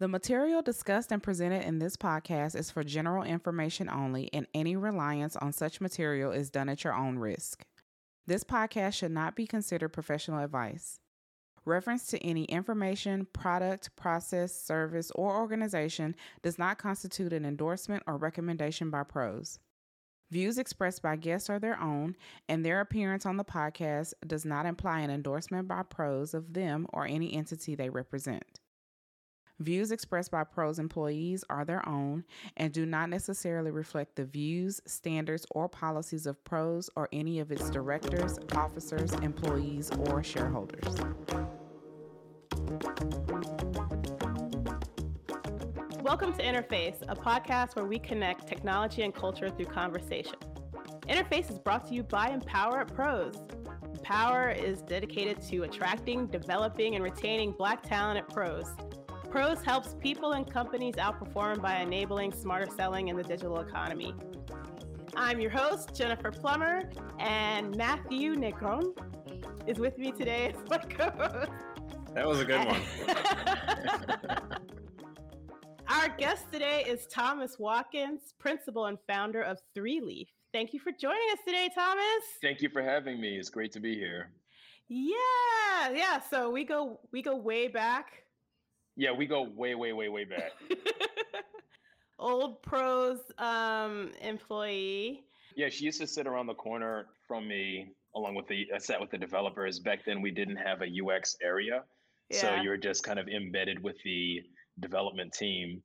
The 0.00 0.06
material 0.06 0.62
discussed 0.62 1.10
and 1.10 1.20
presented 1.20 1.64
in 1.64 1.80
this 1.80 1.96
podcast 1.96 2.54
is 2.54 2.70
for 2.70 2.84
general 2.84 3.24
information 3.24 3.88
only, 3.88 4.32
and 4.32 4.46
any 4.54 4.76
reliance 4.76 5.34
on 5.34 5.52
such 5.52 5.80
material 5.80 6.30
is 6.30 6.50
done 6.50 6.68
at 6.68 6.84
your 6.84 6.94
own 6.94 7.18
risk. 7.18 7.64
This 8.24 8.44
podcast 8.44 8.94
should 8.94 9.10
not 9.10 9.34
be 9.34 9.44
considered 9.44 9.88
professional 9.88 10.44
advice. 10.44 11.00
Reference 11.64 12.06
to 12.06 12.24
any 12.24 12.44
information, 12.44 13.26
product, 13.32 13.96
process, 13.96 14.54
service, 14.54 15.10
or 15.16 15.36
organization 15.36 16.14
does 16.42 16.60
not 16.60 16.78
constitute 16.78 17.32
an 17.32 17.44
endorsement 17.44 18.04
or 18.06 18.16
recommendation 18.16 18.90
by 18.90 19.02
pros. 19.02 19.58
Views 20.30 20.58
expressed 20.58 21.02
by 21.02 21.16
guests 21.16 21.50
are 21.50 21.58
their 21.58 21.80
own, 21.80 22.14
and 22.48 22.64
their 22.64 22.80
appearance 22.80 23.26
on 23.26 23.36
the 23.36 23.44
podcast 23.44 24.12
does 24.24 24.44
not 24.44 24.64
imply 24.64 25.00
an 25.00 25.10
endorsement 25.10 25.66
by 25.66 25.82
pros 25.82 26.34
of 26.34 26.54
them 26.54 26.86
or 26.92 27.04
any 27.04 27.34
entity 27.34 27.74
they 27.74 27.90
represent. 27.90 28.60
Views 29.60 29.90
expressed 29.90 30.30
by 30.30 30.44
pros 30.44 30.78
employees 30.78 31.44
are 31.50 31.64
their 31.64 31.86
own 31.88 32.22
and 32.56 32.72
do 32.72 32.86
not 32.86 33.10
necessarily 33.10 33.72
reflect 33.72 34.14
the 34.14 34.24
views, 34.24 34.80
standards, 34.86 35.44
or 35.50 35.68
policies 35.68 36.26
of 36.26 36.44
pros 36.44 36.88
or 36.94 37.08
any 37.12 37.40
of 37.40 37.50
its 37.50 37.68
directors, 37.68 38.38
officers, 38.54 39.12
employees, 39.14 39.90
or 40.06 40.22
shareholders. 40.22 40.84
Welcome 46.02 46.34
to 46.34 46.42
Interface, 46.44 47.02
a 47.08 47.16
podcast 47.16 47.74
where 47.74 47.84
we 47.84 47.98
connect 47.98 48.46
technology 48.46 49.02
and 49.02 49.12
culture 49.12 49.50
through 49.50 49.66
conversation. 49.66 50.36
Interface 51.08 51.50
is 51.50 51.58
brought 51.58 51.84
to 51.88 51.94
you 51.94 52.04
by 52.04 52.28
Empower 52.28 52.82
at 52.82 52.94
Pros. 52.94 53.34
Empower 53.92 54.50
is 54.50 54.82
dedicated 54.82 55.42
to 55.48 55.64
attracting, 55.64 56.28
developing, 56.28 56.94
and 56.94 57.02
retaining 57.02 57.50
Black 57.50 57.82
talent 57.82 58.18
at 58.18 58.28
pros. 58.32 58.68
Pros 59.30 59.62
helps 59.62 59.94
people 60.00 60.32
and 60.32 60.50
companies 60.50 60.94
outperform 60.94 61.60
by 61.60 61.76
enabling 61.76 62.32
smarter 62.32 62.66
selling 62.76 63.08
in 63.08 63.16
the 63.16 63.22
digital 63.22 63.60
economy. 63.60 64.14
I'm 65.14 65.38
your 65.38 65.50
host, 65.50 65.94
Jennifer 65.94 66.30
Plummer, 66.30 66.90
and 67.18 67.76
Matthew 67.76 68.36
Negron 68.36 68.96
is 69.66 69.78
with 69.78 69.98
me 69.98 70.12
today 70.12 70.54
as 70.54 70.70
my 70.70 70.78
co-host. 70.78 71.52
That 72.14 72.26
was 72.26 72.40
a 72.40 72.44
good 72.46 72.66
one. 72.66 72.80
Our 75.88 76.08
guest 76.16 76.44
today 76.50 76.84
is 76.88 77.06
Thomas 77.06 77.58
Watkins, 77.58 78.32
principal 78.38 78.86
and 78.86 78.96
founder 79.06 79.42
of 79.42 79.58
Three 79.74 80.00
Leaf. 80.00 80.28
Thank 80.54 80.72
you 80.72 80.80
for 80.80 80.90
joining 80.90 81.28
us 81.32 81.38
today, 81.46 81.68
Thomas. 81.74 82.24
Thank 82.40 82.62
you 82.62 82.70
for 82.70 82.82
having 82.82 83.20
me. 83.20 83.36
It's 83.36 83.50
great 83.50 83.72
to 83.72 83.80
be 83.80 83.94
here. 83.94 84.30
Yeah, 84.88 85.90
yeah. 85.92 86.18
So 86.30 86.50
we 86.50 86.64
go 86.64 87.00
we 87.12 87.20
go 87.20 87.36
way 87.36 87.68
back. 87.68 88.22
Yeah, 88.98 89.12
we 89.12 89.26
go 89.26 89.42
way, 89.42 89.76
way, 89.76 89.92
way, 89.92 90.08
way 90.08 90.24
back. 90.24 90.50
Old 92.18 92.60
pros 92.62 93.20
um, 93.38 94.10
employee. 94.20 95.22
Yeah, 95.54 95.68
she 95.68 95.84
used 95.84 96.00
to 96.00 96.06
sit 96.06 96.26
around 96.26 96.48
the 96.48 96.54
corner 96.54 97.06
from 97.28 97.46
me, 97.46 97.92
along 98.16 98.34
with 98.34 98.48
the 98.48 98.66
I 98.74 98.78
sat 98.78 99.00
with 99.00 99.10
the 99.10 99.18
developers. 99.18 99.78
Back 99.78 100.04
then, 100.04 100.20
we 100.20 100.32
didn't 100.32 100.56
have 100.56 100.82
a 100.82 100.86
UX 100.86 101.36
area, 101.40 101.84
yeah. 102.28 102.40
so 102.40 102.54
you 102.56 102.70
were 102.70 102.76
just 102.76 103.04
kind 103.04 103.20
of 103.20 103.28
embedded 103.28 103.80
with 103.80 103.96
the 104.02 104.42
development 104.80 105.32
team 105.32 105.80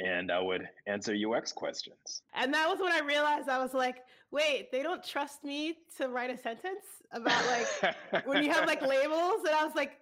and 0.00 0.32
I 0.32 0.40
would 0.40 0.68
answer 0.86 1.14
UX 1.14 1.52
questions. 1.52 2.22
And 2.34 2.52
that 2.52 2.68
was 2.68 2.80
when 2.80 2.92
I 2.92 3.00
realized 3.00 3.48
I 3.48 3.58
was 3.58 3.74
like, 3.74 3.98
wait, 4.30 4.72
they 4.72 4.82
don't 4.82 5.04
trust 5.04 5.44
me 5.44 5.76
to 5.98 6.08
write 6.08 6.30
a 6.30 6.36
sentence 6.36 6.84
about 7.12 7.44
like 7.46 8.26
when 8.26 8.42
you 8.42 8.50
have 8.50 8.66
like 8.66 8.82
labels. 8.86 9.44
And 9.46 9.54
I 9.54 9.64
was 9.64 9.74
like, 9.74 9.92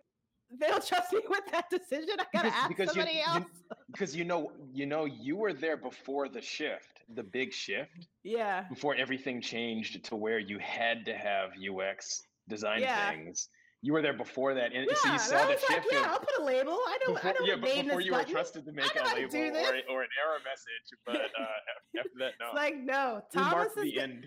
they 0.59 0.69
don't 0.69 0.87
trust 0.87 1.13
me 1.13 1.21
with 1.29 1.45
that 1.51 1.71
decision. 1.71 2.17
I 2.19 2.25
gotta 2.33 2.49
ask 2.49 2.69
because 2.69 2.91
somebody 2.91 3.17
you, 3.17 3.23
else. 3.27 3.45
Because 3.91 4.17
you 4.17 4.25
know, 4.25 4.53
you 4.73 4.87
know, 4.87 5.05
you 5.05 5.37
were 5.37 5.53
there 5.53 5.77
before 5.77 6.29
the 6.29 6.41
shift, 6.41 7.03
the 7.15 7.23
big 7.23 7.53
shift. 7.53 8.09
Yeah. 8.23 8.65
Before 8.69 8.95
everything 8.95 9.41
changed 9.41 10.05
to 10.05 10.17
where 10.17 10.39
you 10.39 10.59
had 10.59 11.05
to 11.07 11.15
have 11.15 11.51
UX 11.59 12.23
design 12.49 12.81
yeah. 12.81 13.11
things 13.11 13.49
you 13.83 13.93
were 13.93 14.01
there 14.01 14.13
before 14.13 14.55
that, 14.55 14.73
and 14.73 14.87
yeah, 14.89 14.95
so 14.95 15.13
you 15.13 15.19
saw 15.19 15.45
the 15.45 15.59
shift. 15.59 15.71
Like, 15.71 15.85
yeah, 15.91 16.07
I'll 16.07 16.21
put 16.21 16.39
a 16.39 16.45
label. 16.45 16.79
I 16.87 16.99
know. 17.05 17.15
Before, 17.15 17.31
I 17.31 17.33
know 17.33 17.47
yeah, 17.47 17.57
but 17.57 17.75
before 17.75 18.01
you 18.01 18.13
button. 18.13 18.29
were 18.29 18.33
trusted 18.33 18.65
to 18.65 18.73
make 18.73 18.95
a 18.95 19.15
label 19.15 19.37
or, 19.37 19.75
or, 19.91 20.03
an 20.03 20.09
error 20.23 20.39
message, 20.47 20.87
but 21.05 21.17
uh, 21.17 21.19
after 21.99 22.11
that, 22.21 22.33
no. 22.41 22.47
It's 22.47 22.55
like 22.55 22.77
no, 22.77 23.23
Thomas 23.35 23.73
is 23.77 23.83
the 23.83 24.01
end. 24.01 24.27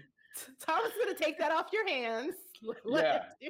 Thomas 0.59 0.91
is 0.91 1.03
going 1.03 1.16
to 1.16 1.23
take 1.23 1.38
that 1.40 1.51
off 1.51 1.68
your 1.72 1.88
hands. 1.88 2.34
Let 2.85 3.23
yeah. 3.41 3.50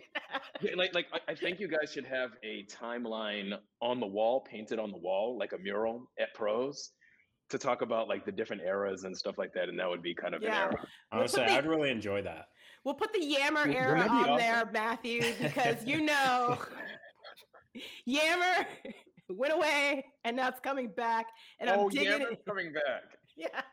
yeah, 0.62 0.72
like 0.75 0.94
like 0.94 1.06
I 1.28 1.35
think 1.35 1.59
you 1.59 1.68
guys 1.68 1.91
should 1.94 2.06
have 2.06 2.31
a 2.44 2.66
timeline 2.66 3.57
on 3.81 4.00
the 4.00 4.07
wall, 4.07 4.41
painted 4.41 4.79
on 4.79 4.91
the 4.91 4.97
wall, 4.97 5.38
like 5.38 5.53
a 5.53 5.57
mural 5.57 6.09
at 6.19 6.34
Pros, 6.34 6.91
to 7.50 7.57
talk 7.57 7.81
about 7.81 8.07
like 8.07 8.25
the 8.25 8.31
different 8.31 8.63
eras 8.63 9.03
and 9.03 9.16
stuff 9.16 9.38
like 9.38 9.53
that, 9.53 9.69
and 9.69 9.79
that 9.79 9.88
would 9.88 10.01
be 10.01 10.13
kind 10.13 10.34
of 10.34 10.41
yeah. 10.41 10.68
an 10.68 10.73
era. 10.73 10.88
Honestly, 11.12 11.44
I'd 11.44 11.68
really 11.68 11.91
enjoy 11.91 12.22
that. 12.23 12.47
We'll 12.84 12.96
put 12.96 13.13
the 13.13 13.23
Yammer 13.23 13.67
era 13.67 14.02
on 14.02 14.09
awesome. 14.09 14.38
there, 14.38 14.69
Matthew, 14.72 15.22
because 15.41 15.85
you 15.85 16.02
know 16.02 16.57
Yammer 18.06 18.67
went 19.29 19.53
away 19.53 20.06
and 20.23 20.35
now 20.38 20.50
it's 20.50 20.59
coming 20.59 20.90
back. 20.90 21.28
And 21.59 21.69
oh, 21.69 21.84
I'm 21.84 21.90
digging 21.90 22.12
Yammer's 22.12 22.34
it. 22.34 22.46
coming 22.47 22.73
back. 22.73 23.03
Yeah. 23.38 23.63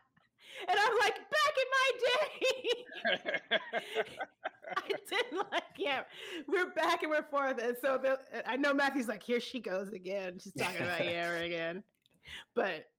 And 0.67 0.79
I'm 0.79 0.97
like, 0.99 1.15
back 1.15 1.53
in 1.61 1.67
my 1.71 1.91
day, 1.99 3.39
I 4.77 4.87
didn't 5.09 5.51
like 5.51 5.63
Yammer. 5.77 6.05
We're 6.47 6.71
back 6.71 7.03
and 7.03 7.11
we're 7.11 7.23
forth. 7.23 7.59
And 7.61 7.75
so 7.81 7.99
the, 8.01 8.19
I 8.47 8.55
know 8.55 8.73
Matthew's 8.73 9.07
like, 9.07 9.23
here 9.23 9.39
she 9.39 9.59
goes 9.59 9.91
again. 9.93 10.39
She's 10.41 10.53
talking 10.53 10.81
about 10.81 11.05
Yammer 11.05 11.37
again. 11.43 11.83
But 12.55 12.89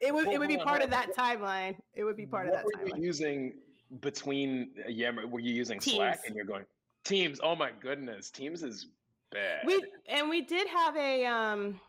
it 0.00 0.12
would, 0.12 0.26
well, 0.26 0.34
it 0.34 0.38
would 0.38 0.48
be 0.48 0.56
part 0.56 0.82
of 0.82 0.90
that 0.90 1.14
timeline. 1.16 1.76
It 1.94 2.04
would 2.04 2.16
be 2.16 2.26
part 2.26 2.48
of 2.48 2.54
that 2.54 2.64
timeline. 2.76 3.00
using 3.00 3.54
between 4.00 4.70
uh, 4.84 4.88
Yammer, 4.88 5.26
were 5.26 5.40
you 5.40 5.52
using 5.52 5.78
Teams. 5.78 5.96
Slack 5.96 6.20
and 6.26 6.34
you're 6.34 6.44
going 6.44 6.64
Teams? 7.04 7.40
Oh 7.42 7.54
my 7.54 7.70
goodness, 7.80 8.30
Teams 8.30 8.62
is 8.62 8.86
bad. 9.30 9.60
We 9.66 9.84
and 10.08 10.28
we 10.28 10.40
did 10.42 10.66
have 10.68 10.96
a 10.96 11.26
um, 11.26 11.80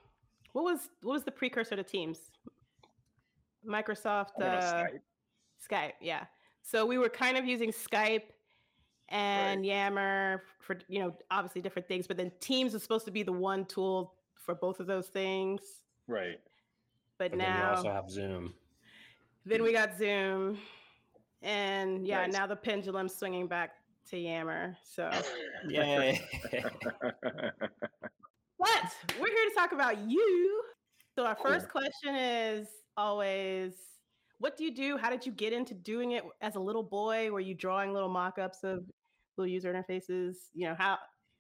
what 0.52 0.64
was 0.64 0.90
what 1.02 1.14
was 1.14 1.24
the 1.24 1.32
precursor 1.32 1.76
to 1.76 1.84
Teams? 1.84 2.20
Microsoft 3.68 4.42
uh, 4.42 4.44
Skype. 4.44 5.00
Skype, 5.70 5.94
yeah. 6.02 6.26
So 6.62 6.86
we 6.86 6.98
were 6.98 7.10
kind 7.10 7.38
of 7.38 7.46
using 7.46 7.72
Skype 7.72 8.24
and 9.10 9.62
right. 9.62 9.68
Yammer 9.68 10.44
for 10.60 10.78
you 10.88 11.00
know 11.00 11.14
obviously 11.30 11.62
different 11.62 11.88
things, 11.88 12.08
but 12.08 12.18
then 12.18 12.32
Teams 12.40 12.74
was 12.74 12.82
supposed 12.82 13.06
to 13.06 13.12
be 13.12 13.24
the 13.24 13.34
one 13.34 13.66
tool 13.66 14.14
for 14.36 14.56
both 14.56 14.80
of 14.80 14.88
those 14.88 15.08
things. 15.08 15.62
Right. 16.08 16.40
But, 17.18 17.32
but 17.32 17.38
now 17.38 17.72
we 17.72 17.78
also 17.78 17.92
have 17.92 18.10
Zoom. 18.10 18.54
Then 19.46 19.64
we 19.64 19.74
got 19.74 19.98
Zoom. 19.98 20.58
And 21.42 22.08
yeah, 22.08 22.26
nice. 22.26 22.34
now 22.34 22.48
the 22.48 22.56
pendulum's 22.56 23.14
swinging 23.14 23.48
back 23.48 23.72
to 24.10 24.18
Yammer. 24.18 24.78
So, 24.84 25.12
yeah. 25.68 26.18
but 26.52 26.64
we're 29.20 29.28
here 29.28 29.50
to 29.50 29.56
talk 29.56 29.74
about 29.74 30.10
you. 30.10 30.64
So, 31.16 31.26
our 31.26 31.38
oh, 31.40 31.44
first 31.44 31.70
question 31.70 32.16
is 32.16 32.68
always 32.96 33.74
what 34.44 34.58
do 34.58 34.66
you 34.66 34.76
do? 34.76 34.98
How 34.98 35.10
did 35.10 35.26
you 35.26 35.32
get 35.32 35.54
into 35.54 35.74
doing 35.74 36.12
it 36.12 36.24
as 36.42 36.56
a 36.56 36.60
little 36.60 36.84
boy? 36.84 37.32
Were 37.32 37.40
you 37.40 37.56
drawing 37.56 37.94
little 37.94 38.10
mock 38.10 38.38
ups 38.38 38.66
of 38.66 38.84
little 39.38 39.50
user 39.50 39.74
interfaces? 39.74 40.36
You 40.54 40.68
know, 40.68 40.76
how? 40.78 40.98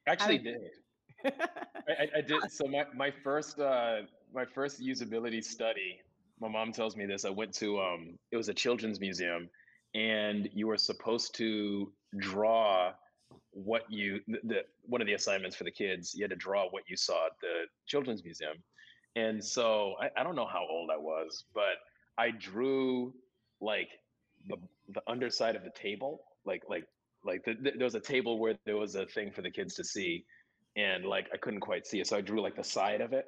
I 0.07 0.11
actually, 0.11 0.37
how 0.37 0.43
did, 0.43 0.55
did. 1.25 1.33
I, 1.89 2.19
I, 2.19 2.21
did. 2.21 2.49
So, 2.49 2.65
my, 2.65 2.85
my 2.95 3.11
first, 3.11 3.59
uh, 3.59 4.03
my 4.33 4.45
first 4.45 4.81
usability 4.81 5.43
study, 5.43 5.99
my 6.39 6.47
mom 6.47 6.71
tells 6.71 6.95
me 6.95 7.05
this. 7.05 7.25
I 7.25 7.29
went 7.29 7.53
to, 7.55 7.77
um, 7.81 8.17
it 8.31 8.37
was 8.37 8.47
a 8.47 8.53
children's 8.53 9.01
museum 9.01 9.49
and 9.93 10.47
you 10.53 10.67
were 10.67 10.77
supposed 10.77 11.35
to 11.35 11.91
draw 12.19 12.93
what 13.51 13.83
you 13.89 14.21
the, 14.27 14.39
the, 14.45 14.59
one 14.83 15.01
of 15.01 15.07
the 15.07 15.13
assignments 15.13 15.57
for 15.57 15.65
the 15.65 15.71
kids 15.71 16.13
you 16.15 16.23
had 16.23 16.29
to 16.29 16.37
draw 16.37 16.69
what 16.69 16.83
you 16.87 16.95
saw 16.95 17.25
at 17.25 17.33
the 17.41 17.63
children's 17.85 18.23
museum 18.23 18.55
and 19.15 19.43
so 19.43 19.95
I, 19.99 20.09
I 20.19 20.23
don't 20.23 20.35
know 20.35 20.45
how 20.45 20.65
old 20.69 20.89
i 20.91 20.97
was 20.97 21.45
but 21.53 21.77
i 22.17 22.31
drew 22.31 23.13
like 23.61 23.89
the 24.47 24.57
the 24.93 25.01
underside 25.07 25.55
of 25.55 25.63
the 25.63 25.71
table 25.71 26.21
like 26.45 26.63
like 26.69 26.85
like 27.25 27.43
the, 27.45 27.53
the, 27.61 27.71
there 27.71 27.85
was 27.85 27.95
a 27.95 27.99
table 27.99 28.37
where 28.37 28.55
there 28.65 28.77
was 28.77 28.95
a 28.95 29.05
thing 29.05 29.31
for 29.31 29.41
the 29.41 29.49
kids 29.49 29.75
to 29.75 29.83
see 29.83 30.25
and 30.75 31.05
like 31.05 31.27
i 31.33 31.37
couldn't 31.37 31.59
quite 31.59 31.85
see 31.87 31.99
it 31.99 32.07
so 32.07 32.17
i 32.17 32.21
drew 32.21 32.41
like 32.41 32.55
the 32.55 32.63
side 32.63 33.01
of 33.01 33.13
it. 33.13 33.25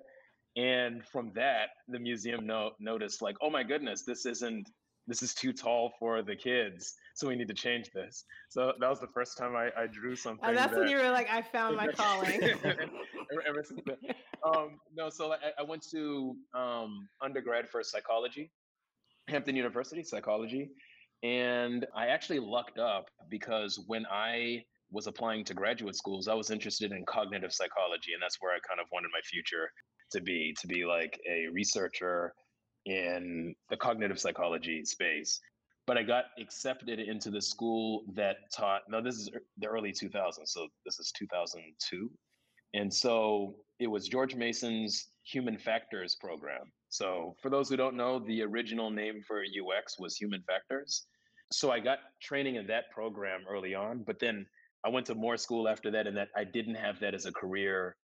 And 0.57 1.03
from 1.05 1.33
that 1.35 1.67
the 1.89 1.99
museum 1.99 2.47
no, 2.47 2.71
noticed 2.79 3.21
like 3.21 3.35
oh 3.41 3.49
my 3.49 3.63
goodness 3.63 4.03
this 4.03 4.25
isn't 4.25 4.69
this 5.07 5.21
is 5.21 5.33
too 5.33 5.53
tall 5.53 5.93
for 5.99 6.23
the 6.23 6.35
kids 6.35 6.95
so 7.13 7.27
we 7.27 7.35
need 7.35 7.47
to 7.47 7.53
change 7.53 7.91
this. 7.93 8.25
So 8.49 8.73
that 8.79 8.89
was 8.89 8.99
the 8.99 9.07
first 9.07 9.37
time 9.37 9.55
i, 9.55 9.69
I 9.77 9.87
drew 9.87 10.15
something 10.15 10.47
and 10.47 10.57
that's 10.57 10.73
that, 10.73 10.79
when 10.79 10.89
you 10.89 10.97
were 10.97 11.11
like 11.11 11.29
i 11.29 11.41
found 11.41 11.75
my 11.75 11.87
calling. 12.03 12.41
Ever, 12.41 13.43
ever, 13.47 13.63
since 13.63 13.81
then. 13.85 13.97
Um, 14.45 14.79
no 14.95 15.09
so 15.09 15.33
I, 15.33 15.37
I 15.59 15.63
went 15.63 15.85
to 15.91 16.35
um, 16.53 17.09
undergrad 17.21 17.67
for 17.67 17.83
psychology 17.83 18.49
hampton 19.27 19.55
university 19.55 20.03
psychology 20.03 20.69
and 21.23 21.85
i 21.95 22.07
actually 22.07 22.39
lucked 22.39 22.79
up 22.79 23.09
because 23.29 23.83
when 23.87 24.05
i 24.11 24.61
was 24.91 25.07
applying 25.07 25.43
to 25.43 25.53
graduate 25.53 25.95
schools 25.95 26.27
i 26.27 26.33
was 26.33 26.51
interested 26.51 26.91
in 26.91 27.03
cognitive 27.05 27.53
psychology 27.53 28.13
and 28.13 28.21
that's 28.21 28.37
where 28.39 28.53
i 28.53 28.59
kind 28.67 28.79
of 28.79 28.85
wanted 28.91 29.09
my 29.11 29.21
future 29.23 29.69
to 30.11 30.21
be 30.21 30.55
to 30.59 30.67
be 30.67 30.85
like 30.85 31.19
a 31.29 31.47
researcher 31.51 32.33
in 32.85 33.55
the 33.69 33.77
cognitive 33.77 34.19
psychology 34.19 34.83
space. 34.85 35.39
But 35.87 35.97
i 35.97 36.03
got 36.03 36.25
accepted 36.39 36.99
into 36.99 37.29
the 37.29 37.41
school 37.41 38.05
that 38.15 38.37
taught 38.55 38.81
now 38.89 39.01
this 39.01 39.15
is 39.15 39.29
the 39.59 39.67
early 39.67 39.91
2000s 39.91 40.33
so 40.45 40.67
this 40.83 40.99
is 40.99 41.11
2002 41.15 42.09
and 42.73 42.91
so 42.91 43.55
it 43.79 43.85
was 43.85 44.07
george 44.07 44.33
mason's 44.33 45.09
human 45.23 45.59
factors 45.59 46.17
program 46.19 46.71
so 46.97 47.35
for 47.41 47.49
those 47.49 47.69
who 47.69 47.77
don't 47.77 47.95
know 47.95 48.19
the 48.19 48.41
original 48.41 48.89
name 48.89 49.21
for 49.27 49.41
ux 49.41 49.99
was 49.99 50.15
human 50.15 50.41
factors 50.43 51.05
so 51.51 51.71
i 51.71 51.79
got 51.79 51.99
training 52.21 52.55
in 52.55 52.67
that 52.67 52.85
program 52.93 53.41
early 53.49 53.73
on 53.75 54.03
but 54.05 54.19
then 54.19 54.45
i 54.85 54.89
went 54.89 55.05
to 55.05 55.15
more 55.15 55.37
school 55.37 55.67
after 55.67 55.91
that 55.91 56.07
and 56.07 56.17
that 56.17 56.29
i 56.35 56.43
didn't 56.43 56.75
have 56.75 56.99
that 56.99 57.13
as 57.13 57.25
a 57.25 57.31
career 57.31 57.95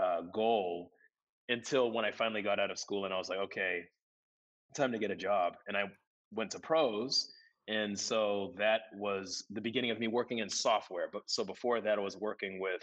uh, 0.00 0.22
goal 0.32 0.90
until 1.48 1.90
when 1.90 2.04
I 2.04 2.12
finally 2.12 2.42
got 2.42 2.58
out 2.58 2.70
of 2.70 2.78
school 2.78 3.04
and 3.04 3.12
I 3.12 3.18
was 3.18 3.28
like, 3.28 3.38
okay, 3.38 3.82
time 4.76 4.92
to 4.92 4.98
get 4.98 5.10
a 5.10 5.16
job. 5.16 5.54
And 5.68 5.76
I 5.76 5.84
went 6.32 6.50
to 6.52 6.60
pros. 6.60 7.30
And 7.68 7.98
so 7.98 8.54
that 8.58 8.82
was 8.94 9.44
the 9.50 9.60
beginning 9.60 9.90
of 9.90 9.98
me 9.98 10.08
working 10.08 10.38
in 10.38 10.48
software. 10.48 11.08
But 11.12 11.22
so 11.26 11.44
before 11.44 11.80
that, 11.80 11.98
I 11.98 12.00
was 12.00 12.16
working 12.16 12.60
with 12.60 12.82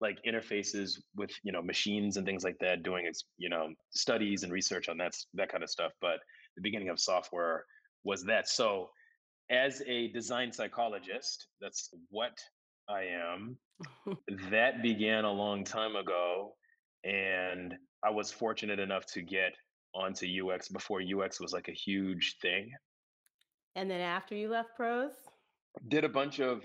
like 0.00 0.18
interfaces 0.26 0.98
with 1.16 1.30
you 1.42 1.52
know 1.52 1.62
machines 1.62 2.16
and 2.16 2.26
things 2.26 2.44
like 2.44 2.58
that, 2.60 2.82
doing 2.82 3.06
its 3.06 3.24
you 3.38 3.48
know 3.48 3.68
studies 3.90 4.42
and 4.42 4.52
research 4.52 4.88
on 4.88 4.96
that 4.98 5.14
that 5.34 5.50
kind 5.50 5.62
of 5.62 5.70
stuff. 5.70 5.92
But 6.00 6.18
the 6.56 6.62
beginning 6.62 6.88
of 6.88 7.00
software 7.00 7.64
was 8.04 8.24
that. 8.24 8.48
So 8.48 8.90
as 9.50 9.82
a 9.86 10.08
design 10.08 10.52
psychologist, 10.52 11.48
that's 11.60 11.90
what 12.10 12.38
I 12.88 13.04
am. 13.04 13.56
that 14.50 14.82
began 14.82 15.24
a 15.24 15.32
long 15.32 15.64
time 15.64 15.96
ago. 15.96 16.54
And 17.04 17.74
I 18.04 18.10
was 18.10 18.32
fortunate 18.32 18.80
enough 18.80 19.06
to 19.12 19.22
get 19.22 19.54
onto 19.94 20.26
UX 20.26 20.68
before 20.68 21.00
UX 21.00 21.40
was 21.40 21.52
like 21.52 21.68
a 21.68 21.72
huge 21.72 22.36
thing. 22.42 22.70
And 23.76 23.90
then 23.90 24.00
after 24.00 24.34
you 24.34 24.48
left 24.48 24.70
pros? 24.76 25.12
Did 25.88 26.04
a 26.04 26.08
bunch 26.08 26.40
of 26.40 26.62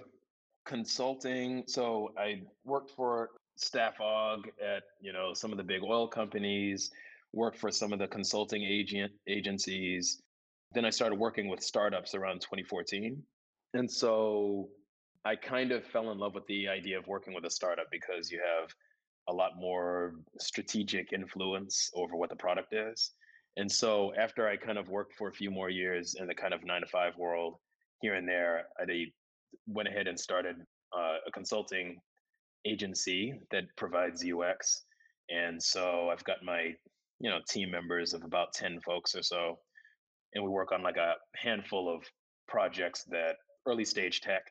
consulting. 0.65 1.63
So 1.67 2.13
I 2.17 2.41
worked 2.65 2.91
for 2.91 3.29
Staffog 3.59 4.45
at, 4.61 4.83
you 4.99 5.13
know, 5.13 5.33
some 5.33 5.51
of 5.51 5.57
the 5.57 5.63
big 5.63 5.83
oil 5.83 6.07
companies, 6.07 6.91
worked 7.33 7.57
for 7.57 7.71
some 7.71 7.93
of 7.93 7.99
the 7.99 8.07
consulting 8.07 8.63
agent 8.63 9.11
agencies. 9.27 10.21
Then 10.73 10.85
I 10.85 10.89
started 10.89 11.15
working 11.15 11.47
with 11.47 11.61
startups 11.61 12.15
around 12.15 12.41
2014. 12.41 13.21
And 13.73 13.89
so 13.89 14.69
I 15.23 15.35
kind 15.35 15.71
of 15.71 15.85
fell 15.85 16.11
in 16.11 16.17
love 16.17 16.33
with 16.33 16.45
the 16.47 16.67
idea 16.67 16.97
of 16.97 17.07
working 17.07 17.33
with 17.33 17.45
a 17.45 17.49
startup 17.49 17.87
because 17.91 18.31
you 18.31 18.39
have 18.39 18.69
a 19.29 19.33
lot 19.33 19.51
more 19.57 20.15
strategic 20.39 21.13
influence 21.13 21.91
over 21.93 22.15
what 22.15 22.29
the 22.29 22.35
product 22.35 22.73
is. 22.73 23.11
And 23.57 23.71
so 23.71 24.13
after 24.17 24.47
I 24.47 24.55
kind 24.57 24.77
of 24.77 24.89
worked 24.89 25.13
for 25.15 25.27
a 25.27 25.33
few 25.33 25.51
more 25.51 25.69
years 25.69 26.15
in 26.19 26.27
the 26.27 26.33
kind 26.33 26.53
of 26.53 26.63
nine 26.63 26.81
to 26.81 26.87
five 26.87 27.15
world 27.17 27.55
here 28.01 28.15
and 28.15 28.27
there, 28.27 28.65
I 28.79 28.85
went 29.68 29.88
ahead 29.88 30.07
and 30.07 30.19
started 30.19 30.56
uh, 30.95 31.18
a 31.27 31.31
consulting 31.31 31.98
agency 32.65 33.33
that 33.51 33.63
provides 33.77 34.24
UX. 34.24 34.83
And 35.30 35.62
so 35.62 36.09
I've 36.12 36.24
got 36.24 36.38
my, 36.44 36.74
you 37.19 37.30
know, 37.30 37.39
team 37.50 37.71
members 37.71 38.13
of 38.13 38.24
about 38.24 38.53
10 38.53 38.81
folks 38.81 39.15
or 39.15 39.24
so. 39.24 39.59
And 40.33 40.44
we 40.44 40.50
work 40.50 40.71
on 40.71 40.83
like 40.83 40.98
a 40.98 41.15
handful 41.36 41.94
of 41.94 42.03
projects 42.48 43.03
that 43.09 43.36
early 43.65 43.86
stage 43.86 44.21
tech 44.21 44.44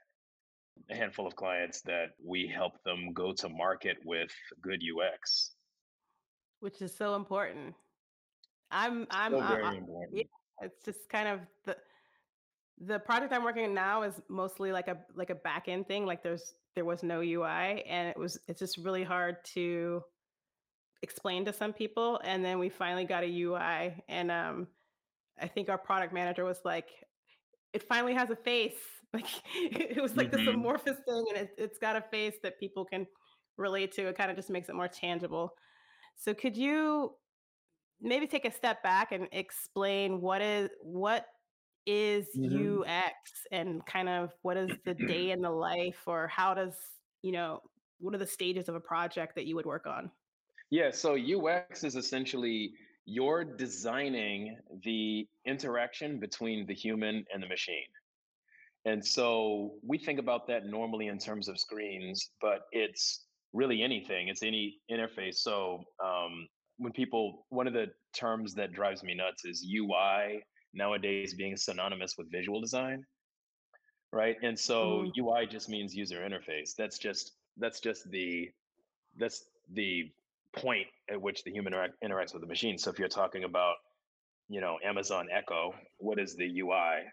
a 0.91 0.95
handful 0.95 1.27
of 1.27 1.37
clients 1.37 1.83
that 1.83 2.11
we 2.25 2.47
help 2.47 2.83
them 2.85 3.13
go 3.13 3.33
to 3.33 3.49
market 3.49 3.97
with 4.05 4.31
good 4.63 4.81
UX, 4.81 5.53
which 6.61 6.81
is 6.81 6.97
so 6.97 7.17
important. 7.17 7.75
I'm 8.71 9.07
I'm 9.11 9.33
so 9.33 9.41
very 9.41 9.65
I, 9.65 9.75
important. 9.75 10.17
Yeah, 10.17 10.23
it's 10.63 10.85
just 10.85 11.09
kind 11.09 11.29
of 11.29 11.41
the 11.65 11.77
the 12.81 12.99
project 12.99 13.33
I'm 13.33 13.45
working 13.45 13.65
on 13.65 13.75
now 13.75 14.03
is 14.03 14.15
mostly 14.29 14.73
like 14.73 14.89
a 14.89 14.97
like 15.15 15.31
a 15.31 15.35
back 15.35 15.69
end 15.69 15.87
thing. 15.87 16.07
Like 16.07 16.23
there's 16.23 16.55
there 16.75 16.85
was 16.85 17.03
no 17.03 17.21
UI, 17.21 17.85
and 17.87 18.09
it 18.09 18.19
was 18.19 18.39
it's 18.49 18.59
just 18.59 18.79
really 18.79 19.05
hard 19.05 19.37
to 19.55 20.03
explain 21.03 21.45
to 21.45 21.53
some 21.53 21.73
people. 21.73 22.21
And 22.25 22.45
then 22.45 22.59
we 22.59 22.71
finally 22.71 23.05
got 23.05 23.23
a 23.23 23.43
UI, 23.43 24.03
and 24.09 24.31
um, 24.31 24.67
I 25.41 25.47
think 25.47 25.69
our 25.69 25.79
product 25.79 26.15
manager 26.15 26.45
was 26.45 26.61
like, 26.65 26.89
"It 27.75 27.83
finally 27.83 28.15
has 28.15 28.31
a 28.31 28.37
face." 28.37 28.75
Like 29.13 29.27
it 29.65 30.01
was 30.01 30.17
like 30.17 30.31
mm-hmm. 30.31 30.45
this 30.45 30.55
amorphous 30.55 30.97
thing, 31.05 31.25
and 31.31 31.37
it, 31.37 31.51
it's 31.59 31.79
got 31.79 31.97
a 31.97 32.01
face 32.13 32.35
that 32.45 32.61
people 32.61 32.85
can 32.85 33.09
relate 33.57 33.91
to. 33.95 34.07
It 34.07 34.17
kind 34.17 34.31
of 34.31 34.37
just 34.37 34.51
makes 34.51 34.69
it 34.69 34.77
more 34.77 34.87
tangible. 34.87 35.53
So, 36.15 36.33
could 36.33 36.57
you 36.57 37.17
maybe 38.01 38.29
take 38.29 38.45
a 38.45 38.53
step 38.53 38.85
back 38.85 39.11
and 39.11 39.27
explain 39.33 40.21
what 40.21 40.43
is 40.43 40.71
what 40.81 41.27
is 41.87 42.27
mm-hmm. 42.37 42.83
UX 42.83 43.15
and 43.53 43.85
kind 43.87 44.09
of 44.09 44.31
what 44.43 44.57
is 44.57 44.71
the 44.85 44.95
day 44.95 45.31
in 45.33 45.41
the 45.41 45.51
life, 45.51 46.03
or 46.07 46.29
how 46.29 46.55
does 46.55 46.75
you 47.23 47.33
know 47.33 47.61
what 47.99 48.15
are 48.15 48.19
the 48.19 48.27
stages 48.27 48.69
of 48.69 48.75
a 48.75 48.81
project 48.81 49.35
that 49.35 49.47
you 49.47 49.55
would 49.57 49.67
work 49.67 49.87
on? 49.87 50.11
Yeah, 50.71 50.91
so 50.91 51.17
UX 51.17 51.85
is 51.85 51.97
essentially 51.97 52.73
you're 53.05 53.45
designing 53.45 54.57
the 54.85 55.27
interaction 55.45 56.21
between 56.21 56.67
the 56.67 56.75
human 56.75 57.25
and 57.33 57.43
the 57.43 57.49
machine. 57.49 57.89
And 58.85 59.05
so 59.05 59.73
we 59.87 59.99
think 59.99 60.19
about 60.19 60.47
that 60.47 60.67
normally 60.67 61.09
in 61.09 61.19
terms 61.19 61.49
of 61.49 61.59
screens, 61.59 62.31
but 62.41 62.61
it's 62.73 63.27
really 63.53 63.83
anything. 63.83 64.29
It's 64.29 64.43
any 64.43 64.77
interface. 64.91 65.37
So 65.37 65.85
um, 66.03 66.47
when 66.79 66.93
people, 66.93 67.47
one 67.51 67.67
of 67.67 67.73
the 67.73 67.87
terms 68.15 68.55
that 68.55 68.73
drives 68.73 69.03
me 69.03 69.15
nuts 69.15 69.45
is 69.45 69.67
UI 69.67 70.43
nowadays 70.73 71.35
being 71.35 71.57
synonymous 71.57 72.17
with 72.17 72.31
visual 72.31 72.61
design, 72.61 73.05
right? 74.13 74.37
And 74.43 74.59
so 74.59 75.05
mm-hmm. 75.05 75.21
UI 75.21 75.47
just 75.47 75.69
means 75.69 75.95
user 75.95 76.21
interface. 76.21 76.75
That's 76.77 76.99
just 76.99 77.33
that's 77.57 77.81
just 77.81 78.11
the 78.11 78.51
that's 79.17 79.45
the 79.73 80.11
point 80.57 80.87
at 81.11 81.21
which 81.21 81.45
the 81.45 81.51
human 81.51 81.73
interact, 81.73 81.95
interacts 82.05 82.33
with 82.33 82.43
the 82.43 82.49
machine. 82.49 82.79
So 82.79 82.91
if 82.91 82.99
you're 82.99 83.09
talking 83.09 83.45
about, 83.45 83.77
you 84.49 84.61
know, 84.61 84.79
Amazon 84.85 85.29
Echo, 85.33 85.75
what 85.99 86.19
is 86.19 86.37
the 86.37 86.61
UI? 86.61 87.05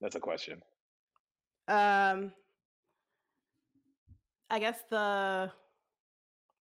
That's 0.00 0.14
a 0.14 0.20
question. 0.20 0.60
Um, 1.66 2.32
I 4.50 4.58
guess 4.58 4.78
the 4.90 5.50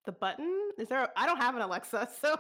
the 0.07 0.13
button 0.13 0.71
is 0.79 0.89
there. 0.89 1.09
I 1.17 1.27
don't 1.27 1.39
have 1.39 1.55
an 1.57 1.63
Alexa, 1.63 2.09
so 2.21 2.37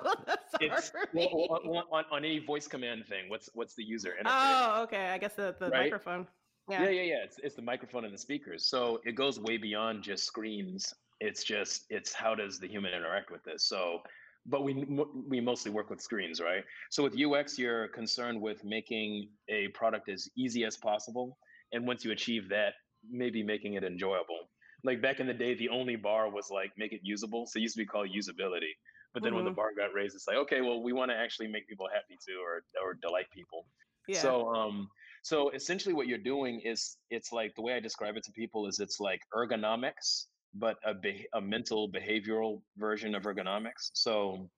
it's 0.60 0.92
well, 1.12 1.28
on, 1.50 1.84
on, 1.90 2.04
on, 2.10 2.24
any 2.24 2.38
voice 2.38 2.66
command 2.66 3.04
thing. 3.08 3.28
What's 3.28 3.50
what's 3.54 3.74
the 3.74 3.84
user 3.84 4.10
interface? 4.10 4.76
Oh, 4.76 4.82
okay. 4.84 5.08
I 5.08 5.18
guess 5.18 5.34
the, 5.34 5.54
the 5.58 5.68
right? 5.68 5.84
microphone. 5.84 6.26
Yeah. 6.68 6.84
yeah, 6.84 6.90
yeah, 6.90 7.02
yeah. 7.02 7.24
It's 7.24 7.36
it's 7.42 7.56
the 7.56 7.62
microphone 7.62 8.04
and 8.04 8.14
the 8.14 8.18
speakers. 8.18 8.66
So 8.66 9.00
it 9.04 9.14
goes 9.14 9.38
way 9.38 9.56
beyond 9.56 10.02
just 10.02 10.24
screens. 10.24 10.94
It's 11.20 11.44
just 11.44 11.84
it's 11.90 12.12
how 12.12 12.34
does 12.34 12.58
the 12.58 12.68
human 12.68 12.92
interact 12.92 13.30
with 13.30 13.44
this. 13.44 13.68
So 13.68 14.00
but 14.48 14.62
we 14.62 14.86
we 15.28 15.40
mostly 15.40 15.70
work 15.70 15.90
with 15.90 16.00
screens, 16.00 16.40
right? 16.40 16.64
So 16.90 17.02
with 17.02 17.14
UX, 17.20 17.58
you're 17.58 17.88
concerned 17.88 18.40
with 18.40 18.64
making 18.64 19.28
a 19.48 19.68
product 19.68 20.08
as 20.08 20.28
easy 20.36 20.64
as 20.64 20.76
possible, 20.76 21.36
and 21.72 21.86
once 21.86 22.04
you 22.04 22.12
achieve 22.12 22.48
that, 22.50 22.74
maybe 23.10 23.42
making 23.42 23.74
it 23.74 23.84
enjoyable. 23.84 24.48
Like 24.86 25.02
back 25.02 25.20
in 25.20 25.26
the 25.26 25.34
day, 25.34 25.54
the 25.54 25.68
only 25.68 25.96
bar 25.96 26.30
was 26.30 26.50
like 26.50 26.72
make 26.78 26.92
it 26.92 27.00
usable. 27.02 27.46
So 27.46 27.58
it 27.58 27.62
used 27.62 27.74
to 27.74 27.82
be 27.82 27.86
called 27.86 28.08
usability. 28.08 28.72
But 29.12 29.22
then 29.22 29.30
mm-hmm. 29.30 29.36
when 29.36 29.44
the 29.44 29.50
mm-hmm. 29.50 29.56
bar 29.56 29.70
got 29.76 29.92
raised, 29.94 30.14
it's 30.14 30.28
like 30.28 30.36
okay, 30.38 30.60
well, 30.60 30.82
we 30.82 30.92
want 30.92 31.10
to 31.10 31.16
actually 31.16 31.48
make 31.48 31.68
people 31.68 31.88
happy 31.92 32.18
too, 32.26 32.38
or 32.42 32.62
or 32.82 32.94
delight 32.94 33.26
people. 33.34 33.66
Yeah. 34.08 34.20
So 34.20 34.54
um, 34.54 34.88
so 35.22 35.50
essentially, 35.50 35.94
what 35.94 36.06
you're 36.06 36.18
doing 36.18 36.60
is 36.64 36.96
it's 37.10 37.32
like 37.32 37.54
the 37.56 37.62
way 37.62 37.74
I 37.74 37.80
describe 37.80 38.16
it 38.16 38.24
to 38.24 38.32
people 38.32 38.66
is 38.66 38.78
it's 38.78 39.00
like 39.00 39.20
ergonomics 39.34 40.26
but 40.58 40.76
a, 40.84 40.94
be- 40.94 41.26
a 41.34 41.40
mental 41.40 41.88
behavioral 41.90 42.60
version 42.76 43.14
of 43.14 43.24
ergonomics. 43.24 43.90
So 43.92 44.48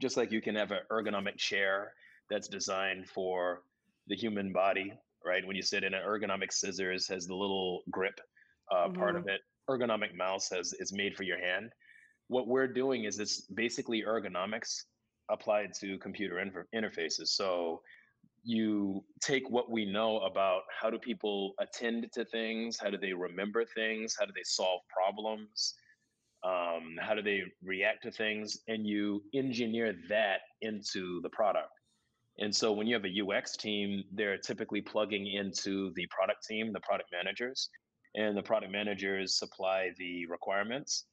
just 0.00 0.16
like 0.16 0.32
you 0.32 0.40
can 0.40 0.54
have 0.54 0.70
an 0.70 0.80
ergonomic 0.90 1.36
chair 1.36 1.92
that's 2.30 2.48
designed 2.48 3.08
for 3.08 3.62
the 4.06 4.16
human 4.16 4.52
body, 4.52 4.92
right? 5.24 5.46
When 5.46 5.56
you 5.56 5.62
sit 5.62 5.84
in 5.84 5.94
an 5.94 6.02
ergonomic 6.06 6.52
scissors 6.52 7.08
has 7.08 7.26
the 7.26 7.34
little 7.34 7.82
grip 7.90 8.20
uh, 8.70 8.86
mm-hmm. 8.86 8.98
part 8.98 9.16
of 9.16 9.28
it. 9.28 9.40
Ergonomic 9.68 10.14
mouse 10.14 10.48
has 10.50 10.74
is 10.74 10.92
made 10.92 11.16
for 11.16 11.22
your 11.22 11.38
hand. 11.38 11.70
What 12.28 12.48
we're 12.48 12.68
doing 12.68 13.04
is 13.04 13.18
it's 13.18 13.42
basically 13.42 14.02
ergonomics 14.02 14.84
applied 15.30 15.72
to 15.80 15.98
computer 15.98 16.38
inter- 16.38 16.66
interfaces. 16.74 17.28
So 17.28 17.80
you 18.44 19.02
take 19.22 19.48
what 19.48 19.70
we 19.70 19.86
know 19.86 20.18
about 20.20 20.62
how 20.80 20.90
do 20.90 20.98
people 20.98 21.54
attend 21.58 22.06
to 22.12 22.24
things 22.26 22.78
how 22.78 22.90
do 22.90 22.98
they 22.98 23.12
remember 23.12 23.64
things 23.64 24.14
how 24.18 24.26
do 24.26 24.32
they 24.34 24.42
solve 24.44 24.80
problems 24.94 25.74
um, 26.44 26.94
how 27.00 27.14
do 27.14 27.22
they 27.22 27.42
react 27.62 28.02
to 28.02 28.10
things 28.10 28.58
and 28.68 28.86
you 28.86 29.22
engineer 29.34 29.94
that 30.08 30.40
into 30.60 31.20
the 31.22 31.30
product 31.30 31.70
and 32.38 32.54
so 32.54 32.70
when 32.70 32.86
you 32.86 32.94
have 32.94 33.04
a 33.06 33.20
ux 33.22 33.56
team 33.56 34.04
they're 34.12 34.38
typically 34.38 34.82
plugging 34.82 35.26
into 35.26 35.90
the 35.94 36.06
product 36.10 36.44
team 36.46 36.70
the 36.72 36.80
product 36.80 37.08
managers 37.12 37.70
and 38.14 38.36
the 38.36 38.42
product 38.42 38.72
managers 38.72 39.38
supply 39.38 39.90
the 39.98 40.26
requirements 40.26 41.06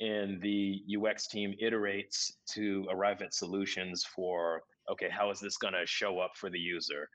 and 0.00 0.40
the 0.40 0.82
UX 0.96 1.26
team 1.26 1.54
iterates 1.62 2.32
to 2.50 2.86
arrive 2.90 3.20
at 3.20 3.34
solutions 3.34 4.04
for 4.14 4.62
okay, 4.90 5.08
how 5.10 5.30
is 5.30 5.38
this 5.38 5.58
going 5.58 5.74
to 5.74 5.84
show 5.84 6.18
up 6.18 6.32
for 6.36 6.48
the 6.48 6.58
user? 6.58 7.08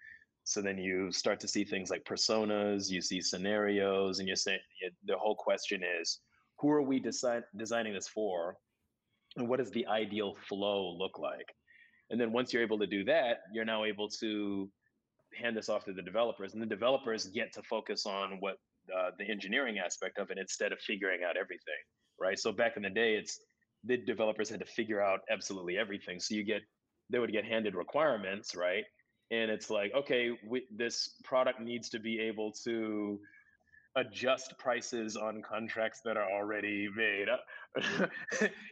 So 0.44 0.62
then 0.62 0.78
you 0.78 1.12
start 1.12 1.40
to 1.40 1.48
see 1.48 1.64
things 1.64 1.90
like 1.90 2.04
personas, 2.04 2.90
you 2.92 3.02
see 3.02 3.22
scenarios, 3.22 4.20
and 4.20 4.28
you 4.28 4.36
say 4.36 4.60
the 5.06 5.18
whole 5.18 5.36
question 5.36 5.82
is, 6.00 6.20
who 6.60 6.70
are 6.70 6.82
we 6.82 7.00
design, 7.00 7.44
designing 7.58 7.94
this 7.94 8.08
for, 8.08 8.58
and 9.38 9.48
what 9.48 9.58
does 9.58 9.72
the 9.72 9.88
ideal 9.88 10.36
flow 10.48 10.96
look 10.98 11.18
like? 11.18 11.48
And 12.10 12.20
then 12.20 12.32
once 12.32 12.54
you're 12.54 12.62
able 12.62 12.78
to 12.80 12.88
do 12.88 13.04
that, 13.06 13.40
you're 13.54 13.66
now 13.66 13.86
able 13.86 14.10
to 14.20 14.70
hand 15.36 15.58
this 15.58 15.70
off 15.70 15.86
to 15.86 15.94
the 15.94 16.02
developers, 16.02 16.54
and 16.54 16.62
the 16.62 16.68
developers 16.68 17.26
get 17.28 17.54
to 17.54 17.64
focus 17.64 18.06
on 18.06 18.38
what 18.40 18.58
uh, 18.96 19.12
the 19.18 19.30
engineering 19.30 19.80
aspect 19.80 20.18
of 20.18 20.32
it 20.32 20.38
instead 20.38 20.72
of 20.72 20.80
figuring 20.80 21.22
out 21.28 21.38
everything, 21.38 21.82
right? 22.20 22.38
So 22.38 22.52
back 22.52 22.78
in 22.78 22.84
the 22.84 22.90
day, 22.90 23.16
it's 23.16 23.40
the 23.84 23.98
developers 23.98 24.50
had 24.50 24.60
to 24.60 24.66
figure 24.66 25.02
out 25.02 25.22
absolutely 25.30 25.78
everything. 25.78 26.20
So 26.20 26.36
you 26.36 26.44
get 26.44 26.62
they 27.10 27.20
would 27.20 27.32
get 27.32 27.46
handed 27.46 27.76
requirements, 27.76 28.56
right? 28.56 28.86
and 29.32 29.50
it's 29.50 29.70
like 29.70 29.94
okay 29.94 30.32
we, 30.48 30.64
this 30.76 31.16
product 31.24 31.60
needs 31.60 31.90
to 31.90 32.00
be 32.00 32.20
able 32.20 32.52
to 32.52 33.20
adjust 33.96 34.58
prices 34.58 35.16
on 35.16 35.42
contracts 35.42 36.02
that 36.04 36.18
are 36.18 36.28
already 36.32 36.90
made. 36.96 37.28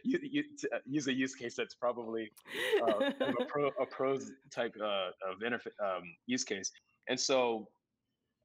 you, 0.04 0.18
you, 0.20 0.42
uh, 0.74 0.78
use 0.84 1.06
a 1.06 1.12
use 1.12 1.36
case 1.36 1.54
that's 1.54 1.74
probably 1.74 2.28
uh, 2.82 3.10
a, 3.20 3.44
pro, 3.46 3.68
a 3.68 4.18
type 4.50 4.74
uh, 4.82 5.10
of 5.24 5.38
interfa- 5.40 5.78
um, 5.80 6.02
use 6.26 6.42
case. 6.42 6.72
And 7.08 7.20
so 7.20 7.68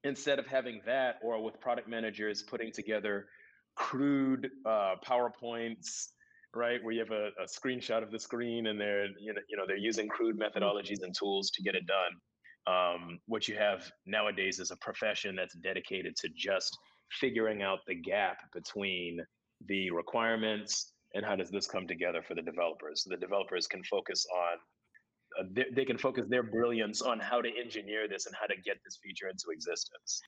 instead 0.03 0.39
of 0.39 0.47
having 0.47 0.81
that, 0.85 1.15
or 1.21 1.41
with 1.43 1.59
product 1.59 1.87
managers 1.87 2.43
putting 2.43 2.71
together 2.71 3.27
crude 3.75 4.49
uh, 4.65 4.95
PowerPoints, 5.05 6.07
right, 6.55 6.83
where 6.83 6.93
you 6.93 6.99
have 6.99 7.11
a, 7.11 7.29
a, 7.41 7.45
screenshot 7.45 8.01
of 8.01 8.11
the 8.11 8.19
screen 8.19 8.67
and 8.67 8.79
they're 8.79 9.05
you 9.19 9.33
know 9.33 9.41
you 9.49 9.57
know 9.57 9.63
they're 9.67 9.77
using 9.77 10.07
crude 10.07 10.39
methodologies 10.39 11.03
and 11.03 11.13
tools 11.17 11.51
to 11.51 11.61
get 11.61 11.75
it 11.75 11.83
done. 11.85 12.73
Um, 12.73 13.19
what 13.27 13.47
you 13.47 13.55
have 13.55 13.89
nowadays 14.05 14.59
is 14.59 14.71
a 14.71 14.77
profession 14.77 15.35
that's 15.35 15.55
dedicated 15.55 16.15
to 16.17 16.29
just 16.35 16.77
figuring 17.11 17.61
out 17.61 17.79
the 17.87 17.95
gap 17.95 18.39
between 18.53 19.19
the 19.67 19.89
requirements 19.91 20.91
and 21.13 21.25
how 21.25 21.35
does 21.35 21.49
this 21.49 21.67
come 21.67 21.87
together 21.87 22.21
for 22.21 22.35
the 22.35 22.41
developers. 22.41 23.03
So 23.03 23.09
the 23.09 23.17
developers 23.17 23.67
can 23.67 23.83
focus 23.83 24.25
on 24.35 24.57
uh, 25.39 25.43
they, 25.51 25.65
they 25.73 25.85
can 25.85 25.97
focus 25.97 26.25
their 26.27 26.43
brilliance 26.43 27.01
on 27.01 27.19
how 27.19 27.41
to 27.41 27.49
engineer 27.49 28.07
this 28.07 28.25
and 28.25 28.35
how 28.39 28.45
to 28.47 28.55
get 28.63 28.77
this 28.83 28.97
feature 29.03 29.27
into 29.27 29.49
existence. 29.51 30.21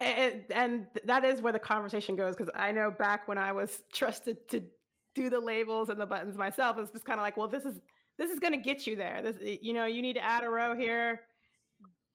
And, 0.00 0.42
and 0.50 0.86
that 1.04 1.24
is 1.24 1.42
where 1.42 1.52
the 1.52 1.58
conversation 1.58 2.16
goes 2.16 2.34
because 2.34 2.50
I 2.54 2.72
know 2.72 2.90
back 2.90 3.28
when 3.28 3.36
I 3.36 3.52
was 3.52 3.82
trusted 3.92 4.48
to 4.48 4.62
do 5.14 5.28
the 5.28 5.40
labels 5.40 5.90
and 5.90 6.00
the 6.00 6.06
buttons 6.06 6.36
myself, 6.36 6.78
it's 6.78 6.90
just 6.90 7.04
kind 7.04 7.20
of 7.20 7.24
like, 7.24 7.36
well, 7.36 7.48
this 7.48 7.64
is 7.64 7.80
this 8.18 8.30
is 8.30 8.38
going 8.38 8.52
to 8.52 8.58
get 8.58 8.86
you 8.86 8.96
there. 8.96 9.22
This, 9.22 9.58
you 9.62 9.72
know, 9.72 9.86
you 9.86 10.02
need 10.02 10.14
to 10.14 10.24
add 10.24 10.44
a 10.44 10.48
row 10.50 10.76
here. 10.76 11.22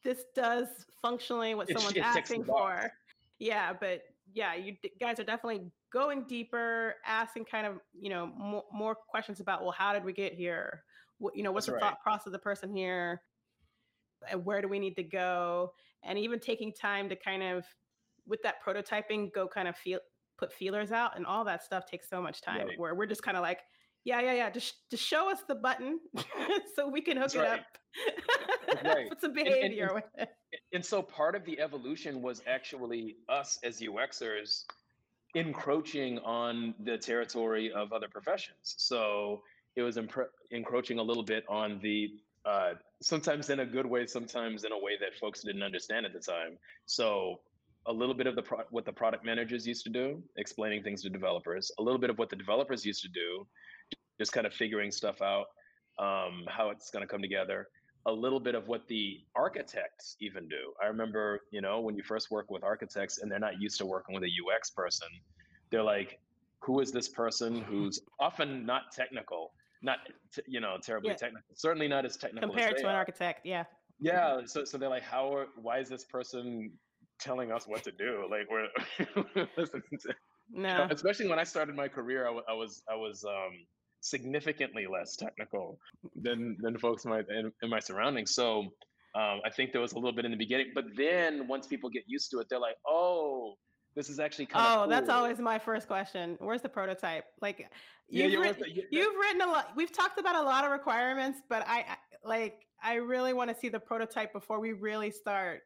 This 0.04 0.20
does 0.36 0.68
functionally 1.02 1.56
what 1.56 1.68
someone's 1.68 1.98
asking 1.98 2.46
for. 2.46 2.92
Yeah, 3.40 3.74
but 3.74 4.04
yeah, 4.34 4.56
you 4.56 4.76
guys 5.00 5.20
are 5.20 5.24
definitely 5.24 5.62
going 5.92 6.26
deeper, 6.28 6.96
asking 7.06 7.46
kind 7.46 7.66
of 7.66 7.80
you 8.00 8.10
know 8.10 8.32
more, 8.38 8.64
more 8.72 8.96
questions 8.96 9.40
about 9.40 9.62
well, 9.62 9.72
how 9.72 9.94
did 9.94 10.04
we 10.04 10.14
get 10.14 10.34
here? 10.34 10.84
What, 11.20 11.36
you 11.36 11.44
know, 11.44 11.52
what's 11.52 11.68
That's 11.68 11.80
the 11.80 11.86
right. 11.86 11.92
thought 11.92 12.02
process 12.02 12.28
of 12.28 12.34
the 12.34 12.40
person 12.40 12.76
here? 12.76 13.22
And 14.30 14.46
where 14.46 14.62
do 14.62 14.68
we 14.68 14.80
need 14.80 14.96
to 14.96 15.04
go? 15.04 15.74
And 16.04 16.18
even 16.18 16.40
taking 16.40 16.74
time 16.74 17.10
to 17.10 17.16
kind 17.16 17.44
of 17.44 17.66
with 18.28 18.42
that 18.44 18.56
prototyping, 18.66 19.32
go 19.34 19.48
kind 19.48 19.68
of 19.68 19.76
feel 19.76 20.00
put 20.38 20.52
feelers 20.52 20.92
out 20.92 21.16
and 21.16 21.26
all 21.26 21.46
that 21.46 21.64
stuff 21.64 21.86
takes 21.86 22.10
so 22.10 22.22
much 22.22 22.42
time 22.42 22.68
right. 22.68 22.80
where 22.80 22.96
we're 22.96 23.06
just 23.06 23.24
kind 23.24 23.38
of 23.38 23.44
like 23.44 23.62
yeah 24.04 24.22
yeah 24.22 24.34
yeah 24.34 24.50
just 24.50 24.90
just 24.90 25.04
show 25.04 25.30
us 25.30 25.40
the 25.48 25.56
button 25.56 26.00
so 26.76 26.88
we 26.88 27.02
can 27.02 27.18
hook 27.18 27.32
That's 27.32 27.36
it 27.36 27.40
right. 27.40 27.60
up 27.60 28.84
right. 28.86 29.10
put 29.10 29.22
some 29.22 29.34
behavior 29.34 29.84
and, 29.84 29.92
and, 29.92 29.96
with 29.96 30.04
it 30.18 30.30
and 30.74 30.86
so 30.86 31.02
part 31.02 31.36
of 31.36 31.46
the 31.46 31.60
evolution 31.60 32.22
was 32.22 32.42
actually 32.48 33.16
us 33.30 33.60
as 33.64 33.80
uxers 33.80 34.66
encroaching 35.36 36.20
on 36.20 36.74
the 36.84 36.98
territory 36.98 37.72
of 37.72 37.94
other 37.94 38.08
professions 38.08 38.76
so 38.78 39.42
it 39.76 39.82
was 39.82 39.98
encroaching 40.52 41.00
a 41.00 41.04
little 41.04 41.24
bit 41.24 41.44
on 41.50 41.80
the 41.82 42.12
uh, 42.46 42.74
sometimes 43.02 43.50
in 43.50 43.62
a 43.62 43.66
good 43.66 43.86
way 43.86 44.06
sometimes 44.06 44.64
in 44.64 44.72
a 44.72 44.78
way 44.78 44.94
that 45.00 45.16
folks 45.20 45.42
didn't 45.42 45.64
understand 45.64 46.06
at 46.06 46.14
the 46.14 46.20
time 46.20 46.58
so 46.86 47.40
a 47.88 47.94
little 47.94 48.16
bit 48.16 48.28
of 48.28 48.36
the 48.36 48.42
pro- 48.42 48.64
what 48.72 48.86
the 48.86 48.92
product 48.92 49.24
managers 49.24 49.68
used 49.68 49.84
to 49.84 49.90
do, 49.90 50.22
explaining 50.38 50.82
things 50.84 51.04
to 51.04 51.10
developers, 51.10 51.72
a 51.78 51.84
little 51.84 52.00
bit 52.00 52.10
of 52.10 52.18
what 52.18 52.30
the 52.30 52.36
developers 52.36 52.86
used 52.86 53.02
to 53.04 53.10
do, 53.10 53.46
just 54.20 54.32
kind 54.32 54.48
of 54.48 54.54
figuring 54.54 54.92
stuff 54.92 55.22
out, 55.22 55.46
um, 56.00 56.44
how 56.48 56.70
it's 56.70 56.90
going 56.90 57.04
to 57.04 57.08
come 57.08 57.22
together, 57.22 57.68
a 58.08 58.12
little 58.12 58.40
bit 58.40 58.56
of 58.56 58.68
what 58.68 58.88
the 58.88 59.20
architects 59.36 60.16
even 60.20 60.48
do. 60.48 60.74
I 60.82 60.88
remember, 60.88 61.42
you 61.52 61.62
know, 61.62 61.80
when 61.80 61.96
you 61.96 62.04
first 62.04 62.32
work 62.32 62.50
with 62.50 62.64
architects 62.64 63.20
and 63.20 63.32
they're 63.32 63.40
not 63.40 63.62
used 63.62 63.78
to 63.80 63.86
working 63.86 64.16
with 64.16 64.24
a 64.24 64.28
UX 64.28 64.70
person, 64.72 65.08
they're 65.70 65.84
like, 65.84 66.20
who 66.60 66.80
is 66.80 66.92
this 66.92 67.08
person 67.08 67.62
who's 67.62 68.00
often 68.20 68.66
not 68.66 68.92
technical, 68.92 69.54
not, 69.86 70.00
t- 70.34 70.42
you 70.48 70.60
know, 70.60 70.78
terribly 70.82 71.12
yeah. 71.12 71.16
technical, 71.16 71.56
certainly 71.56 71.88
not 71.88 72.06
as 72.06 72.18
technical 72.18 72.50
compared 72.50 72.76
as 72.76 72.82
to 72.82 72.90
an 72.90 72.96
architect. 72.96 73.46
Yeah. 73.46 73.64
Yeah. 74.00 74.42
So, 74.46 74.66
so 74.66 74.78
they're 74.78 74.90
like, 74.90 75.04
how, 75.04 75.34
are, 75.34 75.48
why 75.56 75.80
is 75.80 75.88
this 75.88 76.04
person 76.04 76.72
telling 77.20 77.52
us 77.52 77.68
what 77.68 77.84
to 77.84 77.92
do. 77.92 78.28
Like 78.30 78.48
we're 78.50 79.46
listening 79.58 79.84
to, 80.02 80.14
no. 80.52 80.88
especially 80.92 81.28
when 81.28 81.40
I 81.40 81.44
started 81.44 81.76
my 81.76 81.88
career, 81.88 82.24
I, 82.24 82.28
w- 82.28 82.44
I 82.48 82.54
was 82.54 82.84
I 82.90 82.96
was 82.96 83.24
um, 83.24 83.66
significantly 84.02 84.88
less 84.92 85.16
technical 85.16 85.80
than 86.16 86.58
than 86.62 86.78
folks 86.78 87.06
in 87.06 87.12
my 87.12 87.20
in, 87.30 87.52
in 87.62 87.70
my 87.70 87.80
surroundings. 87.80 88.34
So 88.36 88.60
um, 89.16 89.40
I 89.46 89.50
think 89.56 89.72
there 89.72 89.82
was 89.82 89.94
a 89.94 89.96
little 89.96 90.14
bit 90.14 90.26
in 90.26 90.32
the 90.32 90.38
beginning, 90.38 90.72
but 90.76 90.86
then 90.98 91.48
once 91.48 91.68
people 91.68 91.90
get 91.90 92.04
used 92.08 92.32
to 92.32 92.40
it, 92.40 92.48
they're 92.50 92.60
like, 92.60 92.78
oh. 92.88 93.56
This 93.96 94.10
is 94.10 94.20
actually 94.20 94.48
kind 94.48 94.66
of. 94.66 94.72
Oh, 94.72 94.82
cool. 94.82 94.90
that's 94.90 95.10
always 95.10 95.40
my 95.40 95.58
first 95.58 95.88
question. 95.88 96.38
Where's 96.40 96.62
the 96.62 96.70
prototype? 96.70 97.26
Like, 97.42 97.70
you've, 98.10 98.32
yeah, 98.32 98.40
written, 98.40 98.62
the, 98.62 98.84
you've 98.92 99.16
written 99.16 99.42
a 99.42 99.48
lot. 99.48 99.72
We've 99.76 99.92
talked 99.92 100.20
about 100.20 100.36
a 100.36 100.42
lot 100.42 100.66
of 100.66 100.72
requirements, 100.72 101.40
but 101.50 101.66
I, 101.68 101.86
like. 102.24 102.62
I 102.84 102.96
really 102.96 103.34
want 103.34 103.50
to 103.50 103.56
see 103.56 103.70
the 103.70 103.80
prototype 103.80 104.32
before 104.32 104.60
we 104.60 104.74
really 104.74 105.10
start 105.10 105.62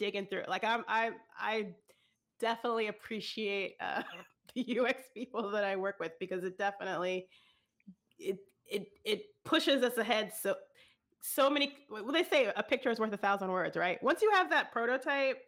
digging 0.00 0.26
through 0.26 0.40
it. 0.40 0.48
Like 0.48 0.64
I'm 0.64 0.84
I 0.88 1.10
I 1.38 1.74
definitely 2.40 2.88
appreciate 2.88 3.76
uh, 3.80 4.02
the 4.56 4.80
UX 4.80 5.02
people 5.14 5.50
that 5.52 5.62
I 5.62 5.76
work 5.76 6.00
with 6.00 6.12
because 6.18 6.42
it 6.42 6.58
definitely 6.58 7.28
it 8.18 8.38
it 8.66 8.88
it 9.04 9.22
pushes 9.44 9.84
us 9.84 9.96
ahead 9.98 10.32
so 10.40 10.56
so 11.22 11.50
many 11.50 11.74
well 11.90 12.10
they 12.12 12.24
say 12.24 12.50
a 12.56 12.62
picture 12.62 12.90
is 12.90 12.98
worth 12.98 13.12
a 13.12 13.16
thousand 13.16 13.50
words 13.50 13.76
right 13.76 14.02
once 14.02 14.22
you 14.22 14.30
have 14.32 14.50
that 14.50 14.72
prototype 14.72 15.38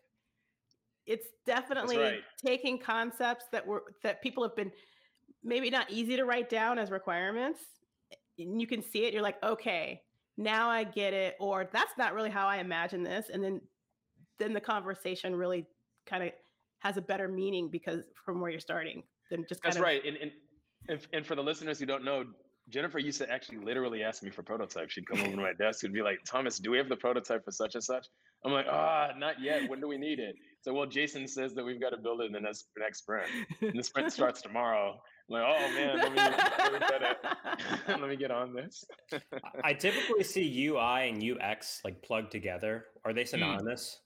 it's 1.07 1.29
definitely 1.47 1.99
right. 1.99 2.21
taking 2.45 2.79
concepts 2.79 3.47
that 3.53 3.67
were 3.67 3.83
that 4.03 4.23
people 4.23 4.43
have 4.43 4.55
been 4.55 4.71
maybe 5.43 5.71
not 5.71 5.91
easy 5.91 6.17
to 6.17 6.25
write 6.25 6.49
down 6.49 6.79
as 6.79 6.91
requirements 6.91 7.61
and 8.39 8.61
you 8.61 8.67
can 8.67 8.83
see 8.83 9.05
it 9.05 9.13
you're 9.13 9.23
like 9.23 9.43
okay 9.43 10.01
now 10.37 10.69
i 10.69 10.85
get 10.85 11.13
it 11.13 11.35
or 11.41 11.69
that's 11.73 11.93
not 11.99 12.15
really 12.15 12.31
how 12.31 12.47
i 12.47 12.59
imagine 12.59 13.03
this 13.03 13.27
and 13.33 13.43
then 13.43 13.61
then 14.39 14.53
the 14.53 14.61
conversation 14.61 15.35
really 15.35 15.67
kind 16.07 16.23
of 16.23 16.31
has 16.79 16.97
a 16.97 17.03
better 17.03 17.29
meaning 17.29 17.69
because 17.71 18.03
from 18.25 18.41
where 18.41 18.51
you're 18.51 18.61
starting 18.61 19.03
than 19.31 19.45
just 19.49 19.63
That's 19.63 19.77
of, 19.77 19.83
right. 19.83 20.05
And, 20.05 20.17
and, 20.17 20.31
and 20.89 21.01
and 21.13 21.27
for 21.27 21.35
the 21.35 21.43
listeners 21.43 21.79
who 21.79 21.87
don't 21.87 22.05
know, 22.05 22.25
Jennifer 22.69 22.99
used 22.99 23.19
to 23.19 23.31
actually 23.31 23.59
literally 23.59 24.03
ask 24.03 24.23
me 24.23 24.31
for 24.31 24.43
prototypes. 24.43 24.93
She'd 24.93 25.07
come 25.07 25.21
over 25.21 25.31
to 25.31 25.37
my 25.37 25.53
desk 25.59 25.85
and 25.85 25.93
be 25.93 26.03
like, 26.03 26.19
Thomas, 26.25 26.59
do 26.59 26.71
we 26.71 26.79
have 26.79 26.89
the 26.89 26.97
prototype 26.97 27.45
for 27.45 27.51
such 27.51 27.75
and 27.75 27.83
such? 27.83 28.07
I'm 28.45 28.53
like, 28.53 28.67
ah, 28.69 29.11
oh, 29.11 29.19
not 29.19 29.41
yet. 29.41 29.69
When 29.69 29.81
do 29.81 29.89
we 29.89 29.99
need 29.99 30.19
it? 30.19 30.35
So, 30.63 30.73
well, 30.73 30.87
Jason 30.87 31.27
says 31.27 31.55
that 31.55 31.65
we've 31.65 31.81
got 31.81 31.91
to 31.91 31.97
build 31.97 32.21
it 32.21 32.27
in 32.27 32.33
the 32.33 32.41
next, 32.41 32.67
next 32.79 32.99
sprint. 32.99 33.27
And 33.61 33.79
the 33.79 33.83
sprint 33.83 34.13
starts 34.13 34.43
tomorrow. 34.43 34.95
I'm 35.29 35.35
like, 35.35 35.45
oh 35.47 35.75
man, 35.75 35.99
let 35.99 36.13
me, 36.13 36.19
let 36.19 36.73
me, 36.73 36.79
get, 36.79 38.01
let 38.01 38.09
me 38.09 38.17
get 38.17 38.31
on 38.31 38.55
this. 38.55 38.85
I 39.63 39.73
typically 39.73 40.25
see 40.25 40.67
UI 40.67 41.09
and 41.09 41.23
UX 41.23 41.81
like 41.85 42.03
plugged 42.03 42.33
together. 42.33 42.87
Are 43.05 43.13
they 43.13 43.23
hmm. 43.23 43.29
synonymous? 43.29 44.01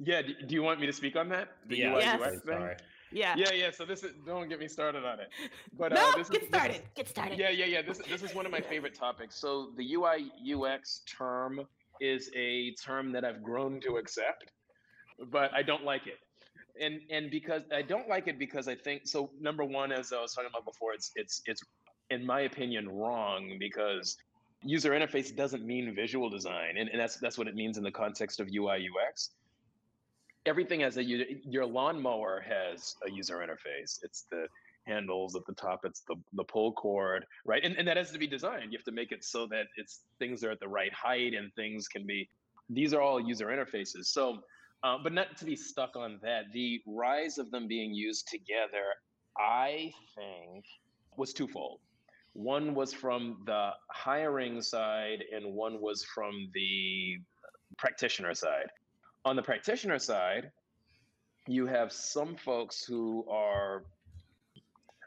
Mm. 0.00 0.06
Yeah. 0.06 0.22
Do 0.22 0.54
you 0.54 0.62
want 0.62 0.80
me 0.80 0.86
to 0.86 0.92
speak 0.92 1.16
on 1.16 1.28
that? 1.30 1.48
The 1.68 1.78
yeah. 1.78 1.92
UI 1.92 2.00
yes. 2.00 2.20
UX 2.20 2.30
thing? 2.30 2.40
Sorry. 2.46 2.76
Yeah. 3.14 3.34
Yeah, 3.36 3.52
yeah. 3.52 3.70
So 3.70 3.84
this 3.84 4.02
is 4.02 4.12
don't 4.26 4.48
get 4.48 4.58
me 4.58 4.68
started 4.68 5.04
on 5.04 5.20
it. 5.20 5.30
But 5.78 5.92
no, 5.92 6.10
uh, 6.10 6.16
this 6.16 6.28
get 6.28 6.42
is, 6.42 6.48
started. 6.48 6.76
This, 6.76 6.90
get 6.94 7.08
started. 7.08 7.38
Yeah, 7.38 7.50
yeah, 7.50 7.66
yeah. 7.66 7.82
This 7.82 7.98
this 7.98 8.22
is 8.22 8.34
one 8.34 8.44
of 8.44 8.52
my 8.52 8.60
favorite 8.72 8.94
topics. 8.94 9.36
So 9.36 9.70
the 9.76 9.94
UI 9.94 10.32
UX 10.52 11.02
term 11.06 11.60
is 12.00 12.30
a 12.34 12.74
term 12.74 13.12
that 13.12 13.24
I've 13.24 13.42
grown 13.42 13.80
to 13.82 13.96
accept, 13.96 14.50
but 15.30 15.54
I 15.54 15.62
don't 15.62 15.84
like 15.84 16.06
it. 16.06 16.18
And 16.80 17.00
and 17.08 17.30
because 17.30 17.62
I 17.72 17.82
don't 17.82 18.08
like 18.08 18.26
it 18.26 18.38
because 18.38 18.66
I 18.66 18.74
think 18.74 19.06
so 19.06 19.30
number 19.40 19.64
one, 19.64 19.92
as 19.92 20.12
I 20.12 20.20
was 20.20 20.34
talking 20.34 20.50
about 20.50 20.64
before, 20.64 20.92
it's 20.92 21.12
it's 21.14 21.40
it's 21.46 21.62
in 22.10 22.26
my 22.26 22.40
opinion 22.40 22.88
wrong 22.88 23.56
because 23.60 24.16
user 24.64 24.90
interface 24.90 25.34
doesn't 25.34 25.64
mean 25.64 25.94
visual 25.94 26.28
design. 26.28 26.78
And, 26.78 26.88
and 26.88 27.00
that's 27.00 27.16
that's 27.18 27.38
what 27.38 27.46
it 27.46 27.54
means 27.54 27.78
in 27.78 27.84
the 27.84 27.92
context 27.92 28.40
of 28.40 28.48
UI 28.52 28.88
UX 28.88 29.30
everything 30.46 30.80
has 30.80 30.96
a 30.96 31.04
your 31.04 31.66
lawnmower 31.66 32.44
has 32.46 32.96
a 33.06 33.10
user 33.10 33.36
interface. 33.36 33.98
It's 34.02 34.26
the 34.30 34.46
handles 34.86 35.34
at 35.34 35.46
the 35.46 35.54
top 35.54 35.80
it's 35.84 36.02
the 36.06 36.14
the 36.34 36.44
pull 36.44 36.72
cord 36.72 37.24
right? 37.46 37.64
And, 37.64 37.76
and 37.78 37.88
that 37.88 37.96
has 37.96 38.10
to 38.10 38.18
be 38.18 38.26
designed. 38.26 38.72
You 38.72 38.78
have 38.78 38.84
to 38.84 38.92
make 38.92 39.12
it 39.12 39.24
so 39.24 39.46
that 39.46 39.66
it's 39.76 40.00
things 40.18 40.44
are 40.44 40.50
at 40.50 40.60
the 40.60 40.68
right 40.68 40.92
height 40.92 41.34
and 41.34 41.50
things 41.54 41.88
can 41.88 42.06
be 42.06 42.28
these 42.68 42.92
are 42.94 43.00
all 43.00 43.20
user 43.20 43.46
interfaces. 43.46 44.06
So 44.06 44.38
uh, 44.82 44.98
but 45.02 45.14
not 45.14 45.36
to 45.38 45.46
be 45.46 45.56
stuck 45.56 45.96
on 45.96 46.18
that 46.22 46.44
the 46.52 46.82
rise 46.86 47.38
of 47.38 47.50
them 47.50 47.66
being 47.66 47.94
used 47.94 48.28
together 48.28 48.84
i 49.38 49.90
think 50.14 50.64
was 51.16 51.32
twofold. 51.32 51.80
One 52.32 52.74
was 52.74 52.92
from 52.92 53.42
the 53.46 53.70
hiring 53.90 54.60
side 54.60 55.22
and 55.32 55.54
one 55.54 55.80
was 55.80 56.04
from 56.04 56.50
the 56.52 57.18
practitioner 57.78 58.34
side 58.34 58.66
on 59.24 59.36
the 59.36 59.42
practitioner 59.42 59.98
side 59.98 60.50
you 61.46 61.66
have 61.66 61.92
some 61.92 62.36
folks 62.36 62.84
who 62.84 63.24
are 63.28 63.84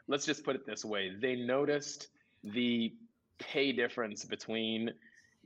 let's 0.06 0.24
just 0.24 0.44
put 0.44 0.54
it 0.54 0.64
this 0.66 0.84
way 0.84 1.12
they 1.20 1.36
noticed 1.36 2.08
the 2.44 2.92
pay 3.38 3.72
difference 3.72 4.24
between 4.24 4.90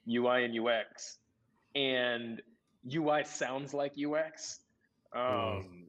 UI 0.08 0.44
and 0.44 0.58
UX, 0.58 1.18
and 1.74 2.42
UI 2.92 3.24
sounds 3.24 3.72
like 3.72 3.92
UX. 3.98 4.60
Um, 5.14 5.84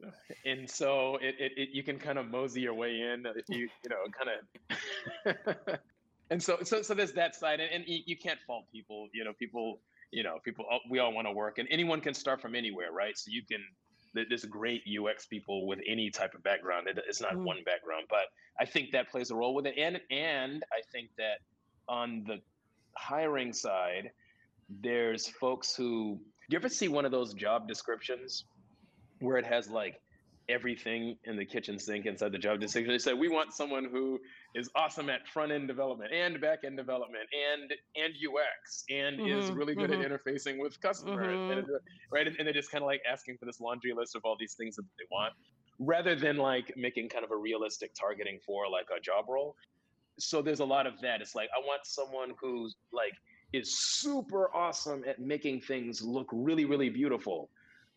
and 0.46 0.70
so 0.70 1.18
it, 1.22 1.36
it, 1.40 1.52
it, 1.56 1.70
you 1.72 1.82
can 1.82 1.98
kind 1.98 2.20
of 2.20 2.30
mosey 2.30 2.60
your 2.62 2.74
way 2.74 3.00
in 3.00 3.26
if 3.38 3.48
you 3.48 3.70
you 3.84 3.90
know 3.90 3.96
kind 4.12 5.36
of 5.56 5.80
and 6.30 6.44
so 6.44 6.58
so 6.64 6.82
so 6.82 6.94
there's 6.94 7.14
that 7.14 7.34
side 7.34 7.62
and, 7.62 7.72
and 7.72 7.86
you, 7.88 8.00
you 8.06 8.18
can't 8.18 8.40
fault 8.46 8.66
people 8.70 9.08
you 9.14 9.24
know 9.24 9.32
people 9.40 9.80
you 10.14 10.24
know 10.24 10.38
people 10.44 10.66
we 10.90 11.00
all 11.00 11.14
want 11.14 11.28
to 11.28 11.32
work 11.32 11.58
and 11.58 11.68
anyone 11.72 12.00
can 12.00 12.14
start 12.14 12.42
from 12.42 12.56
anywhere 12.56 12.92
right 12.92 13.18
so 13.18 13.30
you 13.30 13.42
can 13.50 13.62
there's 14.14 14.46
great 14.46 14.84
UX 14.88 15.26
people 15.26 15.66
with 15.66 15.80
any 15.88 16.10
type 16.10 16.34
of 16.34 16.44
background. 16.44 16.88
it's 17.08 17.22
not 17.22 17.34
mm. 17.34 17.44
one 17.44 17.64
background, 17.66 18.06
but 18.10 18.26
I 18.60 18.66
think 18.66 18.92
that 18.92 19.10
plays 19.10 19.32
a 19.32 19.36
role 19.36 19.56
with 19.56 19.66
it. 19.66 19.76
And 19.78 20.00
and 20.12 20.64
I 20.72 20.82
think 20.92 21.10
that 21.18 21.40
on 21.88 22.24
the 22.28 22.40
hiring 22.96 23.54
side, 23.54 24.12
there's 24.82 25.28
folks 25.28 25.76
who 25.76 26.20
you 26.50 26.58
ever 26.58 26.70
see 26.70 26.88
one 26.88 27.06
of 27.06 27.12
those 27.12 27.34
job 27.34 27.68
descriptions 27.68 28.46
where 29.20 29.38
it 29.38 29.46
has 29.46 29.70
like 29.70 30.00
everything 30.50 31.18
in 31.24 31.38
the 31.38 31.46
kitchen 31.46 31.80
sink 31.80 32.06
inside 32.06 32.32
the 32.32 32.38
job 32.38 32.60
description. 32.60 32.92
They 32.94 33.00
said 33.00 33.18
we 33.18 33.30
want 33.30 33.54
someone 33.54 33.86
who 33.86 34.20
is 34.56 34.70
awesome 34.76 35.10
at 35.10 35.28
front 35.28 35.52
end 35.52 35.68
development 35.68 36.12
and 36.14 36.40
back 36.40 36.60
end 36.64 36.78
development 36.78 37.24
and 37.34 37.74
and 37.96 38.14
UX 38.14 38.84
and 38.90 39.20
mm-hmm, 39.20 39.40
is 39.40 39.52
really 39.52 39.76
good 39.76 39.90
mm-hmm. 39.90 40.02
at 40.02 40.12
interfacing 40.12 40.60
with 40.60 40.80
customers, 40.82 41.36
mm-hmm. 41.36 41.60
and, 41.60 41.68
right? 42.12 42.28
And, 42.28 42.36
and 42.38 42.46
they're 42.46 42.54
just 42.54 42.72
kind 42.72 42.84
of 42.84 42.86
like 42.86 43.02
asking 43.12 43.38
for 43.38 43.46
this 43.46 43.60
laundry 43.60 43.94
list 43.94 44.16
of 44.16 44.22
all 44.26 44.36
these 44.40 44.54
things 44.54 44.76
that 44.76 44.84
they 44.98 45.06
want, 45.12 45.34
rather 45.80 46.16
than 46.16 46.38
like 46.38 46.74
making 46.78 47.10
kind 47.10 47.26
of 47.26 47.32
a 47.32 47.36
realistic 47.36 47.94
targeting 47.94 48.40
for 48.46 48.70
like 48.70 48.88
a 48.96 49.00
job 49.00 49.26
role. 49.28 49.56
So 50.20 50.42
there's 50.42 50.60
a 50.60 50.66
lot 50.66 50.86
of 50.86 51.02
that. 51.02 51.22
It's 51.22 51.36
like 51.36 51.50
I 51.56 51.60
want 51.60 51.86
someone 51.86 52.34
who's 52.40 52.76
like 52.92 53.14
is 53.54 53.78
super 53.78 54.50
awesome 54.56 55.04
at 55.08 55.20
making 55.20 55.62
things 55.62 56.02
look 56.02 56.28
really 56.32 56.66
really 56.66 56.90
beautiful 56.90 57.50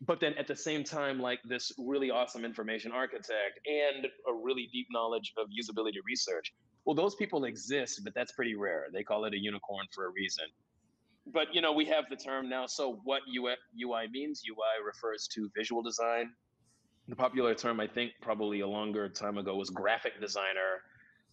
but 0.05 0.19
then 0.19 0.33
at 0.35 0.47
the 0.47 0.55
same 0.55 0.83
time 0.83 1.19
like 1.19 1.39
this 1.47 1.71
really 1.77 2.11
awesome 2.11 2.45
information 2.45 2.91
architect 2.91 3.59
and 3.65 4.05
a 4.05 4.33
really 4.33 4.69
deep 4.71 4.87
knowledge 4.91 5.33
of 5.37 5.47
usability 5.47 5.97
research 6.05 6.53
well 6.85 6.95
those 6.95 7.15
people 7.15 7.45
exist 7.45 8.01
but 8.03 8.13
that's 8.15 8.31
pretty 8.31 8.55
rare. 8.55 8.87
They 8.93 9.03
call 9.03 9.25
it 9.25 9.33
a 9.33 9.37
unicorn 9.37 9.87
for 9.93 10.07
a 10.07 10.11
reason. 10.11 10.45
But 11.33 11.53
you 11.53 11.61
know 11.61 11.73
we 11.73 11.85
have 11.85 12.05
the 12.09 12.15
term 12.15 12.49
now 12.49 12.65
so 12.65 12.99
what 13.03 13.21
UI, 13.35 13.55
UI 13.83 14.07
means 14.11 14.41
ui 14.47 14.85
refers 14.85 15.27
to 15.33 15.49
visual 15.55 15.81
design. 15.81 16.31
The 17.07 17.15
popular 17.15 17.55
term 17.55 17.79
i 17.79 17.87
think 17.87 18.11
probably 18.21 18.61
a 18.61 18.67
longer 18.67 19.09
time 19.09 19.37
ago 19.37 19.55
was 19.55 19.69
graphic 19.69 20.19
designer 20.19 20.81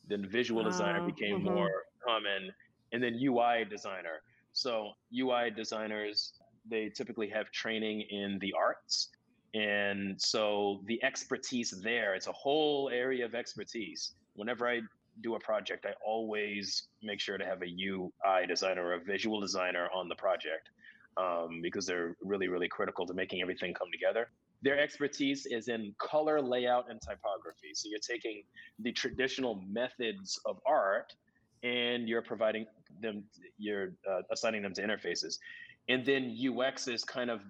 then 0.08 0.26
visual 0.28 0.62
designer 0.62 1.02
became 1.06 1.36
mm-hmm. 1.36 1.54
more 1.54 1.70
common 2.06 2.50
and 2.92 3.02
then 3.02 3.14
ui 3.14 3.64
designer. 3.64 4.22
So 4.52 4.92
ui 5.12 5.50
designers 5.50 6.32
they 6.68 6.88
typically 6.88 7.28
have 7.28 7.50
training 7.50 8.02
in 8.10 8.38
the 8.40 8.52
arts. 8.52 9.10
And 9.54 10.20
so 10.20 10.80
the 10.86 11.02
expertise 11.04 11.70
there, 11.70 12.14
it's 12.14 12.26
a 12.26 12.32
whole 12.32 12.90
area 12.92 13.24
of 13.24 13.34
expertise. 13.34 14.14
Whenever 14.34 14.68
I 14.68 14.80
do 15.22 15.36
a 15.36 15.40
project, 15.40 15.86
I 15.86 15.92
always 16.04 16.88
make 17.02 17.20
sure 17.20 17.38
to 17.38 17.44
have 17.44 17.62
a 17.62 17.66
UI 17.66 18.46
designer 18.48 18.84
or 18.84 18.94
a 18.94 19.00
visual 19.00 19.40
designer 19.40 19.88
on 19.94 20.08
the 20.08 20.16
project 20.16 20.70
um, 21.16 21.60
because 21.62 21.86
they're 21.86 22.16
really, 22.22 22.48
really 22.48 22.68
critical 22.68 23.06
to 23.06 23.14
making 23.14 23.40
everything 23.42 23.72
come 23.74 23.88
together. 23.92 24.28
Their 24.62 24.78
expertise 24.78 25.46
is 25.46 25.68
in 25.68 25.94
color, 25.98 26.40
layout, 26.40 26.90
and 26.90 27.00
typography. 27.00 27.74
So 27.74 27.88
you're 27.88 28.00
taking 28.00 28.42
the 28.80 28.92
traditional 28.92 29.62
methods 29.68 30.40
of 30.46 30.58
art 30.66 31.14
and 31.62 32.08
you're 32.08 32.22
providing 32.22 32.66
them, 33.00 33.24
you're 33.58 33.92
uh, 34.10 34.20
assigning 34.32 34.62
them 34.62 34.74
to 34.74 34.82
interfaces. 34.82 35.38
And 35.88 36.04
then 36.04 36.36
UX 36.38 36.88
is 36.88 37.04
kind 37.04 37.30
of 37.30 37.42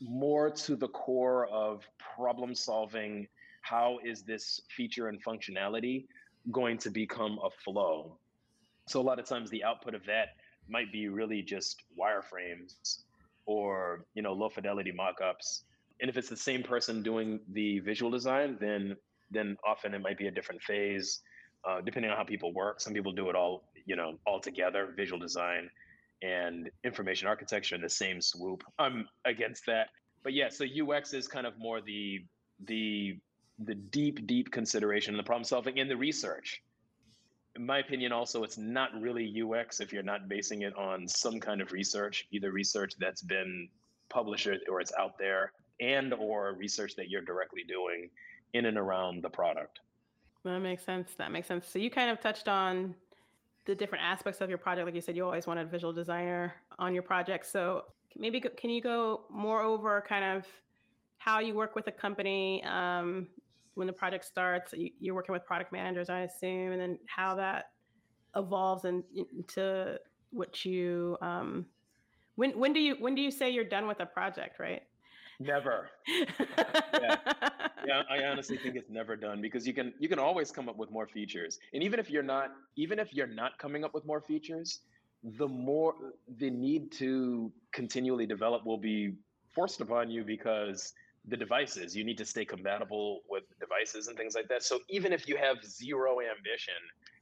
more 0.00 0.50
to 0.50 0.76
the 0.76 0.88
core 0.88 1.46
of 1.46 1.86
problem 1.98 2.54
solving. 2.54 3.26
How 3.62 3.98
is 4.04 4.22
this 4.22 4.60
feature 4.74 5.08
and 5.08 5.22
functionality 5.22 6.06
going 6.50 6.78
to 6.78 6.90
become 6.90 7.38
a 7.44 7.50
flow? 7.50 8.16
So 8.86 9.00
a 9.00 9.02
lot 9.02 9.18
of 9.18 9.26
times 9.26 9.50
the 9.50 9.64
output 9.64 9.94
of 9.94 10.04
that 10.06 10.36
might 10.68 10.92
be 10.92 11.08
really 11.08 11.42
just 11.42 11.82
wireframes 11.98 13.02
or 13.46 14.04
you 14.14 14.22
know 14.22 14.32
low 14.32 14.48
fidelity 14.48 14.92
mockups. 14.92 15.62
And 16.00 16.08
if 16.08 16.16
it's 16.16 16.28
the 16.28 16.36
same 16.36 16.62
person 16.62 17.02
doing 17.02 17.40
the 17.52 17.80
visual 17.80 18.10
design, 18.10 18.56
then 18.60 18.96
then 19.30 19.56
often 19.66 19.94
it 19.94 20.02
might 20.02 20.18
be 20.18 20.26
a 20.26 20.30
different 20.30 20.62
phase, 20.62 21.20
uh, 21.64 21.80
depending 21.80 22.10
on 22.10 22.16
how 22.16 22.24
people 22.24 22.52
work. 22.52 22.80
Some 22.80 22.92
people 22.92 23.12
do 23.12 23.28
it 23.30 23.36
all 23.36 23.64
you 23.86 23.96
know 23.96 24.18
all 24.26 24.40
together, 24.40 24.92
visual 24.96 25.18
design 25.18 25.70
and 26.22 26.70
information 26.84 27.28
architecture 27.28 27.74
in 27.74 27.80
the 27.80 27.88
same 27.88 28.20
swoop. 28.20 28.62
I'm 28.78 29.08
against 29.24 29.66
that. 29.66 29.88
But 30.22 30.34
yeah, 30.34 30.48
so 30.48 30.64
UX 30.64 31.14
is 31.14 31.26
kind 31.26 31.46
of 31.46 31.58
more 31.58 31.80
the 31.80 32.24
the 32.66 33.18
the 33.64 33.74
deep, 33.74 34.26
deep 34.26 34.50
consideration 34.50 35.14
and 35.14 35.18
the 35.18 35.24
problem 35.24 35.44
solving 35.44 35.78
in 35.78 35.88
the 35.88 35.96
research. 35.96 36.62
In 37.56 37.66
my 37.66 37.78
opinion, 37.78 38.12
also, 38.12 38.42
it's 38.42 38.56
not 38.56 38.90
really 39.00 39.42
UX 39.42 39.80
if 39.80 39.92
you're 39.92 40.02
not 40.02 40.28
basing 40.28 40.62
it 40.62 40.74
on 40.76 41.06
some 41.06 41.40
kind 41.40 41.60
of 41.60 41.72
research, 41.72 42.26
either 42.30 42.52
research 42.52 42.94
that's 42.98 43.22
been 43.22 43.68
published 44.08 44.48
or 44.68 44.80
it's 44.80 44.92
out 44.98 45.18
there, 45.18 45.52
and 45.80 46.14
or 46.14 46.54
research 46.54 46.94
that 46.96 47.08
you're 47.08 47.22
directly 47.22 47.64
doing 47.68 48.08
in 48.54 48.66
and 48.66 48.78
around 48.78 49.22
the 49.22 49.28
product. 49.28 49.80
That 50.44 50.60
makes 50.60 50.84
sense. 50.84 51.14
That 51.18 51.32
makes 51.32 51.48
sense. 51.48 51.66
So 51.68 51.78
you 51.78 51.90
kind 51.90 52.10
of 52.10 52.20
touched 52.20 52.48
on 52.48 52.94
the 53.66 53.74
different 53.74 54.04
aspects 54.04 54.40
of 54.40 54.48
your 54.48 54.58
project. 54.58 54.86
Like 54.86 54.94
you 54.94 55.00
said, 55.00 55.16
you 55.16 55.24
always 55.24 55.46
wanted 55.46 55.66
a 55.66 55.70
visual 55.70 55.92
designer 55.92 56.54
on 56.78 56.94
your 56.94 57.02
project. 57.02 57.46
So 57.46 57.84
maybe 58.16 58.40
can 58.40 58.70
you 58.70 58.80
go 58.80 59.22
more 59.30 59.62
over 59.62 60.04
kind 60.08 60.24
of 60.24 60.46
how 61.18 61.40
you 61.40 61.54
work 61.54 61.74
with 61.74 61.86
a 61.86 61.92
company 61.92 62.64
um, 62.64 63.28
when 63.74 63.86
the 63.86 63.92
project 63.92 64.24
starts? 64.24 64.74
You're 64.98 65.14
working 65.14 65.32
with 65.32 65.44
product 65.44 65.72
managers, 65.72 66.08
I 66.08 66.20
assume, 66.20 66.72
and 66.72 66.80
then 66.80 66.98
how 67.06 67.34
that 67.36 67.70
evolves 68.36 68.84
in, 68.84 69.04
into 69.14 69.98
what 70.30 70.64
you. 70.64 71.16
Um, 71.20 71.66
when 72.36 72.58
when 72.58 72.72
do 72.72 72.80
you 72.80 72.96
when 72.98 73.14
do 73.14 73.20
you 73.20 73.30
say 73.30 73.50
you're 73.50 73.64
done 73.64 73.86
with 73.86 74.00
a 74.00 74.06
project? 74.06 74.58
Right. 74.58 74.82
Never. 75.38 75.88
yeah. 76.08 77.16
Yeah, 77.86 78.02
I 78.10 78.24
honestly 78.24 78.56
think 78.56 78.76
it's 78.76 78.90
never 78.90 79.16
done 79.16 79.40
because 79.40 79.66
you 79.66 79.74
can 79.74 79.92
you 79.98 80.08
can 80.08 80.18
always 80.18 80.50
come 80.50 80.68
up 80.68 80.76
with 80.76 80.90
more 80.90 81.06
features. 81.06 81.58
And 81.72 81.82
even 81.82 82.00
if 82.00 82.10
you're 82.10 82.22
not 82.22 82.50
even 82.76 82.98
if 82.98 83.12
you're 83.14 83.26
not 83.26 83.58
coming 83.58 83.84
up 83.84 83.94
with 83.94 84.04
more 84.04 84.20
features, 84.20 84.80
the 85.22 85.48
more 85.48 85.94
the 86.38 86.50
need 86.50 86.92
to 86.92 87.52
continually 87.72 88.26
develop 88.26 88.64
will 88.64 88.78
be 88.78 89.14
forced 89.54 89.80
upon 89.80 90.10
you 90.10 90.24
because 90.24 90.92
the 91.26 91.36
devices 91.36 91.94
you 91.94 92.04
need 92.04 92.16
to 92.18 92.24
stay 92.24 92.44
compatible 92.44 93.20
with 93.28 93.44
devices 93.60 94.08
and 94.08 94.16
things 94.16 94.34
like 94.34 94.48
that. 94.48 94.62
So 94.62 94.80
even 94.88 95.12
if 95.12 95.28
you 95.28 95.36
have 95.36 95.62
zero 95.64 96.18
ambition, 96.20 96.74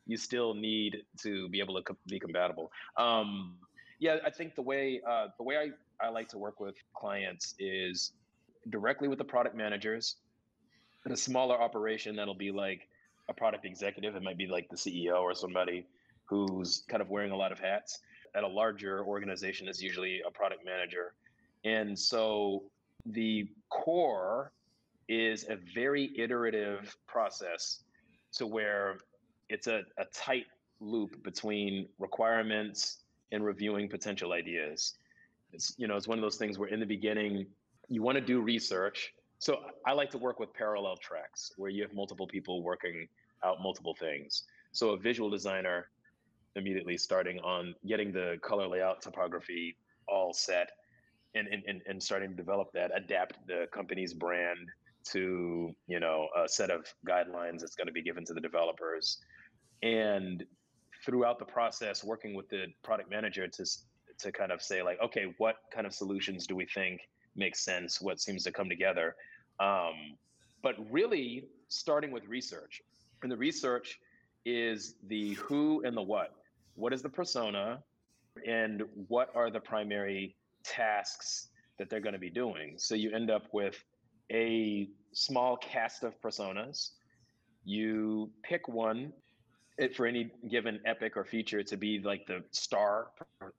you 0.07 0.17
still 0.17 0.55
need 0.55 0.99
to 1.23 1.49
be 1.49 1.59
able 1.59 1.75
to 1.75 1.83
co- 1.83 1.97
be 2.07 2.21
compatible. 2.21 2.71
Um, 2.97 3.59
yeah, 3.99 4.19
I 4.25 4.31
think 4.31 4.55
the 4.55 4.63
way 4.63 5.01
uh, 5.09 5.29
the 5.39 5.45
way 5.45 5.57
I 5.57 6.07
I 6.07 6.11
like 6.11 6.29
to 6.29 6.39
work 6.39 6.61
with 6.61 6.77
clients 6.95 7.55
is 7.59 8.13
directly 8.71 9.09
with 9.09 9.19
the 9.19 9.25
product 9.25 9.57
managers. 9.57 10.17
In 11.09 11.13
a 11.15 11.17
smaller 11.17 11.59
operation, 11.59 12.17
that'll 12.17 12.35
be 12.35 12.51
like 12.51 12.87
a 13.31 13.33
product 13.33 13.65
executive. 13.65 14.15
It 14.15 14.23
might 14.23 14.37
be 14.37 14.47
like 14.47 14.69
the 14.69 14.77
CEO 14.77 15.23
or 15.23 15.33
somebody 15.33 15.87
who's 16.27 16.85
kind 16.87 17.01
of 17.01 17.09
wearing 17.09 17.31
a 17.31 17.37
lot 17.37 17.51
of 17.51 17.59
hats. 17.59 18.01
At 18.35 18.45
a 18.45 18.47
larger 18.47 19.03
organization, 19.03 19.69
is 19.69 19.83
usually 19.83 20.21
a 20.21 20.31
product 20.31 20.67
manager. 20.67 21.15
And 21.65 21.99
so 21.99 22.65
the 23.07 23.49
core 23.71 24.53
is 25.09 25.47
a 25.49 25.57
very 25.75 26.13
iterative 26.15 26.95
process 27.07 27.85
to 28.33 28.47
where 28.47 28.99
it's 29.49 29.67
a, 29.67 29.85
a 29.97 30.05
tight 30.13 30.45
loop 30.79 31.23
between 31.23 31.89
requirements 31.99 32.99
and 33.33 33.43
reviewing 33.43 33.89
potential 33.89 34.35
ideas. 34.35 34.99
It's 35.55 35.75
you 35.79 35.89
know 35.89 35.97
it's 35.97 36.07
one 36.07 36.19
of 36.19 36.23
those 36.23 36.37
things 36.37 36.59
where 36.59 36.69
in 36.69 36.81
the 36.81 36.87
beginning 36.87 37.47
you 37.89 38.03
want 38.03 38.17
to 38.17 38.21
do 38.21 38.43
research 38.43 39.15
So 39.39 39.61
I 39.87 39.93
like 39.93 40.11
to 40.11 40.19
work 40.19 40.41
with 40.41 40.53
parallel 40.53 40.97
tracks 40.97 41.53
where 41.57 41.71
you 41.71 41.83
have 41.83 41.95
multiple 41.95 42.27
people 42.27 42.63
working 42.63 43.09
out 43.45 43.59
multiple 43.63 43.95
things. 43.99 44.43
So 44.73 44.91
a 44.91 44.97
visual 44.99 45.31
designer 45.31 45.89
immediately 46.57 46.97
starting 46.97 47.39
on 47.41 47.75
getting 47.87 48.13
the 48.13 48.39
color 48.43 48.67
layout 48.67 49.01
typography 49.01 49.77
all 50.09 50.33
set 50.33 50.71
and, 51.35 51.47
and, 51.49 51.83
and 51.87 52.03
starting 52.03 52.31
to 52.31 52.37
develop 52.37 52.73
that, 52.73 52.91
adapt 52.97 53.47
the 53.47 53.67
company's 53.73 54.13
brand 54.13 54.59
to, 55.05 55.75
you 55.87 56.01
know, 56.01 56.27
a 56.37 56.49
set 56.49 56.71
of 56.71 56.87
guidelines 57.07 57.61
that's 57.61 57.77
going 57.77 57.87
to 57.87 57.93
be 57.93 58.03
given 58.03 58.25
to 58.25 58.35
the 58.35 58.41
developers. 58.41 59.19
And 59.83 60.45
throughout 61.05 61.39
the 61.39 61.45
process, 61.45 62.03
working 62.03 62.35
with 62.35 62.49
the 62.49 62.67
product 62.83 63.11
manager 63.11 63.47
to, 63.47 63.65
to 64.19 64.33
kind 64.33 64.51
of 64.51 64.61
say 64.61 64.83
like, 64.83 64.99
okay, 65.01 65.33
what 65.39 65.57
kind 65.73 65.87
of 65.87 65.95
solutions 65.95 66.47
do 66.47 66.57
we 66.57 66.67
think 66.67 67.01
makes 67.39 67.61
sense? 67.61 68.01
What 68.01 68.21
seems 68.21 68.45
to 68.45 68.53
come 68.53 68.69
together? 68.69 69.17
Um, 69.61 70.17
but 70.63 70.75
really 70.91 71.45
starting 71.69 72.11
with 72.11 72.27
research. 72.27 72.83
And 73.23 73.31
the 73.31 73.37
research 73.37 73.99
is 74.45 74.95
the 75.07 75.35
who 75.35 75.83
and 75.85 75.97
the 75.97 76.03
what. 76.03 76.35
What 76.75 76.93
is 76.93 77.03
the 77.03 77.09
persona? 77.09 77.83
And 78.47 78.83
what 79.09 79.31
are 79.35 79.51
the 79.51 79.61
primary 79.61 80.37
tasks 80.65 81.49
that 81.79 81.91
they're 81.91 82.01
going 82.01 82.13
to 82.13 82.19
be 82.19 82.31
doing? 82.31 82.75
So 82.77 82.95
you 82.95 83.13
end 83.13 83.31
up 83.31 83.47
with 83.53 83.83
a 84.33 84.89
small 85.13 85.57
cast 85.57 86.05
of 86.05 86.21
personas. 86.21 86.91
You 87.65 88.31
pick 88.43 88.69
one 88.69 89.13
for 89.95 90.07
any 90.07 90.31
given 90.51 90.81
epic 90.87 91.17
or 91.17 91.25
feature 91.25 91.63
to 91.63 91.77
be 91.77 92.01
like 92.01 92.27
the 92.27 92.43
star 92.51 93.09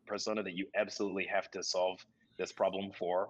persona 0.06 0.44
that 0.44 0.54
you 0.54 0.68
absolutely 0.76 1.26
have 1.26 1.50
to 1.52 1.64
solve 1.64 2.06
this 2.38 2.52
problem 2.52 2.92
for 2.98 3.30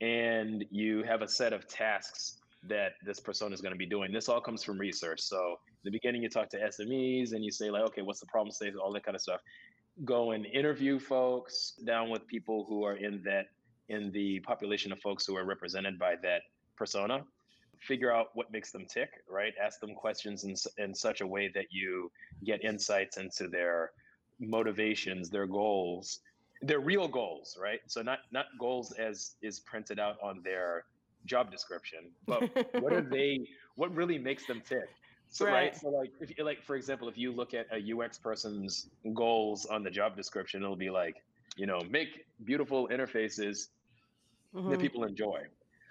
and 0.00 0.64
you 0.70 1.02
have 1.02 1.22
a 1.22 1.28
set 1.28 1.52
of 1.52 1.68
tasks 1.68 2.38
that 2.62 2.92
this 3.04 3.20
persona 3.20 3.54
is 3.54 3.60
going 3.60 3.72
to 3.72 3.78
be 3.78 3.86
doing. 3.86 4.12
This 4.12 4.28
all 4.28 4.40
comes 4.40 4.62
from 4.62 4.78
research. 4.78 5.20
So 5.20 5.38
in 5.38 5.84
the 5.84 5.90
beginning, 5.90 6.22
you 6.22 6.28
talk 6.28 6.48
to 6.50 6.58
SMEs 6.58 7.32
and 7.32 7.44
you 7.44 7.50
say 7.50 7.70
like, 7.70 7.82
okay, 7.84 8.02
what's 8.02 8.20
the 8.20 8.26
problem 8.26 8.52
state, 8.52 8.74
all 8.76 8.92
that 8.92 9.04
kind 9.04 9.14
of 9.14 9.22
stuff. 9.22 9.40
Go 10.04 10.32
and 10.32 10.46
interview 10.46 10.98
folks 10.98 11.74
down 11.84 12.10
with 12.10 12.26
people 12.26 12.66
who 12.68 12.84
are 12.84 12.96
in 12.96 13.22
that 13.24 13.46
in 13.88 14.12
the 14.12 14.40
population 14.40 14.92
of 14.92 15.00
folks 15.00 15.26
who 15.26 15.36
are 15.36 15.44
represented 15.44 15.98
by 15.98 16.14
that 16.22 16.42
persona. 16.76 17.24
Figure 17.80 18.14
out 18.14 18.28
what 18.34 18.52
makes 18.52 18.72
them 18.72 18.86
tick, 18.86 19.10
right? 19.28 19.52
Ask 19.62 19.80
them 19.80 19.94
questions 19.94 20.44
in 20.44 20.54
in 20.82 20.94
such 20.94 21.22
a 21.22 21.26
way 21.26 21.50
that 21.54 21.66
you 21.70 22.10
get 22.44 22.62
insights 22.62 23.16
into 23.16 23.48
their 23.48 23.90
motivations, 24.38 25.28
their 25.30 25.46
goals, 25.46 26.20
they're 26.62 26.80
real 26.80 27.08
goals, 27.08 27.56
right? 27.60 27.80
So 27.86 28.02
not 28.02 28.20
not 28.32 28.46
goals 28.58 28.92
as 28.92 29.34
is 29.42 29.60
printed 29.60 29.98
out 29.98 30.16
on 30.22 30.42
their 30.42 30.84
job 31.26 31.50
description, 31.50 32.10
but 32.26 32.42
what 32.80 32.92
are 32.92 33.02
they? 33.02 33.40
What 33.76 33.94
really 33.94 34.18
makes 34.18 34.44
them 34.46 34.60
tick? 34.68 34.90
So 35.30 35.46
right. 35.46 35.52
right. 35.52 35.76
So 35.76 35.88
like 35.88 36.10
if 36.20 36.36
you 36.36 36.44
like 36.44 36.62
for 36.62 36.76
example, 36.76 37.08
if 37.08 37.16
you 37.16 37.32
look 37.32 37.54
at 37.54 37.66
a 37.72 37.96
UX 37.96 38.18
person's 38.18 38.88
goals 39.14 39.64
on 39.64 39.82
the 39.82 39.90
job 39.90 40.16
description, 40.16 40.62
it'll 40.62 40.76
be 40.76 40.90
like, 40.90 41.22
you 41.56 41.66
know, 41.66 41.80
make 41.88 42.26
beautiful 42.44 42.88
interfaces 42.88 43.68
mm-hmm. 44.54 44.68
that 44.70 44.80
people 44.80 45.04
enjoy. 45.04 45.44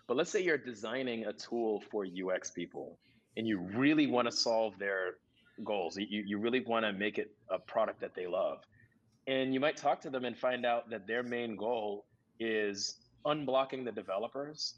But 0.07 0.17
let's 0.17 0.29
say 0.29 0.43
you're 0.43 0.57
designing 0.57 1.25
a 1.25 1.33
tool 1.33 1.81
for 1.89 2.05
UX 2.05 2.51
people 2.51 2.97
and 3.37 3.47
you 3.47 3.59
really 3.59 4.05
want 4.05 4.29
to 4.29 4.35
solve 4.35 4.77
their 4.77 5.15
goals. 5.63 5.97
You, 5.97 6.23
you 6.25 6.37
really 6.37 6.59
want 6.59 6.85
to 6.85 6.93
make 6.93 7.17
it 7.17 7.31
a 7.49 7.57
product 7.57 8.01
that 8.01 8.13
they 8.13 8.27
love 8.27 8.59
and 9.29 9.53
you 9.53 9.59
might 9.59 9.77
talk 9.77 10.01
to 10.01 10.09
them 10.09 10.25
and 10.25 10.35
find 10.35 10.65
out 10.65 10.89
that 10.89 11.05
their 11.05 11.21
main 11.21 11.55
goal 11.55 12.05
is 12.39 12.97
unblocking 13.25 13.85
the 13.85 13.91
developers 13.91 14.75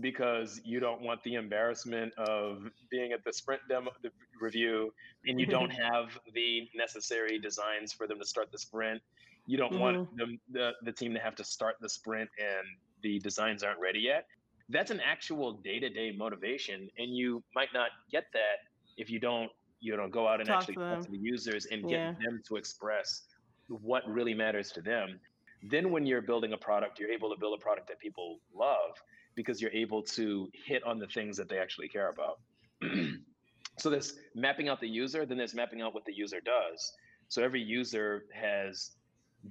because 0.00 0.60
you 0.64 0.78
don't 0.78 1.00
want 1.00 1.22
the 1.22 1.34
embarrassment 1.34 2.12
of 2.18 2.68
being 2.90 3.12
at 3.12 3.24
the 3.24 3.32
sprint 3.32 3.62
demo 3.68 3.90
the 4.02 4.10
review 4.40 4.92
and 5.26 5.40
you 5.40 5.46
don't 5.46 5.70
have 5.84 6.18
the 6.34 6.68
necessary 6.74 7.38
designs 7.38 7.92
for 7.92 8.06
them 8.06 8.18
to 8.18 8.26
start 8.26 8.50
the 8.52 8.58
sprint 8.58 9.00
you 9.46 9.56
don't 9.56 9.72
mm-hmm. 9.72 9.80
want 9.80 10.16
them, 10.16 10.38
the, 10.50 10.72
the 10.82 10.92
team 10.92 11.12
to 11.14 11.20
have 11.20 11.34
to 11.34 11.44
start 11.44 11.76
the 11.80 11.88
sprint 11.88 12.28
and 12.38 12.66
the 13.02 13.18
designs 13.20 13.62
aren't 13.62 13.80
ready 13.80 14.00
yet 14.00 14.26
that's 14.68 14.90
an 14.90 15.00
actual 15.00 15.52
day-to-day 15.52 16.12
motivation 16.16 16.88
and 16.98 17.16
you 17.16 17.42
might 17.54 17.72
not 17.72 17.90
get 18.10 18.24
that 18.32 18.58
if 18.96 19.08
you 19.08 19.20
don't 19.20 19.50
you 19.80 19.96
know 19.96 20.08
go 20.08 20.26
out 20.26 20.40
and 20.40 20.48
talk 20.48 20.62
actually 20.62 20.74
talk 20.74 21.00
to 21.02 21.10
the 21.10 21.18
users 21.18 21.66
and 21.66 21.88
yeah. 21.88 22.12
get 22.12 22.20
them 22.20 22.42
to 22.46 22.56
express 22.56 23.22
what 23.68 24.06
really 24.08 24.34
matters 24.34 24.70
to 24.72 24.82
them. 24.82 25.20
Then, 25.62 25.90
when 25.90 26.04
you're 26.04 26.20
building 26.20 26.52
a 26.52 26.58
product, 26.58 26.98
you're 26.98 27.10
able 27.10 27.30
to 27.32 27.38
build 27.38 27.58
a 27.58 27.62
product 27.62 27.88
that 27.88 27.98
people 27.98 28.40
love 28.54 29.02
because 29.34 29.60
you're 29.60 29.72
able 29.72 30.02
to 30.02 30.48
hit 30.66 30.84
on 30.84 30.98
the 30.98 31.06
things 31.06 31.36
that 31.36 31.48
they 31.48 31.58
actually 31.58 31.88
care 31.88 32.10
about. 32.10 32.40
so, 33.78 33.88
there's 33.88 34.14
mapping 34.34 34.68
out 34.68 34.80
the 34.80 34.88
user, 34.88 35.24
then 35.24 35.38
there's 35.38 35.54
mapping 35.54 35.80
out 35.80 35.94
what 35.94 36.04
the 36.04 36.14
user 36.14 36.40
does. 36.40 36.92
So, 37.28 37.42
every 37.42 37.62
user 37.62 38.24
has 38.34 38.90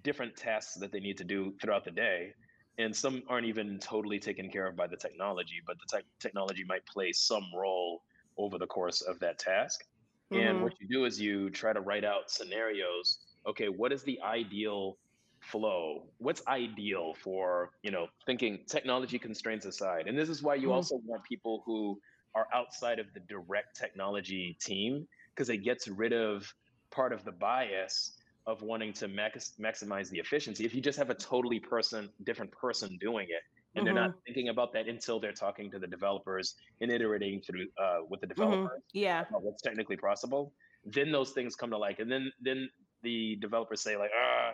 different 0.04 0.36
tasks 0.36 0.76
that 0.76 0.92
they 0.92 1.00
need 1.00 1.18
to 1.18 1.24
do 1.24 1.54
throughout 1.62 1.84
the 1.84 1.92
day. 1.92 2.34
And 2.80 2.96
some 2.96 3.22
aren't 3.28 3.46
even 3.46 3.78
totally 3.80 4.20
taken 4.20 4.50
care 4.50 4.66
of 4.66 4.76
by 4.76 4.88
the 4.88 4.98
technology, 4.98 5.62
but 5.66 5.78
the 5.78 5.98
te- 5.98 6.08
technology 6.20 6.64
might 6.68 6.86
play 6.88 7.12
some 7.12 7.44
role 7.56 8.02
over 8.38 8.58
the 8.58 8.66
course 8.66 9.02
of 9.02 9.20
that 9.20 9.38
task. 9.38 9.84
Mm-hmm. 10.32 10.48
And 10.48 10.64
what 10.64 10.74
you 10.80 10.88
do 10.88 11.06
is 11.06 11.20
you 11.20 11.50
try 11.52 11.74
to 11.74 11.82
write 11.82 12.04
out 12.04 12.32
scenarios 12.32 13.20
okay, 13.48 13.70
what 13.70 13.92
is 13.92 14.04
the 14.04 14.20
ideal 14.22 14.98
flow? 15.40 16.04
What's 16.18 16.42
ideal 16.48 17.14
for, 17.22 17.72
you 17.82 17.92
know, 17.92 18.08
thinking 18.26 18.60
technology 18.68 19.20
constraints 19.20 19.66
aside? 19.66 20.08
And 20.08 20.18
this 20.18 20.30
is 20.30 20.42
why 20.42 20.56
you 20.56 20.68
mm-hmm. 20.68 20.76
also 20.76 21.00
want 21.06 21.24
people 21.24 21.64
who 21.66 22.00
are 22.36 22.48
outside 22.54 23.00
of 23.00 23.08
the 23.14 23.20
direct 23.22 23.78
technology 23.78 24.58
team 24.60 25.08
because 25.34 25.50
it 25.50 25.58
gets 25.58 25.88
rid 25.88 26.14
of 26.14 26.52
part 26.92 27.14
of 27.14 27.24
the 27.26 27.32
bias 27.32 28.14
of 28.46 28.62
wanting 28.62 28.94
to 28.94 29.08
max- 29.08 29.54
maximize 29.60 30.10
the 30.10 30.20
efficiency. 30.20 30.66
If 30.66 30.76
you 30.76 30.82
just 30.82 30.98
have 30.98 31.10
a 31.10 31.16
totally 31.16 31.60
person 31.60 32.10
different 32.24 32.52
person 32.52 32.98
doing 33.00 33.28
it, 33.30 33.42
and 33.76 33.86
mm-hmm. 33.86 33.86
they're 33.86 34.04
not 34.04 34.12
mm-hmm. 34.12 34.20
thinking 34.26 34.50
about 34.50 34.74
that 34.74 34.88
until 34.88 35.20
they're 35.20 35.32
talking 35.32 35.72
to 35.72 35.80
the 35.80 35.88
developers 35.88 36.56
and 36.82 36.92
iterating 36.92 37.42
through 37.42 37.68
uh, 37.82 38.00
with 38.08 38.22
the 38.22 38.28
mm-hmm. 38.28 38.42
developers, 38.42 38.80
mm-hmm. 38.80 39.00
yeah, 39.00 39.24
what's 39.32 39.62
technically 39.62 39.98
possible. 39.98 40.54
Then 40.86 41.12
those 41.12 41.32
things 41.32 41.56
come 41.56 41.70
to 41.72 41.78
light, 41.78 42.00
and 42.00 42.12
then 42.12 42.32
then 42.42 42.70
the 43.04 43.36
developers 43.38 43.82
say 43.82 43.98
like, 43.98 44.12
ah, 44.18 44.54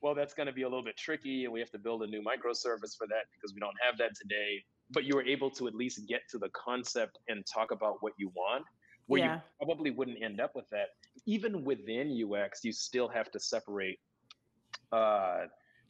well, 0.00 0.14
that's 0.14 0.34
going 0.34 0.48
to 0.48 0.52
be 0.52 0.62
a 0.62 0.68
little 0.68 0.82
bit 0.82 0.96
tricky, 0.96 1.44
and 1.44 1.52
we 1.52 1.60
have 1.60 1.70
to 1.70 1.78
build 1.78 2.02
a 2.02 2.06
new 2.06 2.22
microservice 2.22 2.96
for 2.96 3.06
that 3.06 3.26
because 3.32 3.54
we 3.54 3.60
don't 3.60 3.76
have 3.80 3.96
that 3.98 4.16
today. 4.20 4.64
But 4.90 5.04
you 5.04 5.14
were 5.14 5.22
able 5.22 5.50
to 5.52 5.68
at 5.68 5.74
least 5.74 6.06
get 6.08 6.22
to 6.30 6.38
the 6.38 6.50
concept 6.50 7.18
and 7.28 7.44
talk 7.46 7.70
about 7.70 7.96
what 8.00 8.12
you 8.18 8.30
want, 8.34 8.64
where 9.06 9.20
yeah. 9.20 9.34
you 9.34 9.66
probably 9.66 9.90
wouldn't 9.90 10.22
end 10.22 10.40
up 10.40 10.56
with 10.56 10.68
that. 10.70 10.88
Even 11.24 11.64
within 11.64 12.10
UX, 12.10 12.64
you 12.64 12.72
still 12.72 13.08
have 13.08 13.30
to 13.30 13.38
separate 13.38 14.00
uh, 14.90 15.42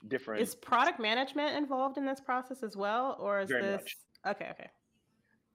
different. 0.09 0.42
Is 0.42 0.55
product 0.55 1.00
management 1.00 1.57
involved 1.57 1.96
in 1.96 2.05
this 2.05 2.20
process 2.20 2.62
as 2.62 2.76
well, 2.76 3.16
or 3.18 3.40
is 3.40 3.48
Very 3.48 3.62
this 3.62 3.81
much. 3.81 3.96
okay? 4.37 4.50
Okay. 4.50 4.70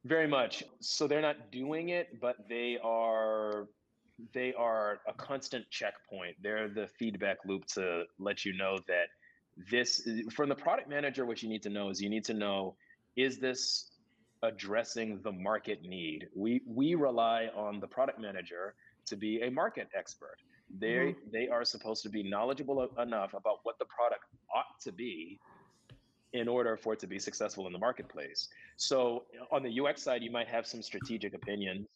Very 0.04 0.28
much. 0.28 0.64
So 0.80 1.08
they're 1.08 1.22
not 1.22 1.52
doing 1.52 1.90
it, 1.90 2.20
but 2.20 2.38
they 2.50 2.80
are 2.84 3.68
they 4.34 4.54
are 4.54 5.00
a 5.08 5.14
constant 5.14 5.70
checkpoint. 5.70 6.36
They're 6.42 6.68
the 6.68 6.88
feedback 6.88 7.38
loop 7.46 7.66
to 7.68 8.04
let 8.20 8.46
you 8.46 8.56
know 8.56 8.80
that 8.88 9.08
this 9.72 10.08
from 10.32 10.50
the 10.50 10.56
product 10.56 10.90
manager 10.90 11.26
what 11.26 11.42
you 11.42 11.50
need 11.50 11.64
to 11.64 11.70
know 11.70 11.90
is 11.90 12.02
you 12.02 12.10
need 12.10 12.24
to 12.26 12.34
know 12.34 12.76
is 13.16 13.40
this 13.40 13.92
addressing 14.44 15.20
the 15.24 15.32
market 15.32 15.82
need. 15.84 16.28
We 16.36 16.62
we 16.68 16.96
rely 16.96 17.50
on 17.56 17.80
the 17.80 17.88
product 17.88 18.20
manager 18.20 18.76
to 19.08 19.16
be 19.16 19.42
a 19.42 19.50
market 19.50 19.90
expert. 19.98 20.38
They 20.80 20.88
mm-hmm. 20.88 21.20
they 21.32 21.48
are 21.48 21.66
supposed 21.66 22.04
to 22.04 22.10
be 22.10 22.24
knowledgeable 22.24 22.88
enough 23.00 23.34
about 23.34 23.60
what 23.64 23.80
the 23.80 23.86
product 23.86 24.26
ought 24.56 24.80
to 24.82 24.92
be 24.92 25.40
in 26.34 26.48
order 26.48 26.76
for 26.78 26.94
it 26.94 27.00
to 27.00 27.08
be 27.08 27.18
successful 27.18 27.66
in 27.68 27.74
the 27.74 27.80
marketplace. 27.80 28.50
So 28.76 29.24
on 29.52 29.64
the 29.64 29.80
UX 29.80 30.04
side, 30.04 30.22
you 30.22 30.30
might 30.30 30.48
have 30.48 30.68
some 30.68 30.82
strategic 30.82 31.34
opinions 31.34 31.88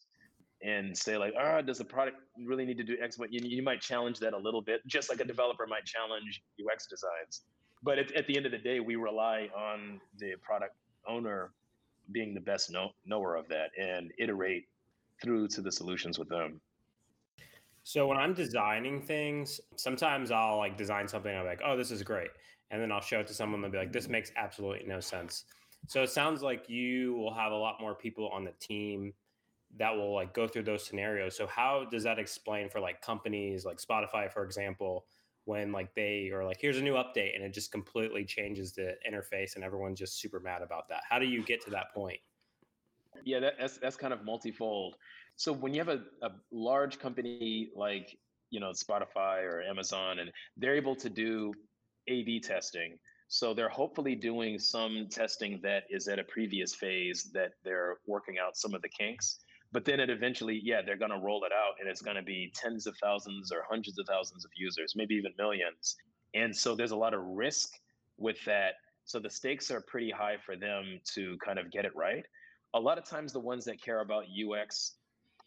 and 0.64 0.96
say 0.96 1.16
like, 1.16 1.34
ah, 1.38 1.56
oh, 1.58 1.62
does 1.62 1.78
the 1.78 1.84
product 1.84 2.18
really 2.46 2.64
need 2.64 2.78
to 2.78 2.84
do 2.84 2.96
X? 3.02 3.16
But 3.16 3.32
you, 3.32 3.40
you 3.42 3.62
might 3.62 3.80
challenge 3.80 4.18
that 4.20 4.32
a 4.32 4.38
little 4.38 4.62
bit, 4.62 4.80
just 4.86 5.10
like 5.10 5.20
a 5.20 5.24
developer 5.24 5.66
might 5.66 5.84
challenge 5.84 6.42
UX 6.60 6.86
designs. 6.86 7.42
But 7.82 7.98
at, 7.98 8.12
at 8.12 8.26
the 8.26 8.36
end 8.36 8.46
of 8.46 8.52
the 8.52 8.58
day, 8.58 8.80
we 8.80 8.96
rely 8.96 9.48
on 9.56 10.00
the 10.18 10.34
product 10.40 10.76
owner 11.06 11.50
being 12.12 12.34
the 12.34 12.40
best 12.40 12.70
know, 12.70 12.90
knower 13.06 13.34
of 13.36 13.48
that 13.48 13.70
and 13.78 14.12
iterate 14.18 14.66
through 15.20 15.48
to 15.48 15.60
the 15.60 15.72
solutions 15.72 16.18
with 16.18 16.28
them. 16.28 16.60
So 17.84 18.06
when 18.06 18.16
I'm 18.16 18.34
designing 18.34 19.02
things, 19.02 19.60
sometimes 19.76 20.30
I'll 20.30 20.58
like 20.58 20.76
design 20.76 21.08
something. 21.08 21.34
I'm 21.34 21.44
like, 21.44 21.60
oh, 21.64 21.76
this 21.76 21.90
is 21.90 22.02
great, 22.02 22.30
and 22.70 22.80
then 22.80 22.92
I'll 22.92 23.00
show 23.00 23.20
it 23.20 23.26
to 23.28 23.34
someone. 23.34 23.60
They'll 23.60 23.70
be 23.70 23.78
like, 23.78 23.92
this 23.92 24.08
makes 24.08 24.30
absolutely 24.36 24.86
no 24.86 25.00
sense. 25.00 25.44
So 25.88 26.02
it 26.02 26.10
sounds 26.10 26.42
like 26.42 26.68
you 26.68 27.14
will 27.14 27.34
have 27.34 27.50
a 27.50 27.56
lot 27.56 27.80
more 27.80 27.94
people 27.94 28.28
on 28.28 28.44
the 28.44 28.52
team 28.60 29.12
that 29.78 29.94
will 29.94 30.14
like 30.14 30.34
go 30.34 30.46
through 30.46 30.64
those 30.64 30.84
scenarios. 30.84 31.36
So 31.36 31.46
how 31.46 31.86
does 31.90 32.02
that 32.04 32.18
explain 32.18 32.68
for 32.68 32.80
like 32.80 33.00
companies 33.00 33.64
like 33.64 33.78
Spotify, 33.78 34.30
for 34.30 34.44
example, 34.44 35.06
when 35.44 35.72
like 35.72 35.94
they 35.94 36.30
are 36.32 36.44
like 36.44 36.58
here's 36.60 36.78
a 36.78 36.82
new 36.82 36.94
update 36.94 37.34
and 37.34 37.42
it 37.42 37.52
just 37.52 37.72
completely 37.72 38.24
changes 38.24 38.72
the 38.72 38.94
interface 39.08 39.56
and 39.56 39.64
everyone's 39.64 39.98
just 39.98 40.20
super 40.20 40.40
mad 40.40 40.62
about 40.62 40.88
that? 40.88 41.02
How 41.08 41.18
do 41.18 41.26
you 41.26 41.42
get 41.42 41.64
to 41.64 41.70
that 41.70 41.92
point? 41.94 42.20
Yeah 43.24 43.40
that, 43.40 43.54
that's 43.58 43.78
that's 43.78 43.96
kind 43.96 44.12
of 44.12 44.24
multifold. 44.24 44.96
So 45.36 45.52
when 45.52 45.72
you 45.72 45.80
have 45.80 45.88
a, 45.88 46.02
a 46.22 46.30
large 46.52 46.98
company 46.98 47.70
like 47.74 48.16
you 48.52 48.60
know 48.60 48.70
spotify 48.70 49.42
or 49.42 49.62
amazon 49.62 50.20
and 50.20 50.30
they're 50.56 50.76
able 50.76 50.94
to 50.94 51.10
do 51.10 51.52
a 52.06 52.22
b 52.22 52.38
testing 52.38 52.98
so 53.26 53.54
they're 53.54 53.70
hopefully 53.70 54.14
doing 54.14 54.58
some 54.58 55.08
testing 55.10 55.58
that 55.62 55.84
is 55.88 56.06
at 56.06 56.18
a 56.18 56.24
previous 56.24 56.74
phase 56.74 57.30
that 57.32 57.52
they're 57.64 57.96
working 58.06 58.36
out 58.38 58.56
some 58.56 58.74
of 58.74 58.82
the 58.82 58.88
kinks 58.88 59.38
but 59.72 59.84
then 59.84 60.00
it 60.00 60.10
eventually 60.10 60.60
yeah 60.62 60.82
they're 60.84 60.96
going 60.96 61.10
to 61.10 61.18
roll 61.18 61.44
it 61.44 61.52
out 61.52 61.74
and 61.80 61.88
it's 61.88 62.02
going 62.02 62.16
to 62.16 62.22
be 62.22 62.52
tens 62.54 62.86
of 62.86 62.96
thousands 62.98 63.50
or 63.52 63.64
hundreds 63.68 63.98
of 63.98 64.06
thousands 64.06 64.44
of 64.44 64.50
users 64.56 64.94
maybe 64.96 65.14
even 65.14 65.32
millions. 65.38 65.96
And 66.34 66.54
so 66.54 66.74
there's 66.74 66.92
a 66.92 66.96
lot 66.96 67.12
of 67.12 67.22
risk 67.22 67.74
with 68.16 68.42
that. 68.46 68.74
So 69.04 69.18
the 69.18 69.28
stakes 69.28 69.70
are 69.70 69.80
pretty 69.80 70.10
high 70.10 70.36
for 70.44 70.56
them 70.56 71.00
to 71.14 71.36
kind 71.44 71.58
of 71.58 71.70
get 71.70 71.84
it 71.84 71.94
right. 71.94 72.24
A 72.74 72.80
lot 72.80 72.96
of 72.96 73.04
times 73.04 73.32
the 73.32 73.40
ones 73.40 73.64
that 73.66 73.82
care 73.82 74.00
about 74.00 74.24
ux 74.24 74.92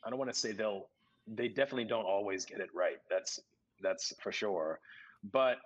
i 0.05 0.09
don't 0.09 0.19
want 0.19 0.31
to 0.31 0.39
say 0.39 0.51
they'll 0.51 0.88
they 1.27 1.47
definitely 1.47 1.85
don't 1.85 2.05
always 2.05 2.45
get 2.45 2.59
it 2.59 2.69
right 2.75 2.97
that's 3.09 3.39
that's 3.81 4.13
for 4.21 4.31
sure. 4.31 4.79
But 5.31 5.57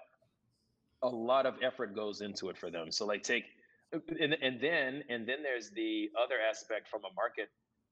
a 1.01 1.07
lot 1.07 1.45
of 1.45 1.55
effort 1.61 1.95
goes 1.95 2.21
into 2.21 2.49
it 2.49 2.57
for 2.57 2.69
them. 2.69 2.91
So 2.91 3.05
like 3.05 3.23
take 3.23 3.45
and, 3.91 4.35
and 4.41 4.61
then 4.61 5.03
and 5.09 5.27
then 5.27 5.41
there's 5.41 5.71
the 5.71 6.09
other 6.21 6.35
aspect 6.47 6.87
from 6.87 7.01
a 7.01 7.13
market 7.15 7.49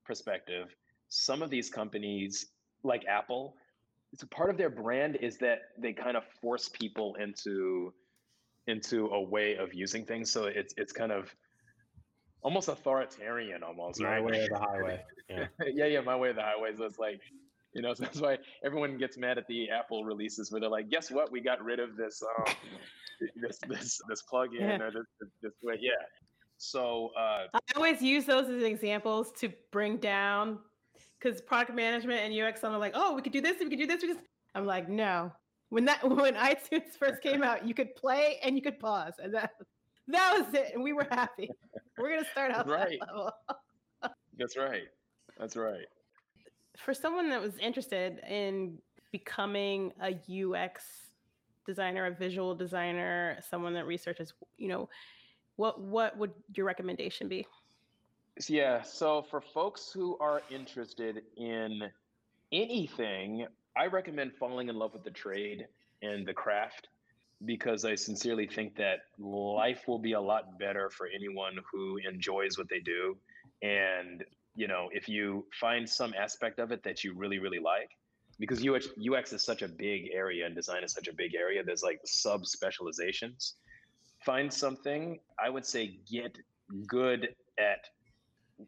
perspective, 0.08 0.74
some 1.10 1.42
of 1.44 1.50
these 1.50 1.70
companies, 1.70 2.48
like 2.84 3.06
Apple, 3.06 3.56
it's 4.14 4.24
a 4.24 4.28
part 4.28 4.50
of 4.50 4.58
their 4.58 4.70
brand 4.70 5.18
is 5.18 5.38
that 5.40 5.60
they 5.78 5.94
kind 5.94 6.16
of 6.18 6.24
force 6.42 6.70
people 6.70 7.16
into 7.16 7.94
into 8.68 9.08
a 9.08 9.22
way 9.22 9.56
of 9.56 9.74
using 9.74 10.06
things. 10.06 10.32
So 10.32 10.46
it's 10.46 10.74
it's 10.78 10.94
kind 10.94 11.12
of 11.12 11.34
almost 12.42 12.68
authoritarian, 12.70 13.64
almost 13.64 14.00
my 14.02 14.14
right? 14.16 14.24
way 14.24 14.44
or 14.46 14.48
the 14.50 14.60
highway. 14.60 15.04
Yeah. 15.30 15.48
yeah, 15.74 15.86
yeah, 15.86 16.02
my 16.02 16.16
way 16.16 16.30
of 16.30 16.36
the 16.36 16.42
highway. 16.42 16.72
So 16.78 16.86
it's 16.86 17.00
like, 17.00 17.20
you 17.74 17.82
know, 17.82 17.94
so 17.96 18.04
that's 18.04 18.22
why 18.22 18.38
everyone 18.64 18.98
gets 18.98 19.18
mad 19.18 19.38
at 19.38 19.48
the 19.48 19.70
Apple 19.70 20.06
releases 20.06 20.52
where 20.52 20.62
they're 20.62 20.70
like, 20.70 20.90
guess 20.90 21.12
what? 21.12 21.32
We 21.32 21.42
got 21.42 21.64
rid 21.64 21.80
of 21.80 21.98
this 21.98 22.22
um, 22.24 22.54
this 23.42 23.60
this 23.68 24.00
this 24.10 24.24
plugin 24.32 24.62
Yeah. 24.62 24.82
or 24.82 24.92
this, 24.92 25.06
this 25.20 25.30
this 25.42 25.54
way. 25.64 25.78
Yeah. 25.80 25.92
So 26.58 27.12
uh, 27.18 27.48
I 27.54 27.60
always 27.76 28.02
use 28.02 28.26
those 28.26 28.50
as 28.50 28.64
examples 28.64 29.32
to 29.34 29.50
bring 29.72 29.98
down 29.98 30.60
because 31.20 31.42
product 31.42 31.76
management 31.76 32.20
and 32.22 32.34
UX, 32.34 32.64
I'm 32.64 32.78
like, 32.80 32.94
oh, 32.96 33.14
we 33.16 33.22
could 33.22 33.34
do 33.34 33.42
this, 33.42 33.58
we 33.60 33.70
could 33.70 33.80
do 33.80 33.88
this. 33.88 34.02
We 34.02 34.10
just, 34.10 34.22
I'm 34.56 34.66
like, 34.66 34.90
no. 34.90 35.32
When 35.70 35.86
that 35.86 36.04
when 36.10 36.36
iTunes 36.36 36.98
first 36.98 37.22
came 37.22 37.44
out, 37.44 37.68
you 37.68 37.74
could 37.74 37.96
play 37.96 38.40
and 38.44 38.56
you 38.56 38.62
could 38.62 38.80
pause, 38.80 39.14
and 39.22 39.34
that 39.34 39.52
that 40.08 40.38
was 40.38 40.54
it, 40.54 40.72
and 40.74 40.84
we 40.84 40.94
were 40.94 41.08
happy. 41.10 41.50
We're 41.98 42.10
gonna 42.10 42.30
start 42.32 42.52
out 42.52 42.68
Right. 42.68 43.00
that 43.00 43.08
level. 43.08 43.32
that's 44.38 44.56
right. 44.58 44.88
That's 45.38 45.56
right. 45.56 45.86
For 46.78 46.94
someone 46.94 47.30
that 47.30 47.42
was 47.42 47.58
interested 47.58 48.20
in 48.30 48.78
becoming 49.12 49.92
a 50.02 50.16
UX 50.30 50.84
designer, 51.66 52.06
a 52.06 52.12
visual 52.12 52.56
designer, 52.56 53.38
someone 53.50 53.74
that 53.74 53.86
researches, 53.86 54.34
you 54.58 54.70
know, 54.70 54.88
what 55.58 55.82
what 55.82 56.18
would 56.18 56.32
your 56.56 56.66
recommendation 56.66 57.28
be? 57.28 57.46
Yeah. 58.48 58.82
So 58.84 59.24
for 59.30 59.42
folks 59.42 59.92
who 59.92 60.18
are 60.20 60.42
interested 60.50 61.24
in 61.36 61.82
anything, 62.52 63.48
I 63.76 63.88
recommend 63.88 64.34
falling 64.40 64.70
in 64.70 64.76
love 64.76 64.94
with 64.94 65.04
the 65.04 65.12
trade 65.12 65.68
and 66.02 66.26
the 66.26 66.34
craft 66.34 66.88
because 67.46 67.86
I 67.86 67.96
sincerely 67.96 68.48
think 68.48 68.76
that 68.78 69.00
life 69.20 69.84
will 69.88 70.00
be 70.00 70.14
a 70.14 70.22
lot 70.22 70.58
better 70.58 70.90
for 70.90 71.08
anyone 71.14 71.58
who 71.72 71.98
enjoys 71.98 72.58
what 72.58 72.68
they 72.70 72.80
do. 72.80 73.16
And, 73.62 74.24
you 74.56 74.68
know, 74.68 74.90
if 74.92 75.08
you 75.08 75.46
find 75.60 75.88
some 75.88 76.14
aspect 76.20 76.60
of 76.60 76.72
it 76.72 76.84
that 76.84 77.04
you 77.04 77.14
really, 77.16 77.38
really 77.38 77.60
like, 77.60 77.90
because 78.40 78.66
UX, 78.68 78.88
UX 79.00 79.34
is 79.34 79.44
such 79.44 79.62
a 79.62 79.68
big 79.68 80.10
area 80.14 80.46
and 80.46 80.56
design 80.56 80.84
is 80.84 80.92
such 80.92 81.08
a 81.08 81.14
big 81.14 81.36
area, 81.36 81.64
there's 81.64 81.84
like 81.84 82.00
sub 82.06 82.46
specializations. 82.46 83.56
Find 84.28 84.52
something, 84.52 85.20
I 85.40 85.50
would 85.50 85.66
say 85.66 86.02
get 86.12 86.38
good 86.86 87.30
at 87.58 87.86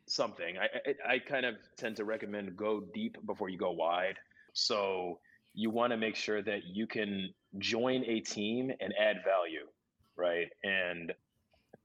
something. 0.08 0.56
I, 0.58 0.68
I 1.10 1.16
I 1.16 1.20
kind 1.20 1.46
of 1.46 1.56
tend 1.76 1.98
to 1.98 2.06
recommend 2.06 2.56
go 2.56 2.80
deep 2.94 3.18
before 3.26 3.50
you 3.50 3.58
go 3.58 3.72
wide. 3.72 4.18
So 4.54 5.20
you 5.54 5.70
want 5.70 5.92
to 5.92 5.98
make 5.98 6.16
sure 6.16 6.42
that 6.42 6.62
you 6.64 6.88
can 6.88 7.34
join 7.58 8.06
a 8.06 8.22
team 8.22 8.72
and 8.80 8.94
add 8.98 9.18
value, 9.26 9.68
right? 10.16 10.48
And 10.64 11.12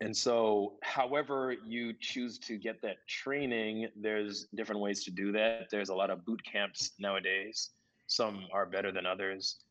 and 0.01 0.17
so 0.17 0.75
however 0.85 1.57
you 1.67 1.95
choose 1.99 2.39
to 2.47 2.57
get 2.57 2.81
that 2.83 2.99
training, 3.09 3.89
there's 4.01 4.47
different 4.55 4.83
ways 4.83 5.03
to 5.03 5.11
do 5.11 5.33
that. 5.33 5.67
There's 5.73 5.89
a 5.89 5.95
lot 5.97 6.11
of 6.11 6.25
boot 6.25 6.43
camps 6.45 6.93
nowadays. 7.01 7.71
Some 8.07 8.47
are 8.53 8.67
better 8.67 8.93
than 8.93 9.05
others. 9.05 9.64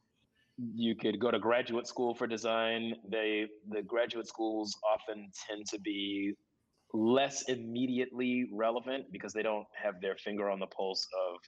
You 0.58 0.96
could 0.96 1.20
go 1.20 1.32
to 1.32 1.40
graduate 1.40 1.88
school 1.88 2.14
for 2.14 2.28
design. 2.28 2.96
They 3.10 3.48
the 3.70 3.82
graduate 3.82 4.28
schools 4.28 4.78
often 4.94 5.32
tend 5.48 5.66
to 5.68 5.80
be 5.80 6.36
less 6.94 7.44
immediately 7.50 8.50
relevant 8.54 9.12
because 9.12 9.34
they 9.34 9.42
don't 9.42 9.66
have 9.82 10.00
their 10.00 10.16
finger 10.16 10.50
on 10.50 10.60
the 10.60 10.68
pulse 10.68 11.08
of 11.28 11.40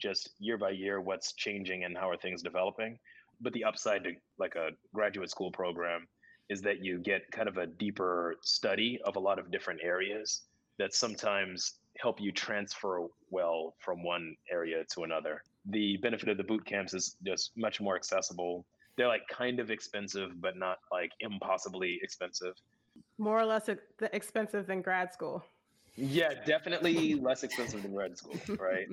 just 0.00 0.30
year 0.40 0.58
by 0.58 0.70
year 0.70 1.00
what's 1.00 1.34
changing 1.34 1.84
and 1.84 1.96
how 1.96 2.08
are 2.08 2.16
things 2.16 2.42
developing 2.42 2.98
but 3.40 3.52
the 3.52 3.64
upside 3.64 4.02
to 4.04 4.12
like 4.38 4.54
a 4.56 4.70
graduate 4.92 5.30
school 5.30 5.52
program 5.52 6.06
is 6.48 6.60
that 6.62 6.84
you 6.84 6.98
get 6.98 7.22
kind 7.30 7.48
of 7.48 7.58
a 7.58 7.66
deeper 7.66 8.34
study 8.42 8.98
of 9.04 9.16
a 9.16 9.20
lot 9.20 9.38
of 9.38 9.50
different 9.52 9.80
areas 9.82 10.42
that 10.78 10.92
sometimes 10.94 11.74
help 11.98 12.20
you 12.20 12.32
transfer 12.32 13.06
well 13.30 13.74
from 13.78 14.02
one 14.02 14.34
area 14.50 14.82
to 14.92 15.04
another 15.04 15.42
the 15.66 15.96
benefit 15.98 16.28
of 16.28 16.36
the 16.36 16.44
boot 16.44 16.64
camps 16.64 16.94
is 16.94 17.16
just 17.26 17.52
much 17.56 17.80
more 17.80 17.96
accessible 17.96 18.64
they're 18.96 19.08
like 19.08 19.26
kind 19.28 19.60
of 19.60 19.70
expensive 19.70 20.30
but 20.40 20.56
not 20.56 20.78
like 20.90 21.10
impossibly 21.20 21.98
expensive 22.02 22.54
More 23.18 23.38
or 23.38 23.44
less 23.46 23.68
ex- 23.68 23.82
expensive 24.12 24.66
than 24.66 24.82
grad 24.82 25.12
school. 25.12 25.44
yeah, 25.96 26.30
definitely 26.46 27.14
less 27.28 27.42
expensive 27.44 27.82
than 27.82 27.92
grad 27.94 28.16
school, 28.18 28.36
right? 28.58 28.88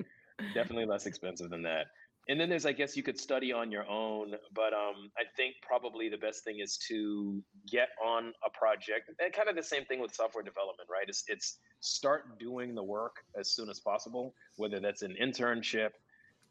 definitely 0.54 0.86
less 0.86 1.06
expensive 1.06 1.50
than 1.50 1.62
that. 1.62 1.86
And 2.28 2.38
then 2.38 2.48
there's, 2.50 2.66
I 2.66 2.72
guess, 2.72 2.96
you 2.96 3.02
could 3.02 3.18
study 3.18 3.52
on 3.52 3.72
your 3.72 3.88
own, 3.88 4.34
but 4.54 4.72
um, 4.74 5.10
I 5.16 5.24
think 5.36 5.54
probably 5.62 6.08
the 6.10 6.18
best 6.18 6.44
thing 6.44 6.60
is 6.60 6.76
to 6.88 7.42
get 7.70 7.88
on 8.04 8.32
a 8.46 8.50
project. 8.56 9.08
And 9.08 9.32
kind 9.32 9.48
of 9.48 9.56
the 9.56 9.62
same 9.62 9.84
thing 9.86 9.98
with 10.00 10.14
software 10.14 10.44
development, 10.44 10.88
right? 10.90 11.08
It's, 11.08 11.24
it's 11.26 11.58
start 11.80 12.38
doing 12.38 12.74
the 12.74 12.82
work 12.84 13.16
as 13.40 13.50
soon 13.54 13.68
as 13.70 13.80
possible, 13.80 14.34
whether 14.56 14.78
that's 14.78 15.00
an 15.02 15.16
internship, 15.20 15.90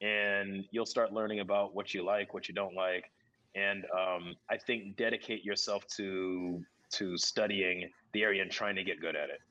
and 0.01 0.65
you'll 0.71 0.85
start 0.85 1.13
learning 1.13 1.39
about 1.39 1.75
what 1.75 1.93
you 1.93 2.03
like, 2.03 2.33
what 2.33 2.47
you 2.47 2.53
don't 2.53 2.75
like, 2.75 3.11
and 3.55 3.85
um, 3.85 4.35
I 4.49 4.57
think 4.57 4.95
dedicate 4.97 5.43
yourself 5.43 5.85
to 5.97 6.63
to 6.89 7.17
studying 7.17 7.89
the 8.13 8.23
area 8.23 8.41
and 8.41 8.51
trying 8.51 8.75
to 8.75 8.83
get 8.83 9.01
good 9.01 9.15
at 9.15 9.29
it. 9.29 9.41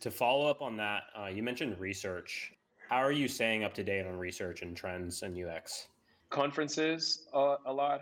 To 0.00 0.10
follow 0.10 0.48
up 0.48 0.62
on 0.62 0.76
that, 0.76 1.04
uh, 1.18 1.26
you 1.26 1.42
mentioned 1.42 1.78
research. 1.80 2.52
How 2.88 2.98
are 2.98 3.12
you 3.12 3.26
staying 3.26 3.64
up 3.64 3.74
to 3.74 3.84
date 3.84 4.06
on 4.06 4.16
research 4.16 4.62
and 4.62 4.76
trends 4.76 5.22
and 5.22 5.36
UX? 5.36 5.88
conferences 6.32 7.26
uh, 7.32 7.56
a 7.66 7.72
lot. 7.72 8.00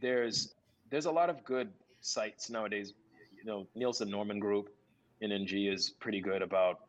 There's 0.00 0.54
there's 0.90 1.06
a 1.06 1.10
lot 1.10 1.28
of 1.28 1.42
good 1.42 1.70
sites 2.00 2.50
nowadays. 2.50 2.92
You 3.36 3.44
know, 3.44 3.66
Nielsen 3.74 4.08
Norman 4.08 4.38
Group, 4.38 4.68
NNG 5.22 5.72
is 5.72 5.90
pretty 5.90 6.20
good 6.20 6.42
about 6.42 6.80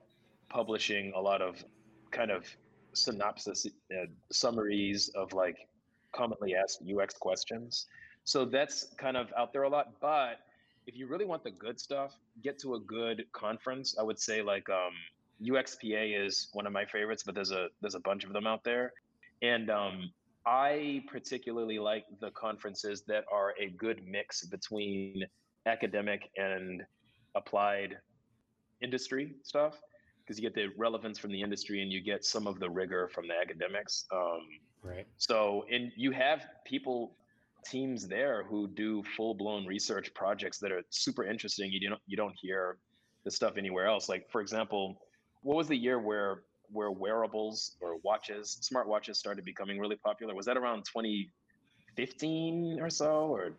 publishing 0.50 1.12
a 1.16 1.22
lot 1.22 1.42
of 1.42 1.64
kind 2.12 2.30
of 2.30 2.46
synopsis 2.94 3.66
uh, 3.92 4.06
summaries 4.32 5.10
of 5.16 5.34
like 5.34 5.68
commonly 6.14 6.56
asked 6.56 6.84
UX 6.88 7.16
questions. 7.16 7.88
So 8.24 8.46
that's 8.46 8.94
kind 8.98 9.18
of 9.18 9.28
out 9.38 9.52
there 9.52 9.64
a 9.64 9.70
lot. 9.70 10.00
But 10.00 10.40
if 10.88 10.98
you 10.98 11.08
really 11.08 11.26
want 11.26 11.44
the 11.44 11.52
good 11.52 11.80
stuff, 11.80 12.14
get 12.42 12.60
to 12.60 12.76
a 12.76 12.80
good 12.80 13.26
conference. 13.32 13.98
I 14.00 14.04
would 14.04 14.20
say 14.20 14.42
like 14.42 14.70
um, 14.70 14.94
UXPA 15.42 16.26
is 16.26 16.50
one 16.54 16.68
of 16.68 16.74
my 16.74 16.86
favorites, 16.86 17.24
but 17.24 17.36
there's 17.36 17.52
a 17.52 17.68
there's 17.82 17.96
a 17.96 18.00
bunch 18.00 18.24
of 18.24 18.34
them 18.34 18.48
out 18.48 18.64
there. 18.64 18.94
And 19.42 19.70
um, 19.70 20.12
I 20.46 21.04
particularly 21.08 21.80
like 21.80 22.06
the 22.20 22.32
conferences 22.32 23.04
that 23.08 23.26
are 23.32 23.54
a 23.60 23.70
good 23.70 24.06
mix 24.06 24.46
between 24.46 25.24
academic 25.66 26.30
and 26.38 26.84
applied 27.36 27.98
industry 28.82 29.36
stuff 29.44 29.80
because 30.26 30.40
you 30.40 30.48
get 30.48 30.56
the 30.56 30.68
relevance 30.78 31.20
from 31.20 31.32
the 31.32 31.42
industry 31.42 31.82
and 31.82 31.92
you 31.92 32.02
get 32.02 32.24
some 32.24 32.48
of 32.48 32.60
the 32.60 32.70
rigor 32.70 33.10
from 33.14 33.28
the 33.28 33.34
academics. 33.40 34.06
Um, 34.12 34.42
Right. 34.82 35.08
so, 35.18 35.64
and 35.72 35.94
you 35.96 36.12
have 36.12 36.46
people, 36.66 37.16
teams 37.66 38.08
there 38.08 38.44
who 38.44 38.68
do 38.68 39.02
full 39.16 39.34
blown 39.34 39.66
research 39.66 40.14
projects 40.14 40.60
that 40.60 40.72
are 40.74 40.82
super 40.90 41.24
interesting. 41.24 41.72
You 41.72 41.90
don't 41.90 42.02
you 42.06 42.18
don't 42.18 42.36
hear 42.42 42.78
the 43.24 43.32
stuff 43.32 43.56
anywhere 43.58 43.88
else. 43.88 44.10
Like 44.10 44.30
for 44.30 44.42
example, 44.42 44.98
what 45.42 45.56
was 45.56 45.70
the 45.70 45.78
year 45.78 46.00
where 46.00 46.44
where 46.70 46.92
wearables 46.92 47.78
or 47.82 47.98
watches, 48.04 48.58
smart 48.62 48.88
watches 48.88 49.18
started 49.20 49.46
becoming 49.46 49.80
really 49.80 49.96
popular? 49.96 50.36
Was 50.36 50.46
that 50.48 50.58
around 50.58 50.84
2015 50.94 52.80
or 52.82 52.90
so, 52.90 53.28
or 53.28 53.56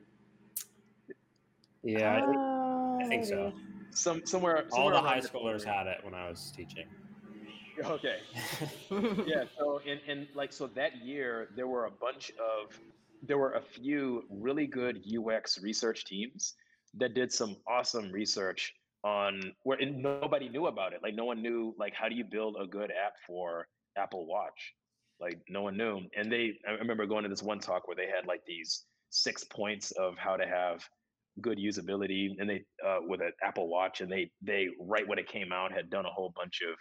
Yeah, 1.83 2.17
I 2.17 2.21
think, 2.21 2.37
I 2.37 3.09
think 3.09 3.25
so. 3.25 3.53
Alrighty. 3.95 3.99
some 3.99 4.27
somewhere. 4.27 4.65
All 4.73 4.91
the 4.91 5.01
high 5.01 5.21
schoolers 5.21 5.65
had 5.65 5.87
it 5.87 5.99
when 6.03 6.15
I 6.15 6.29
was 6.29 6.53
teaching. 6.55 6.87
Okay. 7.83 8.19
yeah 9.27 9.45
so 9.59 9.81
and, 9.87 10.01
and 10.07 10.27
like 10.35 10.53
so 10.53 10.67
that 10.69 10.97
year 11.05 11.49
there 11.57 11.67
were 11.67 11.87
a 11.87 11.91
bunch 11.91 12.31
of 12.33 12.79
there 13.23 13.39
were 13.39 13.55
a 13.55 13.61
few 13.61 14.25
really 14.31 14.67
good 14.67 15.03
ux 15.19 15.61
research 15.61 16.05
teams 16.05 16.55
that 16.95 17.15
did 17.15 17.33
some 17.33 17.57
awesome 17.67 18.13
research 18.13 18.75
on 19.03 19.53
where 19.65 19.79
and 19.79 20.03
nobody 20.03 20.49
knew 20.49 20.67
about 20.67 20.93
it 20.93 21.01
like 21.03 21.15
no 21.15 21.25
one 21.25 21.43
knew 21.43 21.75
like 21.79 21.95
how 21.95 22.09
do 22.09 22.15
you 22.15 22.25
build 22.25 22.57
a 22.61 22.67
good 22.67 22.91
app 22.91 23.15
for 23.27 23.67
apple 23.97 24.27
watch 24.27 24.75
like 25.21 25.39
no 25.49 25.63
one 25.63 25.77
knew 25.77 26.01
and 26.17 26.31
they 26.31 26.53
i 26.69 26.73
remember 26.73 27.07
going 27.07 27.23
to 27.23 27.29
this 27.29 27.43
one 27.43 27.59
talk 27.59 27.89
where 27.89 27.97
they 27.97 28.07
had 28.07 28.27
like 28.27 28.41
these 28.47 28.85
six 29.11 29.45
points 29.45 29.91
of 29.93 30.17
how 30.17 30.37
to 30.37 30.47
have 30.47 30.89
good 31.41 31.59
usability 31.59 32.31
and 32.39 32.49
they 32.49 32.65
uh, 32.87 32.99
with 33.07 33.21
an 33.21 33.33
apple 33.43 33.69
watch 33.69 34.01
and 34.01 34.11
they 34.11 34.31
they 34.43 34.69
right 34.81 35.07
when 35.09 35.19
it 35.19 35.29
came 35.29 35.53
out 35.53 35.73
had 35.73 35.91
done 35.91 36.07
a 36.07 36.11
whole 36.11 36.33
bunch 36.37 36.61
of 36.63 36.77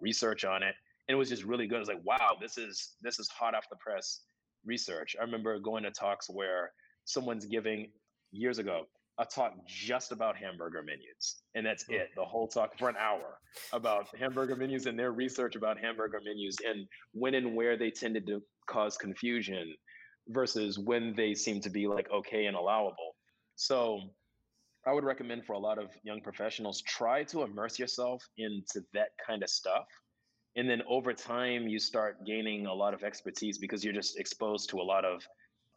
research 0.00 0.44
on 0.44 0.62
it 0.62 0.74
and 1.08 1.14
it 1.14 1.18
was 1.18 1.28
just 1.28 1.44
really 1.44 1.66
good. 1.66 1.76
I 1.76 1.80
was 1.80 1.88
like 1.88 2.04
wow 2.04 2.36
this 2.40 2.58
is 2.58 2.94
this 3.02 3.18
is 3.18 3.28
hot 3.28 3.54
off 3.54 3.68
the 3.70 3.76
press 3.76 4.22
research. 4.64 5.16
I 5.18 5.24
remember 5.24 5.58
going 5.58 5.82
to 5.84 5.90
talks 5.90 6.28
where 6.28 6.72
someone's 7.04 7.46
giving 7.46 7.90
years 8.30 8.58
ago 8.58 8.84
a 9.18 9.24
talk 9.24 9.54
just 9.66 10.12
about 10.12 10.36
hamburger 10.36 10.82
menus 10.82 11.42
and 11.54 11.66
that's 11.66 11.84
it 11.88 12.10
the 12.14 12.24
whole 12.24 12.46
talk 12.46 12.78
for 12.78 12.88
an 12.88 12.94
hour 12.96 13.38
about 13.72 14.06
hamburger 14.16 14.54
menus 14.54 14.86
and 14.86 14.98
their 14.98 15.12
research 15.12 15.56
about 15.56 15.78
hamburger 15.78 16.20
menus 16.24 16.56
and 16.66 16.86
when 17.12 17.34
and 17.34 17.54
where 17.54 17.76
they 17.76 17.90
tended 17.90 18.26
to 18.26 18.40
cause 18.68 18.96
confusion 18.96 19.74
versus 20.28 20.78
when 20.78 21.14
they 21.16 21.34
seem 21.34 21.60
to 21.60 21.70
be 21.70 21.88
like 21.88 22.08
okay 22.12 22.46
and 22.46 22.56
allowable 22.56 23.07
so 23.58 24.00
I 24.86 24.92
would 24.92 25.02
recommend 25.02 25.44
for 25.44 25.54
a 25.54 25.58
lot 25.58 25.78
of 25.78 25.90
young 26.04 26.20
professionals 26.20 26.80
try 26.82 27.24
to 27.24 27.42
immerse 27.42 27.76
yourself 27.76 28.24
into 28.38 28.84
that 28.94 29.08
kind 29.24 29.42
of 29.42 29.50
stuff. 29.50 29.86
And 30.54 30.70
then 30.70 30.80
over 30.88 31.12
time, 31.12 31.66
you 31.66 31.80
start 31.80 32.24
gaining 32.24 32.66
a 32.66 32.72
lot 32.72 32.94
of 32.94 33.02
expertise 33.02 33.58
because 33.58 33.84
you're 33.84 33.92
just 33.92 34.16
exposed 34.16 34.70
to 34.70 34.78
a 34.78 34.82
lot 34.82 35.04
of 35.04 35.26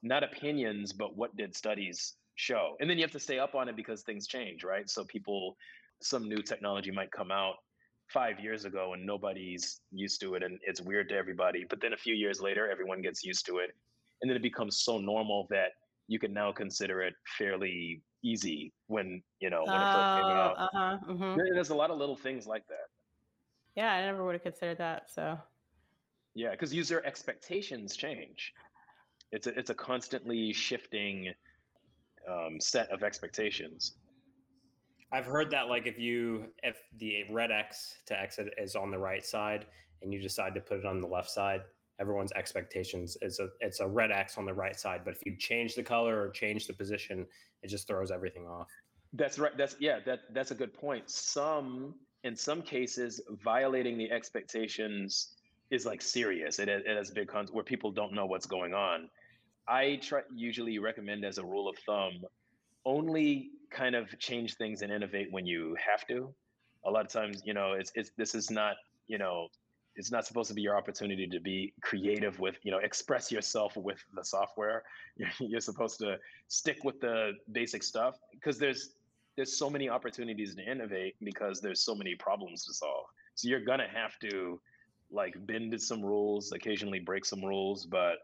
not 0.04 0.24
opinions, 0.24 0.94
but 0.94 1.18
what 1.18 1.36
did 1.36 1.56
studies 1.56 2.14
show? 2.36 2.76
And 2.80 2.88
then 2.88 3.00
you 3.00 3.04
have 3.04 3.12
to 3.14 3.20
stay 3.20 3.40
up 3.40 3.56
on 3.56 3.68
it 3.68 3.76
because 3.76 4.04
things 4.04 4.28
change, 4.28 4.64
right? 4.64 4.88
So 4.88 5.04
people, 5.04 5.58
some 6.04 6.30
new 6.30 6.44
technology 6.44 6.92
might 6.92 7.12
come 7.12 7.32
out 7.32 7.56
five 8.10 8.40
years 8.40 8.66
ago 8.66 8.94
and 8.94 9.04
nobody's 9.08 9.82
used 9.92 10.22
to 10.22 10.36
it 10.36 10.44
and 10.44 10.60
it's 10.68 10.82
weird 10.82 11.10
to 11.10 11.16
everybody. 11.16 11.66
But 11.68 11.82
then 11.82 11.94
a 11.94 11.98
few 11.98 12.14
years 12.14 12.42
later, 12.42 12.70
everyone 12.70 13.02
gets 13.02 13.24
used 13.24 13.48
to 13.48 13.58
it. 13.58 13.72
And 14.22 14.30
then 14.30 14.38
it 14.38 14.44
becomes 14.44 14.84
so 14.84 15.00
normal 15.00 15.48
that 15.50 15.72
you 16.12 16.20
can 16.20 16.34
now 16.34 16.52
consider 16.52 17.02
it 17.02 17.14
fairly 17.38 18.02
easy 18.22 18.74
when 18.88 19.24
you 19.40 19.50
know 19.50 19.64
when 19.64 19.82
it 19.82 19.88
first 19.94 20.16
came 20.18 20.30
out. 20.36 20.56
uh 20.58 20.68
huh. 20.74 20.98
hmm 21.08 21.36
There- 21.38 21.54
There's 21.54 21.70
a 21.70 21.76
lot 21.76 21.90
of 21.90 21.98
little 21.98 22.18
things 22.18 22.46
like 22.46 22.68
that. 22.68 22.88
Yeah, 23.76 23.94
I 23.94 24.02
never 24.02 24.26
would 24.26 24.34
have 24.36 24.44
considered 24.44 24.78
that. 24.80 25.10
So 25.10 25.40
Yeah, 26.36 26.52
because 26.52 26.74
user 26.74 27.02
expectations 27.06 27.96
change. 27.96 28.54
It's 29.32 29.48
a, 29.48 29.58
it's 29.58 29.70
a 29.70 29.74
constantly 29.74 30.52
shifting 30.52 31.34
um, 32.30 32.60
set 32.60 32.90
of 32.92 33.04
expectations. 33.04 33.96
I've 35.14 35.26
heard 35.26 35.50
that 35.52 35.68
like 35.70 35.88
if 35.88 35.98
you 35.98 36.48
if 36.64 36.78
the 36.98 37.24
red 37.32 37.52
X 37.52 37.96
to 38.08 38.20
exit 38.20 38.54
is 38.58 38.76
on 38.76 38.92
the 38.92 38.98
right 39.00 39.26
side 39.26 39.66
and 40.02 40.12
you 40.14 40.22
decide 40.22 40.54
to 40.56 40.62
put 40.62 40.80
it 40.80 40.86
on 40.86 41.00
the 41.00 41.08
left 41.08 41.30
side, 41.30 41.62
everyone's 42.00 42.32
expectations. 42.34 43.18
It's 43.22 43.40
a 43.40 43.50
it's 43.60 43.80
a 43.80 43.88
red 43.88 44.12
X 44.12 44.38
on 44.38 44.46
the 44.46 44.54
right 44.54 44.80
side. 44.80 45.02
But 45.04 45.16
if 45.16 45.26
you 45.26 45.36
change 45.38 45.76
the 45.76 45.84
color 45.84 46.22
or 46.22 46.30
change 46.30 46.68
the 46.68 46.74
position, 46.74 47.26
it 47.64 47.68
just 47.68 47.88
throws 47.88 48.12
everything 48.12 48.48
off. 48.48 48.68
That's 49.14 49.38
right. 49.38 49.56
That's 49.58 49.76
yeah. 49.80 50.00
That 50.06 50.22
that's 50.34 50.52
a 50.52 50.56
good 50.56 50.74
point. 50.74 51.10
Some 51.10 51.96
in 52.24 52.36
some 52.36 52.62
cases, 52.62 53.22
violating 53.44 53.98
the 53.98 54.12
expectations 54.12 55.36
is 55.70 55.86
like 55.86 56.02
serious. 56.02 56.60
It 56.60 56.70
it 56.70 56.86
has 56.88 57.12
big 57.12 57.28
cons 57.28 57.52
where 57.52 57.64
people 57.64 57.92
don't 57.92 58.14
know 58.14 58.26
what's 58.26 58.46
going 58.46 58.74
on. 58.74 59.10
I 59.68 60.00
try 60.02 60.22
usually 60.36 60.80
recommend 60.80 61.24
as 61.24 61.38
a 61.38 61.44
rule 61.44 61.70
of 61.70 61.78
thumb, 61.86 62.24
only 62.86 63.52
kind 63.70 63.96
of 63.96 64.18
change 64.20 64.56
things 64.56 64.82
and 64.82 64.92
innovate 64.92 65.32
when 65.32 65.46
you 65.46 65.76
have 65.76 66.06
to. 66.08 66.34
A 66.86 66.92
lot 66.92 67.06
of 67.06 67.12
times, 67.12 67.42
you 67.46 67.54
know, 67.54 67.74
it's 67.74 67.92
it's 67.96 68.12
this 68.18 68.34
is 68.34 68.50
not 68.50 68.76
you 69.08 69.18
know 69.18 69.48
it's 69.96 70.12
not 70.12 70.26
supposed 70.26 70.50
to 70.50 70.54
be 70.54 70.62
your 70.62 70.78
opportunity 70.78 71.28
to 71.28 71.40
be 71.40 71.74
creative 71.82 72.40
with 72.40 72.58
you 72.64 72.72
know 72.72 72.80
express 72.80 73.32
yourself 73.32 73.76
with 73.76 74.04
the 74.16 74.24
software. 74.24 74.84
You're, 75.40 75.62
supposed 75.62 76.00
to 76.00 76.18
stick 76.48 76.84
with 76.84 77.00
the 77.02 77.34
basic 77.52 77.84
stuff 77.84 78.20
because 78.32 78.58
there's 78.58 78.92
there's 79.36 79.58
so 79.58 79.70
many 79.70 79.90
opportunities 79.90 80.56
to 80.56 80.64
innovate 80.70 81.16
because 81.24 81.62
there's 81.62 81.82
so 81.82 81.96
many 81.96 82.16
problems 82.16 82.66
to 82.66 82.74
solve. 82.74 83.06
So 83.36 83.48
you're 83.48 83.64
gonna 83.64 83.88
have 83.94 84.20
to 84.20 84.60
like 85.12 85.36
bend 85.46 85.80
some 85.82 86.02
rules 86.02 86.52
occasionally 86.54 87.00
break 87.00 87.26
some 87.26 87.44
rules 87.44 87.86
but 87.86 88.20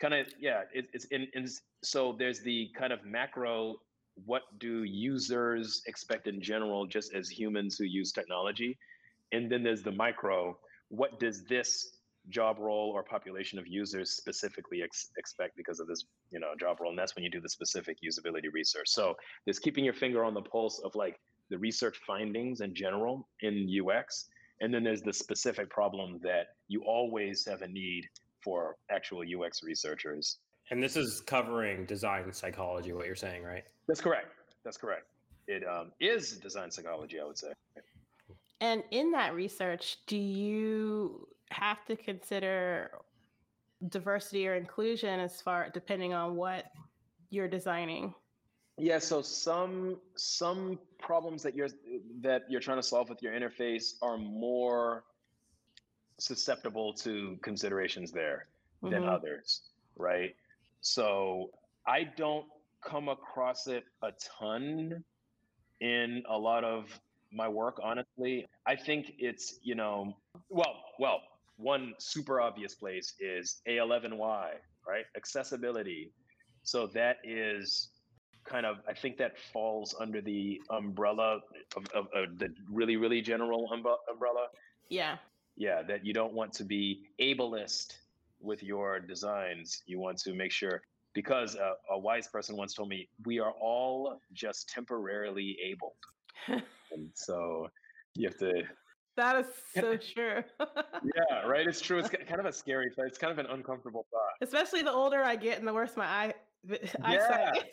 kind 0.00 0.12
of 0.12 0.26
yeah 0.38 0.64
it, 0.74 0.86
it's 0.92 1.06
in, 1.06 1.26
in 1.32 1.48
so 1.82 2.14
there's 2.18 2.40
the 2.40 2.70
kind 2.76 2.92
of 2.92 3.02
macro 3.06 3.76
what 4.26 4.42
do 4.58 4.84
users 4.84 5.82
expect 5.86 6.26
in 6.26 6.40
general 6.40 6.86
just 6.86 7.14
as 7.14 7.28
humans 7.28 7.76
who 7.76 7.84
use 7.84 8.12
technology? 8.12 8.78
And 9.32 9.50
then 9.50 9.62
there's 9.62 9.82
the 9.82 9.92
micro 9.92 10.56
what 10.96 11.18
does 11.20 11.44
this 11.44 11.96
job 12.30 12.58
role 12.58 12.90
or 12.94 13.02
population 13.02 13.58
of 13.58 13.66
users 13.66 14.12
specifically 14.12 14.82
ex- 14.82 15.10
expect 15.18 15.56
because 15.56 15.78
of 15.78 15.86
this 15.86 16.04
you 16.30 16.40
know 16.40 16.48
job 16.58 16.80
role? 16.80 16.90
And 16.90 16.98
that's 16.98 17.14
when 17.14 17.24
you 17.24 17.30
do 17.30 17.40
the 17.40 17.48
specific 17.48 17.98
usability 18.02 18.52
research. 18.52 18.88
So 18.88 19.14
there's 19.44 19.58
keeping 19.58 19.84
your 19.84 19.94
finger 19.94 20.24
on 20.24 20.34
the 20.34 20.42
pulse 20.42 20.80
of 20.84 20.94
like 20.94 21.20
the 21.50 21.58
research 21.58 22.00
findings 22.06 22.60
in 22.60 22.74
general 22.74 23.28
in 23.42 23.68
ux 23.86 24.28
and 24.60 24.72
then 24.72 24.82
there's 24.84 25.02
the 25.02 25.12
specific 25.12 25.68
problem 25.68 26.20
that 26.22 26.54
you 26.68 26.82
always 26.84 27.46
have 27.46 27.62
a 27.62 27.68
need 27.68 28.08
for 28.42 28.76
actual 28.90 29.22
ux 29.40 29.62
researchers. 29.62 30.38
And 30.70 30.82
this 30.82 30.96
is 30.96 31.22
covering 31.26 31.84
design 31.84 32.32
psychology, 32.32 32.92
what 32.92 33.06
you're 33.06 33.14
saying, 33.14 33.42
right? 33.42 33.64
that's 33.86 34.00
correct. 34.00 34.28
That's 34.64 34.78
correct. 34.78 35.04
It 35.46 35.62
um, 35.66 35.92
is 36.00 36.38
design 36.38 36.70
psychology 36.70 37.20
i 37.20 37.24
would 37.24 37.36
say 37.36 37.48
And 38.60 38.82
in 38.90 39.10
that 39.12 39.34
research, 39.34 39.98
do 40.06 40.16
you 40.16 41.28
have 41.50 41.84
to 41.86 41.96
consider 41.96 42.90
diversity 43.88 44.48
or 44.48 44.54
inclusion 44.54 45.20
as 45.20 45.40
far 45.40 45.68
depending 45.72 46.14
on 46.14 46.36
what 46.36 46.66
you're 47.30 47.48
designing? 47.48 48.14
Yeah, 48.76 48.98
so 48.98 49.22
some 49.22 50.00
some 50.16 50.78
problems 50.98 51.42
that 51.44 51.54
you're 51.54 51.68
that 52.20 52.42
you're 52.48 52.60
trying 52.60 52.78
to 52.78 52.82
solve 52.82 53.08
with 53.08 53.22
your 53.22 53.32
interface 53.32 53.94
are 54.02 54.18
more 54.18 55.04
susceptible 56.18 56.92
to 56.94 57.38
considerations 57.42 58.10
there 58.10 58.46
than 58.82 59.02
Mhm. 59.02 59.08
others, 59.08 59.70
right? 59.96 60.34
So 60.80 61.50
I 61.86 62.04
don't 62.04 62.48
come 62.80 63.08
across 63.08 63.66
it 63.66 63.84
a 64.02 64.12
ton 64.12 65.04
in 65.80 66.22
a 66.28 66.38
lot 66.38 66.64
of 66.64 67.00
my 67.34 67.48
work, 67.48 67.80
honestly. 67.82 68.46
I 68.66 68.76
think 68.76 69.12
it's, 69.18 69.58
you 69.62 69.74
know, 69.74 70.16
well, 70.48 70.76
well, 70.98 71.20
one 71.56 71.94
super 71.98 72.40
obvious 72.40 72.74
place 72.74 73.14
is 73.20 73.60
A11Y, 73.68 74.52
right? 74.88 75.04
Accessibility. 75.16 76.12
So 76.62 76.86
that 76.88 77.18
is 77.24 77.88
kind 78.44 78.66
of, 78.66 78.78
I 78.88 78.94
think 78.94 79.16
that 79.18 79.38
falls 79.52 79.94
under 79.98 80.20
the 80.20 80.60
umbrella 80.70 81.40
of, 81.76 81.84
of, 81.94 82.08
of 82.14 82.38
the 82.38 82.48
really, 82.70 82.96
really 82.96 83.20
general 83.20 83.68
umbre- 83.72 83.96
umbrella 84.10 84.48
Yeah. 84.88 85.16
yeah 85.56 85.82
that 85.82 86.04
you 86.04 86.12
don't 86.12 86.32
want 86.34 86.52
to 86.54 86.64
be 86.64 87.04
ableist 87.20 87.94
with 88.40 88.62
your 88.62 89.00
designs 89.00 89.82
you 89.86 89.98
want 89.98 90.18
to 90.18 90.34
make 90.34 90.52
sure 90.52 90.82
because 91.14 91.54
a, 91.54 91.74
a 91.90 91.98
wise 91.98 92.26
person 92.28 92.56
once 92.56 92.74
told 92.74 92.88
me 92.88 93.08
we 93.24 93.38
are 93.38 93.52
all 93.52 94.20
just 94.32 94.68
temporarily 94.68 95.56
able 95.64 95.94
and 96.48 97.10
so 97.14 97.68
you 98.14 98.28
have 98.28 98.38
to 98.38 98.62
That 99.16 99.36
is 99.36 99.46
so 99.74 99.96
true. 99.96 100.42
yeah 100.60 101.42
right 101.46 101.66
it's 101.66 101.80
true 101.80 101.98
it's 101.98 102.08
kind 102.10 102.40
of 102.40 102.46
a 102.46 102.52
scary 102.52 102.90
thought 102.94 103.06
it's 103.06 103.18
kind 103.18 103.32
of 103.32 103.38
an 103.38 103.46
uncomfortable 103.46 104.06
thought 104.10 104.34
Especially 104.40 104.82
the 104.82 104.92
older 104.92 105.22
I 105.22 105.36
get 105.36 105.58
and 105.58 105.66
the 105.68 105.72
worse 105.74 105.96
my 105.96 106.06
eye 106.06 106.34
eyesight 107.02 107.58
is. 107.58 107.64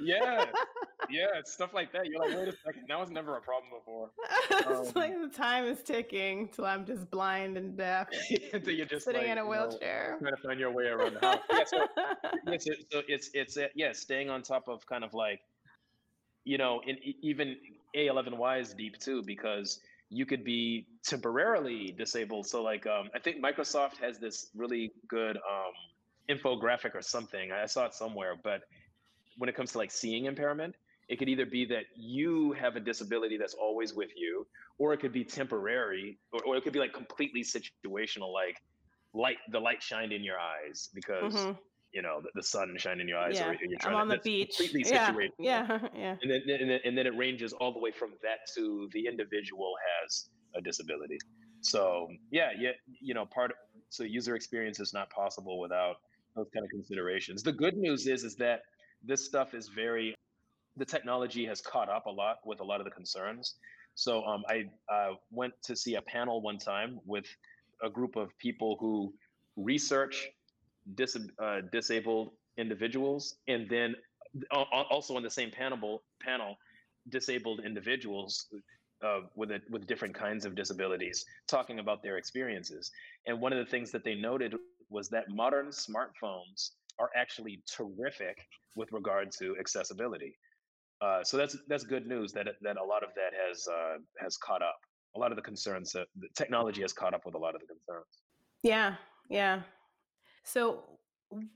yeah 0.00 0.46
yeah 1.10 1.26
it's 1.36 1.52
stuff 1.52 1.72
like 1.72 1.92
that 1.92 2.06
you're 2.06 2.18
like 2.26 2.36
wait 2.36 2.48
a 2.48 2.56
second 2.64 2.84
that 2.88 2.98
was 2.98 3.08
never 3.10 3.36
a 3.36 3.40
problem 3.40 3.70
before 3.78 4.10
it's 4.50 4.88
Um, 4.88 4.92
like 4.96 5.20
the 5.20 5.28
time 5.28 5.64
is 5.64 5.80
ticking 5.84 6.48
till 6.48 6.64
I'm 6.66 6.84
just 6.84 7.08
blind 7.10 7.56
and 7.56 7.76
deaf, 7.76 8.08
until 8.52 8.74
you're 8.74 8.86
just 8.86 9.04
sitting 9.04 9.22
like, 9.22 9.30
in 9.30 9.38
a 9.38 9.42
you 9.42 9.44
know, 9.44 9.48
wheelchair. 9.68 10.16
trying 10.20 10.34
to 10.34 10.42
find 10.42 10.58
your 10.58 10.72
way 10.72 10.86
around 10.86 11.14
the 11.14 11.20
house 11.20 11.38
yeah, 11.50 11.64
so 11.64 11.86
yes, 12.48 12.66
it, 12.66 12.84
so 12.90 13.02
it's 13.06 13.30
it's 13.32 13.56
uh, 13.56 13.68
yeah, 13.76 13.92
staying 13.92 14.28
on 14.28 14.42
top 14.42 14.66
of 14.68 14.84
kind 14.86 15.04
of 15.04 15.14
like, 15.14 15.40
you 16.44 16.58
know, 16.58 16.80
in 16.86 16.98
even 17.02 17.56
A11Y 17.96 18.60
is 18.60 18.74
deep 18.74 18.98
too 18.98 19.22
because 19.22 19.80
you 20.08 20.26
could 20.26 20.44
be 20.44 20.86
temporarily 21.04 21.94
disabled. 21.96 22.46
So 22.46 22.62
like, 22.62 22.86
um, 22.86 23.08
I 23.14 23.18
think 23.18 23.42
Microsoft 23.42 23.96
has 23.98 24.18
this 24.18 24.50
really 24.54 24.92
good 25.08 25.36
um, 25.36 25.72
infographic 26.28 26.94
or 26.94 27.02
something. 27.02 27.50
I 27.50 27.66
saw 27.66 27.86
it 27.86 27.94
somewhere, 27.94 28.34
but 28.42 28.62
when 29.38 29.48
it 29.48 29.56
comes 29.56 29.72
to 29.72 29.78
like 29.78 29.90
seeing 29.90 30.26
impairment, 30.26 30.74
it 31.08 31.18
could 31.18 31.28
either 31.28 31.46
be 31.46 31.64
that 31.66 31.84
you 31.96 32.52
have 32.52 32.76
a 32.76 32.80
disability 32.80 33.36
that's 33.36 33.54
always 33.54 33.94
with 33.94 34.10
you, 34.16 34.46
or 34.78 34.92
it 34.92 35.00
could 35.00 35.12
be 35.12 35.24
temporary, 35.24 36.18
or, 36.32 36.40
or 36.46 36.56
it 36.56 36.64
could 36.64 36.72
be 36.72 36.78
like 36.78 36.92
completely 36.92 37.42
situational, 37.42 38.32
like 38.32 38.56
light 39.14 39.36
the 39.50 39.60
light 39.60 39.82
shined 39.82 40.12
in 40.12 40.22
your 40.22 40.36
eyes 40.38 40.88
because 40.94 41.34
mm-hmm. 41.34 41.52
You 41.92 42.02
know 42.02 42.20
the, 42.22 42.30
the, 42.34 42.42
sun 42.42 42.74
shined 42.78 43.00
in 43.00 43.08
your 43.08 43.18
eyes, 43.18 43.36
yeah. 43.36 43.48
or 43.48 43.54
you're 43.54 43.78
trying 43.78 43.94
I'm 43.94 44.00
on 44.02 44.08
to, 44.08 44.16
the 44.16 44.22
beach. 44.22 44.56
Completely 44.56 44.90
yeah. 44.90 45.12
Yeah, 45.38 45.78
yeah. 45.96 46.16
And 46.22 46.30
then, 46.30 46.42
and 46.48 46.70
then 46.70 46.80
and 46.84 46.98
then 46.98 47.06
it 47.06 47.16
ranges 47.16 47.52
all 47.52 47.72
the 47.72 47.78
way 47.78 47.90
from 47.90 48.10
that 48.22 48.40
to 48.54 48.88
the 48.92 49.06
individual 49.06 49.74
has 50.02 50.28
a 50.54 50.60
disability. 50.60 51.18
So 51.60 52.08
yeah, 52.30 52.50
yeah, 52.58 52.70
you 53.00 53.14
know, 53.14 53.26
part 53.26 53.52
of, 53.52 53.56
so 53.88 54.04
user 54.04 54.34
experience 54.34 54.80
is 54.80 54.92
not 54.92 55.10
possible 55.10 55.60
without 55.60 55.96
those 56.34 56.48
kind 56.52 56.64
of 56.64 56.70
considerations. 56.70 57.42
The 57.42 57.52
good 57.52 57.76
news 57.76 58.06
is 58.06 58.24
is 58.24 58.36
that 58.36 58.62
this 59.04 59.24
stuff 59.24 59.54
is 59.54 59.68
very 59.68 60.14
the 60.76 60.84
technology 60.84 61.44
has 61.46 61.60
caught 61.60 61.88
up 61.88 62.06
a 62.06 62.10
lot 62.10 62.38
with 62.44 62.60
a 62.60 62.64
lot 62.64 62.80
of 62.80 62.84
the 62.84 62.90
concerns. 62.90 63.56
So 63.94 64.24
um, 64.24 64.42
I 64.48 64.64
uh, 64.92 65.14
went 65.30 65.52
to 65.64 65.76
see 65.76 65.96
a 65.96 66.02
panel 66.02 66.40
one 66.40 66.58
time 66.58 66.98
with 67.04 67.26
a 67.82 67.90
group 67.90 68.16
of 68.16 68.36
people 68.38 68.76
who 68.80 69.12
research 69.56 70.28
dis- 70.94 71.28
uh, 71.42 71.60
disabled 71.72 72.30
individuals, 72.56 73.36
and 73.48 73.68
then 73.68 73.94
also 74.50 75.16
on 75.16 75.22
the 75.22 75.30
same 75.30 75.50
panel 75.50 76.02
panel 76.20 76.56
disabled 77.08 77.60
individuals 77.64 78.46
uh, 79.04 79.20
with 79.34 79.50
a, 79.50 79.60
with 79.70 79.86
different 79.86 80.14
kinds 80.14 80.44
of 80.44 80.54
disabilities 80.54 81.24
talking 81.48 81.80
about 81.80 82.02
their 82.02 82.16
experiences. 82.16 82.90
And 83.26 83.40
one 83.40 83.52
of 83.52 83.58
the 83.58 83.70
things 83.70 83.90
that 83.90 84.04
they 84.04 84.14
noted 84.14 84.54
was 84.90 85.08
that 85.08 85.28
modern 85.28 85.68
smartphones 85.68 86.70
are 86.98 87.10
actually 87.16 87.62
terrific 87.66 88.46
with 88.76 88.92
regard 88.92 89.32
to 89.32 89.56
accessibility. 89.58 90.36
Uh, 91.00 91.24
so 91.24 91.36
that's 91.36 91.56
that's 91.66 91.84
good 91.84 92.06
news 92.06 92.32
that 92.32 92.46
that 92.60 92.76
a 92.76 92.84
lot 92.84 93.02
of 93.02 93.08
that 93.16 93.32
has 93.34 93.66
uh, 93.66 93.96
has 94.18 94.36
caught 94.36 94.62
up. 94.62 94.78
A 95.16 95.18
lot 95.18 95.32
of 95.32 95.36
the 95.36 95.42
concerns 95.42 95.92
that 95.92 96.06
the 96.16 96.28
technology 96.34 96.80
has 96.82 96.92
caught 96.92 97.12
up 97.12 97.26
with 97.26 97.34
a 97.34 97.38
lot 97.38 97.54
of 97.54 97.60
the 97.60 97.66
concerns. 97.66 98.06
Yeah, 98.62 98.94
yeah. 99.28 99.62
So, 100.44 100.84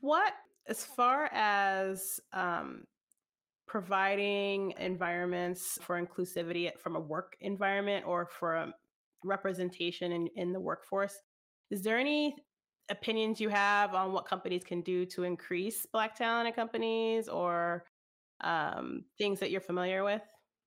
what 0.01 0.32
as 0.68 0.84
far 0.84 1.30
as 1.32 2.20
um, 2.32 2.84
providing 3.66 4.74
environments 4.78 5.78
for 5.82 6.01
inclusivity 6.01 6.76
from 6.78 6.97
a 6.97 7.01
work 7.01 7.37
environment 7.41 8.05
or 8.07 8.26
for 8.26 8.72
representation 9.24 10.12
in, 10.12 10.28
in 10.37 10.53
the 10.53 10.61
workforce, 10.61 11.16
is 11.70 11.82
there 11.82 11.99
any 11.99 12.37
opinions 12.89 13.41
you 13.41 13.49
have 13.49 13.95
on 13.95 14.12
what 14.12 14.26
companies 14.26 14.62
can 14.64 14.80
do 14.80 15.05
to 15.07 15.24
increase 15.24 15.87
Black 15.87 16.14
talent 16.14 16.49
in 16.49 16.55
companies 16.55 17.28
or 17.28 17.84
um, 18.43 19.05
things 19.18 19.41
that 19.41 19.51
you're 19.51 19.61
familiar 19.61 20.05
with? 20.05 20.22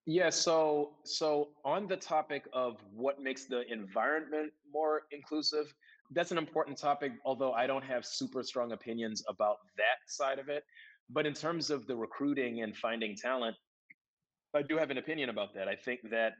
Yeah, 0.05 0.29
so 0.29 0.93
so 1.03 1.49
on 1.63 1.87
the 1.87 1.95
topic 1.95 2.47
of 2.51 2.77
what 2.93 3.21
makes 3.21 3.45
the 3.45 3.71
environment 3.71 4.51
more 4.73 5.03
inclusive, 5.11 5.73
that's 6.11 6.31
an 6.31 6.37
important 6.37 6.77
topic, 6.77 7.11
although 7.25 7.53
I 7.53 7.67
don't 7.67 7.83
have 7.83 8.05
super 8.05 8.43
strong 8.43 8.71
opinions 8.71 9.23
about 9.27 9.57
that 9.77 9.99
side 10.07 10.39
of 10.39 10.49
it. 10.49 10.63
But 11.09 11.25
in 11.25 11.33
terms 11.33 11.69
of 11.69 11.87
the 11.87 11.95
recruiting 11.95 12.61
and 12.61 12.75
finding 12.75 13.15
talent, 13.15 13.55
I 14.55 14.61
do 14.61 14.77
have 14.77 14.89
an 14.89 14.97
opinion 14.97 15.29
about 15.29 15.53
that. 15.55 15.67
I 15.67 15.75
think 15.75 16.01
that 16.09 16.33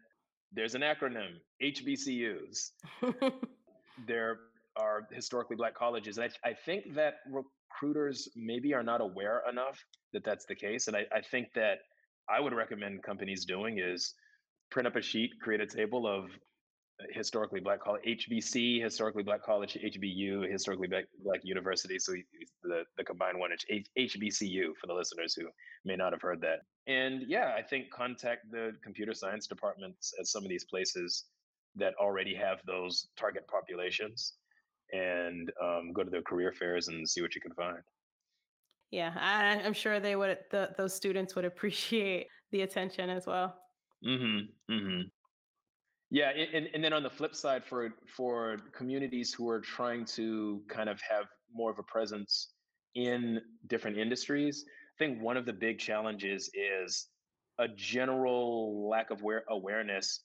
there's 0.51 0.76
an 0.76 0.82
acronym, 0.82 1.39
HBCUs. 1.61 2.72
there 4.07 4.39
are 4.76 5.07
historically 5.11 5.55
black 5.55 5.76
colleges. 5.76 6.17
And 6.17 6.32
I, 6.43 6.49
I 6.49 6.53
think 6.53 6.95
that 6.95 7.15
recruiters 7.30 8.30
maybe 8.36 8.74
are 8.74 8.84
not 8.84 9.01
aware 9.01 9.43
enough 9.49 9.84
that 10.13 10.24
that's 10.24 10.45
the 10.45 10.55
case. 10.55 10.88
And 10.88 10.95
I, 10.95 11.05
I 11.13 11.22
think 11.22 11.53
that 11.53 11.80
I 12.30 12.39
would 12.39 12.53
recommend 12.53 13.03
companies 13.03 13.45
doing 13.45 13.80
is 13.80 14.13
print 14.72 14.88
up 14.88 14.95
a 14.95 15.01
sheet, 15.01 15.32
create 15.41 15.61
a 15.61 15.67
table 15.67 16.07
of 16.07 16.30
historically 17.11 17.59
black 17.59 17.81
college, 17.81 18.01
HBC, 18.05 18.81
historically 18.81 19.23
black 19.23 19.43
college, 19.43 19.77
HBU, 19.81 20.49
historically 20.51 20.87
black, 20.87 21.05
black 21.23 21.41
university. 21.43 21.97
So 21.97 22.13
the, 22.63 22.83
the 22.97 23.03
combined 23.03 23.39
one, 23.39 23.51
is 23.51 23.65
HBCU 23.97 24.71
for 24.79 24.87
the 24.87 24.93
listeners 24.93 25.33
who 25.33 25.47
may 25.85 25.95
not 25.95 26.11
have 26.13 26.21
heard 26.21 26.41
that. 26.41 26.59
And 26.87 27.23
yeah, 27.27 27.53
I 27.57 27.61
think 27.61 27.89
contact 27.91 28.51
the 28.51 28.73
computer 28.83 29.13
science 29.13 29.47
departments 29.47 30.13
at 30.19 30.27
some 30.27 30.43
of 30.43 30.49
these 30.49 30.65
places 30.65 31.25
that 31.75 31.93
already 31.99 32.35
have 32.35 32.59
those 32.65 33.07
target 33.17 33.47
populations 33.47 34.33
and 34.91 35.51
um, 35.61 35.93
go 35.93 36.03
to 36.03 36.09
their 36.09 36.23
career 36.23 36.51
fairs 36.51 36.87
and 36.87 37.07
see 37.07 37.21
what 37.21 37.35
you 37.35 37.41
can 37.41 37.53
find. 37.53 37.83
Yeah, 38.91 39.13
I, 39.15 39.55
am 39.55 39.73
sure 39.73 39.99
they 39.99 40.15
would. 40.15 40.37
The, 40.49 40.71
those 40.77 40.95
students 40.95 41.35
would 41.35 41.45
appreciate 41.45 42.27
the 42.51 42.61
attention 42.61 43.09
as 43.09 43.27
well. 43.27 43.55
Mm-hmm. 44.05 44.73
Mm-hmm. 44.73 45.01
Yeah, 46.12 46.32
and, 46.32 46.68
and 46.74 46.84
then 46.84 46.91
on 46.93 47.03
the 47.03 47.10
flip 47.10 47.36
side, 47.36 47.64
for 47.64 47.93
for 48.07 48.57
communities 48.76 49.34
who 49.34 49.47
are 49.47 49.60
trying 49.60 50.05
to 50.05 50.62
kind 50.68 50.89
of 50.89 50.99
have 51.07 51.26
more 51.53 51.70
of 51.70 51.78
a 51.78 51.84
presence 51.84 52.49
in 52.95 53.39
different 53.68 53.97
industries, 53.97 54.66
I 54.68 55.05
think 55.05 55.22
one 55.22 55.38
of 55.38 55.45
the 55.45 55.53
big 55.53 55.78
challenges 55.78 56.49
is 56.53 57.07
a 57.60 57.68
general 57.68 58.89
lack 58.89 59.12
of 59.12 59.22
awareness, 59.49 60.24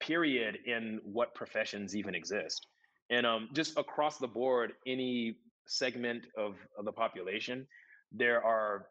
period, 0.00 0.58
in 0.66 1.00
what 1.04 1.34
professions 1.34 1.94
even 1.94 2.14
exist. 2.14 2.66
And 3.10 3.26
um, 3.26 3.48
just 3.52 3.76
across 3.76 4.16
the 4.18 4.28
board, 4.28 4.72
any 4.86 5.36
segment 5.66 6.26
of, 6.38 6.56
of 6.78 6.84
the 6.86 6.92
population, 6.92 7.66
there 8.12 8.42
are 8.42 8.86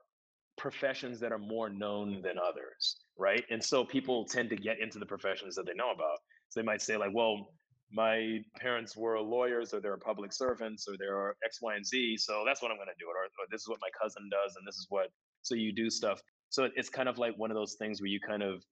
professions 0.57 1.19
that 1.19 1.31
are 1.31 1.39
more 1.39 1.69
known 1.69 2.21
than 2.21 2.37
others, 2.37 2.97
right? 3.17 3.43
And 3.49 3.63
so 3.63 3.83
people 3.83 4.25
tend 4.25 4.49
to 4.49 4.55
get 4.55 4.79
into 4.79 4.99
the 4.99 5.05
professions 5.05 5.55
that 5.55 5.65
they 5.65 5.73
know 5.73 5.91
about. 5.91 6.17
So 6.49 6.59
they 6.59 6.65
might 6.65 6.81
say, 6.81 6.97
like, 6.97 7.11
well, 7.13 7.49
my 7.91 8.39
parents 8.57 8.95
were 8.95 9.19
lawyers 9.19 9.73
or 9.73 9.81
they're 9.81 9.97
public 9.97 10.31
servants 10.31 10.87
or 10.87 10.95
they're 10.97 11.35
X, 11.43 11.59
Y, 11.61 11.75
and 11.75 11.85
Z. 11.85 12.17
So 12.17 12.43
that's 12.45 12.61
what 12.61 12.71
I'm 12.71 12.77
going 12.77 12.87
to 12.87 12.93
do. 12.99 13.05
Or, 13.07 13.15
or 13.23 13.47
this 13.51 13.61
is 13.61 13.67
what 13.67 13.79
my 13.81 13.89
cousin 14.01 14.29
does. 14.29 14.55
And 14.55 14.65
this 14.67 14.75
is 14.75 14.87
what, 14.89 15.07
so 15.41 15.55
you 15.55 15.73
do 15.73 15.89
stuff. 15.89 16.21
So 16.49 16.69
it's 16.75 16.89
kind 16.89 17.09
of 17.09 17.17
like 17.17 17.37
one 17.37 17.51
of 17.51 17.55
those 17.55 17.75
things 17.75 18.01
where 18.01 18.09
you 18.09 18.19
kind 18.19 18.43
of, 18.43 18.63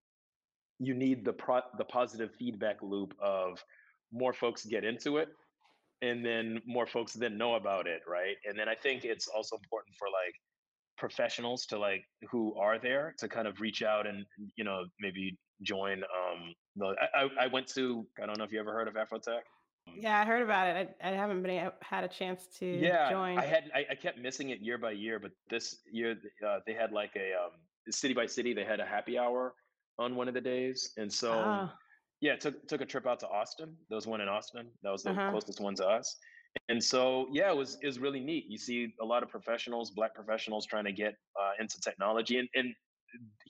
you 0.80 0.94
need 0.94 1.26
the 1.26 1.34
pro, 1.34 1.60
the 1.78 1.84
positive 1.84 2.34
feedback 2.36 2.82
loop 2.82 3.14
of 3.22 3.62
more 4.12 4.34
folks 4.34 4.66
get 4.66 4.84
into 4.84 5.18
it 5.18 5.30
and 6.02 6.26
then 6.26 6.62
more 6.66 6.88
folks 6.88 7.14
then 7.14 7.38
know 7.38 7.56
about 7.56 7.88
it 7.88 8.02
right 8.08 8.36
and 8.46 8.58
then 8.58 8.70
i 8.70 8.76
think 8.76 9.04
it's 9.04 9.28
also 9.28 9.56
important 9.58 9.94
for 9.98 10.08
like 10.08 10.34
professionals 11.00 11.66
to 11.66 11.80
like 11.80 12.04
who 12.30 12.54
are 12.56 12.78
there 12.78 13.16
to 13.18 13.28
kind 13.28 13.48
of 13.48 13.60
reach 13.60 13.82
out 13.82 14.06
and 14.06 14.26
you 14.56 14.64
know 14.64 14.84
maybe 15.00 15.38
join 15.62 16.04
um 16.04 16.54
the, 16.76 16.94
I, 17.16 17.46
I 17.46 17.48
went 17.48 17.68
to 17.76 18.06
i 18.22 18.26
don't 18.26 18.38
know 18.38 18.44
if 18.44 18.52
you 18.52 18.60
ever 18.60 18.74
heard 18.74 18.88
of 18.88 18.96
afrotech 18.96 19.42
yeah 19.96 20.20
i 20.20 20.26
heard 20.26 20.42
about 20.42 20.68
it 20.68 20.96
i, 21.02 21.10
I 21.10 21.14
haven't 21.14 21.42
been 21.42 21.72
had 21.82 22.04
a 22.04 22.08
chance 22.08 22.48
to 22.60 22.66
yeah 22.66 23.10
join 23.10 23.38
i 23.38 23.46
had 23.46 23.72
I, 23.74 23.86
I 23.92 23.96
kept 23.96 24.20
missing 24.20 24.50
it 24.50 24.60
year 24.60 24.78
by 24.78 24.92
year 24.92 25.20
but 25.20 25.32
this 25.50 25.78
year 25.92 26.16
uh, 26.46 26.60
they 26.68 26.74
had 26.74 26.92
like 26.92 27.12
a 27.16 27.34
um 27.34 27.52
city 27.90 28.14
by 28.14 28.26
city 28.26 28.54
they 28.54 28.66
had 28.66 28.80
a 28.80 28.86
happy 28.86 29.18
hour 29.18 29.54
on 29.98 30.16
one 30.16 30.28
of 30.28 30.34
the 30.34 30.42
days 30.42 30.92
and 30.98 31.12
so 31.12 31.34
oh. 31.34 31.70
Yeah, 32.22 32.36
took 32.36 32.68
took 32.68 32.82
a 32.82 32.86
trip 32.86 33.08
out 33.08 33.20
to 33.22 33.30
Austin. 33.30 33.74
There 33.88 33.96
was 33.96 34.06
one 34.06 34.20
in 34.20 34.28
Austin. 34.28 34.68
That 34.84 34.92
was 34.92 35.04
the 35.04 35.12
uh-huh. 35.12 35.32
closest 35.32 35.62
one 35.62 35.76
to 35.76 35.88
us. 35.88 36.18
And 36.68 36.84
so, 36.84 37.28
yeah, 37.32 37.50
it 37.52 37.58
was 37.58 37.78
was 37.84 38.00
really 38.00 38.20
neat. 38.20 38.46
You 38.48 38.58
see 38.58 38.94
a 39.02 39.06
lot 39.06 39.24
of 39.24 39.30
professionals, 39.30 39.92
black 39.92 40.14
professionals, 40.14 40.66
trying 40.66 40.86
to 40.86 40.92
get 40.92 41.16
uh, 41.40 41.52
into 41.60 41.80
technology, 41.80 42.38
and, 42.38 42.50
and 42.56 42.74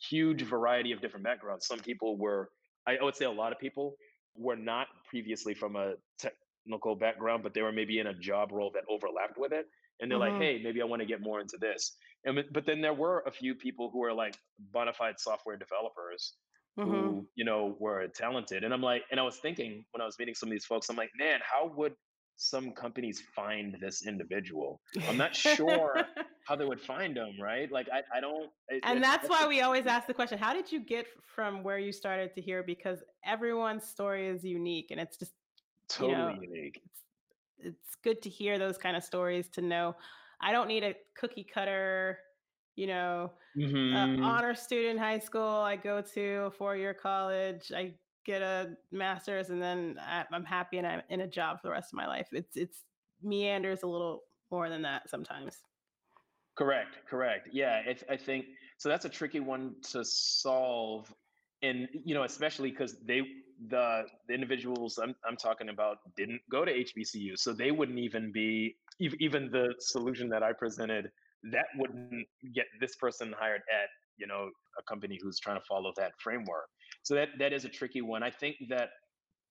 huge 0.10 0.44
variety 0.44 0.92
of 0.92 1.02
different 1.02 1.24
backgrounds. 1.24 1.68
Some 1.68 1.80
people 1.80 2.18
were, 2.18 2.50
I 2.88 2.98
would 3.02 3.16
say, 3.16 3.26
a 3.26 3.32
lot 3.32 3.52
of 3.52 3.60
people 3.60 3.96
were 4.36 4.56
not 4.56 4.88
previously 5.10 5.54
from 5.54 5.76
a 5.76 5.94
technical 6.18 6.96
background, 6.96 7.44
but 7.44 7.54
they 7.54 7.62
were 7.62 7.72
maybe 7.72 8.00
in 8.00 8.08
a 8.08 8.14
job 8.14 8.52
role 8.52 8.72
that 8.74 8.84
overlapped 8.90 9.38
with 9.38 9.52
it, 9.52 9.66
and 10.00 10.10
they're 10.10 10.20
mm-hmm. 10.20 10.34
like, 10.34 10.42
hey, 10.42 10.62
maybe 10.64 10.82
I 10.82 10.86
want 10.86 11.02
to 11.02 11.06
get 11.06 11.22
more 11.22 11.42
into 11.42 11.58
this. 11.60 11.98
And 12.26 12.44
but 12.52 12.66
then 12.66 12.82
there 12.82 12.94
were 12.94 13.24
a 13.26 13.32
few 13.32 13.56
people 13.56 13.90
who 13.92 14.00
were 14.00 14.14
like 14.14 14.38
bona 14.72 14.94
fide 14.94 15.20
software 15.20 15.58
developers 15.58 16.34
mm-hmm. 16.80 16.92
who 16.92 17.28
you 17.36 17.46
know 17.46 17.76
were 17.80 18.08
talented 18.08 18.64
and 18.64 18.74
i'm 18.74 18.82
like 18.82 19.04
and 19.12 19.20
i 19.20 19.24
was 19.24 19.38
thinking 19.38 19.84
when 19.92 20.02
i 20.02 20.06
was 20.06 20.18
meeting 20.20 20.36
some 20.36 20.50
of 20.50 20.52
these 20.52 20.66
folks 20.66 20.90
i'm 20.90 20.96
like 20.96 21.12
man 21.18 21.40
how 21.42 21.72
would 21.76 21.94
some 22.42 22.72
companies 22.72 23.22
find 23.36 23.76
this 23.82 24.08
individual 24.08 24.80
i'm 25.10 25.18
not 25.18 25.36
sure 25.36 25.94
how 26.48 26.56
they 26.56 26.64
would 26.64 26.80
find 26.80 27.18
them 27.18 27.32
right 27.42 27.70
like 27.70 27.90
i, 27.92 28.02
I 28.16 28.22
don't 28.22 28.50
it, 28.70 28.80
and 28.84 29.04
that's 29.04 29.28
why 29.28 29.46
we 29.46 29.60
always 29.60 29.86
ask 29.86 30.08
the 30.08 30.14
question 30.20 30.38
how 30.38 30.54
did 30.54 30.72
you 30.72 30.80
get 30.80 31.06
from 31.36 31.64
where 31.64 31.78
you 31.78 31.92
started 31.92 32.34
to 32.36 32.42
here 32.42 32.64
because 32.64 33.00
everyone's 33.26 33.84
story 33.84 34.28
is 34.30 34.46
unique 34.46 34.88
and 34.92 35.02
it's 35.02 35.18
just 35.18 35.34
totally 35.90 36.12
you 36.14 36.18
know, 36.18 36.30
unique 36.42 36.82
it's, 36.86 37.02
it's 37.60 37.96
good 38.06 38.22
to 38.22 38.30
hear 38.30 38.58
those 38.58 38.78
kind 38.78 38.96
of 38.96 39.04
stories 39.04 39.50
to 39.50 39.62
know 39.62 39.94
i 40.42 40.54
don't 40.54 40.70
need 40.70 40.86
a 40.86 40.96
cookie 41.18 41.46
cutter 41.54 42.20
you 42.80 42.88
know, 42.88 43.34
mm-hmm. 43.58 44.24
honor 44.24 44.56
student 44.56 44.98
high 44.98 45.20
school. 45.20 45.42
I 45.42 45.76
go 45.76 46.02
to 46.14 46.24
a 46.46 46.52
four 46.52 46.78
year 46.78 46.94
college. 46.94 47.74
I 47.76 47.94
get 48.30 48.42
a 48.44 48.70
master's, 48.92 49.50
and 49.50 49.62
then 49.62 50.00
I'm 50.32 50.46
happy 50.46 50.78
and 50.78 50.86
I'm 50.86 51.02
in 51.10 51.22
a 51.22 51.28
job 51.28 51.60
for 51.60 51.68
the 51.68 51.72
rest 51.72 51.92
of 51.92 51.98
my 51.98 52.08
life. 52.08 52.28
It's 52.32 52.56
it's 52.56 52.84
meanders 53.24 53.82
a 53.82 53.88
little 53.88 54.22
more 54.52 54.70
than 54.70 54.84
that 54.84 55.10
sometimes. 55.10 55.58
Correct, 56.56 56.98
correct. 57.10 57.50
Yeah, 57.52 57.82
I 58.10 58.18
think 58.18 58.46
so. 58.78 58.88
That's 58.88 59.06
a 59.06 59.10
tricky 59.10 59.40
one 59.40 59.76
to 59.92 60.04
solve, 60.06 61.12
and 61.64 61.88
you 62.06 62.14
know, 62.14 62.24
especially 62.24 62.70
because 62.70 62.98
they 63.04 63.22
the, 63.68 64.04
the 64.28 64.34
individuals 64.34 65.00
I'm 65.02 65.16
I'm 65.28 65.36
talking 65.36 65.70
about 65.70 65.98
didn't 66.16 66.42
go 66.52 66.64
to 66.66 66.72
HBCU, 66.72 67.38
so 67.38 67.52
they 67.52 67.72
wouldn't 67.72 68.00
even 68.00 68.32
be 68.32 68.76
even 69.00 69.50
the 69.52 69.74
solution 69.80 70.30
that 70.30 70.44
I 70.44 70.54
presented 70.54 71.10
that 71.52 71.66
wouldn't 71.78 72.28
get 72.54 72.66
this 72.80 72.96
person 72.98 73.34
hired 73.40 73.62
at 73.72 73.90
you 74.18 74.28
know 74.28 74.50
a 74.78 74.84
company 74.84 75.18
who's 75.22 75.40
trying 75.40 75.58
to 75.58 75.66
follow 75.68 75.92
that 75.98 76.12
framework. 76.20 76.70
So 77.10 77.16
that 77.16 77.30
that 77.40 77.54
is 77.54 77.66
a 77.66 77.70
tricky 77.70 78.02
one. 78.02 78.22
I 78.22 78.30
think 78.30 78.58
that 78.70 78.90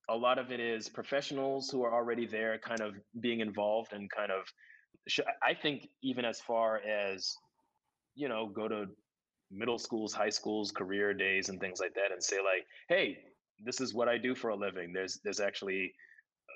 a 0.09 0.15
lot 0.15 0.39
of 0.39 0.53
it 0.53 0.61
is 0.61 0.89
professionals 0.89 1.69
who 1.71 1.83
are 1.83 1.93
already 1.93 2.25
there, 2.25 2.57
kind 2.57 2.81
of 2.81 2.95
being 3.19 3.41
involved 3.41 3.93
and 3.93 4.09
kind 4.09 4.31
of 4.31 4.45
I 5.43 5.55
think 5.55 5.89
even 6.01 6.25
as 6.25 6.41
far 6.41 6.81
as 6.87 7.35
you 8.15 8.29
know, 8.29 8.47
go 8.47 8.69
to 8.69 8.87
middle 9.51 9.77
schools, 9.77 10.13
high 10.13 10.29
schools, 10.29 10.71
career 10.71 11.13
days, 11.13 11.49
and 11.49 11.59
things 11.59 11.81
like 11.81 11.95
that, 11.95 12.13
and 12.13 12.23
say 12.23 12.37
like, 12.37 12.65
"Hey, 12.89 13.19
this 13.65 13.81
is 13.81 13.93
what 13.93 14.09
I 14.09 14.19
do 14.19 14.37
for 14.37 14.51
a 14.51 14.57
living." 14.57 14.93
There's 14.93 15.19
there's 15.25 15.41
actually 15.41 15.93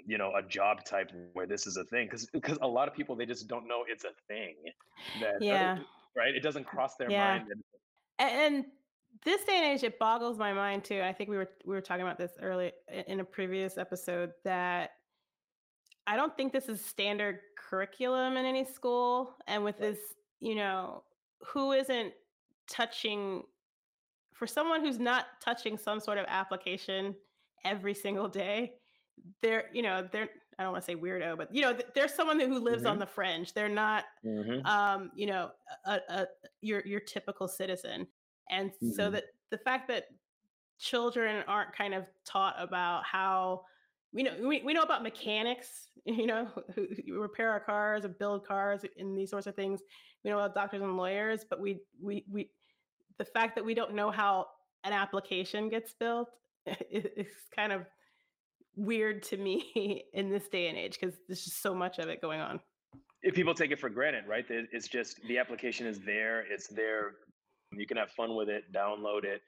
you 0.07 0.19
know 0.19 0.31
a 0.37 0.43
job 0.43 0.85
type 0.85 1.11
where 1.33 1.49
this 1.49 1.67
is 1.67 1.79
a 1.79 1.85
thing 1.87 2.07
because 2.07 2.27
because 2.27 2.59
a 2.63 2.69
lot 2.69 2.87
of 2.87 2.95
people 2.95 3.17
they 3.17 3.27
just 3.27 3.49
don't 3.49 3.67
know 3.67 3.83
it's 3.89 4.05
a 4.05 4.15
thing 4.29 4.55
that 5.21 5.35
uh, 5.35 5.39
yeah 5.41 5.79
right 6.17 6.35
it 6.35 6.43
doesn't 6.43 6.65
cross 6.65 6.97
their 6.97 7.11
yeah. 7.11 7.39
mind 7.39 7.53
and 8.19 8.65
this 9.25 9.45
day 9.45 9.57
and 9.57 9.65
age 9.65 9.83
it 9.85 9.99
boggles 9.99 10.39
my 10.39 10.53
mind 10.53 10.85
too 10.85 11.01
i 11.03 11.13
think 11.13 11.31
we 11.31 11.37
were 11.37 11.49
we 11.65 11.75
were 11.75 11.81
talking 11.81 12.03
about 12.03 12.19
this 12.19 12.33
early 12.41 12.73
in 13.07 13.21
a 13.21 13.25
previous 13.25 13.79
episode 13.79 14.33
that 14.45 14.93
I 16.07 16.17
don't 16.17 16.37
think 16.37 16.53
this 16.53 16.69
is 16.69 16.85
standard 16.85 17.39
curriculum 17.57 18.37
in 18.37 18.45
any 18.45 18.65
school. 18.65 19.37
And 19.47 19.63
with 19.63 19.79
this, 19.79 19.99
you 20.41 20.55
know, 20.55 21.05
who 21.47 21.73
isn't 21.73 22.13
touching 22.69 23.43
for 24.33 24.47
someone 24.47 24.81
who's 24.81 24.99
not 24.99 25.27
touching 25.41 25.79
some 25.79 26.01
sort 26.01 26.19
of 26.19 26.25
application 26.29 27.15
every 27.65 27.95
single 27.95 28.29
day, 28.29 28.73
they're, 29.41 29.67
you 29.73 29.83
know, 29.83 30.09
they're 30.11 30.29
I 30.59 30.65
don't 30.65 30.73
want 30.73 30.85
to 30.85 30.93
say 30.93 30.97
weirdo, 30.97 31.39
but 31.39 31.55
you 31.55 31.63
know, 31.63 31.77
there's 31.95 32.13
someone 32.13 32.39
who 32.39 32.59
lives 32.59 32.83
mm-hmm. 32.83 32.93
on 32.93 32.99
the 32.99 33.07
fringe. 33.07 33.55
They're 33.55 33.69
not, 33.69 34.05
mm-hmm. 34.25 34.67
um, 34.67 35.11
you 35.15 35.27
know, 35.27 35.51
a, 35.87 36.01
a, 36.09 36.27
your 36.61 36.83
your 36.85 37.01
typical 37.01 37.49
citizen. 37.49 38.07
And 38.53 38.71
mm-hmm. 38.71 38.91
so 38.91 39.11
that 39.11 39.25
the 39.51 39.59
fact 39.59 39.89
that 39.89 40.05
children 40.79 41.45
aren't 41.49 41.75
kind 41.75 41.95
of 41.95 42.05
taught 42.27 42.57
about 42.59 43.05
how 43.05 43.63
we 44.13 44.23
know 44.23 44.33
we, 44.41 44.63
we 44.63 44.75
know 44.75 44.83
about 44.83 45.03
mechanics 45.03 45.89
you 46.05 46.27
know 46.27 46.49
who, 46.75 46.87
who 47.07 47.21
repair 47.21 47.51
our 47.51 47.61
cars 47.61 48.05
or 48.05 48.09
build 48.09 48.47
cars 48.47 48.85
and 48.99 49.17
these 49.17 49.31
sorts 49.31 49.47
of 49.47 49.55
things. 49.55 49.81
We 50.25 50.31
know 50.31 50.39
about 50.39 50.55
doctors 50.55 50.83
and 50.83 50.97
lawyers 50.97 51.45
but 51.49 51.61
we 51.61 51.81
we 52.01 52.25
we 52.31 52.51
the 53.19 53.25
fact 53.25 53.55
that 53.55 53.65
we 53.65 53.75
don't 53.75 53.95
know 53.95 54.11
how 54.11 54.47
an 54.85 54.93
application 54.93 55.69
gets 55.69 55.95
built 55.95 56.29
is 56.91 57.29
kind 57.55 57.73
of 57.73 57.87
weird 58.75 59.23
to 59.23 59.37
me 59.37 60.05
in 60.15 60.31
this 60.31 60.49
day 60.49 60.69
and 60.69 60.77
age 60.77 60.99
because 60.99 61.17
there's 61.29 61.45
just 61.45 61.63
so 61.63 61.75
much 61.75 61.99
of 61.99 62.09
it 62.09 62.21
going 62.21 62.41
on. 62.41 62.59
If 63.23 63.35
people 63.35 63.55
take 63.55 63.71
it 63.71 63.79
for 63.79 63.89
granted 63.89 64.25
right? 64.27 64.45
It's 64.49 64.89
just 64.89 65.23
the 65.29 65.39
application 65.39 65.87
is 65.87 66.01
there 66.01 66.45
it's 66.51 66.67
there 66.67 67.13
you 67.79 67.87
can 67.87 67.97
have 67.97 68.11
fun 68.11 68.35
with 68.35 68.49
it 68.49 68.65
download 68.73 69.25
it 69.25 69.43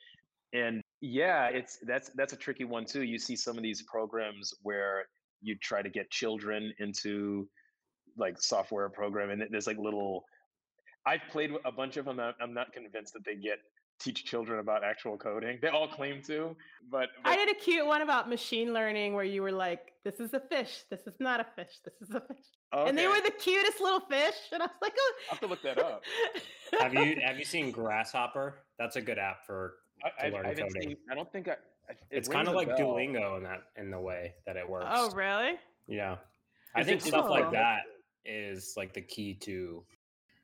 and 0.55 0.83
yeah, 1.01 1.49
it's 1.49 1.79
that's 1.83 2.11
that's 2.14 2.33
a 2.33 2.37
tricky 2.37 2.64
one 2.64 2.87
too. 2.87 3.03
You 3.03 3.18
see 3.18 3.37
some 3.37 3.57
of 3.57 3.62
these 3.62 3.83
programs 3.83 4.55
where 4.62 5.07
you 5.43 5.57
try 5.57 5.83
to 5.83 5.91
get 5.91 6.11
children 6.11 6.72
into 6.79 7.49
like 8.16 8.41
software 8.41 8.89
program 8.89 9.31
and 9.31 9.45
There's 9.51 9.66
like 9.66 9.79
little. 9.79 10.25
I've 11.05 11.20
played 11.31 11.51
a 11.66 11.72
bunch 11.72 11.99
of 11.99 12.07
them. 12.07 12.18
I'm 12.18 12.55
not 12.55 12.72
convinced 12.72 13.12
that 13.12 13.25
they 13.27 13.35
get 13.35 13.59
teach 14.01 14.25
children 14.25 14.59
about 14.59 14.85
actual 14.85 15.17
coding. 15.17 15.59
They 15.63 15.69
all 15.69 15.89
claim 15.89 16.23
to, 16.23 16.57
but, 16.91 17.09
but, 17.23 17.31
I 17.33 17.37
did 17.37 17.51
a 17.51 17.55
cute 17.55 17.87
one 17.87 18.03
about 18.03 18.29
machine 18.29 18.73
learning 18.73 19.15
where 19.15 19.25
you 19.25 19.43
were 19.43 19.53
like, 19.53 19.93
"This 20.05 20.21
is 20.21 20.35
a 20.35 20.41
fish. 20.41 20.83
This 20.91 21.01
is 21.07 21.15
not 21.21 21.41
a 21.41 21.47
fish. 21.57 21.79
This 21.85 21.95
is 22.09 22.15
a 22.15 22.21
fish," 22.21 22.47
okay. 22.75 22.89
and 22.89 22.99
they 22.99 23.07
were 23.07 23.21
the 23.21 23.31
cutest 23.31 23.81
little 23.81 24.01
fish. 24.01 24.35
And 24.53 24.63
I 24.63 24.67
was 24.67 24.77
like, 24.83 24.95
"Oh." 24.99 25.13
I 25.31 25.35
have 25.35 25.41
to 25.41 25.47
look 25.47 25.63
that 25.63 25.79
up. 25.79 26.03
have 26.79 26.95
you 26.95 27.17
oh. 27.19 27.27
have 27.27 27.39
you 27.39 27.45
seen 27.45 27.71
Grasshopper? 27.71 28.61
That's 28.79 28.97
a 28.97 29.01
good 29.01 29.19
app 29.19 29.47
for 29.47 29.75
I, 30.05 30.27
I, 30.27 30.51
I, 30.51 30.55
seen, 30.55 30.97
I 31.11 31.15
don't 31.15 31.31
think 31.33 31.49
I. 31.49 31.53
It 31.89 31.99
it's 32.11 32.29
kind 32.29 32.49
of 32.49 32.55
like 32.55 32.69
bell. 32.69 32.79
Duolingo 32.79 33.37
in 33.37 33.43
that 33.45 33.63
in 33.77 33.91
the 33.91 34.01
way 34.01 34.35
that 34.47 34.57
it 34.57 34.65
oh, 34.67 34.71
works. 34.71 34.87
Oh, 34.89 35.11
really? 35.11 35.57
Yeah, 35.87 36.17
I 36.75 36.83
think 36.83 37.01
stuff 37.03 37.29
like 37.29 37.51
that 37.53 37.83
is 38.25 38.75
like 38.77 38.95
the 38.95 39.03
key 39.03 39.35
to 39.35 39.85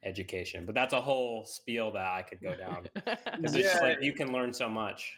education. 0.05 0.67
But 0.67 0.75
that's 0.75 0.95
a 0.95 1.01
whole 1.01 1.45
spiel 1.45 1.91
that 1.93 2.07
I 2.07 2.23
could 2.23 2.41
go 2.41 2.55
down 2.57 2.87
because 2.95 3.57
yeah. 3.57 3.67
it's 3.67 3.81
like 3.81 4.03
you 4.03 4.13
can 4.13 4.33
learn 4.33 4.53
so 4.53 4.69
much. 4.69 5.13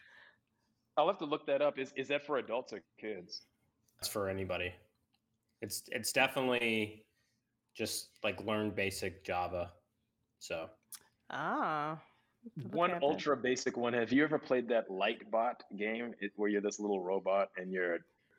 I'll 0.96 1.06
have 1.06 1.18
to 1.18 1.24
look 1.24 1.46
that 1.46 1.62
up. 1.62 1.78
Is 1.78 1.92
is 1.96 2.08
that 2.08 2.26
for 2.26 2.38
adults 2.38 2.72
or 2.72 2.82
kids? 3.00 3.42
It's 3.98 4.08
for 4.08 4.28
anybody. 4.28 4.72
It's 5.60 5.82
it's 5.88 6.12
definitely 6.12 7.04
just 7.76 8.10
like 8.22 8.44
learn 8.44 8.70
basic 8.70 9.24
Java. 9.24 9.70
So. 10.38 10.68
Ah 11.30 11.98
one 12.70 12.92
ultra 13.02 13.36
basic 13.36 13.76
one. 13.76 13.92
Have 13.92 14.12
you 14.12 14.24
ever 14.24 14.38
played 14.38 14.68
that 14.68 14.88
Lightbot 14.88 15.56
game 15.76 16.14
it, 16.20 16.32
where 16.36 16.48
you're 16.48 16.60
this 16.60 16.80
little 16.80 17.00
robot 17.00 17.50
and 17.56 17.70
you're 17.70 17.98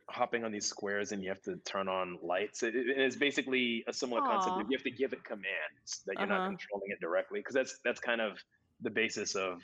hopping 0.10 0.44
on 0.44 0.52
these 0.52 0.66
squares 0.66 1.12
and 1.12 1.24
you 1.24 1.30
have 1.30 1.42
to 1.44 1.56
turn 1.66 1.88
on 1.88 2.18
lights? 2.22 2.64
It, 2.64 2.76
it 2.76 3.00
is 3.00 3.16
basically 3.16 3.84
a 3.88 3.94
similar 3.94 4.22
Aww. 4.22 4.32
concept. 4.32 4.70
You 4.70 4.78
have 4.78 4.84
to 4.84 4.92
give 4.92 5.14
it 5.14 5.24
commands 5.24 6.02
that 6.06 6.16
you're 6.18 6.24
uh-huh. 6.24 6.38
not 6.38 6.48
controlling 6.48 6.90
it 6.90 7.00
directly 7.00 7.40
because 7.40 7.56
that's 7.56 7.80
that's 7.84 8.00
kind 8.00 8.22
of 8.22 8.38
the 8.82 8.90
basis 8.90 9.36
of 9.36 9.62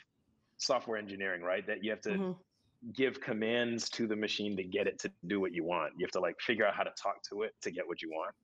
software 0.58 0.98
engineering, 0.98 1.42
right? 1.42 1.66
That 1.66 1.84
you 1.84 1.90
have 1.90 2.00
to 2.02 2.10
mm-hmm. 2.10 2.32
give 2.92 3.20
commands 3.20 3.88
to 3.90 4.06
the 4.06 4.16
machine 4.16 4.56
to 4.56 4.64
get 4.64 4.86
it 4.86 4.98
to 5.00 5.10
do 5.26 5.40
what 5.40 5.52
you 5.52 5.64
want. 5.64 5.92
You 5.96 6.04
have 6.04 6.12
to 6.12 6.20
like 6.20 6.40
figure 6.40 6.66
out 6.66 6.74
how 6.74 6.82
to 6.82 6.92
talk 7.00 7.22
to 7.30 7.42
it 7.42 7.54
to 7.62 7.70
get 7.70 7.86
what 7.86 8.02
you 8.02 8.10
want. 8.10 8.34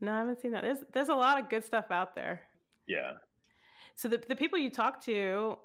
No, 0.00 0.12
I 0.12 0.18
haven't 0.18 0.40
seen 0.40 0.52
that. 0.52 0.62
There's 0.62 0.78
there's 0.92 1.08
a 1.08 1.14
lot 1.14 1.40
of 1.40 1.48
good 1.48 1.64
stuff 1.64 1.86
out 1.90 2.14
there. 2.14 2.42
Yeah. 2.86 3.12
So 3.96 4.08
the, 4.08 4.22
the 4.28 4.36
people 4.36 4.58
you 4.58 4.70
talk 4.70 5.04
to 5.04 5.58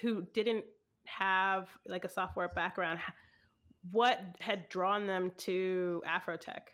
who 0.00 0.26
didn't 0.34 0.64
have 1.04 1.68
like 1.86 2.04
a 2.04 2.08
software 2.08 2.48
background, 2.48 3.00
what 3.90 4.20
had 4.40 4.68
drawn 4.68 5.06
them 5.06 5.32
to 5.38 6.02
Afrotech? 6.06 6.68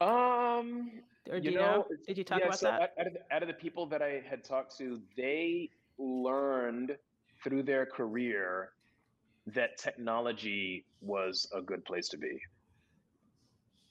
Um, 0.00 0.90
or 1.30 1.38
do 1.38 1.46
you, 1.46 1.52
you 1.52 1.58
know, 1.58 1.76
know, 1.76 1.86
Did 2.06 2.18
you 2.18 2.24
talk 2.24 2.40
yeah, 2.40 2.46
about 2.46 2.58
so 2.58 2.66
that? 2.66 2.94
Out 2.98 3.06
of, 3.06 3.12
the, 3.12 3.34
out 3.34 3.42
of 3.42 3.48
the 3.48 3.54
people 3.54 3.86
that 3.86 4.02
I 4.02 4.22
had 4.28 4.44
talked 4.44 4.76
to, 4.78 5.00
they 5.16 5.70
learned 5.98 6.96
through 7.42 7.62
their 7.62 7.86
career 7.86 8.70
that 9.46 9.78
technology 9.78 10.84
was 11.00 11.48
a 11.54 11.60
good 11.60 11.84
place 11.84 12.08
to 12.08 12.16
be. 12.16 12.38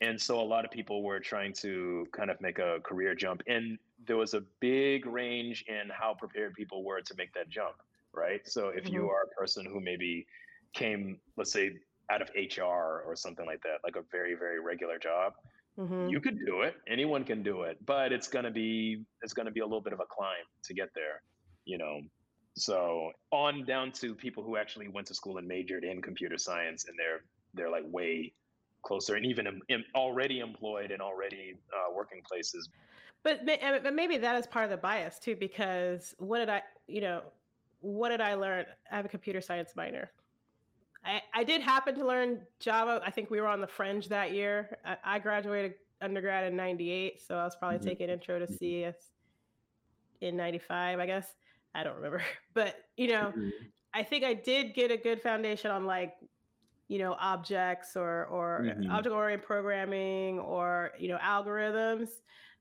And 0.02 0.20
so 0.20 0.40
a 0.40 0.44
lot 0.44 0.66
of 0.66 0.72
people 0.72 1.04
were 1.04 1.20
trying 1.20 1.54
to 1.54 2.08
kind 2.12 2.32
of 2.32 2.42
make 2.42 2.58
a 2.58 2.80
career 2.84 3.14
jump. 3.14 3.44
And 3.48 3.78
there 4.08 4.18
was 4.18 4.34
a 4.34 4.42
big 4.60 5.06
range 5.06 5.64
in 5.68 5.90
how 5.92 6.16
prepared 6.16 6.56
people 6.56 6.84
were 6.84 7.02
to 7.02 7.14
make 7.18 7.34
that 7.34 7.50
jump, 7.50 7.76
right? 8.14 8.42
So 8.48 8.70
if 8.70 8.86
mm-hmm. 8.86 8.96
you 8.96 9.10
are 9.10 9.24
a 9.24 9.40
person 9.40 9.66
who 9.66 9.80
maybe 9.80 10.26
came, 10.74 11.20
let's 11.38 11.52
say, 11.52 11.74
out 12.12 12.22
of 12.22 12.30
HR 12.36 13.04
or 13.06 13.16
something 13.16 13.46
like 13.46 13.62
that, 13.64 13.78
like 13.84 13.96
a 13.96 14.04
very 14.12 14.36
very 14.36 14.60
regular 14.60 14.98
job, 15.00 15.34
mm-hmm. 15.80 16.10
you 16.10 16.20
could 16.20 16.38
do 16.46 16.62
it. 16.62 16.76
Anyone 16.88 17.24
can 17.24 17.44
do 17.44 17.64
it, 17.64 17.78
but 17.86 18.12
it's 18.12 18.28
gonna 18.28 18.52
be 18.52 19.04
it's 19.22 19.34
gonna 19.34 19.52
be 19.52 19.62
a 19.62 19.66
little 19.66 19.82
bit 19.82 19.94
of 19.94 20.00
a 20.00 20.06
climb 20.10 20.46
to 20.66 20.74
get 20.74 20.90
there, 20.96 21.22
you 21.66 21.78
know. 21.78 22.02
So 22.56 23.12
on 23.32 23.64
down 23.66 23.92
to 23.94 24.14
people 24.14 24.44
who 24.44 24.58
actually 24.58 24.90
went 24.90 25.08
to 25.08 25.14
school 25.14 25.38
and 25.38 25.48
majored 25.48 25.84
in 25.84 26.02
computer 26.02 26.38
science, 26.38 26.86
and 26.88 26.98
they're 26.98 27.24
they're 27.54 27.72
like 27.72 27.84
way 27.88 28.34
closer 28.84 29.16
and 29.16 29.26
even 29.26 29.46
already 29.96 30.40
employed 30.40 30.90
and 30.90 31.02
already 31.04 31.56
uh, 31.72 31.94
working 31.94 32.20
places 32.28 32.68
but, 33.24 33.46
but 33.46 33.94
maybe 33.94 34.18
that 34.18 34.36
is 34.36 34.48
part 34.48 34.66
of 34.66 34.72
the 34.72 34.78
bias 34.78 35.20
too, 35.20 35.36
because 35.36 36.16
what 36.18 36.40
did 36.40 36.50
I, 36.50 36.64
you 36.88 37.02
know, 37.02 37.22
what 37.82 38.10
did 38.10 38.22
I 38.22 38.34
learn? 38.34 38.66
I 38.92 38.96
have 38.96 39.06
a 39.06 39.10
computer 39.10 39.42
science 39.42 39.74
minor. 39.76 40.12
I, 41.04 41.22
I 41.34 41.44
did 41.44 41.62
happen 41.62 41.96
to 41.96 42.06
learn 42.06 42.42
Java. 42.60 43.02
I 43.06 43.12
think 43.12 43.30
we 43.30 43.42
were 43.42 43.48
on 43.48 43.62
the 43.62 43.68
fringe 43.68 44.10
that 44.10 44.34
year. 44.34 44.78
I, 44.86 44.98
I 45.04 45.20
graduated 45.20 45.76
undergrad 46.02 46.46
in 46.46 46.56
98, 46.56 47.22
so 47.26 47.36
I 47.38 47.44
was 47.44 47.56
probably 47.56 47.80
mm-hmm. 47.80 47.88
taking 47.88 48.10
intro 48.10 48.40
to 48.40 48.46
mm-hmm. 48.46 48.56
CS 48.56 48.96
in 50.22 50.36
95, 50.36 51.00
I 51.00 51.06
guess. 51.06 51.28
I 51.74 51.84
don't 51.84 51.96
remember. 51.96 52.22
But, 52.54 52.76
you 52.98 53.08
know, 53.08 53.34
mm-hmm. 53.36 53.50
I 53.94 54.04
think 54.04 54.24
I 54.24 54.34
did 54.34 54.74
get 54.74 54.92
a 54.92 54.98
good 54.98 55.22
foundation 55.22 55.72
on 55.72 55.86
like, 55.86 56.14
you 56.88 57.00
know, 57.00 57.16
objects 57.20 57.96
or 57.96 58.26
or 58.26 58.66
mm-hmm. 58.66 58.92
object 58.92 59.16
oriented 59.16 59.48
programming 59.48 60.40
or, 60.40 60.92
you 61.00 61.08
know, 61.08 61.18
algorithms 61.18 62.10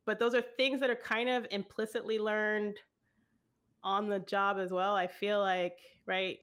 but 0.06 0.18
those 0.18 0.34
are 0.34 0.42
things 0.42 0.80
that 0.80 0.90
are 0.90 0.96
kind 0.96 1.28
of 1.28 1.46
implicitly 1.50 2.18
learned 2.18 2.76
on 3.84 4.08
the 4.08 4.18
job 4.18 4.58
as 4.58 4.72
well. 4.72 4.94
I 4.94 5.06
feel 5.06 5.40
like, 5.40 5.78
right? 6.06 6.38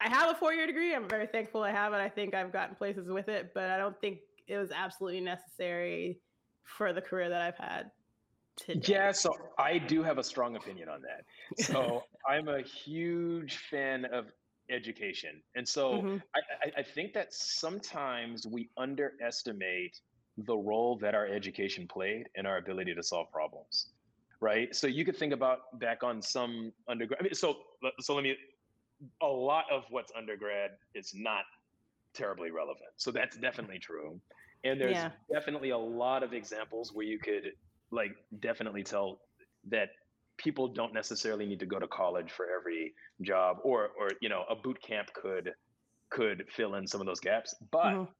I 0.00 0.08
have 0.08 0.30
a 0.30 0.34
four 0.34 0.54
year 0.54 0.66
degree. 0.66 0.94
I'm 0.94 1.08
very 1.08 1.26
thankful 1.26 1.62
I 1.62 1.72
have 1.72 1.92
it. 1.92 1.96
I 1.96 2.08
think 2.08 2.34
I've 2.34 2.52
gotten 2.52 2.76
places 2.76 3.08
with 3.08 3.28
it, 3.28 3.52
but 3.54 3.64
I 3.70 3.78
don't 3.78 3.98
think 4.00 4.20
it 4.46 4.56
was 4.56 4.70
absolutely 4.70 5.20
necessary 5.20 6.20
for 6.62 6.92
the 6.92 7.00
career 7.00 7.28
that 7.28 7.40
I've 7.40 7.56
had 7.56 7.90
today? 8.56 8.92
Yeah, 8.92 9.12
so 9.12 9.36
I 9.58 9.78
do 9.78 10.02
have 10.02 10.18
a 10.18 10.24
strong 10.24 10.56
opinion 10.56 10.88
on 10.88 11.02
that. 11.02 11.24
So 11.64 12.04
I'm 12.28 12.48
a 12.48 12.62
huge 12.62 13.58
fan 13.70 14.04
of 14.06 14.26
education. 14.70 15.42
And 15.56 15.66
so 15.66 16.02
Mhm. 16.02 16.22
I, 16.34 16.40
I, 16.66 16.80
I 16.80 16.82
think 16.82 17.14
that 17.14 17.32
sometimes 17.32 18.46
we 18.46 18.70
underestimate 18.76 19.98
the 20.36 20.56
role 20.56 20.96
that 20.98 21.14
our 21.14 21.26
education 21.26 21.88
played 21.88 22.28
in 22.36 22.46
our 22.46 22.58
ability 22.58 22.94
to 22.94 23.02
solve 23.02 23.30
problems. 23.32 23.90
Right. 24.40 24.74
So 24.74 24.86
you 24.86 25.04
could 25.04 25.16
think 25.16 25.32
about 25.32 25.78
back 25.80 26.04
on 26.04 26.22
some 26.22 26.72
undergrad. 26.88 27.20
I 27.20 27.24
mean, 27.24 27.34
so 27.34 27.56
so 28.00 28.14
let 28.14 28.22
me. 28.22 28.36
A 29.22 29.26
lot 29.26 29.66
of 29.70 29.84
what's 29.90 30.12
undergrad 30.16 30.72
is 30.94 31.12
not 31.14 31.44
terribly 32.14 32.50
relevant. 32.50 32.90
So 32.96 33.10
that's 33.12 33.36
definitely 33.38 33.78
true. 33.80 34.20
And 34.64 34.80
there's 34.80 35.04
Yeah. 35.04 35.12
definitely 35.32 35.70
a 35.70 35.78
lot 35.78 36.22
of 36.22 36.32
examples 36.32 36.92
where 36.92 37.06
you 37.06 37.18
could 37.18 37.52
like 37.90 38.12
definitely 38.40 38.82
tell 38.84 39.20
that 39.64 39.90
people 40.38 40.72
don't 40.74 40.92
necessarily 40.94 41.46
need 41.46 41.60
to 41.60 41.66
go 41.66 41.78
to 41.78 41.88
college 41.88 42.30
for 42.32 42.46
every 42.50 42.94
job 43.22 43.58
or 43.64 43.88
or 43.98 44.10
you 44.20 44.28
know 44.28 44.44
a 44.48 44.56
boot 44.56 44.80
camp 44.82 45.08
could 45.14 45.52
could 46.10 46.44
fill 46.50 46.74
in 46.76 46.86
some 46.86 47.00
of 47.00 47.06
those 47.06 47.20
gaps 47.20 47.54
but 47.72 47.96
Mhm. 47.96 48.14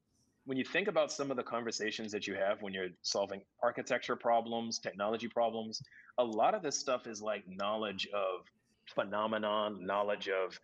when 0.45 0.59
you 0.59 0.65
think 0.65 0.89
about 0.89 1.13
some 1.13 1.31
of 1.31 1.37
the 1.37 1.43
conversations 1.43 2.13
that 2.13 2.27
you 2.27 2.35
have 2.35 2.63
when 2.63 2.73
you're 2.73 2.89
solving 3.03 3.43
architecture 3.63 4.17
problems 4.17 4.79
technology 4.81 5.29
problems 5.29 5.81
a 6.19 6.25
lot 6.25 6.55
of 6.55 6.63
this 6.63 6.79
stuff 6.79 7.07
is 7.07 7.23
like 7.23 7.45
knowledge 7.47 8.09
of 8.15 8.47
phenomenon 8.95 9.85
knowledge 9.85 10.29
of 10.29 10.59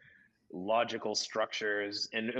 logical 0.52 1.14
structures 1.14 2.08
and 2.12 2.30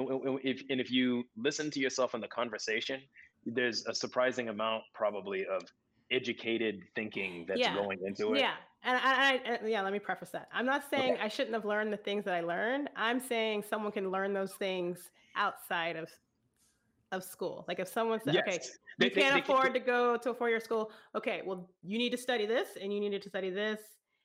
if 0.45 0.63
and 0.71 0.81
if 0.81 0.91
you 0.91 1.25
listen 1.37 1.71
to 1.71 1.81
yourself 1.81 2.15
in 2.15 2.21
the 2.21 2.29
conversation 2.29 3.01
there's 3.47 3.85
a 3.87 3.95
surprising 3.95 4.49
amount 4.49 4.83
probably 4.95 5.45
of 5.47 5.63
educated 6.11 6.83
thinking 6.95 7.45
that's 7.49 7.61
Yeah. 7.61 7.75
going 7.75 7.99
into 8.07 8.35
it 8.35 8.39
Yeah, 8.41 8.55
and 8.85 8.99
I, 9.03 9.41
I, 9.47 9.67
yeah, 9.67 9.81
let 9.83 9.93
me 9.93 9.99
preface 9.99 10.31
that. 10.31 10.49
I'm 10.53 10.67
not 10.67 10.89
saying 10.89 11.17
I 11.21 11.29
shouldn't 11.29 11.55
have 11.55 11.65
learned 11.65 11.93
the 11.93 11.97
things 11.97 12.25
that 12.27 12.35
I 12.35 12.41
learned. 12.43 12.91
I'm 12.95 13.19
saying 13.19 13.65
someone 13.69 13.91
can 13.91 14.11
learn 14.11 14.33
those 14.35 14.53
things 14.55 15.11
outside 15.35 15.97
of 15.97 16.09
of 17.13 17.23
school. 17.25 17.65
Like 17.69 17.79
if 17.79 17.89
someone 17.89 18.21
said, 18.25 18.37
"Okay, 18.37 18.59
They- 18.99 19.07
you 19.07 19.11
can't 19.13 19.35
they 19.35 19.41
can- 19.41 19.55
afford 19.57 19.75
to 19.75 19.81
go 19.81 20.17
to 20.17 20.31
a 20.31 20.35
four-year 20.35 20.61
school," 20.61 20.93
okay, 21.15 21.43
well, 21.45 21.71
you 21.83 21.97
need 21.99 22.11
to 22.11 22.19
study 22.19 22.45
this, 22.47 22.77
and 22.81 22.93
you 22.93 23.01
needed 23.01 23.23
to 23.23 23.29
study 23.29 23.51
this, 23.51 23.81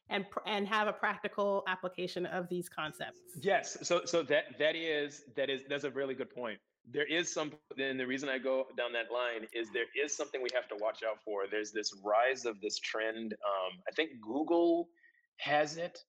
and 0.10 0.26
and 0.46 0.68
have 0.68 0.88
a 0.88 0.94
practical 0.94 1.64
application 1.68 2.26
of 2.26 2.48
these 2.50 2.70
concepts. 2.70 3.20
Yes. 3.40 3.78
So 3.84 4.02
so 4.06 4.24
that 4.24 4.58
that 4.60 4.76
is 4.76 5.24
that 5.36 5.50
is 5.50 5.62
that's 5.70 5.84
a 5.84 5.92
really 5.92 6.16
good 6.16 6.34
point. 6.34 6.60
There 6.92 7.06
is 7.06 7.32
some 7.32 7.52
and 7.78 8.00
the 8.00 8.08
reason 8.08 8.30
I 8.30 8.38
go 8.38 8.68
down 8.78 8.92
that 8.94 9.12
line 9.12 9.48
is 9.54 9.70
there 9.72 9.86
is 10.02 10.16
something 10.16 10.42
we 10.42 10.50
have 10.54 10.68
to 10.70 10.76
watch 10.80 11.00
out 11.08 11.22
for. 11.24 11.44
There's 11.50 11.72
this 11.72 11.94
rise 12.04 12.46
of 12.46 12.60
this 12.62 12.80
trend. 12.80 13.34
Um, 13.34 13.80
I 13.88 13.92
think 13.92 14.22
Google 14.22 14.90
has 15.38 15.78
it. 15.78 16.00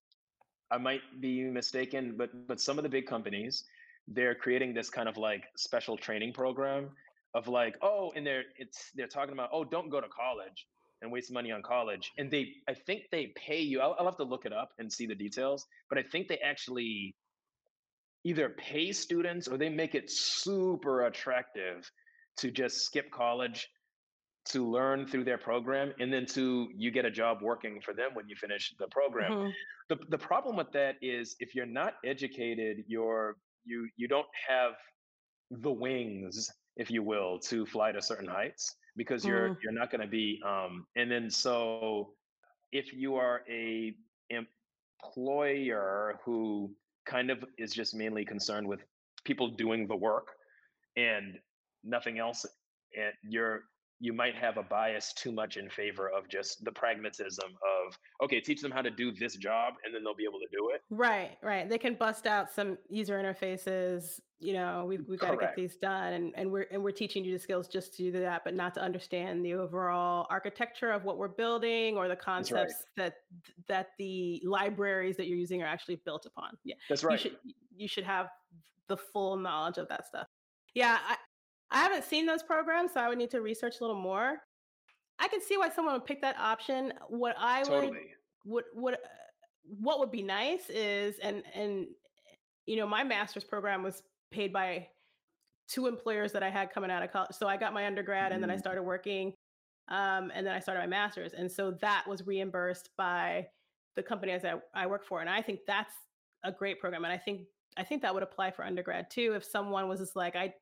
I 0.70 0.78
might 0.78 1.02
be 1.20 1.42
mistaken, 1.44 2.14
but 2.16 2.30
but 2.46 2.60
some 2.60 2.78
of 2.78 2.82
the 2.84 2.90
big 2.90 3.06
companies 3.06 3.64
they're 4.08 4.34
creating 4.34 4.74
this 4.74 4.90
kind 4.90 5.08
of 5.08 5.16
like 5.16 5.44
special 5.56 5.96
training 5.96 6.32
program 6.32 6.90
of 7.34 7.46
like 7.48 7.76
oh 7.80 8.12
and 8.16 8.26
they're 8.26 8.44
it's 8.58 8.90
they're 8.94 9.06
talking 9.06 9.32
about 9.32 9.48
oh 9.52 9.64
don't 9.64 9.88
go 9.88 10.00
to 10.00 10.08
college 10.08 10.66
and 11.02 11.10
waste 11.10 11.32
money 11.32 11.50
on 11.50 11.62
college 11.62 12.10
and 12.18 12.30
they 12.30 12.52
i 12.68 12.74
think 12.74 13.02
they 13.10 13.32
pay 13.36 13.60
you 13.60 13.80
I'll, 13.80 13.96
I'll 13.98 14.04
have 14.04 14.16
to 14.18 14.24
look 14.24 14.44
it 14.44 14.52
up 14.52 14.70
and 14.78 14.92
see 14.92 15.06
the 15.06 15.14
details 15.14 15.66
but 15.88 15.98
i 15.98 16.02
think 16.02 16.28
they 16.28 16.38
actually 16.38 17.14
either 18.24 18.50
pay 18.50 18.92
students 18.92 19.48
or 19.48 19.56
they 19.56 19.70
make 19.70 19.94
it 19.94 20.10
super 20.10 21.06
attractive 21.06 21.90
to 22.36 22.50
just 22.50 22.84
skip 22.84 23.10
college 23.10 23.68
to 24.46 24.68
learn 24.68 25.06
through 25.06 25.24
their 25.24 25.38
program 25.38 25.92
and 26.00 26.12
then 26.12 26.26
to 26.26 26.68
you 26.74 26.90
get 26.90 27.04
a 27.04 27.10
job 27.10 27.38
working 27.42 27.80
for 27.80 27.94
them 27.94 28.10
when 28.14 28.28
you 28.28 28.36
finish 28.36 28.74
the 28.78 28.88
program 28.88 29.32
Mhm. 29.32 29.52
the, 29.88 29.96
the 30.08 30.18
problem 30.18 30.56
with 30.56 30.70
that 30.72 30.96
is 31.02 31.36
if 31.40 31.54
you're 31.54 31.66
not 31.66 31.94
educated 32.04 32.84
you're 32.86 33.36
you 33.64 33.88
you 33.96 34.08
don't 34.08 34.28
have 34.48 34.72
the 35.50 35.70
wings 35.70 36.50
if 36.76 36.90
you 36.90 37.02
will 37.02 37.38
to 37.38 37.66
fly 37.66 37.92
to 37.92 38.00
certain 38.00 38.28
heights 38.28 38.76
because 38.96 39.24
you're 39.24 39.50
Mhm. 39.50 39.62
you're 39.62 39.72
not 39.72 39.90
going 39.90 40.00
to 40.00 40.06
be 40.06 40.40
um 40.44 40.86
and 40.96 41.10
then 41.10 41.30
so 41.30 42.14
if 42.72 42.92
you 42.92 43.16
are 43.16 43.42
a 43.48 43.94
employer 44.30 46.20
who 46.24 46.74
kind 47.06 47.30
of 47.30 47.44
is 47.58 47.72
just 47.72 47.94
mainly 47.94 48.24
concerned 48.24 48.66
with 48.66 48.80
people 49.24 49.48
doing 49.48 49.86
the 49.86 49.96
work 49.96 50.28
and 50.96 51.38
nothing 51.82 52.18
else 52.18 52.46
and 52.96 53.12
you're 53.22 53.64
you 54.00 54.12
might 54.12 54.34
have 54.34 54.56
a 54.56 54.62
bias 54.62 55.12
too 55.12 55.30
much 55.30 55.56
in 55.56 55.68
favor 55.68 56.10
of 56.10 56.28
just 56.28 56.64
the 56.64 56.72
pragmatism 56.72 57.48
of 57.48 57.98
okay 58.22 58.40
teach 58.40 58.60
them 58.60 58.70
how 58.70 58.82
to 58.82 58.90
do 58.90 59.12
this 59.12 59.36
job 59.36 59.74
and 59.84 59.94
then 59.94 60.02
they'll 60.02 60.14
be 60.14 60.24
able 60.24 60.40
to 60.40 60.48
do 60.50 60.70
it 60.74 60.80
Right, 60.90 61.36
right. 61.40 61.70
They 61.70 61.78
can 61.78 61.94
bust 61.94 62.26
out 62.26 62.50
some 62.50 62.76
user 62.88 63.14
interfaces. 63.14 64.20
You 64.40 64.54
know, 64.54 64.86
we've 64.88 65.06
we've 65.06 65.20
got 65.20 65.30
to 65.30 65.36
get 65.36 65.54
these 65.54 65.76
done, 65.76 66.14
and 66.14 66.32
and 66.34 66.50
we're 66.50 66.66
and 66.72 66.82
we're 66.82 66.90
teaching 66.90 67.24
you 67.24 67.32
the 67.32 67.38
skills 67.38 67.68
just 67.68 67.94
to 67.96 68.10
do 68.10 68.20
that, 68.20 68.42
but 68.42 68.54
not 68.54 68.74
to 68.74 68.82
understand 68.82 69.44
the 69.44 69.54
overall 69.54 70.26
architecture 70.30 70.90
of 70.90 71.04
what 71.04 71.16
we're 71.16 71.28
building 71.28 71.96
or 71.96 72.08
the 72.08 72.14
right. 72.14 72.18
concepts 72.18 72.74
that 72.96 73.14
that 73.68 73.90
the 73.98 74.42
libraries 74.44 75.16
that 75.16 75.28
you're 75.28 75.38
using 75.38 75.62
are 75.62 75.66
actually 75.66 76.00
built 76.04 76.26
upon. 76.26 76.56
Yeah, 76.64 76.74
that's 76.88 77.04
right 77.04 77.12
you 77.12 77.14
right 77.14 77.20
should 77.20 77.54
you 77.76 77.88
should 77.88 78.04
have 78.04 78.26
the 78.88 78.96
full 78.96 79.36
knowledge 79.36 79.78
of 79.78 79.88
that 79.88 80.06
stuff. 80.06 80.26
Yeah, 80.74 80.98
I 81.06 81.16
I 81.70 81.78
haven't 81.78 82.04
seen 82.04 82.26
those 82.26 82.42
programs, 82.42 82.92
so 82.92 83.00
I 83.00 83.08
would 83.08 83.18
need 83.18 83.30
to 83.30 83.40
research 83.40 83.76
a 83.80 83.84
little 83.84 84.00
more. 84.00 84.38
I 85.18 85.28
can 85.28 85.40
see 85.40 85.56
why 85.56 85.68
someone 85.70 85.94
would 85.94 86.06
pick 86.06 86.20
that 86.22 86.36
option. 86.38 86.92
What 87.08 87.36
I 87.38 87.60
would 87.60 87.68
totally 87.68 88.14
what 88.44 88.64
what 88.72 88.94
uh, 88.94 88.96
what 89.78 89.98
would 89.98 90.10
be 90.10 90.22
nice 90.22 90.68
is 90.70 91.18
and 91.22 91.42
and 91.54 91.86
you 92.66 92.76
know 92.76 92.86
my 92.86 93.04
master's 93.04 93.44
program 93.44 93.82
was 93.82 94.02
paid 94.30 94.52
by 94.52 94.88
two 95.68 95.86
employers 95.86 96.32
that 96.32 96.42
I 96.42 96.50
had 96.50 96.72
coming 96.72 96.90
out 96.90 97.02
of 97.02 97.12
college. 97.12 97.32
So 97.38 97.46
I 97.46 97.56
got 97.56 97.72
my 97.74 97.86
undergrad 97.86 98.32
and 98.32 98.42
then 98.42 98.50
I 98.50 98.56
Mm. 98.56 98.60
started 98.60 98.82
working 98.82 99.34
um, 99.88 100.32
and 100.34 100.46
then 100.46 100.54
I 100.54 100.58
started 100.60 100.80
my 100.80 100.86
master's 100.86 101.32
and 101.32 101.50
so 101.50 101.72
that 101.80 102.06
was 102.08 102.26
reimbursed 102.26 102.90
by 102.96 103.46
the 103.96 104.02
companies 104.02 104.44
I, 104.44 104.54
I 104.74 104.86
work 104.86 105.04
for 105.04 105.20
and 105.20 105.28
I 105.30 105.42
think 105.42 105.60
that's 105.66 105.92
a 106.44 106.50
great 106.50 106.80
program 106.80 107.04
and 107.04 107.12
I 107.12 107.18
think 107.18 107.42
I 107.76 107.84
think 107.84 108.02
that 108.02 108.12
would 108.14 108.22
apply 108.22 108.50
for 108.50 108.64
undergrad 108.64 109.10
too 109.10 109.34
if 109.36 109.44
someone 109.44 109.86
was 109.88 110.00
just 110.00 110.16
like 110.16 110.34
I 110.34 110.54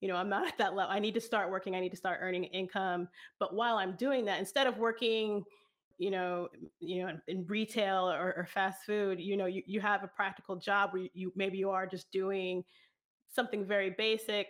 you 0.00 0.08
know 0.08 0.16
I'm 0.16 0.28
not 0.28 0.46
at 0.48 0.58
that 0.58 0.74
level 0.74 0.92
I 0.92 0.98
need 0.98 1.14
to 1.14 1.20
start 1.20 1.50
working 1.50 1.74
I 1.74 1.80
need 1.80 1.90
to 1.90 1.96
start 1.96 2.20
earning 2.22 2.44
income 2.44 3.08
but 3.38 3.54
while 3.54 3.76
I'm 3.76 3.96
doing 3.96 4.24
that 4.26 4.38
instead 4.38 4.66
of 4.66 4.78
working 4.78 5.44
you 5.98 6.10
know 6.10 6.48
you 6.80 7.02
know 7.02 7.12
in, 7.26 7.46
retail 7.46 8.10
or, 8.10 8.34
or 8.36 8.48
fast 8.52 8.84
food 8.84 9.20
you 9.20 9.36
know 9.36 9.46
you, 9.46 9.62
you 9.66 9.80
have 9.80 10.04
a 10.04 10.08
practical 10.08 10.56
job 10.56 10.90
where 10.92 11.06
you 11.14 11.32
maybe 11.36 11.56
you 11.56 11.70
are 11.70 11.86
just 11.86 12.10
doing 12.12 12.62
something 13.32 13.64
very 13.64 13.90
basic 13.90 14.48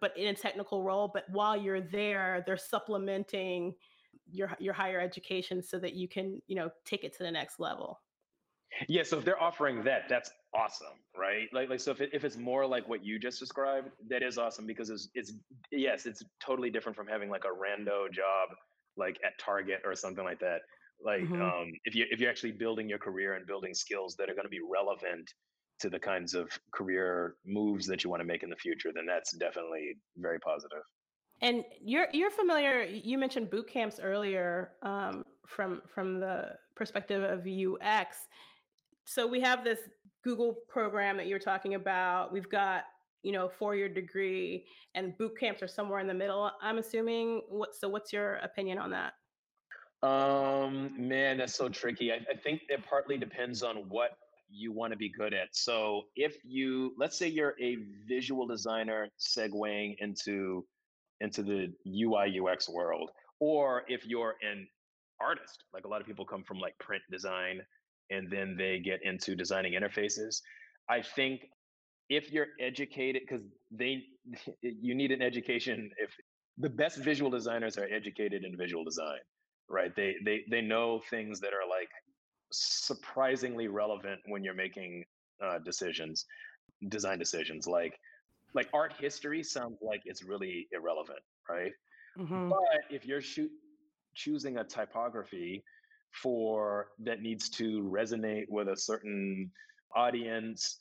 but 0.00 0.16
in 0.16 0.28
a 0.28 0.34
technical 0.34 0.82
role 0.82 1.10
but 1.12 1.24
while 1.30 1.56
you're 1.56 1.80
there 1.80 2.42
they're 2.46 2.56
supplementing 2.56 3.74
your 4.30 4.50
your 4.58 4.72
higher 4.72 5.00
education 5.00 5.62
so 5.62 5.78
that 5.78 5.94
you 5.94 6.08
can 6.08 6.40
you 6.46 6.56
know 6.56 6.70
take 6.84 7.04
it 7.04 7.16
to 7.16 7.22
the 7.22 7.30
next 7.30 7.60
level 7.60 8.00
yeah 8.88 9.02
so 9.02 9.18
if 9.18 9.24
they're 9.24 9.40
offering 9.42 9.82
that 9.84 10.02
that's 10.08 10.30
awesome 10.54 10.98
right 11.16 11.48
like 11.52 11.68
like 11.68 11.80
so 11.80 11.90
if, 11.90 12.00
it, 12.00 12.10
if 12.12 12.24
it's 12.24 12.36
more 12.36 12.66
like 12.66 12.88
what 12.88 13.04
you 13.04 13.18
just 13.18 13.38
described 13.38 13.90
that 14.08 14.22
is 14.22 14.38
awesome 14.38 14.66
because 14.66 14.90
it's 14.90 15.08
it's 15.14 15.32
yes 15.70 16.06
it's 16.06 16.22
totally 16.40 16.70
different 16.70 16.96
from 16.96 17.06
having 17.06 17.30
like 17.30 17.44
a 17.44 17.48
rando 17.48 18.10
job 18.12 18.48
like 18.96 19.18
at 19.24 19.38
target 19.38 19.80
or 19.84 19.94
something 19.94 20.24
like 20.24 20.38
that 20.40 20.60
like 21.04 21.22
Mhm. 21.24 21.40
um 21.40 21.72
if 21.84 21.94
you 21.94 22.06
if 22.10 22.20
you're 22.20 22.30
actually 22.30 22.52
building 22.52 22.88
your 22.88 22.98
career 22.98 23.34
and 23.34 23.46
building 23.46 23.74
skills 23.74 24.14
that 24.16 24.28
are 24.30 24.34
going 24.34 24.44
to 24.44 24.50
be 24.50 24.60
relevant 24.60 25.32
to 25.80 25.90
the 25.90 25.98
kinds 25.98 26.34
of 26.34 26.48
career 26.72 27.36
moves 27.44 27.86
that 27.86 28.04
you 28.04 28.10
want 28.10 28.20
to 28.20 28.24
make 28.26 28.42
in 28.42 28.50
the 28.50 28.56
future 28.56 28.90
then 28.94 29.06
that's 29.06 29.36
definitely 29.36 29.96
very 30.16 30.38
positive. 30.38 30.70
positive 30.70 30.82
And 31.40 31.64
you're 31.80 32.08
you're 32.12 32.30
familiar. 32.30 32.82
You 32.84 33.18
mentioned 33.18 33.50
boot 33.50 33.68
camps 33.68 33.98
earlier 34.00 34.72
um, 34.82 35.24
from 35.46 35.82
from 35.92 36.20
the 36.20 36.56
perspective 36.76 37.22
of 37.22 37.46
UX. 37.46 38.16
So 39.04 39.26
we 39.26 39.40
have 39.40 39.64
this 39.64 39.78
Google 40.24 40.56
program 40.68 41.16
that 41.16 41.26
you're 41.26 41.38
talking 41.38 41.74
about. 41.74 42.32
We've 42.32 42.48
got 42.48 42.84
you 43.22 43.32
know 43.32 43.48
four 43.48 43.74
year 43.74 43.88
degree, 43.88 44.64
and 44.94 45.16
boot 45.18 45.38
camps 45.38 45.62
are 45.62 45.68
somewhere 45.68 46.00
in 46.00 46.06
the 46.06 46.14
middle. 46.14 46.50
I'm 46.60 46.78
assuming. 46.78 47.42
What 47.48 47.74
so? 47.74 47.88
What's 47.88 48.12
your 48.12 48.36
opinion 48.36 48.78
on 48.78 48.90
that? 48.90 49.14
Um, 50.02 50.94
man, 50.98 51.38
that's 51.38 51.54
so 51.54 51.68
tricky. 51.68 52.10
I, 52.10 52.16
I 52.30 52.36
think 52.36 52.62
it 52.68 52.84
partly 52.88 53.16
depends 53.16 53.62
on 53.62 53.88
what 53.88 54.10
you 54.50 54.72
want 54.72 54.92
to 54.92 54.96
be 54.96 55.08
good 55.08 55.32
at. 55.32 55.48
So 55.52 56.02
if 56.16 56.36
you, 56.44 56.92
let's 56.98 57.16
say 57.16 57.28
you're 57.28 57.54
a 57.60 57.78
visual 58.06 58.46
designer 58.46 59.08
segueing 59.18 59.94
into 59.98 60.66
into 61.20 61.42
the 61.42 61.72
UI 61.86 62.40
UX 62.40 62.68
world, 62.68 63.10
or 63.38 63.84
if 63.86 64.04
you're 64.04 64.34
an 64.42 64.66
artist, 65.20 65.64
like 65.72 65.84
a 65.84 65.88
lot 65.88 66.00
of 66.00 66.06
people 66.06 66.24
come 66.24 66.42
from 66.42 66.58
like 66.58 66.76
print 66.78 67.02
design 67.10 67.60
and 68.10 68.30
then 68.30 68.56
they 68.56 68.78
get 68.78 69.00
into 69.04 69.34
designing 69.34 69.74
interfaces. 69.74 70.40
I 70.88 71.02
think 71.02 71.48
if 72.08 72.32
you're 72.32 72.48
educated, 72.60 73.22
because 73.26 73.44
they 73.70 74.04
you 74.62 74.94
need 74.94 75.12
an 75.12 75.22
education 75.22 75.90
if 75.98 76.10
the 76.58 76.68
best 76.70 76.98
visual 76.98 77.30
designers 77.30 77.78
are 77.78 77.88
educated 77.90 78.44
in 78.44 78.56
visual 78.56 78.84
design 78.84 79.20
right? 79.72 79.94
They 79.96 80.16
they 80.24 80.42
they 80.50 80.60
know 80.60 81.00
things 81.10 81.40
that 81.40 81.52
are 81.52 81.68
like 81.68 81.88
surprisingly 82.52 83.68
relevant 83.68 84.20
when 84.26 84.44
you're 84.44 84.54
making 84.54 85.04
uh, 85.42 85.58
decisions, 85.64 86.26
design 86.88 87.18
decisions. 87.18 87.66
Like 87.66 87.98
like 88.54 88.68
art 88.74 88.92
history 88.98 89.42
sounds 89.42 89.78
like 89.80 90.02
it's 90.04 90.22
really 90.22 90.68
irrelevant, 90.72 91.20
right? 91.48 91.72
Mm-hmm. 92.18 92.50
But 92.50 92.80
if 92.90 93.06
you're 93.06 93.22
shoot, 93.22 93.50
choosing 94.14 94.58
a 94.58 94.64
typography 94.64 95.64
for 96.12 96.88
that 97.00 97.20
needs 97.20 97.48
to 97.50 97.82
resonate 97.82 98.46
with 98.48 98.68
a 98.68 98.76
certain 98.76 99.50
audience, 99.94 100.78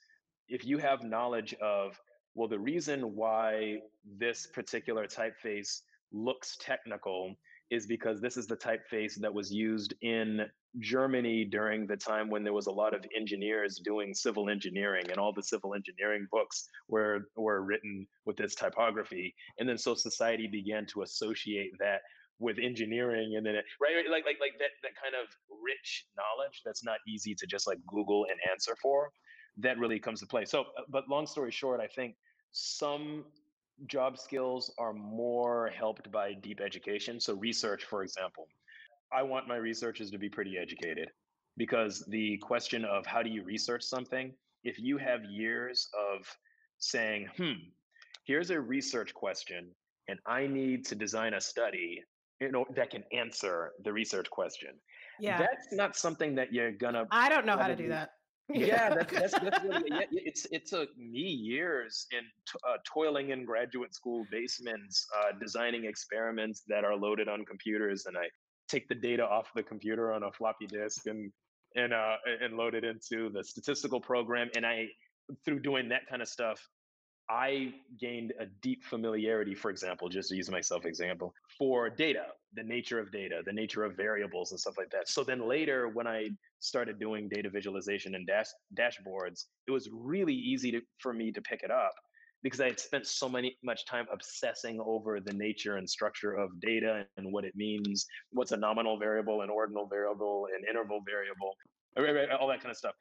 if 0.48 0.66
you 0.66 0.78
have 0.78 1.04
knowledge 1.04 1.54
of 1.62 2.00
well, 2.34 2.48
the 2.48 2.60
reason 2.60 3.16
why 3.16 3.80
this 4.18 4.48
particular 4.48 5.06
typeface 5.06 5.82
looks 6.14 6.58
technical 6.62 7.36
is 7.70 7.86
because 7.86 8.20
this 8.20 8.38
is 8.38 8.48
the 8.48 8.56
typeface 8.56 9.16
that 9.16 9.34
was 9.34 9.52
used 9.52 9.94
in 10.02 10.46
Germany 10.80 11.46
during 11.46 11.88
the 11.88 11.96
time 11.96 12.30
when 12.30 12.44
there 12.44 12.54
was 12.54 12.68
a 12.68 12.72
lot 12.72 12.94
of 12.94 13.06
engineers 13.16 13.80
doing 13.84 14.14
civil 14.14 14.50
engineering 14.50 15.06
and 15.10 15.18
all 15.18 15.34
the 15.34 15.44
civil 15.44 15.74
engineering 15.74 16.28
books 16.32 16.68
were 16.88 17.30
were 17.36 17.62
written 17.62 18.06
with 18.26 18.38
this 18.38 18.56
typography. 18.56 19.34
And 19.58 19.68
then 19.68 19.78
so 19.78 19.96
society 19.96 20.48
began 20.48 20.86
to 20.88 21.02
associate 21.02 21.72
that 21.80 22.02
with 22.42 22.58
engineering 22.60 23.36
and 23.38 23.46
then 23.46 23.56
it, 23.56 23.66
right 23.80 23.96
like 24.10 24.26
like 24.26 24.38
like 24.42 24.58
that 24.60 24.72
that 24.84 24.92
kind 25.02 25.16
of 25.16 25.28
rich 25.64 26.06
knowledge 26.18 26.62
that's 26.66 26.84
not 26.84 26.98
easy 27.08 27.34
to 27.36 27.46
just 27.46 27.68
like 27.68 27.78
google 27.88 28.26
and 28.30 28.40
answer 28.52 28.76
for 28.82 29.10
that 29.58 29.78
really 29.78 30.00
comes 30.00 30.20
to 30.20 30.26
play 30.26 30.44
so 30.44 30.62
uh, 30.62 30.84
but 30.90 31.08
long 31.08 31.26
story 31.26 31.52
short 31.52 31.80
i 31.80 31.88
think 31.88 32.16
some 32.52 33.24
job 33.88 34.18
skills 34.18 34.72
are 34.78 34.94
more 34.94 35.70
helped 35.76 36.12
by 36.12 36.34
deep 36.34 36.62
education. 36.62 37.20
So, 37.20 37.36
research, 37.36 37.86
for 37.86 38.04
example, 38.04 38.48
I 39.14 39.24
want 39.24 39.48
my 39.48 39.58
researchers 39.58 40.12
to 40.12 40.18
be 40.18 40.30
pretty 40.30 40.58
educated 40.58 41.10
because 41.58 42.06
the 42.08 42.38
question 42.38 42.86
of 42.86 43.06
how 43.06 43.22
do 43.22 43.30
you 43.30 43.44
research 43.44 43.84
something, 43.84 44.34
if 44.64 44.80
you 44.80 44.98
have 44.98 45.26
years 45.26 45.90
of 46.14 46.26
saying, 46.78 47.28
hmm, 47.38 47.54
here's 48.26 48.52
a 48.52 48.60
research 48.60 49.14
question, 49.14 49.70
and 50.08 50.20
I 50.26 50.48
need 50.48 50.86
to 50.86 50.96
design 50.96 51.34
a 51.34 51.42
study 51.42 52.04
you 52.42 52.52
know, 52.52 52.66
that 52.76 52.90
can 52.90 53.04
answer 53.14 53.72
the 53.84 53.94
research 53.94 54.30
question. 54.30 54.72
Yeah. 55.20 55.38
That's 55.38 55.72
not 55.72 55.96
something 55.96 56.36
that 56.36 56.52
you're 56.52 56.72
gonna. 56.72 57.06
I 57.12 57.30
don't 57.30 57.46
know 57.46 57.58
how 57.58 57.68
to 57.68 57.76
do 57.76 57.88
that 57.90 58.10
yeah, 58.54 58.94
that's 58.96 59.14
that's, 59.14 59.40
that's 59.40 59.64
really, 59.64 59.90
yeah, 59.90 60.02
it's 60.12 60.46
it 60.52 60.66
took 60.66 60.90
me 60.98 61.22
years 61.22 62.08
in 62.12 62.20
t- 62.20 62.60
uh, 62.68 62.78
toiling 62.86 63.30
in 63.30 63.46
graduate 63.46 63.94
school 63.94 64.26
basements, 64.32 65.08
uh, 65.20 65.32
designing 65.40 65.86
experiments 65.86 66.64
that 66.68 66.84
are 66.84 66.96
loaded 66.96 67.28
on 67.28 67.46
computers, 67.46 68.06
and 68.06 68.18
I 68.18 68.26
take 68.68 68.88
the 68.88 68.96
data 68.96 69.24
off 69.24 69.50
the 69.56 69.64
computer 69.64 70.14
on 70.14 70.24
a 70.24 70.32
floppy 70.32 70.68
disk 70.68 71.08
and 71.08 71.32
and 71.76 71.94
uh, 71.94 72.18
and 72.42 72.58
load 72.58 72.76
it 72.76 72.84
into 72.84 73.30
the 73.30 73.44
statistical 73.44 74.00
program. 74.00 74.50
And 74.56 74.66
I, 74.66 74.88
through 75.46 75.60
doing 75.62 75.90
that 75.90 76.02
kind 76.10 76.22
of 76.22 76.28
stuff, 76.28 76.62
I 77.32 77.74
gained 77.98 78.34
a 78.42 78.46
deep 78.62 78.84
familiarity, 78.84 79.56
for 79.56 79.72
example, 79.72 80.10
just 80.10 80.28
to 80.30 80.36
use 80.36 80.52
myself 80.52 80.86
example, 80.86 81.34
for 81.58 81.90
data, 81.90 82.26
the 82.56 82.64
nature 82.64 83.00
of 83.00 83.10
data, 83.10 83.42
the 83.46 83.54
nature 83.54 83.86
of 83.86 83.96
variables 83.96 84.52
and 84.52 84.60
stuff 84.60 84.78
like 84.78 84.90
that. 84.90 85.08
So 85.08 85.24
then 85.24 85.48
later 85.48 85.88
when 85.88 86.08
I 86.08 86.32
started 86.60 87.00
doing 87.00 87.30
data 87.30 87.50
visualization 87.50 88.16
and 88.16 88.28
dash 88.28 88.48
dashboards, 88.78 89.46
it 89.66 89.72
was 89.72 89.90
really 89.94 90.34
easy 90.34 90.72
to, 90.72 90.82
for 91.00 91.14
me 91.14 91.32
to 91.32 91.42
pick 91.42 91.64
it 91.64 91.72
up 91.72 91.94
because 92.44 92.60
I 92.60 92.66
had 92.66 92.82
spent 92.82 93.08
so 93.08 93.30
many 93.30 93.56
much 93.64 93.86
time 93.86 94.08
obsessing 94.12 94.82
over 94.86 95.22
the 95.22 95.32
nature 95.32 95.78
and 95.78 95.90
structure 95.90 96.34
of 96.34 96.60
data 96.60 97.06
and 97.16 97.32
what 97.32 97.46
it 97.46 97.56
means, 97.56 98.08
what's 98.32 98.52
a 98.52 98.58
nominal 98.58 99.00
variable, 99.00 99.42
an 99.42 99.50
ordinal 99.50 99.88
variable, 99.88 100.48
an 100.54 100.66
interval 100.70 101.00
variable, 101.08 101.56
all 101.98 102.50
that 102.50 102.60
kind 102.60 102.72
of 102.72 102.78
stuff. 102.78 102.96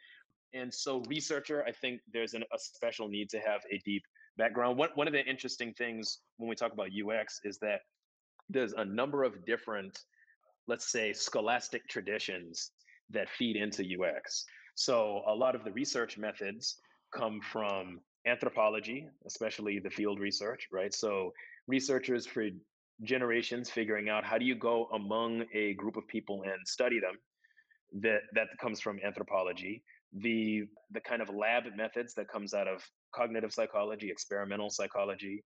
And 0.52 0.72
so 0.72 1.02
researcher, 1.08 1.64
I 1.66 1.72
think 1.72 2.00
there's 2.12 2.34
an, 2.34 2.42
a 2.42 2.58
special 2.58 3.08
need 3.08 3.28
to 3.30 3.38
have 3.38 3.60
a 3.72 3.78
deep 3.84 4.02
background. 4.36 4.78
One, 4.78 4.90
one 4.94 5.06
of 5.06 5.12
the 5.12 5.24
interesting 5.24 5.72
things 5.74 6.18
when 6.36 6.48
we 6.48 6.56
talk 6.56 6.72
about 6.72 6.88
UX 6.88 7.40
is 7.44 7.58
that 7.58 7.80
there's 8.48 8.72
a 8.72 8.84
number 8.84 9.24
of 9.24 9.44
different, 9.44 9.98
let's 10.66 10.90
say, 10.90 11.12
scholastic 11.12 11.88
traditions 11.88 12.72
that 13.10 13.28
feed 13.28 13.56
into 13.56 13.82
UX. 13.82 14.44
So 14.74 15.22
a 15.26 15.34
lot 15.34 15.54
of 15.54 15.64
the 15.64 15.72
research 15.72 16.18
methods 16.18 16.80
come 17.14 17.40
from 17.40 18.00
anthropology, 18.26 19.08
especially 19.26 19.78
the 19.78 19.90
field 19.90 20.20
research, 20.20 20.68
right? 20.72 20.92
So 20.92 21.32
researchers 21.66 22.26
for 22.26 22.48
generations 23.02 23.70
figuring 23.70 24.08
out 24.08 24.24
how 24.24 24.36
do 24.36 24.44
you 24.44 24.54
go 24.54 24.88
among 24.92 25.44
a 25.54 25.74
group 25.74 25.96
of 25.96 26.06
people 26.06 26.42
and 26.42 26.66
study 26.66 27.00
them 27.00 27.14
that 28.02 28.20
that 28.34 28.46
comes 28.60 28.80
from 28.80 28.98
anthropology 29.04 29.82
the 30.12 30.64
the 30.90 31.00
kind 31.00 31.22
of 31.22 31.28
lab 31.30 31.64
methods 31.76 32.14
that 32.14 32.28
comes 32.28 32.52
out 32.52 32.68
of 32.68 32.82
cognitive 33.14 33.52
psychology, 33.52 34.10
experimental 34.10 34.70
psychology. 34.70 35.42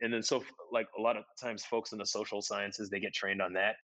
And 0.00 0.12
then 0.12 0.22
so 0.22 0.42
like 0.72 0.86
a 0.98 1.00
lot 1.00 1.16
of 1.16 1.24
times 1.40 1.64
folks 1.64 1.92
in 1.92 1.98
the 1.98 2.06
social 2.06 2.42
sciences 2.42 2.90
they 2.90 3.00
get 3.00 3.14
trained 3.14 3.40
on 3.40 3.52
that. 3.54 3.76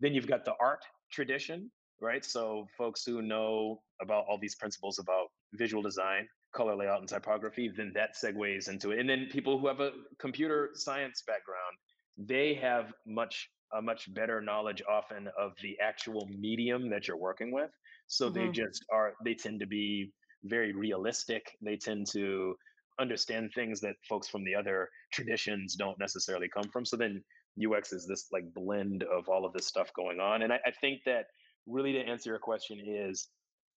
Then 0.00 0.14
you've 0.14 0.26
got 0.26 0.44
the 0.44 0.54
art 0.60 0.80
tradition, 1.12 1.70
right? 2.00 2.24
So 2.24 2.66
folks 2.76 3.04
who 3.04 3.22
know 3.22 3.80
about 4.00 4.24
all 4.28 4.38
these 4.40 4.54
principles 4.54 4.98
about 4.98 5.26
visual 5.54 5.82
design, 5.82 6.28
color 6.54 6.76
layout 6.76 7.00
and 7.00 7.08
typography, 7.08 7.70
then 7.74 7.92
that 7.94 8.10
segues 8.16 8.68
into 8.68 8.90
it. 8.90 9.00
And 9.00 9.08
then 9.08 9.28
people 9.30 9.58
who 9.58 9.66
have 9.66 9.80
a 9.80 9.92
computer 10.18 10.70
science 10.74 11.22
background, 11.26 11.76
they 12.18 12.54
have 12.54 12.92
much 13.06 13.48
a 13.76 13.82
much 13.82 14.12
better 14.14 14.40
knowledge 14.40 14.80
often 14.88 15.28
of 15.38 15.52
the 15.60 15.76
actual 15.82 16.28
medium 16.38 16.88
that 16.88 17.08
you're 17.08 17.16
working 17.16 17.52
with. 17.52 17.70
So 18.06 18.26
mm-hmm. 18.26 18.46
they 18.46 18.48
just 18.52 18.84
are 18.92 19.14
they 19.24 19.34
tend 19.34 19.60
to 19.60 19.66
be 19.66 20.12
very 20.48 20.72
realistic. 20.72 21.56
They 21.62 21.76
tend 21.76 22.06
to 22.12 22.54
understand 22.98 23.50
things 23.54 23.80
that 23.80 23.94
folks 24.08 24.28
from 24.28 24.44
the 24.44 24.54
other 24.54 24.88
traditions 25.12 25.74
don't 25.74 25.98
necessarily 25.98 26.48
come 26.48 26.68
from. 26.72 26.84
So 26.84 26.96
then 26.96 27.22
UX 27.62 27.92
is 27.92 28.06
this 28.06 28.26
like 28.32 28.52
blend 28.54 29.02
of 29.04 29.28
all 29.28 29.44
of 29.44 29.52
this 29.52 29.66
stuff 29.66 29.90
going 29.94 30.20
on. 30.20 30.42
And 30.42 30.52
I, 30.52 30.60
I 30.66 30.70
think 30.80 31.00
that 31.06 31.26
really 31.66 31.92
to 31.92 32.00
answer 32.00 32.30
your 32.30 32.38
question 32.38 32.78
is 32.86 33.28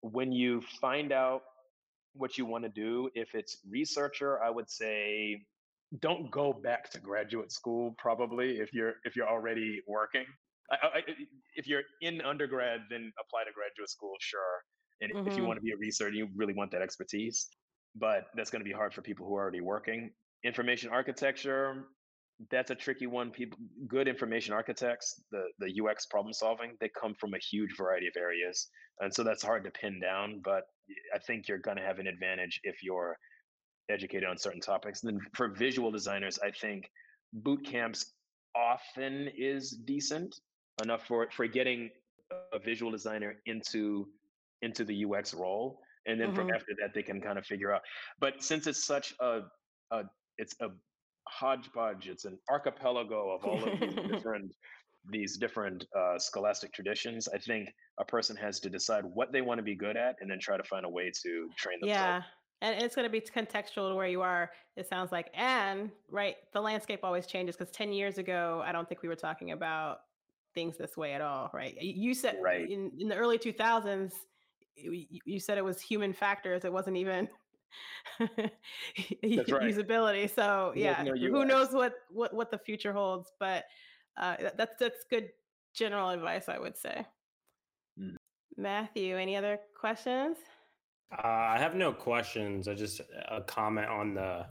when 0.01 0.31
you 0.31 0.61
find 0.81 1.11
out 1.11 1.41
what 2.13 2.37
you 2.37 2.45
want 2.45 2.63
to 2.63 2.69
do, 2.69 3.09
if 3.13 3.35
it's 3.35 3.57
researcher, 3.69 4.41
I 4.41 4.49
would 4.49 4.69
say 4.69 5.41
don't 5.99 6.29
go 6.31 6.53
back 6.53 6.89
to 6.91 6.99
graduate 6.99 7.51
school 7.51 7.95
probably 7.97 8.57
if 8.59 8.73
you're 8.73 8.95
if 9.03 9.15
you're 9.15 9.27
already 9.27 9.81
working 9.87 10.25
I, 10.71 10.75
I, 10.75 11.01
if 11.55 11.65
you're 11.65 11.83
in 12.01 12.21
undergrad 12.21 12.81
then 12.89 13.11
apply 13.19 13.45
to 13.45 13.53
graduate 13.53 13.89
school 13.89 14.13
sure 14.19 14.63
and 15.01 15.11
mm-hmm. 15.11 15.27
if 15.27 15.33
you 15.33 15.39
mm-hmm. 15.39 15.47
want 15.47 15.57
to 15.57 15.63
be 15.63 15.71
a 15.71 15.77
researcher, 15.77 16.15
you 16.15 16.27
really 16.35 16.53
want 16.53 16.71
that 16.71 16.81
expertise. 16.81 17.47
But 17.95 18.27
that's 18.35 18.49
going 18.49 18.61
to 18.61 18.65
be 18.65 18.73
hard 18.73 18.93
for 18.93 19.01
people 19.01 19.25
who 19.27 19.35
are 19.35 19.41
already 19.41 19.61
working. 19.61 20.11
Information 20.43 20.89
architecture, 20.89 21.87
that's 22.51 22.69
a 22.69 22.75
tricky 22.75 23.07
one. 23.07 23.31
People, 23.31 23.57
good 23.87 24.07
information 24.07 24.53
architects, 24.53 25.21
the 25.31 25.43
the 25.59 25.81
UX 25.83 26.05
problem 26.05 26.33
solving, 26.33 26.77
they 26.79 26.89
come 26.89 27.15
from 27.15 27.33
a 27.33 27.39
huge 27.39 27.75
variety 27.75 28.07
of 28.07 28.13
areas, 28.15 28.69
and 28.99 29.13
so 29.13 29.23
that's 29.23 29.43
hard 29.43 29.63
to 29.63 29.71
pin 29.71 29.99
down. 29.99 30.41
But 30.43 30.63
I 31.13 31.19
think 31.19 31.47
you're 31.47 31.57
going 31.57 31.77
to 31.77 31.83
have 31.83 31.99
an 31.99 32.07
advantage 32.07 32.59
if 32.63 32.83
you're 32.83 33.17
educated 33.89 34.27
on 34.27 34.37
certain 34.37 34.61
topics. 34.61 35.03
And 35.03 35.13
then 35.13 35.21
for 35.33 35.49
visual 35.49 35.91
designers, 35.91 36.37
I 36.43 36.51
think 36.51 36.89
boot 37.33 37.65
camps 37.65 38.13
often 38.55 39.29
is 39.35 39.71
decent 39.85 40.35
enough 40.83 41.07
for 41.07 41.27
for 41.31 41.47
getting 41.47 41.89
a 42.53 42.59
visual 42.59 42.91
designer 42.91 43.35
into 43.45 44.07
into 44.61 44.83
the 44.83 45.05
UX 45.05 45.33
role, 45.33 45.79
and 46.05 46.19
then 46.19 46.29
mm-hmm. 46.29 46.35
from 46.35 46.49
after 46.53 46.73
that 46.81 46.93
they 46.93 47.03
can 47.03 47.21
kind 47.21 47.37
of 47.37 47.45
figure 47.45 47.73
out. 47.73 47.81
But 48.19 48.43
since 48.43 48.67
it's 48.67 48.85
such 48.85 49.13
a, 49.19 49.41
a 49.91 50.03
it's 50.37 50.55
a 50.61 50.67
hodgepodge, 51.27 52.07
it's 52.07 52.25
an 52.25 52.37
archipelago 52.49 53.31
of 53.31 53.45
all 53.45 53.63
of 53.63 53.79
these 53.79 53.95
different 54.11 54.53
these 55.09 55.37
different 55.37 55.85
uh, 55.97 56.19
scholastic 56.19 56.73
traditions. 56.73 57.27
I 57.33 57.37
think 57.37 57.69
a 57.97 58.05
person 58.05 58.35
has 58.37 58.59
to 58.61 58.69
decide 58.69 59.03
what 59.05 59.31
they 59.31 59.41
want 59.41 59.59
to 59.59 59.63
be 59.63 59.75
good 59.75 59.97
at, 59.97 60.15
and 60.21 60.29
then 60.29 60.39
try 60.39 60.57
to 60.57 60.63
find 60.63 60.85
a 60.85 60.89
way 60.89 61.11
to 61.23 61.49
train 61.57 61.79
themselves. 61.79 61.89
Yeah. 61.89 62.21
And 62.61 62.81
it's 62.81 62.95
going 62.95 63.05
to 63.05 63.11
be 63.11 63.21
contextual 63.21 63.89
to 63.89 63.95
where 63.95 64.07
you 64.07 64.21
are, 64.21 64.49
it 64.75 64.89
sounds 64.89 65.11
like. 65.11 65.29
And, 65.35 65.91
right, 66.09 66.35
the 66.53 66.61
landscape 66.61 67.01
always 67.03 67.27
changes 67.27 67.55
because 67.55 67.71
10 67.71 67.93
years 67.93 68.17
ago, 68.17 68.63
I 68.65 68.71
don't 68.71 68.89
think 68.89 69.03
we 69.03 69.09
were 69.09 69.15
talking 69.15 69.51
about 69.51 69.99
things 70.55 70.75
this 70.75 70.97
way 70.97 71.13
at 71.13 71.21
all, 71.21 71.51
right? 71.53 71.77
You 71.79 72.15
said 72.15 72.37
right. 72.41 72.67
in, 72.67 72.91
in 72.99 73.07
the 73.09 73.15
early 73.15 73.37
2000s, 73.37 74.11
you 74.77 75.39
said 75.39 75.57
it 75.57 75.63
was 75.63 75.81
human 75.81 76.13
factors. 76.13 76.65
It 76.65 76.71
wasn't 76.71 76.97
even 76.97 77.27
right. 78.19 78.51
usability. 79.17 80.33
So 80.33 80.73
yeah, 80.75 81.03
who 81.03 81.45
knows 81.45 81.71
what, 81.71 81.93
what, 82.11 82.33
what 82.33 82.51
the 82.51 82.57
future 82.57 82.93
holds, 82.93 83.31
but 83.39 83.65
uh, 84.17 84.35
that's, 84.55 84.75
that's 84.79 85.03
good 85.09 85.29
general 85.73 86.09
advice, 86.09 86.49
I 86.49 86.59
would 86.59 86.77
say. 86.77 87.05
Mm. 87.99 88.15
Matthew, 88.55 89.17
any 89.17 89.35
other 89.35 89.59
questions? 89.79 90.37
Uh, 91.11 91.27
I 91.27 91.57
have 91.57 91.75
no 91.75 91.93
questions. 91.93 92.67
I 92.67 92.73
just 92.73 93.01
a 93.29 93.41
comment 93.41 93.87
on 93.87 94.13
the 94.13 94.47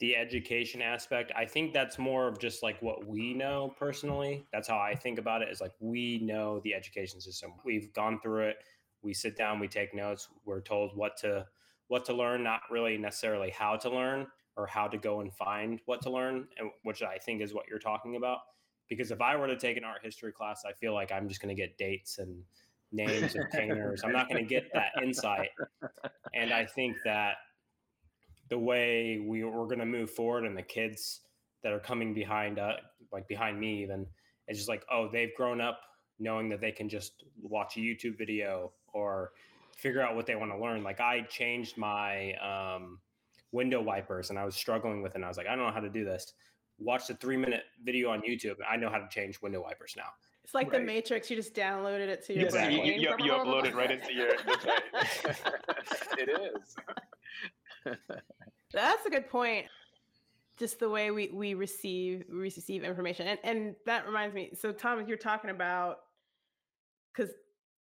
the 0.00 0.16
education 0.16 0.80
aspect, 0.80 1.30
I 1.36 1.44
think 1.44 1.74
that's 1.74 1.98
more 1.98 2.26
of 2.26 2.38
just 2.38 2.62
like 2.62 2.80
what 2.80 3.06
we 3.06 3.34
know 3.34 3.74
personally. 3.78 4.46
That's 4.50 4.66
how 4.66 4.78
I 4.78 4.94
think 4.94 5.18
about 5.18 5.42
it 5.42 5.50
is 5.50 5.60
like 5.60 5.72
we 5.78 6.18
know 6.20 6.60
the 6.60 6.74
education 6.74 7.20
system. 7.20 7.52
We've 7.64 7.92
gone 7.92 8.18
through 8.20 8.48
it. 8.48 8.56
We 9.02 9.14
sit 9.14 9.36
down, 9.36 9.58
we 9.58 9.68
take 9.68 9.94
notes, 9.94 10.28
we're 10.44 10.60
told 10.60 10.96
what 10.96 11.16
to 11.18 11.46
what 11.88 12.04
to 12.04 12.14
learn, 12.14 12.42
not 12.42 12.60
really 12.70 12.96
necessarily 12.96 13.50
how 13.50 13.76
to 13.76 13.90
learn 13.90 14.26
or 14.56 14.66
how 14.66 14.86
to 14.86 14.96
go 14.96 15.20
and 15.20 15.32
find 15.34 15.80
what 15.86 16.00
to 16.02 16.10
learn, 16.10 16.46
and 16.58 16.70
which 16.84 17.02
I 17.02 17.18
think 17.18 17.42
is 17.42 17.52
what 17.52 17.66
you're 17.68 17.78
talking 17.78 18.16
about. 18.16 18.38
Because 18.88 19.10
if 19.10 19.20
I 19.20 19.36
were 19.36 19.46
to 19.46 19.56
take 19.56 19.76
an 19.76 19.84
art 19.84 20.00
history 20.02 20.32
class, 20.32 20.62
I 20.66 20.72
feel 20.72 20.94
like 20.94 21.12
I'm 21.12 21.28
just 21.28 21.40
going 21.40 21.54
to 21.54 21.60
get 21.60 21.78
dates 21.78 22.18
and 22.18 22.42
names 22.92 23.34
of 23.36 23.42
painters. 23.52 24.02
I'm 24.04 24.12
not 24.12 24.28
going 24.28 24.44
to 24.44 24.48
get 24.48 24.72
that 24.74 24.90
insight. 25.02 25.50
And 26.34 26.52
I 26.52 26.64
think 26.64 26.96
that 27.04 27.36
the 28.48 28.58
way 28.58 29.24
we, 29.24 29.44
we're 29.44 29.66
going 29.66 29.78
to 29.78 29.86
move 29.86 30.10
forward 30.10 30.44
and 30.44 30.56
the 30.56 30.62
kids 30.62 31.20
that 31.62 31.72
are 31.72 31.80
coming 31.80 32.14
behind 32.14 32.58
uh, 32.58 32.74
like 33.12 33.26
behind 33.28 33.58
me 33.58 33.82
even 33.82 34.06
it's 34.48 34.58
just 34.58 34.68
like 34.68 34.84
oh 34.90 35.08
they've 35.10 35.34
grown 35.36 35.60
up 35.60 35.80
knowing 36.18 36.48
that 36.48 36.60
they 36.60 36.72
can 36.72 36.88
just 36.88 37.24
watch 37.42 37.76
a 37.76 37.80
youtube 37.80 38.16
video 38.18 38.72
or 38.92 39.32
figure 39.76 40.02
out 40.02 40.14
what 40.14 40.26
they 40.26 40.36
want 40.36 40.50
to 40.50 40.58
learn 40.58 40.82
like 40.82 41.00
i 41.00 41.20
changed 41.22 41.76
my 41.76 42.32
um, 42.34 42.98
window 43.52 43.80
wipers 43.80 44.30
and 44.30 44.38
i 44.38 44.44
was 44.44 44.54
struggling 44.54 45.02
with 45.02 45.12
it 45.12 45.16
and 45.16 45.24
i 45.24 45.28
was 45.28 45.36
like 45.36 45.46
i 45.46 45.56
don't 45.56 45.66
know 45.66 45.72
how 45.72 45.80
to 45.80 45.90
do 45.90 46.04
this 46.04 46.34
watched 46.78 47.10
a 47.10 47.14
three 47.14 47.36
minute 47.36 47.64
video 47.84 48.10
on 48.10 48.20
youtube 48.22 48.56
i 48.68 48.76
know 48.76 48.88
how 48.88 48.98
to 48.98 49.08
change 49.10 49.40
window 49.42 49.62
wipers 49.62 49.94
now 49.96 50.04
it's 50.50 50.54
like 50.54 50.72
right. 50.72 50.80
the 50.80 50.84
Matrix. 50.84 51.30
You 51.30 51.36
just 51.36 51.54
downloaded 51.54 52.08
it 52.08 52.26
to 52.26 52.34
your 52.34 52.46
exactly. 52.46 52.84
You, 52.84 52.94
you, 52.94 53.14
you 53.20 53.32
upload 53.32 53.66
it 53.66 53.74
right 53.74 53.90
into 53.90 54.12
your. 54.12 54.30
it 56.18 56.28
is. 56.28 56.74
That's 58.72 59.06
a 59.06 59.10
good 59.10 59.28
point. 59.28 59.66
Just 60.58 60.80
the 60.80 60.88
way 60.88 61.12
we, 61.12 61.30
we 61.32 61.54
receive 61.54 62.24
we 62.28 62.38
receive 62.38 62.82
information, 62.84 63.28
and 63.28 63.38
and 63.44 63.76
that 63.86 64.06
reminds 64.06 64.34
me. 64.34 64.50
So 64.58 64.72
Thomas, 64.72 65.06
you're 65.06 65.18
talking 65.18 65.50
about 65.50 65.98
because 67.14 67.30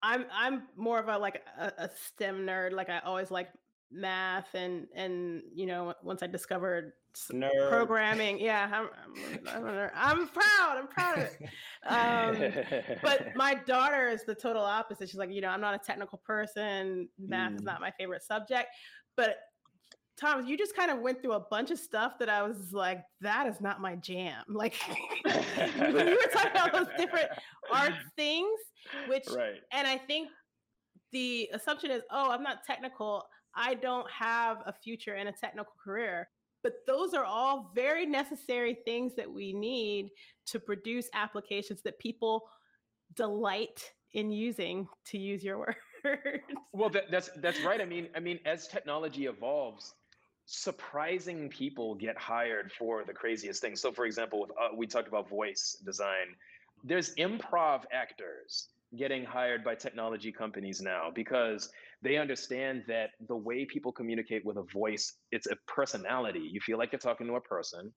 I'm 0.02 0.26
I'm 0.32 0.62
more 0.76 0.98
of 0.98 1.08
a 1.08 1.18
like 1.18 1.42
a, 1.58 1.72
a 1.78 1.90
STEM 2.06 2.46
nerd. 2.46 2.72
Like 2.72 2.88
I 2.88 3.00
always 3.00 3.30
like 3.30 3.48
math 3.90 4.54
and 4.54 4.86
and 4.94 5.42
you 5.54 5.66
know 5.66 5.94
once 6.02 6.22
I 6.22 6.26
discovered 6.26 6.92
Nerd. 7.32 7.68
programming, 7.68 8.38
yeah, 8.38 8.70
I'm 8.72 8.88
I'm, 9.52 9.66
I'm, 9.66 9.90
I'm, 9.94 10.28
proud. 10.28 10.78
I'm 10.78 10.86
proud 10.86 11.18
of 11.18 11.24
it. 11.24 11.40
Um, 11.86 12.96
but 13.02 13.28
my 13.34 13.54
daughter 13.54 14.08
is 14.08 14.24
the 14.24 14.34
total 14.34 14.62
opposite. 14.62 15.08
She's 15.08 15.18
like, 15.18 15.32
you 15.32 15.40
know, 15.40 15.48
I'm 15.48 15.60
not 15.60 15.74
a 15.74 15.78
technical 15.78 16.18
person. 16.18 17.08
Math 17.18 17.52
mm. 17.52 17.56
is 17.56 17.62
not 17.62 17.80
my 17.80 17.90
favorite 17.90 18.22
subject. 18.22 18.68
But 19.16 19.36
Thomas, 20.18 20.48
you 20.48 20.58
just 20.58 20.74
kind 20.74 20.90
of 20.90 21.00
went 21.00 21.22
through 21.22 21.32
a 21.32 21.40
bunch 21.40 21.70
of 21.70 21.78
stuff 21.78 22.18
that 22.18 22.28
I 22.28 22.42
was 22.42 22.72
like, 22.72 23.02
that 23.20 23.46
is 23.46 23.60
not 23.60 23.80
my 23.80 23.96
jam. 23.96 24.42
Like 24.48 24.74
you 25.24 25.84
were 25.84 26.30
talking 26.32 26.50
about 26.50 26.72
those 26.72 26.88
different 26.96 27.28
art 27.72 27.92
things, 28.16 28.58
which, 29.06 29.24
right. 29.30 29.60
and 29.72 29.86
I 29.86 29.96
think 29.96 30.28
the 31.12 31.48
assumption 31.52 31.90
is, 31.90 32.02
oh, 32.10 32.30
I'm 32.30 32.42
not 32.42 32.64
technical. 32.66 33.24
I 33.54 33.74
don't 33.74 34.10
have 34.10 34.58
a 34.66 34.72
future 34.72 35.14
in 35.14 35.28
a 35.28 35.32
technical 35.32 35.72
career. 35.82 36.28
But 36.62 36.72
those 36.86 37.14
are 37.14 37.24
all 37.24 37.70
very 37.74 38.04
necessary 38.04 38.78
things 38.84 39.14
that 39.14 39.30
we 39.30 39.52
need 39.52 40.10
to 40.46 40.58
produce 40.58 41.08
applications 41.14 41.82
that 41.82 41.98
people 42.00 42.48
delight 43.14 43.92
in 44.14 44.30
using, 44.30 44.88
to 45.06 45.18
use 45.18 45.44
your 45.44 45.58
words. 46.04 46.42
Well, 46.72 46.90
that, 46.90 47.10
that's 47.10 47.30
that's 47.36 47.62
right. 47.62 47.80
I 47.80 47.84
mean, 47.84 48.08
I 48.16 48.20
mean, 48.20 48.40
as 48.44 48.66
technology 48.68 49.26
evolves, 49.26 49.94
surprising 50.50 51.50
people 51.50 51.94
get 51.94 52.16
hired 52.16 52.72
for 52.72 53.04
the 53.04 53.12
craziest 53.12 53.60
things. 53.60 53.82
So, 53.82 53.92
for 53.92 54.06
example, 54.06 54.40
with, 54.40 54.50
uh, 54.52 54.74
we 54.74 54.86
talked 54.86 55.06
about 55.06 55.28
voice 55.28 55.76
design. 55.84 56.34
There's 56.82 57.14
improv 57.16 57.82
actors 57.92 58.68
getting 58.96 59.26
hired 59.26 59.62
by 59.62 59.74
technology 59.74 60.32
companies 60.32 60.80
now 60.80 61.10
because 61.14 61.68
they 62.00 62.16
understand 62.16 62.84
that 62.88 63.10
the 63.28 63.36
way 63.36 63.66
people 63.66 63.92
communicate 63.92 64.42
with 64.46 64.56
a 64.56 64.62
voice, 64.72 65.12
it's 65.32 65.46
a 65.48 65.56
personality. 65.66 66.48
You 66.50 66.60
feel 66.62 66.78
like 66.78 66.92
you're 66.92 66.98
talking 66.98 67.26
to 67.26 67.34
a 67.34 67.40
person. 67.42 67.92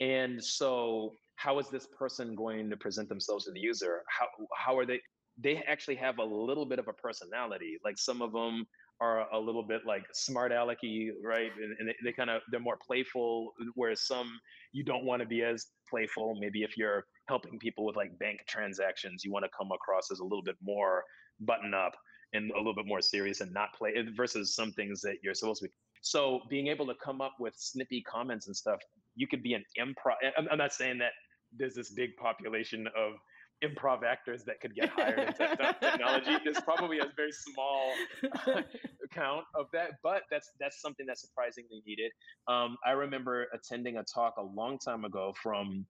And 0.00 0.44
so, 0.44 1.14
how 1.36 1.58
is 1.58 1.68
this 1.70 1.86
person 1.98 2.34
going 2.34 2.68
to 2.68 2.76
present 2.76 3.08
themselves 3.08 3.46
to 3.46 3.52
the 3.52 3.60
user? 3.60 4.02
How, 4.08 4.26
how 4.54 4.76
are 4.76 4.84
they? 4.84 5.00
They 5.38 5.56
actually 5.66 5.96
have 5.96 6.18
a 6.18 6.24
little 6.24 6.66
bit 6.66 6.78
of 6.78 6.86
a 6.86 6.92
personality. 6.92 7.78
Like 7.82 7.96
some 7.96 8.20
of 8.20 8.32
them 8.32 8.66
are 9.04 9.32
a 9.32 9.38
little 9.38 9.62
bit 9.62 9.82
like 9.86 10.04
smart 10.12 10.52
alecky, 10.52 11.10
right? 11.22 11.50
And, 11.62 11.76
and 11.78 11.88
they, 11.88 11.94
they 12.04 12.12
kind 12.12 12.30
of 12.30 12.42
they're 12.50 12.60
more 12.60 12.78
playful, 12.86 13.52
whereas 13.74 14.06
some 14.06 14.28
you 14.72 14.84
don't 14.84 15.04
want 15.04 15.20
to 15.20 15.28
be 15.28 15.42
as 15.42 15.66
playful. 15.88 16.36
Maybe 16.40 16.62
if 16.62 16.76
you're 16.76 17.04
helping 17.28 17.58
people 17.58 17.84
with 17.84 17.96
like 17.96 18.18
bank 18.18 18.40
transactions, 18.48 19.24
you 19.24 19.32
want 19.32 19.44
to 19.44 19.50
come 19.56 19.70
across 19.72 20.10
as 20.10 20.20
a 20.20 20.24
little 20.24 20.42
bit 20.42 20.56
more 20.62 21.04
button 21.40 21.74
up 21.74 21.92
and 22.32 22.50
a 22.52 22.56
little 22.56 22.74
bit 22.74 22.86
more 22.86 23.00
serious 23.00 23.40
and 23.40 23.52
not 23.52 23.68
play 23.76 23.92
versus 24.16 24.54
some 24.54 24.72
things 24.72 25.00
that 25.02 25.16
you're 25.22 25.34
supposed 25.34 25.62
to 25.62 25.68
be. 25.68 25.74
So 26.02 26.40
being 26.50 26.66
able 26.66 26.86
to 26.86 26.94
come 27.02 27.20
up 27.20 27.34
with 27.38 27.54
snippy 27.56 28.02
comments 28.02 28.46
and 28.46 28.56
stuff, 28.56 28.80
you 29.14 29.26
could 29.26 29.42
be 29.42 29.54
an 29.54 29.64
improv. 29.78 30.16
I'm 30.50 30.58
not 30.58 30.72
saying 30.72 30.98
that 30.98 31.12
there's 31.56 31.74
this 31.74 31.90
big 31.90 32.16
population 32.16 32.88
of 32.96 33.12
improv 33.62 34.02
actors 34.04 34.44
that 34.44 34.60
could 34.60 34.74
get 34.74 34.90
hired 34.90 35.18
in 35.18 35.32
technology. 35.80 36.36
There's 36.44 36.60
probably 36.60 36.98
a 36.98 37.06
very 37.16 37.32
small 37.32 37.92
count 39.14 39.44
of 39.54 39.66
that, 39.72 39.92
but 40.02 40.22
that's 40.30 40.50
that's 40.58 40.80
something 40.80 41.06
that's 41.06 41.20
surprisingly 41.20 41.82
needed. 41.86 42.10
Um, 42.48 42.76
I 42.84 42.92
remember 42.92 43.46
attending 43.52 43.98
a 43.98 44.04
talk 44.04 44.34
a 44.38 44.42
long 44.42 44.78
time 44.78 45.04
ago 45.04 45.34
from 45.42 45.86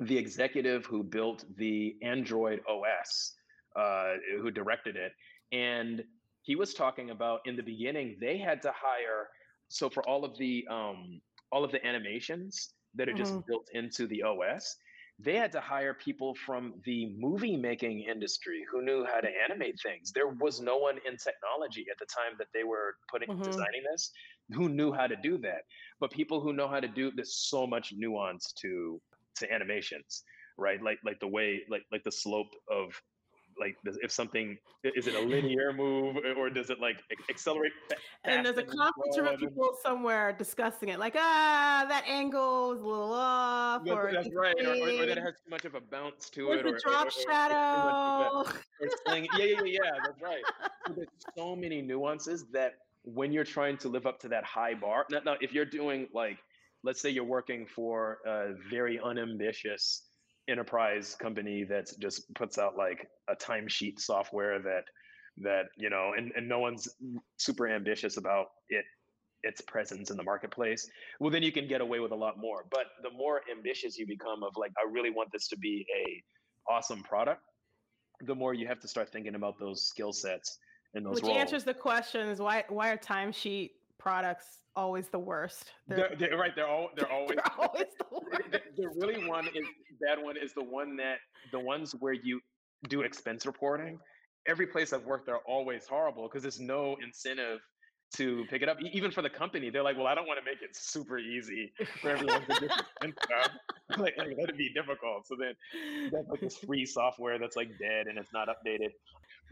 the 0.00 0.16
executive 0.16 0.86
who 0.86 1.02
built 1.02 1.44
the 1.56 1.96
Android 2.02 2.60
OS, 2.68 3.34
uh, 3.76 4.14
who 4.40 4.50
directed 4.50 4.96
it, 4.96 5.12
and 5.52 6.02
he 6.42 6.56
was 6.56 6.74
talking 6.74 7.10
about 7.10 7.40
in 7.46 7.56
the 7.56 7.62
beginning 7.62 8.16
they 8.20 8.36
had 8.36 8.60
to 8.62 8.72
hire 8.74 9.28
so 9.68 9.88
for 9.88 10.06
all 10.08 10.24
of 10.24 10.36
the 10.38 10.66
um, 10.70 11.20
all 11.50 11.64
of 11.64 11.72
the 11.72 11.84
animations 11.86 12.74
that 12.94 13.08
are 13.08 13.14
just 13.14 13.32
mm-hmm. 13.32 13.46
built 13.46 13.68
into 13.72 14.06
the 14.06 14.22
OS 14.22 14.76
they 15.24 15.36
had 15.36 15.52
to 15.52 15.60
hire 15.60 15.94
people 15.94 16.34
from 16.34 16.74
the 16.84 17.14
movie 17.16 17.56
making 17.56 18.00
industry 18.00 18.64
who 18.70 18.82
knew 18.82 19.04
how 19.04 19.20
to 19.20 19.28
animate 19.44 19.76
things. 19.82 20.12
There 20.12 20.28
was 20.28 20.60
no 20.60 20.78
one 20.78 20.98
in 21.06 21.16
technology 21.16 21.86
at 21.90 21.98
the 21.98 22.06
time 22.06 22.36
that 22.38 22.48
they 22.52 22.64
were 22.64 22.96
putting 23.10 23.28
mm-hmm. 23.28 23.42
designing 23.42 23.82
this 23.90 24.10
who 24.50 24.68
knew 24.68 24.92
how 24.92 25.06
to 25.06 25.16
do 25.16 25.38
that. 25.38 25.62
But 26.00 26.10
people 26.10 26.40
who 26.40 26.52
know 26.52 26.68
how 26.68 26.80
to 26.80 26.88
do 26.88 27.12
there's 27.14 27.36
so 27.36 27.66
much 27.66 27.92
nuance 27.96 28.52
to 28.62 29.00
to 29.36 29.52
animations, 29.52 30.24
right? 30.58 30.82
Like 30.82 30.98
like 31.04 31.20
the 31.20 31.28
way 31.28 31.62
like 31.70 31.82
like 31.92 32.04
the 32.04 32.12
slope 32.12 32.52
of 32.70 33.00
like 33.62 33.76
if 34.02 34.10
something 34.10 34.58
is 34.82 35.06
it 35.06 35.14
a 35.14 35.20
linear 35.20 35.72
move 35.72 36.16
or 36.36 36.50
does 36.50 36.68
it 36.70 36.80
like 36.80 37.02
accelerate 37.30 37.72
and 38.24 38.44
there's 38.44 38.58
a 38.58 38.62
conference 38.62 39.16
room 39.16 39.28
of 39.28 39.38
people 39.38 39.70
somewhere 39.82 40.32
discussing 40.32 40.88
it 40.88 40.98
like 40.98 41.14
ah 41.16 41.84
that 41.88 42.04
angle 42.08 42.72
is 42.72 42.80
a 42.80 42.86
little 42.86 43.12
off 43.12 43.84
that's, 43.84 43.96
or 43.96 44.10
that's 44.12 44.28
right 44.34 44.54
or, 44.64 44.70
or, 44.70 45.02
or, 45.02 45.06
that 45.06 45.16
it 45.16 45.18
has 45.18 45.34
too 45.34 45.50
much 45.50 45.64
of 45.64 45.74
a 45.74 45.80
bounce 45.80 46.28
to 46.28 46.52
it 46.52 46.66
or, 46.66 46.76
drop 46.78 47.10
shadow. 47.10 48.44
yeah 49.06 49.14
yeah 49.14 49.44
yeah 49.44 49.60
yeah 49.64 49.78
that's 50.04 50.20
right. 50.20 50.42
So 50.86 50.94
there's 50.94 51.08
so 51.38 51.54
many 51.54 51.80
nuances 51.80 52.46
that 52.52 52.74
when 53.04 53.30
you're 53.30 53.44
trying 53.44 53.76
to 53.78 53.88
live 53.88 54.04
up 54.04 54.18
to 54.22 54.28
that 54.28 54.42
high 54.42 54.74
bar 54.74 55.06
now, 55.10 55.20
now 55.24 55.36
if 55.40 55.52
you're 55.52 55.64
doing 55.64 56.08
like 56.12 56.38
let's 56.82 57.00
say 57.00 57.08
you're 57.08 57.22
working 57.22 57.64
for 57.64 58.18
a 58.26 58.54
very 58.68 58.98
unambitious 58.98 60.02
enterprise 60.48 61.14
company 61.14 61.64
that 61.64 61.88
just 62.00 62.32
puts 62.34 62.58
out 62.58 62.76
like 62.76 63.08
a 63.28 63.36
timesheet 63.36 64.00
software 64.00 64.60
that 64.60 64.84
that 65.38 65.66
you 65.76 65.88
know 65.88 66.12
and, 66.16 66.32
and 66.36 66.48
no 66.48 66.58
one's 66.58 66.88
super 67.36 67.68
ambitious 67.68 68.16
about 68.16 68.46
it 68.68 68.84
its 69.44 69.60
presence 69.62 70.10
in 70.10 70.16
the 70.16 70.22
marketplace 70.22 70.88
well 71.20 71.30
then 71.30 71.42
you 71.42 71.52
can 71.52 71.66
get 71.66 71.80
away 71.80 72.00
with 72.00 72.12
a 72.12 72.16
lot 72.16 72.38
more 72.38 72.66
but 72.70 72.86
the 73.02 73.10
more 73.10 73.40
ambitious 73.50 73.98
you 73.98 74.06
become 74.06 74.42
of 74.42 74.52
like 74.56 74.72
i 74.78 74.90
really 74.90 75.10
want 75.10 75.28
this 75.32 75.48
to 75.48 75.56
be 75.56 75.86
a 75.96 76.22
awesome 76.70 77.02
product 77.02 77.40
the 78.26 78.34
more 78.34 78.54
you 78.54 78.66
have 78.66 78.78
to 78.78 78.88
start 78.88 79.10
thinking 79.10 79.34
about 79.34 79.58
those 79.58 79.86
skill 79.86 80.12
sets 80.12 80.58
and 80.94 81.06
those 81.06 81.14
which 81.14 81.24
roles. 81.24 81.36
answers 81.36 81.64
the 81.64 81.74
questions 81.74 82.40
why 82.40 82.64
why 82.68 82.90
are 82.90 82.96
timesheet 82.96 83.70
products 84.02 84.58
always 84.74 85.08
the 85.08 85.18
worst. 85.18 85.72
They're, 85.86 86.10
they're, 86.18 86.30
they're 86.30 86.38
right. 86.38 86.52
They're 86.54 86.68
all 86.68 86.90
they're 86.96 87.10
always, 87.10 87.36
they're 87.36 87.66
always 87.66 87.86
the 87.98 88.06
worst. 88.10 88.42
The, 88.50 88.60
the, 88.76 88.88
really 88.96 89.26
one 89.28 89.46
is 89.46 89.66
bad 90.00 90.22
one 90.22 90.36
is 90.36 90.52
the 90.54 90.64
one 90.64 90.96
that 90.96 91.18
the 91.52 91.60
ones 91.60 91.94
where 92.00 92.12
you 92.12 92.40
do 92.88 93.02
expense 93.02 93.46
reporting. 93.46 93.98
Every 94.48 94.66
place 94.66 94.92
I've 94.92 95.04
worked, 95.04 95.26
they're 95.26 95.46
always 95.46 95.86
horrible 95.86 96.28
because 96.28 96.42
there's 96.42 96.58
no 96.58 96.96
incentive 97.02 97.60
to 98.16 98.44
pick 98.50 98.60
it 98.60 98.68
up. 98.68 98.76
Even 98.92 99.12
for 99.12 99.22
the 99.22 99.30
company, 99.30 99.70
they're 99.70 99.84
like, 99.84 99.96
"Well, 99.96 100.08
I 100.08 100.14
don't 100.14 100.26
want 100.26 100.40
to 100.40 100.44
make 100.44 100.60
it 100.62 100.76
super 100.76 101.18
easy 101.18 101.72
for 102.00 102.10
everyone 102.10 102.42
to 102.46 102.60
just 102.60 102.82
like, 103.98 104.14
like 104.18 104.36
that'd 104.36 104.56
be 104.56 104.72
difficult." 104.74 105.26
So 105.26 105.36
then 105.38 105.54
that's 106.10 106.28
like 106.28 106.40
this 106.40 106.58
free 106.58 106.84
software 106.84 107.38
that's 107.38 107.56
like 107.56 107.68
dead 107.78 108.08
and 108.08 108.18
it's 108.18 108.32
not 108.32 108.48
updated. 108.48 108.90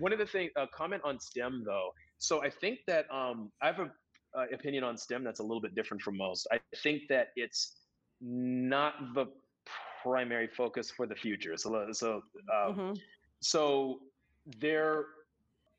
One 0.00 0.12
of 0.12 0.18
the 0.18 0.26
things, 0.26 0.50
a 0.56 0.66
comment 0.66 1.02
on 1.04 1.20
STEM 1.20 1.62
though. 1.64 1.90
So 2.18 2.42
I 2.42 2.50
think 2.50 2.80
that 2.86 3.06
um, 3.10 3.50
I 3.62 3.66
have 3.68 3.78
a 3.78 3.90
uh, 4.36 4.44
opinion 4.52 4.84
on 4.84 4.96
STEM 4.96 5.24
that's 5.24 5.40
a 5.40 5.42
little 5.42 5.60
bit 5.60 5.74
different 5.74 6.02
from 6.02 6.16
most. 6.16 6.46
I 6.52 6.60
think 6.82 7.02
that 7.08 7.28
it's 7.36 7.76
not 8.20 9.14
the 9.14 9.26
primary 10.02 10.46
focus 10.46 10.90
for 10.90 11.06
the 11.06 11.14
future. 11.14 11.56
So, 11.56 11.86
so, 11.92 12.22
um, 12.54 12.74
mm-hmm. 12.74 12.92
so 13.40 14.00
there, 14.58 15.06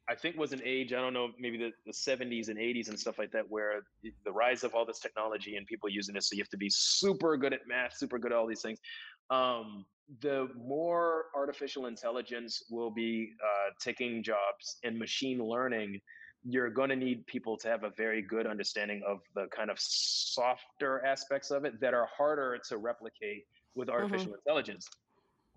I 0.10 0.16
think 0.16 0.38
was 0.38 0.54
an 0.54 0.62
age, 0.64 0.94
I 0.94 0.98
don't 0.98 1.14
know, 1.14 1.30
maybe 1.40 1.58
the, 1.58 1.72
the 1.86 1.94
70s 1.94 2.50
and 2.50 2.58
80s 2.58 2.90
and 2.90 3.00
stuff 3.00 3.18
like 3.18 3.32
that, 3.32 3.46
where 3.50 3.82
the 4.26 4.32
rise 4.32 4.64
of 4.64 4.74
all 4.74 4.86
this 4.86 5.00
technology 5.00 5.56
and 5.56 5.66
people 5.66 5.90
using 5.90 6.16
it. 6.16 6.24
So 6.24 6.36
you 6.36 6.42
have 6.42 6.50
to 6.50 6.58
be 6.58 6.70
super 6.70 7.38
good 7.38 7.54
at 7.54 7.62
math, 7.68 7.96
super 7.96 8.20
good 8.20 8.32
at 8.32 8.38
all 8.38 8.48
these 8.48 8.62
things. 8.62 8.80
Um, 9.30 9.86
the 10.20 10.50
more 10.58 11.26
artificial 11.36 11.86
intelligence 11.86 12.64
will 12.70 12.92
be 12.92 13.32
uh, 13.42 13.72
taking 13.80 14.22
jobs 14.22 14.78
and 14.84 15.00
machine 15.00 15.40
learning 15.40 16.02
you're 16.44 16.70
going 16.70 16.90
to 16.90 16.96
need 16.96 17.26
people 17.28 17.58
to 17.58 17.68
have 17.68 17.84
a 17.84 17.92
very 17.92 18.22
good 18.22 18.48
understanding 18.48 19.02
of 19.08 19.20
the 19.36 19.48
kind 19.56 19.70
of 19.70 19.78
softer 19.80 21.06
aspects 21.06 21.52
of 21.52 21.66
it 21.66 21.80
that 21.80 21.94
are 21.94 22.08
harder 22.16 22.60
to 22.70 22.78
replicate 22.78 23.46
with 23.76 23.90
artificial 23.90 24.28
mm-hmm. 24.28 24.36
intelligence. 24.46 24.88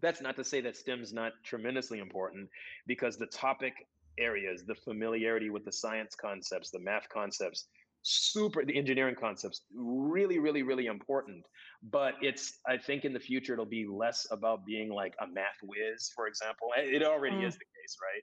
That's 0.01 0.21
not 0.21 0.37
to 0.37 0.45
say 0.45 0.61
that 0.61 0.77
STEM's 0.77 1.13
not 1.13 1.33
tremendously 1.43 2.01
important 2.01 2.49
because 2.87 3.17
the 3.17 3.27
topic 3.27 3.87
areas, 4.19 4.65
the 4.65 4.75
familiarity 4.75 5.51
with 5.51 5.65
the 5.65 5.73
science 5.73 6.15
concepts, 6.15 6.71
the 6.71 6.79
math 6.79 7.09
concepts, 7.09 7.67
super 8.05 8.67
the 8.67 8.77
engineering 8.77 9.15
concepts 9.19 9.63
really 9.75 10.39
really 10.39 10.63
really 10.63 10.87
important 10.87 11.43
but 11.91 12.13
it's 12.21 12.59
i 12.69 12.77
think 12.77 13.07
in 13.07 13.15
the 13.15 13.19
future 13.19 13.55
it'll 13.55 13.65
be 13.65 13.87
less 13.87 14.27
about 14.31 14.65
being 14.67 14.91
like 14.91 15.15
a 15.23 15.27
math 15.27 15.57
whiz 15.63 16.13
for 16.15 16.27
example 16.27 16.69
it 16.77 17.03
already 17.03 17.37
mm. 17.37 17.47
is 17.47 17.55
the 17.55 17.65
case 17.65 17.97
right 18.03 18.23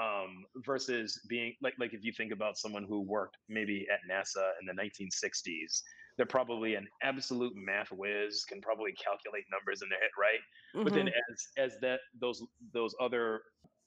um, 0.00 0.44
versus 0.64 1.20
being 1.28 1.54
like 1.62 1.74
like 1.78 1.94
if 1.94 2.04
you 2.04 2.12
think 2.12 2.32
about 2.32 2.58
someone 2.58 2.84
who 2.84 3.00
worked 3.00 3.36
maybe 3.48 3.86
at 3.92 4.00
NASA 4.10 4.50
in 4.60 4.66
the 4.66 4.82
1960s, 4.82 5.82
they're 6.16 6.26
probably 6.26 6.74
an 6.74 6.86
absolute 7.02 7.52
math 7.56 7.90
whiz, 7.92 8.44
can 8.44 8.60
probably 8.60 8.92
calculate 8.92 9.44
numbers 9.50 9.82
in 9.82 9.88
their 9.88 10.00
head, 10.00 10.10
right? 10.18 10.40
Mm-hmm. 10.74 10.84
But 10.84 10.94
then 10.94 11.06
mm-hmm. 11.06 11.32
as 11.32 11.72
as 11.72 11.80
that 11.80 12.00
those 12.20 12.42
those 12.72 12.94
other 13.00 13.42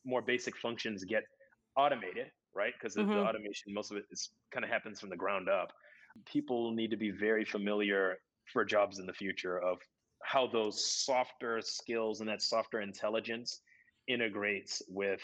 more 0.06 0.22
basic 0.22 0.58
functions 0.58 1.04
get 1.04 1.24
automated, 1.78 2.28
right? 2.56 2.74
Because 2.80 2.96
mm-hmm. 2.96 3.12
the 3.12 3.20
automation, 3.20 3.74
most 3.74 3.92
of 3.92 3.98
it 3.98 4.06
is 4.12 4.30
kind 4.52 4.64
of 4.64 4.72
happens 4.72 5.00
from 5.00 5.10
the 5.10 5.18
ground 5.18 5.50
up. 5.50 5.72
People 6.26 6.72
need 6.72 6.90
to 6.92 6.98
be 6.98 7.12
very 7.12 7.46
familiar 7.46 8.18
for 8.52 8.66
jobs 8.66 9.00
in 9.00 9.06
the 9.06 9.14
future 9.14 9.60
of 9.60 9.78
how 10.24 10.48
those 10.48 11.04
softer 11.06 11.62
skills 11.62 12.20
and 12.20 12.30
that 12.30 12.42
softer 12.42 12.82
intelligence 12.82 13.62
integrates 14.08 14.82
with 14.90 15.22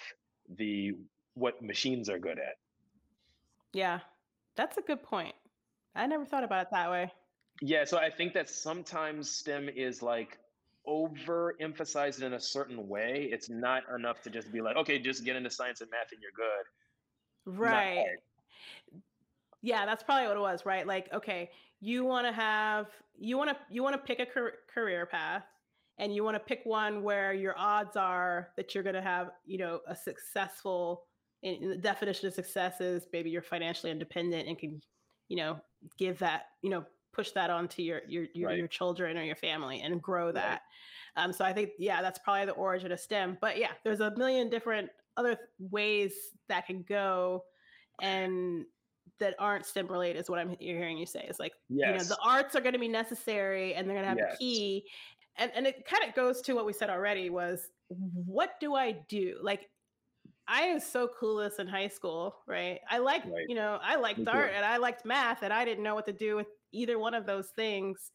the 0.58 0.96
what 1.34 1.62
machines 1.62 2.10
are 2.10 2.20
good 2.20 2.39
at. 2.39 2.58
Yeah, 3.74 4.00
that's 4.56 4.78
a 4.78 4.82
good 4.82 5.04
point. 5.04 5.36
I 5.96 6.08
never 6.08 6.26
thought 6.26 6.43
about 6.43 6.64
it 6.64 6.68
that 6.72 6.89
way. 6.89 7.12
Yeah, 7.62 7.86
so 7.86 7.98
I 7.98 8.10
think 8.10 8.34
that 8.34 8.50
sometimes 8.50 9.30
STEM 9.30 9.70
is 9.70 10.02
like 10.02 10.38
overemphasized 10.88 12.22
in 12.22 12.34
a 12.34 12.39
certain 12.39 12.88
way. 12.88 13.30
It's 13.32 13.50
not 13.50 13.84
enough 13.93 14.22
to 14.24 14.30
just 14.30 14.52
be 14.52 14.62
like, 14.62 14.76
okay, 14.78 15.00
just 15.00 15.24
get 15.24 15.36
into 15.36 15.50
science 15.50 15.82
and 15.82 15.89
math 15.89 16.12
and 16.12 16.22
you're 16.22 16.32
good. 16.36 17.60
Right. 17.60 18.06
Yeah, 19.62 19.86
that's 19.86 20.04
probably 20.04 20.28
what 20.28 20.38
it 20.38 20.41
was, 20.41 20.66
right? 20.66 20.86
Like, 20.86 21.12
okay, 21.14 21.50
you 21.80 22.04
want 22.04 22.28
to 22.28 22.34
have 22.34 22.88
you 23.18 23.38
want 23.38 23.50
to 23.52 23.58
you 23.70 23.84
want 23.84 23.96
to 23.96 24.16
pick 24.16 24.20
a 24.20 24.28
career 24.72 25.06
path 25.06 25.43
and 25.98 26.14
you 26.14 26.24
want 26.24 26.36
to 26.36 26.39
pick 26.39 26.62
one 26.64 27.04
where 27.04 27.34
your 27.34 27.56
odds 27.58 27.96
are 27.96 28.50
that 28.58 28.74
you're 28.74 28.84
going 28.84 28.96
to 28.96 29.02
have 29.02 29.32
you 29.46 29.58
know 29.58 29.80
a 29.88 29.96
successful 29.96 31.04
in, 31.43 31.70
the 31.70 31.78
definition 31.78 32.28
of 32.28 32.34
success 32.34 32.82
is 32.82 33.08
maybe 33.14 33.30
you're 33.30 33.41
financially 33.41 33.91
independent 33.91 34.48
and 34.48 34.58
can 34.58 34.82
you 35.28 35.38
know 35.38 35.58
give 35.98 36.20
that 36.20 36.43
you 36.62 36.70
know 36.70 36.84
push 37.14 37.32
that 37.32 37.50
onto 37.50 37.82
your 37.82 38.02
your 38.08 38.26
your, 38.34 38.50
right. 38.50 38.58
your 38.58 38.68
children 38.68 39.18
or 39.18 39.24
your 39.24 39.36
family 39.36 39.82
and 39.82 40.02
grow 40.02 40.32
that 40.32 40.62
right. 41.18 41.24
um, 41.24 41.32
so 41.32 41.46
i 41.46 41.54
think 41.54 41.72
yeah 41.80 42.02
that's 42.02 42.20
probably 42.20 42.46
the 42.46 42.52
origin 42.54 42.91
of 42.91 43.00
stem 43.00 43.38
but 43.41 43.58
yeah 43.58 43.72
there's 43.84 44.02
a 44.02 44.16
million 44.18 44.50
different 44.50 44.89
other 45.18 45.38
ways 45.60 46.14
that 46.50 46.66
can 46.66 46.84
go 46.88 47.43
and 48.02 48.66
that 49.20 49.36
aren't 49.39 49.66
STEM 49.66 49.88
related 49.88 50.20
is 50.20 50.30
what 50.30 50.39
I'm 50.39 50.56
hearing 50.60 50.98
you 50.98 51.06
say. 51.06 51.26
Is 51.30 51.39
like, 51.39 51.54
yes. 51.70 51.88
you 51.88 51.98
know, 51.98 52.04
the 52.04 52.18
arts 52.24 52.56
are 52.56 52.62
going 52.62 52.74
to 52.74 52.80
be 52.80 52.88
necessary 52.88 53.74
and 53.74 53.88
they're 53.88 53.96
going 53.96 54.04
to 54.04 54.10
have 54.10 54.18
yes. 54.18 54.36
a 54.36 54.38
key, 54.38 54.84
and 55.38 55.52
and 55.56 55.68
it 55.68 55.86
kind 55.86 56.08
of 56.08 56.16
goes 56.16 56.42
to 56.42 56.54
what 56.54 56.66
we 56.66 56.74
said 56.74 56.90
already 56.90 57.30
was 57.30 57.70
what 57.90 58.60
do 58.60 58.76
I 58.76 58.98
do? 59.08 59.38
Like 59.42 59.70
I 60.48 60.74
was 60.74 60.86
so 60.86 61.08
clueless 61.08 61.60
in 61.60 61.68
high 61.68 61.88
school, 61.88 62.36
right? 62.48 62.80
I 62.90 63.00
liked, 63.00 63.26
right. 63.26 63.46
you 63.48 63.56
know, 63.56 63.80
I 63.82 63.96
liked 63.96 64.28
art 64.28 64.52
and 64.56 64.64
I 64.64 64.78
liked 64.78 65.06
math 65.06 65.42
and 65.42 65.52
I 65.52 65.66
didn't 65.66 65.84
know 65.84 65.96
what 65.96 66.06
to 66.06 66.14
do 66.14 66.36
with 66.36 66.48
either 66.72 67.00
one 67.00 67.14
of 67.14 67.26
those 67.26 67.48
things 67.56 68.12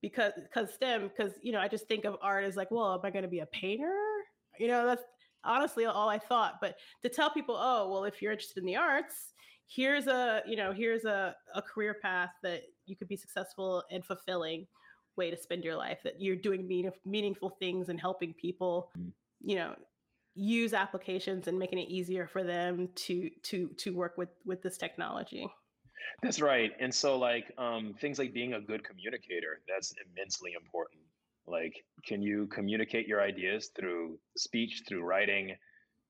because 0.00 0.32
because 0.36 0.72
STEM, 0.74 1.08
because 1.08 1.32
you 1.42 1.52
know, 1.52 1.58
I 1.58 1.68
just 1.68 1.88
think 1.88 2.04
of 2.04 2.16
art 2.22 2.44
as 2.44 2.56
like, 2.56 2.70
well, 2.70 2.94
am 2.94 3.00
I 3.02 3.10
gonna 3.10 3.28
be 3.28 3.40
a 3.40 3.46
painter? 3.46 3.96
You 4.58 4.68
know, 4.68 4.86
that's 4.86 5.02
honestly 5.44 5.86
all 5.86 6.08
I 6.08 6.18
thought. 6.18 6.54
But 6.60 6.76
to 7.02 7.08
tell 7.08 7.30
people, 7.30 7.56
oh, 7.58 7.88
well, 7.90 8.04
if 8.04 8.22
you're 8.22 8.32
interested 8.32 8.60
in 8.60 8.66
the 8.66 8.76
arts, 8.76 9.32
here's 9.66 10.06
a, 10.06 10.42
you 10.46 10.56
know, 10.56 10.72
here's 10.72 11.04
a, 11.04 11.34
a 11.54 11.62
career 11.62 11.96
path 12.00 12.30
that 12.42 12.62
you 12.86 12.96
could 12.96 13.08
be 13.08 13.16
successful 13.16 13.82
and 13.90 14.04
fulfilling 14.04 14.66
way 15.16 15.30
to 15.30 15.36
spend 15.36 15.64
your 15.64 15.76
life 15.76 15.98
that 16.04 16.20
you're 16.20 16.36
doing 16.36 16.66
mean, 16.66 16.90
meaningful 17.04 17.50
things 17.50 17.88
and 17.88 18.00
helping 18.00 18.34
people 18.34 18.90
mm. 18.98 19.10
you 19.40 19.56
know 19.56 19.74
use 20.36 20.74
applications 20.74 21.48
and 21.48 21.58
making 21.58 21.78
it 21.78 21.88
easier 21.88 22.26
for 22.26 22.44
them 22.44 22.88
to 22.94 23.30
to 23.42 23.68
to 23.78 23.94
work 23.94 24.16
with 24.18 24.28
with 24.44 24.62
this 24.62 24.76
technology. 24.76 25.48
That's 26.22 26.40
right 26.40 26.72
and 26.78 26.94
so 26.94 27.18
like 27.18 27.52
um, 27.58 27.94
things 28.00 28.18
like 28.18 28.32
being 28.32 28.52
a 28.54 28.60
good 28.60 28.84
communicator 28.84 29.60
that's 29.66 29.94
immensely 30.06 30.52
important. 30.52 31.02
Like 31.46 31.74
can 32.06 32.22
you 32.22 32.46
communicate 32.48 33.08
your 33.08 33.22
ideas 33.22 33.70
through 33.74 34.18
speech 34.36 34.82
through 34.86 35.04
writing 35.04 35.56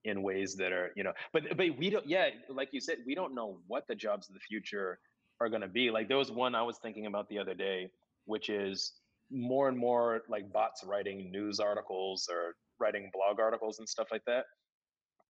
in 0.04 0.22
ways 0.22 0.54
that 0.56 0.72
are 0.72 0.92
you 0.96 1.04
know 1.04 1.12
but 1.32 1.56
but 1.56 1.66
we 1.78 1.90
don't 1.90 2.06
yeah 2.06 2.28
like 2.48 2.68
you 2.72 2.80
said 2.80 2.98
we 3.06 3.14
don't 3.14 3.34
know 3.34 3.58
what 3.66 3.86
the 3.86 3.94
jobs 3.94 4.28
of 4.28 4.34
the 4.34 4.40
future 4.40 4.98
are 5.40 5.48
going 5.48 5.62
to 5.62 5.68
be. 5.68 5.90
Like 5.90 6.08
there 6.08 6.16
was 6.16 6.32
one 6.32 6.54
i 6.54 6.62
was 6.62 6.78
thinking 6.78 7.06
about 7.06 7.28
the 7.28 7.38
other 7.38 7.54
day 7.54 7.90
which 8.26 8.48
is 8.48 8.92
more 9.30 9.68
and 9.68 9.76
more 9.78 10.22
like 10.28 10.52
bots 10.52 10.84
writing 10.84 11.30
news 11.30 11.58
articles 11.58 12.28
or 12.30 12.54
writing 12.78 13.10
blog 13.12 13.40
articles 13.40 13.78
and 13.78 13.88
stuff 13.88 14.08
like 14.12 14.24
that. 14.26 14.44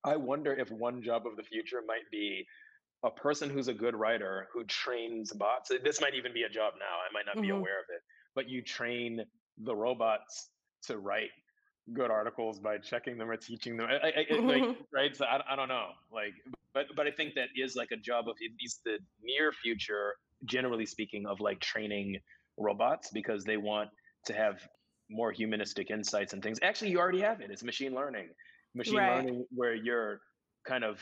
I 0.05 0.17
wonder 0.17 0.53
if 0.55 0.71
one 0.71 1.03
job 1.03 1.27
of 1.27 1.37
the 1.37 1.43
future 1.43 1.83
might 1.87 2.09
be 2.11 2.45
a 3.05 3.11
person 3.11 3.51
who's 3.51 3.69
a 3.69 3.75
good 3.75 3.95
writer 3.95 4.49
who 4.53 4.65
trains 4.65 5.33
bots. 5.33 5.71
This 5.83 6.01
might 6.01 6.15
even 6.15 6.33
be 6.33 6.43
a 6.43 6.49
job 6.49 6.75
now. 6.79 6.85
I 6.85 7.13
might 7.13 7.27
not 7.27 7.37
mm-hmm. 7.37 7.43
be 7.43 7.51
aware 7.51 7.79
of 7.79 7.87
it, 7.95 8.03
but 8.35 8.49
you 8.49 8.63
train 8.63 9.25
the 9.59 9.75
robots 9.75 10.51
to 10.85 10.99
write 10.99 11.31
good 11.93 12.11
articles 12.11 12.59
by 12.59 12.79
checking 12.79 13.17
them 13.19 13.31
or 13.31 13.37
teaching 13.37 13.77
them. 13.77 13.89
I, 13.89 14.25
I, 14.31 14.39
like, 14.39 14.77
right? 14.93 15.17
So 15.17 15.25
I, 15.25 15.41
I 15.53 15.57
don't 15.57 15.69
know. 15.69 15.89
Like, 16.13 16.33
but 16.75 16.87
but 16.97 17.07
I 17.07 17.11
think 17.11 17.35
that 17.35 17.49
is 17.57 17.77
like 17.77 17.91
a 17.93 17.97
job 17.97 18.29
of 18.29 18.37
at 18.45 18.53
least 18.61 18.81
the 18.85 18.99
near 19.23 19.53
future, 19.53 20.15
generally 20.45 20.87
speaking, 20.87 21.27
of 21.27 21.41
like 21.41 21.61
training 21.61 22.19
robots 22.57 23.11
because 23.13 23.45
they 23.45 23.57
want 23.57 23.91
to 24.27 24.33
have 24.33 24.61
more 25.09 25.33
humanistic 25.33 25.91
insights 25.91 26.33
and 26.33 26.43
things. 26.43 26.59
Actually, 26.63 26.91
you 26.91 26.99
already 26.99 27.21
have 27.21 27.41
it. 27.41 27.51
It's 27.51 27.63
machine 27.63 27.95
learning. 27.95 28.29
Machine 28.75 28.97
right. 28.97 29.17
learning 29.17 29.47
where 29.55 29.75
you're 29.75 30.21
kind 30.67 30.85
of 30.85 31.01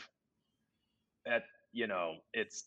at, 1.27 1.43
you 1.73 1.87
know, 1.87 2.15
it's 2.33 2.65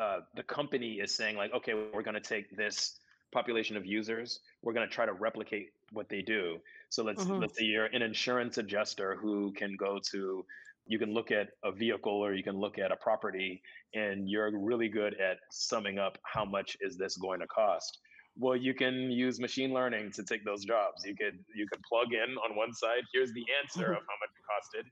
uh, 0.00 0.18
the 0.34 0.42
company 0.42 0.94
is 0.94 1.14
saying 1.14 1.36
like, 1.36 1.52
okay, 1.54 1.72
we're 1.74 2.02
going 2.02 2.14
to 2.14 2.20
take 2.20 2.54
this 2.56 2.98
population 3.32 3.76
of 3.76 3.84
users, 3.84 4.40
we're 4.62 4.72
going 4.72 4.86
to 4.86 4.94
try 4.94 5.06
to 5.06 5.12
replicate 5.12 5.70
what 5.92 6.08
they 6.08 6.22
do. 6.22 6.58
So 6.90 7.02
let's 7.02 7.24
mm-hmm. 7.24 7.40
let's 7.40 7.58
say 7.58 7.64
you're 7.64 7.86
an 7.86 8.02
insurance 8.02 8.58
adjuster 8.58 9.16
who 9.16 9.52
can 9.52 9.76
go 9.76 9.98
to 10.12 10.44
you 10.88 10.98
can 10.98 11.12
look 11.12 11.32
at 11.32 11.48
a 11.64 11.72
vehicle 11.72 12.12
or 12.24 12.32
you 12.32 12.44
can 12.44 12.56
look 12.56 12.78
at 12.78 12.92
a 12.92 12.96
property 12.96 13.60
and 13.94 14.30
you're 14.30 14.56
really 14.56 14.88
good 14.88 15.14
at 15.14 15.38
summing 15.50 15.98
up 15.98 16.16
how 16.22 16.44
much 16.44 16.76
is 16.80 16.96
this 16.96 17.16
going 17.16 17.40
to 17.40 17.46
cost 17.48 17.98
well 18.38 18.56
you 18.56 18.74
can 18.74 19.10
use 19.10 19.40
machine 19.40 19.72
learning 19.72 20.12
to 20.12 20.22
take 20.22 20.44
those 20.44 20.64
jobs. 20.64 21.04
You 21.04 21.16
could 21.16 21.38
you 21.54 21.66
could 21.70 21.82
plug 21.82 22.12
in 22.12 22.36
on 22.36 22.56
one 22.56 22.72
side 22.72 23.02
here's 23.12 23.32
the 23.32 23.44
answer 23.62 23.92
of 23.92 24.02
how 24.08 24.16
much 24.20 24.30
it 24.36 24.44
costed. 24.50 24.84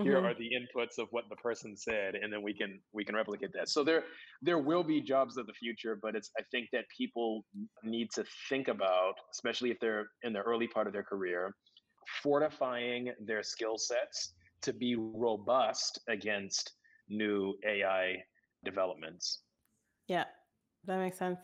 Here 0.00 0.18
mm-hmm. 0.18 0.26
are 0.26 0.34
the 0.34 0.50
inputs 0.54 1.02
of 1.02 1.08
what 1.10 1.24
the 1.28 1.34
person 1.36 1.76
said 1.76 2.14
and 2.14 2.32
then 2.32 2.42
we 2.42 2.54
can 2.54 2.80
we 2.92 3.04
can 3.04 3.16
replicate 3.16 3.50
that. 3.54 3.68
So 3.68 3.84
there 3.84 4.04
there 4.42 4.58
will 4.58 4.84
be 4.84 5.00
jobs 5.00 5.36
of 5.36 5.46
the 5.46 5.52
future 5.52 5.98
but 6.00 6.14
it's 6.14 6.30
i 6.38 6.42
think 6.50 6.68
that 6.72 6.84
people 6.96 7.44
need 7.82 8.08
to 8.14 8.24
think 8.48 8.68
about 8.68 9.14
especially 9.32 9.70
if 9.70 9.78
they're 9.80 10.08
in 10.22 10.32
the 10.32 10.40
early 10.40 10.68
part 10.68 10.86
of 10.86 10.92
their 10.92 11.02
career 11.02 11.54
fortifying 12.22 13.12
their 13.26 13.42
skill 13.42 13.76
sets 13.76 14.34
to 14.62 14.72
be 14.72 14.96
robust 14.96 16.00
against 16.08 16.72
new 17.08 17.54
ai 17.66 18.16
developments. 18.64 19.42
Yeah 20.06 20.24
that 20.84 20.98
makes 20.98 21.18
sense 21.18 21.40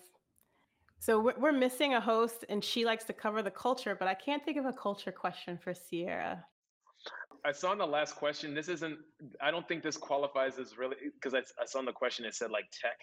so 1.04 1.20
we're, 1.38 1.52
missing 1.52 1.92
a 1.92 2.00
host, 2.00 2.46
and 2.48 2.64
she 2.64 2.86
likes 2.86 3.04
to 3.04 3.12
cover 3.12 3.42
the 3.42 3.50
culture, 3.50 3.94
but 3.94 4.08
I 4.08 4.14
can't 4.14 4.42
think 4.42 4.56
of 4.56 4.64
a 4.64 4.72
culture 4.72 5.12
question 5.12 5.58
for 5.62 5.74
Siara. 5.74 6.42
I 7.44 7.52
saw 7.52 7.72
in 7.72 7.78
the 7.78 7.86
last 7.86 8.16
question. 8.16 8.54
This 8.54 8.68
isn't. 8.68 8.96
I 9.42 9.50
don't 9.50 9.68
think 9.68 9.82
this 9.82 9.98
qualifies 9.98 10.58
as 10.58 10.78
really 10.78 10.96
because 11.14 11.34
I, 11.34 11.40
I 11.62 11.66
saw 11.66 11.80
in 11.80 11.84
the 11.84 11.92
question 11.92 12.24
it 12.24 12.34
said 12.34 12.50
like 12.50 12.64
tech 12.72 12.96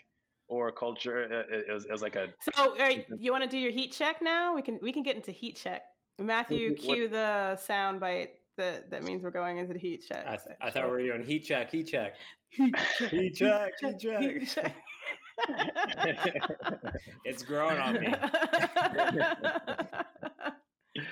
or 0.47 0.71
culture. 0.71 1.21
It, 1.21 1.65
it, 1.69 1.71
was, 1.71 1.85
it 1.85 1.91
was 1.91 2.01
like 2.01 2.15
a. 2.15 2.29
So, 2.55 2.71
uh, 2.71 2.75
right, 2.79 3.05
you 3.19 3.31
want 3.31 3.43
to 3.43 3.49
do 3.49 3.59
your 3.59 3.71
heat 3.71 3.91
check 3.91 4.19
now? 4.19 4.55
We 4.55 4.63
can 4.63 4.79
we 4.81 4.91
can 4.91 5.03
get 5.03 5.15
into 5.15 5.31
heat 5.31 5.57
check. 5.57 5.83
Matthew, 6.17 6.75
cue 6.75 7.07
the 7.07 7.55
sound 7.55 7.99
bite 7.99 8.31
that 8.57 8.89
that 8.89 9.03
means 9.03 9.21
we're 9.21 9.29
going 9.29 9.59
into 9.59 9.73
the 9.73 9.79
heat 9.79 10.05
check. 10.07 10.25
I, 10.25 10.37
th- 10.37 10.57
I 10.59 10.71
thought 10.71 10.85
we 10.85 10.91
were 10.91 11.03
doing 11.03 11.23
heat 11.23 11.45
check, 11.45 11.69
heat 11.69 11.87
check, 11.87 12.15
heat 12.49 12.73
check, 12.95 13.11
heat 13.11 13.35
check, 13.35 13.71
heat 13.79 13.99
check. 13.99 14.21
Heat 14.21 14.49
check. 14.49 14.75
it's 17.25 17.43
growing 17.43 17.77
on 17.77 17.93
me. 17.99 18.13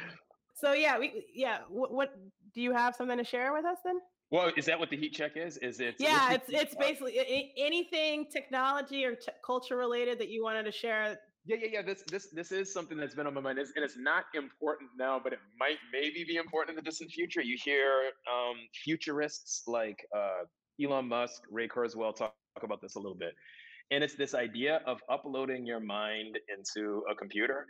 so 0.55 0.73
yeah, 0.73 0.99
we 0.99 1.25
yeah. 1.34 1.59
What, 1.69 1.93
what 1.93 2.15
do 2.53 2.61
you 2.61 2.73
have 2.73 2.95
something 2.95 3.17
to 3.17 3.23
share 3.23 3.53
with 3.53 3.65
us 3.65 3.77
then? 3.84 3.99
Well, 4.32 4.51
is 4.55 4.65
that 4.65 4.77
what 4.80 4.89
the 4.89 4.97
heat 4.97 5.13
check 5.13 5.32
is? 5.36 5.57
Is 5.57 5.80
it? 5.80 5.95
Yeah, 5.97 6.32
it's 6.34 6.49
it's 6.49 6.75
basically 6.75 7.53
anything 7.57 8.27
technology 8.32 9.05
or 9.05 9.15
t- 9.15 9.32
culture 9.45 9.77
related 9.77 10.19
that 10.19 10.30
you 10.30 10.43
wanted 10.43 10.63
to 10.63 10.71
share. 10.71 11.17
Yeah, 11.45 11.57
yeah, 11.61 11.67
yeah. 11.73 11.82
This 11.82 12.03
this 12.11 12.27
this 12.27 12.51
is 12.51 12.71
something 12.71 12.97
that's 12.97 13.15
been 13.15 13.25
on 13.25 13.34
my 13.34 13.41
mind, 13.41 13.57
it's, 13.57 13.71
and 13.75 13.84
it's 13.84 13.97
not 13.97 14.25
important 14.36 14.91
now, 14.97 15.19
but 15.23 15.34
it 15.34 15.39
might 15.59 15.77
maybe 15.91 16.23
be 16.27 16.36
important 16.36 16.77
in 16.77 16.84
the 16.84 16.88
distant 16.88 17.11
future. 17.11 17.41
You 17.41 17.57
hear 17.63 18.11
um, 18.32 18.55
futurists 18.84 19.63
like 19.67 20.05
uh, 20.15 20.43
Elon 20.84 21.07
Musk, 21.07 21.43
Ray 21.49 21.67
Kurzweil 21.67 22.15
talk, 22.15 22.36
talk 22.55 22.63
about 22.63 22.82
this 22.82 22.95
a 22.95 22.99
little 22.99 23.17
bit, 23.17 23.34
and 23.92 24.04
it's 24.04 24.16
this 24.16 24.34
idea 24.34 24.82
of 24.86 25.00
uploading 25.10 25.66
your 25.66 25.80
mind 25.80 26.38
into 26.56 27.04
a 27.12 27.16
computer, 27.16 27.66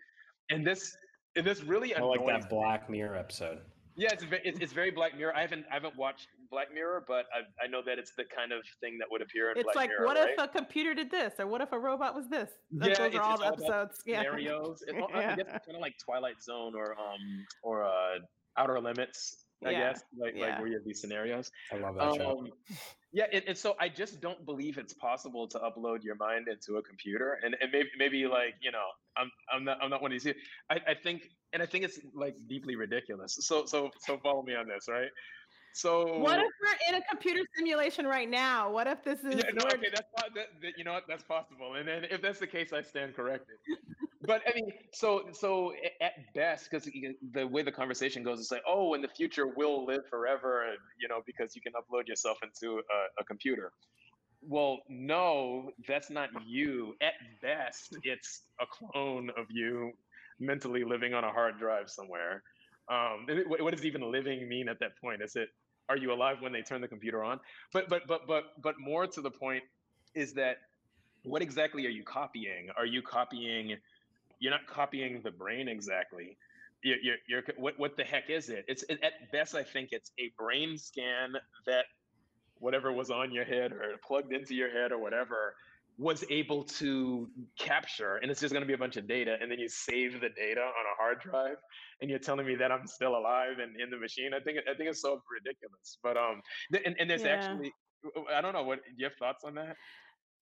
and 0.50 0.66
this 0.66 0.96
and 1.36 1.46
this 1.46 1.64
really 1.64 1.96
I 1.96 2.02
like 2.02 2.26
that 2.26 2.50
Black 2.50 2.90
Mirror 2.90 3.16
episode. 3.16 3.60
Yeah, 3.96 4.14
it's, 4.14 4.24
it's, 4.46 4.60
it's 4.60 4.72
very 4.72 4.92
Black 4.92 5.18
Mirror. 5.18 5.36
I 5.36 5.42
haven't 5.42 5.66
I 5.70 5.74
haven't 5.74 5.98
watched 5.98 6.28
Black 6.50 6.74
Mirror, 6.74 7.04
but 7.08 7.26
I, 7.36 7.66
I 7.66 7.68
know 7.68 7.82
that 7.86 8.00
it's 8.00 8.14
the 8.18 8.24
kind 8.36 8.54
of 8.54 8.62
thing 8.80 8.98
that 9.00 9.08
would 9.12 9.22
appear 9.22 9.52
in 9.52 9.58
it's 9.58 9.64
Black 9.66 9.76
like, 9.76 9.90
Mirror. 9.90 10.06
what 10.06 10.18
right? 10.18 10.30
if 10.38 10.40
a 10.40 10.48
computer 10.48 10.94
did 10.94 11.12
this, 11.12 11.34
or 11.38 11.48
what 11.48 11.62
if 11.62 11.72
a 11.74 11.80
robot 11.80 12.16
was 12.16 12.30
this? 12.30 12.50
yeah, 12.72 12.88
those 12.88 12.98
it's, 13.08 13.16
are 13.18 13.22
all 13.22 13.34
it's 13.34 13.42
the 13.42 13.48
episodes. 13.48 14.02
Yeah. 14.06 14.20
Scenarios. 14.20 14.84
It, 14.88 14.96
yeah. 15.14 15.32
I 15.32 15.36
guess 15.36 15.48
kind 15.48 15.76
of 15.76 15.82
like 15.82 15.96
Twilight 16.04 16.42
Zone 16.42 16.74
or 16.76 16.92
um 16.94 17.46
or 17.64 17.84
uh, 17.84 18.20
Outer 18.58 18.80
Limits. 18.80 19.46
I 19.66 19.72
Yeah. 19.72 19.80
guess 19.80 20.04
like 20.18 20.36
Yeah. 20.36 20.48
like 20.48 20.60
where 20.60 20.68
you 20.68 20.76
have 20.76 20.86
these 20.86 21.02
scenarios. 21.02 21.52
I 21.72 21.76
love 21.76 21.96
that 21.96 22.16
show. 22.16 22.40
Um, 22.40 22.54
yeah, 23.12 23.26
and, 23.34 23.44
and 23.48 23.58
so 23.58 23.76
I 23.80 23.90
just 23.90 24.22
don't 24.22 24.46
believe 24.46 24.78
it's 24.78 24.94
possible 24.94 25.48
to 25.48 25.60
upload 25.60 26.04
your 26.04 26.16
mind 26.16 26.48
into 26.48 26.78
a 26.78 26.84
computer, 26.84 27.40
and, 27.44 27.58
and 27.60 27.72
maybe 27.72 27.90
maybe 27.98 28.28
like 28.28 28.56
you 28.62 28.72
know 28.72 28.86
I'm 29.18 29.32
I'm 29.52 29.64
not 29.66 29.80
I'm 29.82 29.90
not 29.90 30.02
one 30.02 30.14
of 30.14 30.22
these. 30.22 30.34
I, 30.70 30.80
I 30.88 30.94
think 30.94 31.30
and 31.52 31.62
I 31.62 31.66
think 31.66 31.84
it's 31.84 32.00
like 32.14 32.36
deeply 32.48 32.76
ridiculous. 32.76 33.38
So 33.42 33.66
so 33.66 33.92
so 34.00 34.18
follow 34.20 34.44
me 34.44 34.56
on 34.56 34.68
this, 34.68 34.88
right? 34.88 35.10
So 35.74 36.20
What 36.20 36.40
if 36.40 36.48
we're 36.62 36.96
in 36.96 37.02
a 37.02 37.06
computer 37.06 37.42
simulation 37.56 38.06
right 38.08 38.30
now? 38.30 38.72
What 38.72 38.88
if 38.88 39.04
this 39.04 39.20
is 39.20 39.36
yeah, 39.36 39.52
no, 39.54 39.66
okay, 39.74 39.90
that's 39.94 40.10
po- 40.18 40.30
that, 40.36 40.48
that, 40.62 40.78
you 40.78 40.84
know 40.84 40.94
what, 40.94 41.04
that's 41.08 41.24
possible, 41.24 41.76
and 41.76 41.88
then 41.88 42.06
if 42.06 42.22
that's 42.22 42.40
the 42.40 42.48
case, 42.48 42.74
I 42.74 42.82
stand 42.82 43.16
corrected. 43.16 43.58
But 44.30 44.44
I 44.48 44.54
mean, 44.54 44.72
so 44.94 45.24
so 45.34 45.74
at 46.00 46.14
best, 46.36 46.70
because 46.70 46.88
the 47.34 47.48
way 47.48 47.64
the 47.64 47.72
conversation 47.72 48.22
goes, 48.22 48.40
it's 48.40 48.52
like, 48.52 48.62
oh, 48.68 48.94
in 48.94 49.02
the 49.02 49.08
future 49.08 49.48
we'll 49.48 49.88
live 49.88 50.04
forever, 50.08 50.52
and, 50.70 50.78
you 51.02 51.08
know, 51.08 51.22
because 51.26 51.56
you 51.56 51.64
can 51.64 51.74
upload 51.74 52.08
yourself 52.08 52.38
into 52.44 52.68
a, 52.78 53.22
a 53.22 53.24
computer. 53.26 53.72
Well, 54.44 54.78
no, 54.88 55.72
that's 55.88 56.12
not 56.12 56.30
you. 56.46 56.94
At 57.02 57.14
best, 57.42 57.98
it's 58.04 58.44
a 58.62 58.68
clone 58.68 59.32
of 59.36 59.48
you 59.50 59.94
mentally 60.40 60.84
living 60.84 61.16
on 61.16 61.24
a 61.24 61.32
hard 61.32 61.58
drive 61.58 61.90
somewhere. 61.90 62.44
Um, 62.88 63.26
what, 63.48 63.64
what 63.64 63.76
does 63.76 63.84
even 63.84 64.12
living 64.12 64.48
mean 64.48 64.70
at 64.70 64.80
that 64.80 64.92
point? 65.02 65.24
Is 65.24 65.36
it 65.36 65.50
are 65.90 65.98
you 65.98 66.14
alive 66.14 66.38
when 66.40 66.54
they 66.54 66.62
turn 66.62 66.82
the 66.82 66.88
computer 66.88 67.24
on? 67.24 67.40
But 67.74 67.90
but 67.90 68.04
but 68.08 68.28
but 68.28 68.44
but 68.62 68.76
more 68.80 69.08
to 69.08 69.22
the 69.22 69.32
point 69.32 69.64
is 70.14 70.34
that 70.36 70.58
what 71.24 71.42
exactly 71.42 71.88
are 71.88 71.96
you 72.00 72.04
copying? 72.04 72.70
Are 72.78 72.86
you 72.86 73.02
copying? 73.02 73.78
You're 74.40 74.52
not 74.52 74.68
copying 74.68 75.22
the 75.24 75.32
brain 75.32 75.68
exactly. 75.68 76.38
You're, 76.84 76.98
you're, 77.02 77.18
you're 77.28 77.44
what 77.58 77.78
what 77.78 77.98
the 77.98 78.04
heck 78.04 78.30
is 78.30 78.50
it? 78.50 78.66
It's 78.68 78.84
at 78.90 79.14
best 79.32 79.54
I 79.56 79.64
think 79.64 79.90
it's 79.92 80.12
a 80.20 80.32
brain 80.38 80.78
scan 80.78 81.34
that 81.66 81.86
whatever 82.56 82.92
was 82.92 83.10
on 83.10 83.32
your 83.32 83.46
head 83.46 83.72
or 83.72 83.98
plugged 84.06 84.34
into 84.34 84.56
your 84.56 84.72
head 84.72 84.92
or 84.92 85.00
whatever 85.00 85.56
was 85.98 86.24
able 86.30 86.64
to 86.64 87.28
capture 87.58 88.16
and 88.18 88.32
it's 88.32 88.40
just 88.40 88.54
going 88.54 88.62
to 88.62 88.68
be 88.68 88.74
a 88.74 88.78
bunch 88.78 88.96
of 88.96 89.06
data 89.06 89.36
and 89.42 89.52
then 89.52 89.60
you 89.60 89.68
save 89.68 90.14
the 90.22 90.30
data 90.30 90.62
on 90.62 90.86
a 90.86 90.96
hard 90.98 91.20
drive 91.20 91.58
and 92.00 92.10
you're 92.10 92.20
telling 92.20 92.46
me 92.46 92.56
that 92.56 92.72
i'm 92.72 92.88
still 92.88 93.18
alive 93.18 93.60
and 93.60 93.76
in 93.82 93.90
the 93.90 93.98
machine 93.98 94.34
i 94.34 94.40
think 94.40 94.58
i 94.60 94.74
think 94.78 94.90
it's 94.90 95.02
so 95.02 95.22
ridiculous 95.30 95.98
but 96.02 96.16
um 96.16 96.42
th- 96.72 96.84
and, 96.86 96.96
and 97.00 97.10
there's 97.10 97.24
Yeah. 97.24 97.34
actually 97.34 97.74
i 98.34 98.40
don't 98.40 98.54
know 98.54 98.64
what 98.64 98.80
do 98.86 98.92
you 98.96 99.06
have 99.06 99.16
thoughts 99.20 99.44
on 99.44 99.56
that 99.56 99.76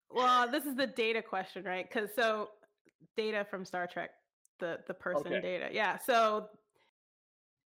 well, 0.10 0.50
this 0.50 0.66
is 0.66 0.76
the 0.76 0.88
data 0.88 1.22
question, 1.22 1.66
right? 1.66 1.86
Because 1.88 2.10
so 2.16 2.48
data 3.16 3.45
from 3.50 3.66
Star 3.66 3.88
Trek, 3.88 4.12
the 4.60 4.80
the 4.88 4.93
person 4.93 5.32
Okay. 5.34 5.41
data, 5.41 5.70
yeah. 5.72 5.98
So 5.98 6.50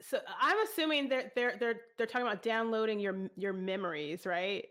so 0.02 0.20
I'm 0.40 0.58
assuming 0.64 1.10
they're 1.10 1.32
they're 1.36 1.58
they're 1.60 1.82
they're 1.98 2.08
talking 2.08 2.28
about 2.28 2.44
downloading 2.44 3.00
your 3.00 3.30
your 3.36 3.54
memories, 3.54 4.26
right? 4.26 4.66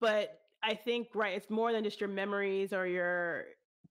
But 0.00 0.40
I 0.62 0.74
think 0.74 1.08
right, 1.14 1.36
it's 1.36 1.50
more 1.50 1.72
than 1.72 1.84
just 1.84 2.00
your 2.00 2.08
memories 2.08 2.72
or 2.72 2.86
your 2.86 3.44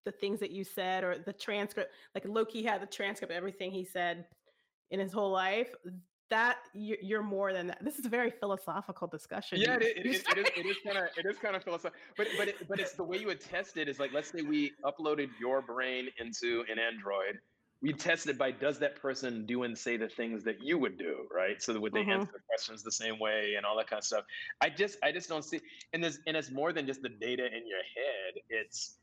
the 0.04 0.12
things 0.12 0.40
that 0.40 0.50
you 0.50 0.64
said 0.64 1.04
or 1.04 1.18
the 1.18 1.32
transcript. 1.32 1.92
Like 2.14 2.24
Loki 2.26 2.62
had 2.62 2.82
the 2.82 2.86
transcript 2.86 3.30
of 3.30 3.36
everything 3.36 3.70
he 3.70 3.84
said 3.84 4.26
in 4.90 4.98
his 4.98 5.12
whole 5.12 5.30
life. 5.30 5.72
That 6.30 6.58
you're, 6.74 7.22
more 7.22 7.52
than 7.52 7.66
that. 7.66 7.84
This 7.84 7.98
is 7.98 8.06
a 8.06 8.08
very 8.08 8.30
philosophical 8.30 9.08
discussion. 9.08 9.60
yeah 9.60 9.76
it, 9.76 9.82
it, 9.82 10.06
it, 10.06 10.22
it 10.28 10.38
is 10.38 10.46
it 10.56 10.66
is 10.66 10.76
kind 10.86 10.96
of 10.96 11.04
it 11.16 11.26
is 11.28 11.38
kind 11.38 11.56
of 11.56 11.64
philosophical 11.64 12.00
but 12.16 12.28
but 12.36 12.48
it, 12.48 12.68
but 12.68 12.78
it's 12.80 12.94
the 12.94 13.02
way 13.04 13.18
you 13.18 13.26
would 13.26 13.40
test 13.40 13.76
it 13.76 13.88
is 13.88 13.98
like 13.98 14.12
let's 14.12 14.30
say 14.30 14.42
we 14.42 14.72
uploaded 14.84 15.28
your 15.40 15.60
brain 15.60 16.08
into 16.18 16.64
an 16.70 16.78
android 16.78 17.40
we 17.82 17.92
test 17.92 18.28
it 18.28 18.38
by 18.38 18.50
does 18.52 18.78
that 18.78 18.94
person 18.96 19.44
do 19.46 19.62
and 19.64 19.76
say 19.76 19.96
the 19.96 20.08
things 20.08 20.44
that 20.44 20.56
you 20.60 20.78
would 20.78 20.96
do 20.98 21.26
right 21.34 21.60
so 21.62 21.72
that 21.72 21.80
would 21.80 21.92
they 21.94 22.04
Mhm. 22.04 22.12
answer 22.14 22.30
the 22.32 22.40
questions 22.46 22.82
the 22.82 22.92
same 22.92 23.18
way 23.18 23.54
and 23.56 23.66
all 23.66 23.76
that 23.76 23.88
kind 23.88 23.98
of 23.98 24.04
stuff 24.04 24.24
i 24.60 24.70
just 24.70 24.98
i 25.02 25.10
just 25.10 25.28
don't 25.28 25.44
see 25.44 25.60
and 25.92 26.02
there's 26.04 26.20
and 26.26 26.36
it's 26.36 26.50
more 26.52 26.72
than 26.72 26.86
just 26.86 27.02
the 27.02 27.08
data 27.08 27.44
in 27.46 27.66
your 27.66 27.82
head 27.96 28.34
it's 28.50 28.99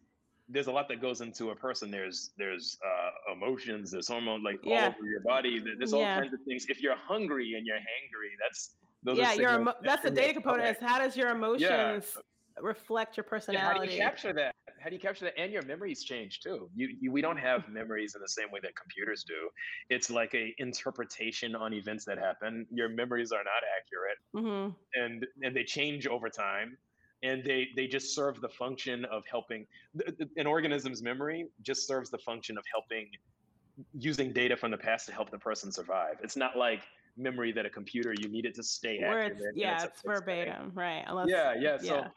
there's 0.50 0.68
a 0.68 0.72
lot 0.72 0.88
that 0.88 1.02
goes 1.02 1.22
into 1.22 1.50
a 1.52 1.56
person 1.56 1.92
there's 1.92 2.32
there's 2.38 2.78
uh 2.86 3.34
emotions 3.34 3.92
there's 3.92 4.08
hormone 4.08 4.44
like 4.44 4.60
Yeah. 4.64 4.86
all 4.86 4.96
over 4.98 5.06
your 5.06 5.22
body 5.22 5.60
there's 5.60 5.94
all 5.94 6.02
Yeah. 6.02 6.22
kinds 6.22 6.34
of 6.34 6.40
things 6.48 6.66
if 6.70 6.82
you're 6.82 6.96
hungry 6.96 7.54
and 7.56 7.66
you're 7.66 7.78
hangry 7.78 8.32
that's 8.42 8.78
those 9.04 9.18
yeah, 9.20 9.32
are 9.34 9.36
your 9.36 9.62
emo- 9.62 9.76
that's 9.84 10.04
the 10.04 10.10
data 10.10 10.34
component. 10.34 10.62
okay. 10.62 10.72
Is 10.72 10.78
how 10.82 10.98
does 11.00 11.16
your 11.16 11.30
emotions 11.30 12.18
reflect 12.60 13.16
your 13.16 13.26
Yeah, 13.50 13.60
how 13.62 13.74
do 13.74 13.92
you 13.92 13.98
capture 13.98 14.34
that? 14.34 14.56
How 14.82 14.90
do 14.90 14.96
you 14.96 15.00
capture 15.00 15.26
that? 15.26 15.38
And 15.38 15.54
your 15.54 15.62
memories 15.64 16.04
change 16.04 16.40
too. 16.40 16.70
You, 16.76 16.90
you 17.00 17.12
we 17.12 17.22
don't 17.22 17.38
have 17.38 17.70
memories 17.70 18.16
in 18.16 18.22
the 18.22 18.28
same 18.28 18.50
way 18.52 18.60
that 18.64 18.76
computers 18.76 19.24
do. 19.24 19.50
It's 19.90 20.10
like 20.10 20.34
a 20.34 20.54
interpretation 20.58 21.56
on 21.56 21.74
events 21.74 22.06
that 22.06 22.18
happen. 22.18 22.66
Your 22.72 22.90
memories 22.90 23.32
are 23.32 23.44
not 23.44 23.64
accurate, 23.78 24.18
hmm 24.34 24.70
and 24.96 25.26
and 25.44 25.56
they 25.56 25.64
change 25.64 26.08
over 26.08 26.30
time. 26.30 26.78
And 27.24 27.44
they 27.44 27.68
they 27.76 27.88
just 27.88 28.14
serve 28.14 28.40
the 28.42 28.50
function 28.50 29.06
of 29.06 29.24
helping. 29.30 29.66
An 30.38 30.46
organism's 30.46 31.02
memory 31.02 31.48
just 31.62 31.88
serves 31.88 32.10
the 32.12 32.20
function 32.20 32.58
of 32.58 32.64
helping, 32.72 33.10
using 33.94 34.32
data 34.34 34.56
from 34.56 34.72
the 34.72 34.78
past 34.78 35.08
to 35.08 35.14
help 35.14 35.32
the 35.32 35.40
person 35.40 35.72
survive. 35.72 36.16
It's 36.24 36.36
not 36.38 36.58
like 36.58 36.82
memory 37.18 37.52
that 37.52 37.66
a 37.66 37.70
computer 37.70 38.14
you 38.22 38.30
need 38.30 38.46
it 38.46 38.54
to 38.56 38.64
stay 38.64 39.00
Where 39.00 39.22
accurate. 39.24 39.40
it's 39.48 39.58
yeah, 39.58 39.84
a 39.84 39.88
it's 39.88 40.02
verbatim, 40.06 40.72
right? 40.76 41.04
Unless 41.08 41.30
Yeah, 41.30 41.56
yeah. 41.60 41.78
So, 41.78 41.96
yeah. 41.96 42.08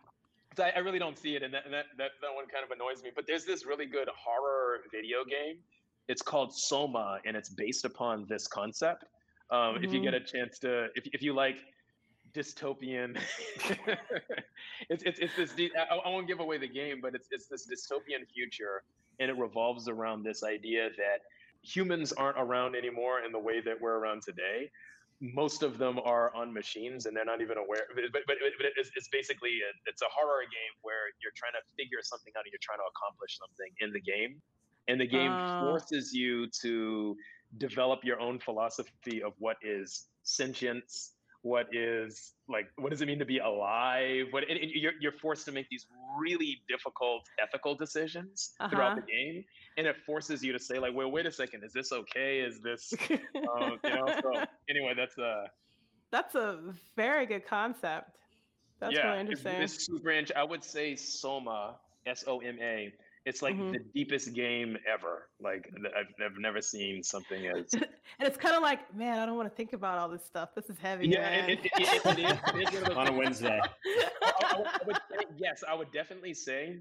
so 0.56 0.64
I, 0.64 0.70
I 0.76 0.78
really 0.80 0.98
don't 0.98 1.16
see 1.18 1.36
it, 1.36 1.42
and 1.42 1.54
that, 1.54 1.64
and 1.64 1.72
that 1.72 1.86
that 1.96 2.10
that 2.20 2.34
one 2.34 2.46
kind 2.48 2.64
of 2.64 2.70
annoys 2.70 3.02
me. 3.02 3.10
But 3.14 3.26
there's 3.26 3.46
this 3.46 3.64
really 3.64 3.86
good 3.86 4.08
horror 4.14 4.80
video 4.92 5.24
game. 5.24 5.56
It's 6.08 6.22
called 6.22 6.54
Soma, 6.54 7.20
and 7.24 7.36
it's 7.36 7.48
based 7.48 7.84
upon 7.86 8.26
this 8.28 8.46
concept. 8.46 9.04
Um, 9.50 9.78
If 9.82 9.92
you 9.92 10.00
get 10.00 10.12
Mm-hmm. 10.14 10.14
a 10.14 10.20
chance 10.20 10.58
to, 10.60 10.88
if 10.94 11.06
if 11.14 11.22
you 11.22 11.32
like 11.34 11.58
dystopian, 12.32 13.18
it's 14.88 15.02
it's 15.02 15.18
it's 15.18 15.34
this. 15.36 15.70
I, 15.76 15.96
I 15.96 16.08
won't 16.08 16.26
give 16.26 16.40
away 16.40 16.58
the 16.58 16.68
game, 16.68 17.00
but 17.00 17.14
it's 17.14 17.28
it's 17.30 17.46
this 17.46 17.66
dystopian 17.66 18.28
future, 18.32 18.82
and 19.18 19.30
it 19.30 19.36
revolves 19.38 19.88
around 19.88 20.22
this 20.22 20.42
idea 20.42 20.88
that 20.96 21.20
humans 21.62 22.12
aren't 22.12 22.38
around 22.38 22.74
anymore 22.74 23.20
in 23.24 23.32
the 23.32 23.38
way 23.38 23.60
that 23.60 23.80
we're 23.80 23.98
around 23.98 24.22
today 24.22 24.70
most 25.20 25.62
of 25.62 25.76
them 25.76 25.98
are 26.02 26.34
on 26.34 26.52
machines 26.52 27.04
and 27.04 27.14
they're 27.14 27.26
not 27.26 27.42
even 27.42 27.58
aware 27.58 27.84
but 27.94 28.04
but, 28.12 28.22
but, 28.26 28.36
it's, 28.76 28.90
it's 28.96 29.08
basically 29.12 29.50
a, 29.50 29.70
it's 29.86 30.00
a 30.00 30.08
horror 30.10 30.42
game 30.44 30.74
where 30.82 31.12
you're 31.22 31.32
trying 31.36 31.52
to 31.52 31.60
figure 31.76 31.98
something 32.02 32.32
out 32.36 32.44
and 32.44 32.52
you're 32.52 32.62
trying 32.62 32.78
to 32.78 32.88
accomplish 32.96 33.36
something 33.38 33.70
in 33.80 33.92
the 33.92 34.00
game 34.00 34.40
and 34.88 35.00
the 35.00 35.06
game 35.06 35.32
Oh. 35.32 35.58
forces 35.60 36.12
you 36.14 36.46
to 36.62 37.14
develop 37.58 38.00
your 38.02 38.18
own 38.18 38.38
philosophy 38.38 39.22
of 39.22 39.34
what 39.38 39.56
is 39.62 40.06
sentience 40.22 41.12
what 41.42 41.66
is 41.72 42.34
like 42.48 42.66
what 42.76 42.90
does 42.90 43.00
it 43.00 43.06
mean 43.06 43.18
to 43.18 43.24
be 43.24 43.38
alive 43.38 44.26
what 44.30 44.44
and, 44.50 44.58
and 44.58 44.70
you're, 44.72 44.92
you're 45.00 45.12
forced 45.12 45.46
to 45.46 45.52
make 45.52 45.66
these 45.70 45.86
really 46.18 46.60
difficult 46.68 47.22
ethical 47.42 47.74
decisions 47.74 48.50
throughout 48.68 48.94
the 48.96 49.02
game 49.02 49.42
and 49.78 49.86
it 49.86 49.96
forces 50.04 50.42
you 50.42 50.52
to 50.52 50.58
say 50.58 50.78
like 50.78 50.94
well 50.94 51.10
wait 51.10 51.24
a 51.24 51.32
second 51.32 51.64
is 51.64 51.72
this 51.72 51.92
okay 51.92 52.40
is 52.40 52.60
this 52.60 52.92
um, 53.10 53.78
you 53.84 53.90
know 53.90 54.06
so 54.22 54.44
anyway 54.68 54.92
that's 54.94 55.16
uh 55.18 55.44
That's 56.10 56.34
a 56.34 56.74
very 56.96 57.24
good 57.24 57.46
concept. 57.46 58.16
That's 58.80 58.94
yeah 58.94 59.12
really 59.12 59.20
it's- 59.20 59.38
interesting. 59.38 59.62
it's 59.62 59.86
super 59.86 60.10
int- 60.10 60.32
i 60.36 60.44
would 60.44 60.64
say 60.64 60.96
soma 60.96 61.76
s-o-m-a 62.06 62.92
It's 63.26 63.42
like 63.42 63.54
Mhm. 63.54 63.72
the 63.72 63.78
deepest 63.94 64.32
game 64.34 64.78
ever. 64.90 65.28
Like 65.40 65.70
I've, 65.96 66.06
I've 66.24 66.38
never 66.38 66.62
seen 66.62 67.02
something 67.02 67.46
as 67.54 67.72
and 67.74 67.84
it's 68.20 68.36
kind 68.38 68.54
of 68.56 68.62
like, 68.62 68.94
man, 68.94 69.18
I 69.18 69.26
don't 69.26 69.36
want 69.36 69.48
to 69.50 69.54
think 69.54 69.72
about 69.74 69.98
all 69.98 70.08
this 70.08 70.24
stuff. 70.24 70.50
This 70.54 70.70
is 70.70 70.78
heavy. 70.78 71.08
yeah. 71.08 71.20
man. 71.20 71.50
It, 71.50 71.58
it, 71.64 71.70
it, 71.76 72.06
it, 72.06 72.18
it 72.18 72.64
is, 72.64 72.72
it 72.72 72.74
is 72.74 72.88
one 72.88 72.96
on 73.08 73.08
a 73.08 73.12
Wednesday. 73.12 73.60
I, 74.22 74.32
I 74.54 74.58
would, 74.58 74.66
I 74.66 74.78
would 74.86 75.26
yes, 75.36 75.62
I 75.68 75.74
would 75.74 75.92
definitely 75.92 76.34
say 76.34 76.78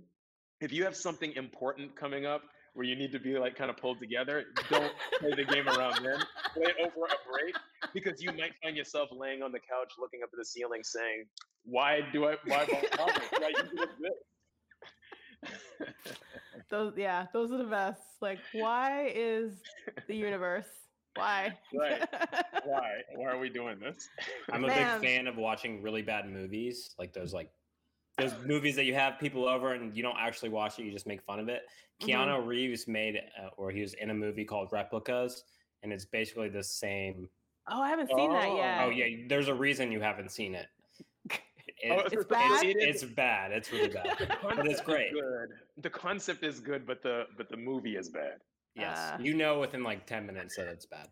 if 0.61 0.71
you 0.71 0.83
have 0.85 0.95
something 0.95 1.33
important 1.33 1.95
coming 1.95 2.25
up 2.25 2.41
where 2.73 2.85
you 2.85 2.95
need 2.95 3.11
to 3.11 3.19
be 3.19 3.37
like 3.37 3.55
kind 3.55 3.69
of 3.69 3.77
pulled 3.77 3.99
together, 3.99 4.45
don't 4.69 4.93
play 5.19 5.31
the 5.35 5.43
game 5.43 5.67
around 5.67 5.95
then. 6.03 6.19
Play 6.53 6.63
it 6.67 6.75
over 6.79 7.05
a 7.05 7.31
break 7.31 7.55
because 7.93 8.21
you 8.21 8.31
might 8.33 8.51
find 8.63 8.77
yourself 8.77 9.09
laying 9.11 9.41
on 9.41 9.51
the 9.51 9.59
couch 9.59 9.91
looking 9.99 10.21
up 10.23 10.29
at 10.31 10.37
the 10.37 10.45
ceiling 10.45 10.81
saying, 10.83 11.25
Why 11.65 11.99
do 12.13 12.25
I 12.25 12.35
why 12.45 12.65
bother? 12.95 13.21
Why 13.39 13.49
you 13.49 13.63
do 13.63 13.85
this? 13.99 14.11
those, 16.69 16.93
yeah, 16.97 17.27
those 17.33 17.51
are 17.51 17.57
the 17.57 17.63
best. 17.63 18.01
Like, 18.21 18.39
why 18.53 19.11
is 19.15 19.53
the 20.07 20.15
universe? 20.15 20.67
Why? 21.15 21.57
Right. 21.73 22.07
Why? 22.65 23.01
Why 23.15 23.31
are 23.31 23.39
we 23.39 23.49
doing 23.49 23.79
this? 23.79 24.07
I'm 24.51 24.63
a 24.63 24.67
Man. 24.67 24.99
big 25.01 25.09
fan 25.09 25.27
of 25.27 25.37
watching 25.37 25.81
really 25.81 26.01
bad 26.01 26.29
movies, 26.29 26.93
like 26.99 27.13
those 27.13 27.33
like 27.33 27.49
those 28.17 28.33
movies 28.45 28.75
that 28.75 28.83
you 28.85 28.93
have 28.93 29.17
people 29.19 29.47
over 29.47 29.73
and 29.73 29.95
you 29.95 30.03
don't 30.03 30.17
actually 30.19 30.49
watch 30.49 30.77
it, 30.79 30.83
you 30.83 30.91
just 30.91 31.07
make 31.07 31.21
fun 31.23 31.39
of 31.39 31.47
it. 31.49 31.63
Mhm. 32.01 32.07
Keanu 32.09 32.45
Reeves 32.45 32.87
made, 32.87 33.17
uh, 33.41 33.49
or 33.57 33.71
he 33.71 33.81
was 33.81 33.93
in 33.95 34.09
a 34.09 34.13
movie 34.13 34.45
called 34.45 34.69
Replicas, 34.71 35.43
and 35.83 35.91
it's 35.93 36.05
basically 36.05 36.49
the 36.49 36.63
same. 36.63 37.29
oh, 37.67 37.81
I 37.81 37.89
haven't 37.89 38.09
seen 38.09 38.31
that 38.31 38.49
Oh. 38.49 38.55
yet. 38.57 38.81
Oh 38.81 38.89
yeah, 38.89 39.25
there's 39.27 39.47
a 39.47 39.53
reason 39.53 39.91
you 39.91 40.01
haven't 40.01 40.31
seen 40.31 40.53
it. 40.55 40.67
It- 41.81 41.91
Oh, 41.91 41.99
It's 42.11 42.25
bad? 42.37 42.63
it 42.65 42.77
is- 42.77 43.03
It's 43.03 43.13
bad. 43.13 43.51
It's 43.51 43.71
really 43.71 43.89
bad, 43.89 44.37
but 44.41 44.65
it's 44.67 44.81
great. 44.81 45.13
Good. 45.13 45.49
The 45.77 45.89
concept 45.89 46.43
is 46.43 46.59
good, 46.59 46.85
but 46.85 47.01
the 47.01 47.25
but 47.37 47.49
the 47.49 47.57
movie 47.57 47.95
is 47.95 48.09
bad. 48.09 48.37
Yes, 48.75 48.97
Uh. 48.97 49.17
you 49.21 49.33
know 49.33 49.59
within 49.59 49.83
like 49.83 50.05
ten 50.05 50.25
minutes 50.25 50.55
that 50.57 50.67
it's 50.67 50.85
bad. 50.85 51.07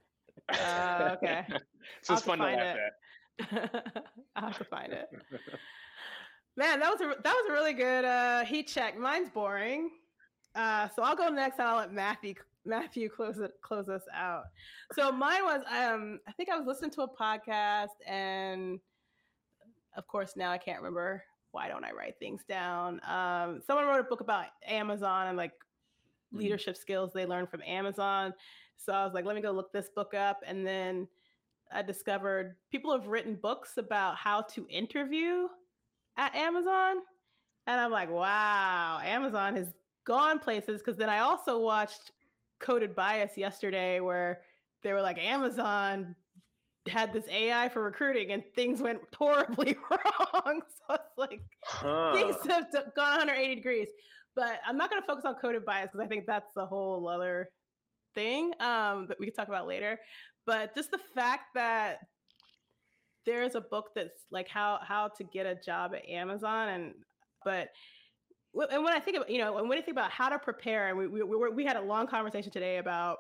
Uh, 0.50 1.16
okay. 1.18 1.46
so 2.04 2.14
I'll 2.14 2.18
it's 2.18 2.26
fun 2.26 2.38
to 2.40 2.44
find 2.44 2.58
laugh 2.58 2.76
it. 2.78 3.48
at. 3.52 4.04
I'll 4.36 4.48
have 4.50 4.58
to 4.58 4.64
find 4.66 4.94
it. 4.94 5.08
Man, 6.56 6.80
that 6.80 6.92
was 6.92 7.02
a 7.02 7.16
that 7.22 7.34
was 7.34 7.46
a 7.50 7.54
really 7.54 7.74
good 7.74 8.04
uh, 8.06 8.44
heat 8.46 8.68
check. 8.68 8.98
Mine's 8.98 9.30
boring, 9.30 9.92
uh, 10.56 10.88
so 10.96 11.04
I'll 11.04 11.16
go 11.16 11.30
next, 11.30 11.60
and 11.60 11.68
I'll 11.68 11.78
let 11.78 11.94
Matthew 11.94 12.34
Matthew 12.66 13.10
close 13.10 13.38
it 13.38 13.52
close 13.62 13.90
us 13.90 14.02
out. 14.14 14.44
So 14.94 15.12
mine 15.12 15.44
was 15.44 15.62
um, 15.72 16.20
I 16.28 16.32
think 16.34 16.50
I 16.50 16.58
was 16.58 16.66
listening 16.66 16.92
to 16.92 17.02
a 17.04 17.08
podcast, 17.08 17.96
and 18.08 18.80
of 19.98 20.08
course 20.08 20.36
now 20.38 20.52
I 20.52 20.58
can't 20.58 20.78
remember. 20.80 21.24
Why 21.52 21.68
don't 21.68 21.84
I 21.84 21.92
write 21.92 22.18
things 22.20 22.44
down? 22.48 23.02
Um, 23.04 23.62
someone 23.66 23.86
wrote 23.88 24.00
a 24.00 24.04
book 24.04 24.22
about 24.22 24.46
Amazon 24.66 25.28
and 25.28 25.38
like 25.38 25.54
Mhm. 26.34 26.40
leadership 26.40 26.78
skills 26.78 27.12
they 27.14 27.26
learned 27.26 27.50
from 27.50 27.62
Amazon. 27.64 28.34
So 28.78 28.94
I 28.94 29.04
was 29.06 29.14
like, 29.14 29.26
let 29.26 29.36
me 29.36 29.42
go 29.42 29.52
look 29.52 29.72
this 29.72 29.90
book 29.90 30.14
up, 30.14 30.44
and 30.46 30.66
then 30.66 31.08
I 31.72 31.82
discovered 31.82 32.56
people 32.72 32.92
have 32.92 33.08
written 33.08 33.36
books 33.36 33.78
about 33.78 34.16
how 34.16 34.42
to 34.42 34.68
interview 34.70 35.48
at 36.16 36.36
Amazon. 36.36 36.98
And 37.66 37.82
I'm 37.82 37.92
like, 37.92 38.10
wow, 38.10 39.00
Amazon 39.04 39.56
has 39.56 39.74
gone 40.06 40.40
places. 40.40 40.82
Cause 40.82 40.96
then 40.96 41.10
I 41.10 41.20
also 41.20 41.60
watched 41.60 42.12
Coded 42.60 42.96
Bias 42.96 43.38
yesterday 43.38 44.00
where 44.00 44.42
they 44.84 44.94
were 44.94 45.02
like, 45.02 45.18
Amazon 45.18 46.16
had 46.90 47.14
this 47.14 47.26
AI 47.32 47.70
for 47.70 47.84
recruiting 47.84 48.32
and 48.32 48.44
things 48.56 48.82
went 48.82 49.00
horribly 49.18 49.78
wrong. 49.92 50.62
So 50.88 50.96
it's 50.96 51.18
like, 51.18 51.42
things 52.14 52.36
have 52.50 52.72
gone 52.96 53.18
180 53.18 53.56
degrees. 53.56 53.88
But 54.36 54.60
I'm 54.68 54.78
not 54.78 54.90
going 54.90 55.02
to 55.02 55.08
focus 55.08 55.26
on 55.26 55.36
coded 55.36 55.66
bias 55.66 55.90
because 55.92 56.06
I 56.06 56.08
think 56.08 56.26
that's 56.28 56.56
a 56.58 56.66
whole 56.66 57.08
other 57.08 57.50
thing 58.14 58.52
um, 58.60 59.08
that 59.08 59.20
we 59.20 59.26
can 59.26 59.34
talk 59.34 59.48
about 59.48 59.68
later. 59.68 60.00
But 60.46 60.76
just 60.76 60.92
the 60.92 61.00
fact 61.16 61.56
that 61.56 62.00
there's 63.26 63.56
a 63.56 63.62
book 63.62 63.90
that's 63.94 64.26
like 64.32 64.48
how 64.48 64.80
how 64.82 65.10
to 65.10 65.24
get 65.24 65.46
a 65.46 65.56
job 65.56 65.94
at 65.94 66.08
Amazon, 66.10 66.70
and 66.70 66.94
but 67.44 67.70
and 68.72 68.84
when 68.84 68.94
I 68.94 69.00
think 69.00 69.18
about 69.18 69.30
you 69.30 69.40
know 69.40 69.58
and 69.58 69.68
when 69.68 69.78
I 69.78 69.82
think 69.82 69.96
about 69.96 70.12
how 70.12 70.30
to 70.30 70.40
prepare, 70.40 70.88
and 70.88 70.98
we 70.98 71.08
we, 71.08 71.24
we, 71.24 71.50
we 71.50 71.66
had 71.66 71.76
a 71.76 71.82
long 71.82 72.08
conversation 72.08 72.52
today 72.52 72.78
about 72.78 73.18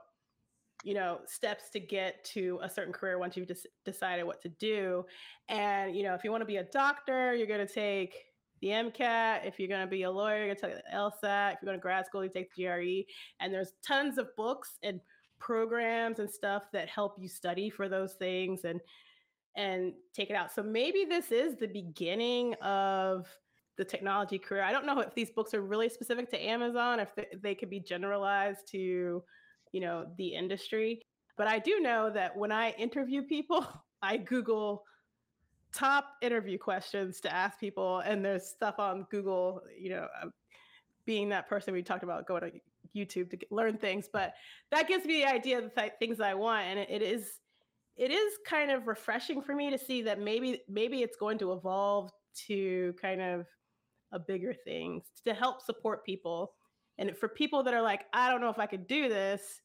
you 0.83 0.93
know 0.93 1.19
steps 1.25 1.69
to 1.71 1.79
get 1.79 2.23
to 2.23 2.59
a 2.61 2.69
certain 2.69 2.93
career 2.93 3.17
once 3.17 3.35
you've 3.35 3.47
des- 3.47 3.69
decided 3.85 4.23
what 4.23 4.41
to 4.41 4.49
do. 4.49 5.05
And 5.49 5.95
you 5.95 6.03
know 6.03 6.13
if 6.13 6.23
you 6.23 6.31
want 6.31 6.41
to 6.41 6.45
be 6.45 6.57
a 6.57 6.63
doctor 6.63 7.33
you're 7.33 7.47
going 7.47 7.65
to 7.65 7.73
take 7.73 8.15
the 8.61 8.69
mcat 8.69 9.45
if 9.45 9.59
you're 9.59 9.67
going 9.67 9.81
to 9.81 9.87
be 9.87 10.03
a 10.03 10.11
lawyer 10.11 10.37
you're 10.37 10.55
going 10.55 10.57
to 10.57 10.61
take 10.61 10.75
the 10.75 10.97
lsat 10.97 11.53
if 11.53 11.57
you're 11.61 11.67
going 11.67 11.77
to 11.77 11.81
grad 11.81 12.07
school 12.07 12.23
you 12.23 12.29
take 12.33 12.51
the 12.55 12.63
gre 12.63 13.03
and 13.39 13.53
there's 13.53 13.73
tons 13.85 14.17
of 14.17 14.35
books 14.35 14.79
and 14.81 14.99
programs 15.39 16.19
and 16.19 16.29
stuff 16.29 16.63
that 16.73 16.89
help 16.89 17.15
you 17.19 17.27
study 17.27 17.69
for 17.69 17.87
those 17.87 18.13
things 18.13 18.63
and 18.63 18.81
and 19.55 19.93
take 20.13 20.29
it 20.29 20.35
out. 20.35 20.53
So 20.53 20.61
maybe 20.61 21.05
this 21.09 21.31
is 21.31 21.55
the 21.55 21.67
beginning 21.67 22.53
of 22.55 23.27
the 23.75 23.83
technology 23.83 24.37
career. 24.37 24.63
I 24.63 24.71
don't 24.71 24.85
know 24.85 24.99
if 24.99 25.15
these 25.15 25.31
books 25.31 25.53
are 25.53 25.61
really 25.61 25.89
specific 25.89 26.29
to 26.31 26.37
amazon 26.37 26.99
if 26.99 27.13
they, 27.15 27.27
they 27.41 27.55
could 27.55 27.69
be 27.69 27.79
generalized 27.79 28.67
to 28.71 29.23
you 29.71 29.81
know 29.81 30.05
the 30.17 30.27
industry 30.27 31.01
but 31.37 31.47
i 31.47 31.59
do 31.59 31.79
know 31.79 32.09
that 32.09 32.35
when 32.35 32.51
i 32.51 32.71
interview 32.71 33.21
people 33.21 33.65
i 34.01 34.17
google 34.17 34.83
top 35.73 36.13
interview 36.21 36.57
questions 36.57 37.19
to 37.19 37.33
ask 37.33 37.59
people 37.59 37.99
and 37.99 38.23
there's 38.23 38.47
stuff 38.47 38.75
on 38.79 39.05
google 39.11 39.61
you 39.77 39.89
know 39.89 40.07
being 41.05 41.29
that 41.29 41.47
person 41.47 41.73
we 41.73 41.83
talked 41.83 42.03
about 42.03 42.25
going 42.25 42.41
to 42.41 42.51
youtube 42.95 43.29
to 43.29 43.37
get, 43.37 43.51
learn 43.51 43.77
things 43.77 44.09
but 44.11 44.33
that 44.71 44.87
gives 44.87 45.05
me 45.05 45.21
the 45.21 45.25
idea 45.25 45.57
of 45.57 45.65
the 45.65 45.81
th- 45.81 45.93
things 45.99 46.19
i 46.19 46.33
want 46.33 46.65
and 46.65 46.79
it, 46.79 46.89
it 46.89 47.01
is 47.01 47.39
it 47.97 48.11
is 48.11 48.33
kind 48.45 48.71
of 48.71 48.87
refreshing 48.87 49.41
for 49.41 49.55
me 49.55 49.69
to 49.69 49.77
see 49.77 50.01
that 50.03 50.19
maybe 50.19 50.61
maybe 50.69 51.01
it's 51.01 51.17
going 51.17 51.37
to 51.37 51.51
evolve 51.51 52.11
to 52.47 52.93
kind 53.01 53.21
of 53.21 53.45
a 54.11 54.19
bigger 54.19 54.53
thing 54.53 55.01
to 55.25 55.33
help 55.33 55.61
support 55.61 56.05
people 56.05 56.53
and 56.97 57.15
for 57.17 57.27
people 57.27 57.63
that 57.63 57.73
are 57.73 57.81
like 57.81 58.05
i 58.13 58.29
don't 58.29 58.41
know 58.41 58.49
if 58.49 58.59
i 58.59 58.65
could 58.65 58.87
do 58.87 59.09
this 59.09 59.61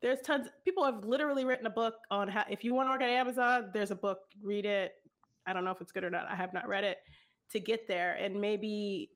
there's 0.00 0.20
tons 0.20 0.48
people 0.64 0.84
have 0.84 1.04
literally 1.04 1.44
written 1.44 1.66
a 1.66 1.70
book 1.70 1.94
on 2.10 2.28
how 2.28 2.44
if 2.50 2.64
you 2.64 2.74
want 2.74 2.86
to 2.88 2.92
work 2.92 3.02
at 3.02 3.08
amazon 3.08 3.70
there's 3.72 3.90
a 3.90 3.96
book 3.96 4.20
read 4.42 4.64
it 4.64 4.92
i 5.46 5.52
don't 5.52 5.64
know 5.64 5.70
if 5.70 5.80
it's 5.80 5.92
good 5.92 6.04
or 6.04 6.10
not 6.10 6.26
i 6.30 6.34
have 6.34 6.52
not 6.52 6.66
read 6.68 6.84
it 6.84 6.98
to 7.50 7.60
get 7.60 7.88
there 7.88 8.14
and 8.14 8.38
maybe 8.38 9.10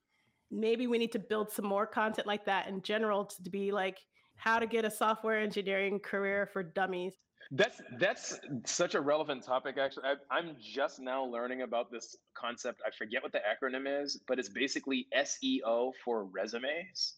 maybe 0.50 0.86
we 0.86 0.98
need 0.98 1.12
to 1.12 1.18
build 1.18 1.50
some 1.50 1.64
more 1.64 1.86
content 1.86 2.26
like 2.26 2.44
that 2.44 2.68
in 2.68 2.82
general 2.82 3.24
to 3.24 3.50
be 3.50 3.72
like 3.72 3.98
how 4.36 4.58
to 4.58 4.66
get 4.66 4.84
a 4.84 4.90
software 4.90 5.38
engineering 5.38 5.98
career 6.00 6.48
for 6.52 6.62
dummies 6.62 7.14
That's 7.50 7.82
that's 7.98 8.38
such 8.64 8.94
a 8.94 9.00
relevant 9.00 9.44
topic. 9.44 9.76
Actually, 9.76 10.04
I, 10.06 10.14
I'm 10.30 10.56
just 10.58 11.00
now 11.00 11.24
learning 11.24 11.62
about 11.62 11.90
this 11.90 12.16
concept. 12.34 12.80
I 12.86 12.90
forget 12.96 13.22
what 13.22 13.32
the 13.32 13.40
acronym 13.40 13.84
is, 14.02 14.20
but 14.26 14.38
it's 14.38 14.48
basically 14.48 15.06
SEO 15.14 15.92
for 16.02 16.24
resumes. 16.24 17.16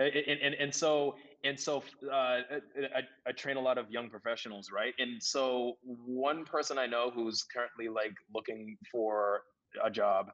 And 0.00 0.40
and, 0.42 0.54
and 0.54 0.74
so 0.74 1.16
and 1.44 1.58
so 1.58 1.82
uh, 2.10 2.14
I, 2.14 3.02
I 3.26 3.32
train 3.32 3.56
a 3.56 3.60
lot 3.60 3.78
of 3.78 3.90
young 3.90 4.08
professionals, 4.10 4.70
right? 4.72 4.94
And 4.98 5.22
so 5.22 5.78
one 5.82 6.44
person 6.44 6.78
I 6.78 6.86
know 6.86 7.10
who's 7.10 7.42
currently 7.42 7.88
like 7.88 8.14
looking 8.34 8.76
for 8.90 9.42
a 9.82 9.90
job 9.90 10.26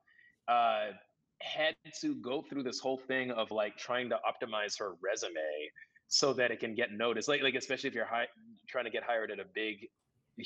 uh, 0.48 0.86
had 1.42 1.74
to 2.00 2.14
go 2.16 2.42
through 2.42 2.62
this 2.62 2.80
whole 2.80 2.98
thing 2.98 3.30
of 3.30 3.50
like 3.50 3.76
trying 3.76 4.08
to 4.10 4.16
optimize 4.16 4.78
her 4.78 4.94
resume 5.02 5.70
so 6.08 6.32
that 6.32 6.50
it 6.50 6.60
can 6.60 6.74
get 6.74 6.92
noticed. 6.92 7.28
Like, 7.28 7.42
like 7.42 7.54
especially 7.54 7.88
if 7.88 7.94
you're 7.94 8.06
hi- 8.06 8.28
trying 8.68 8.84
to 8.84 8.90
get 8.90 9.02
hired 9.02 9.30
at 9.30 9.38
a 9.38 9.44
big, 9.54 9.88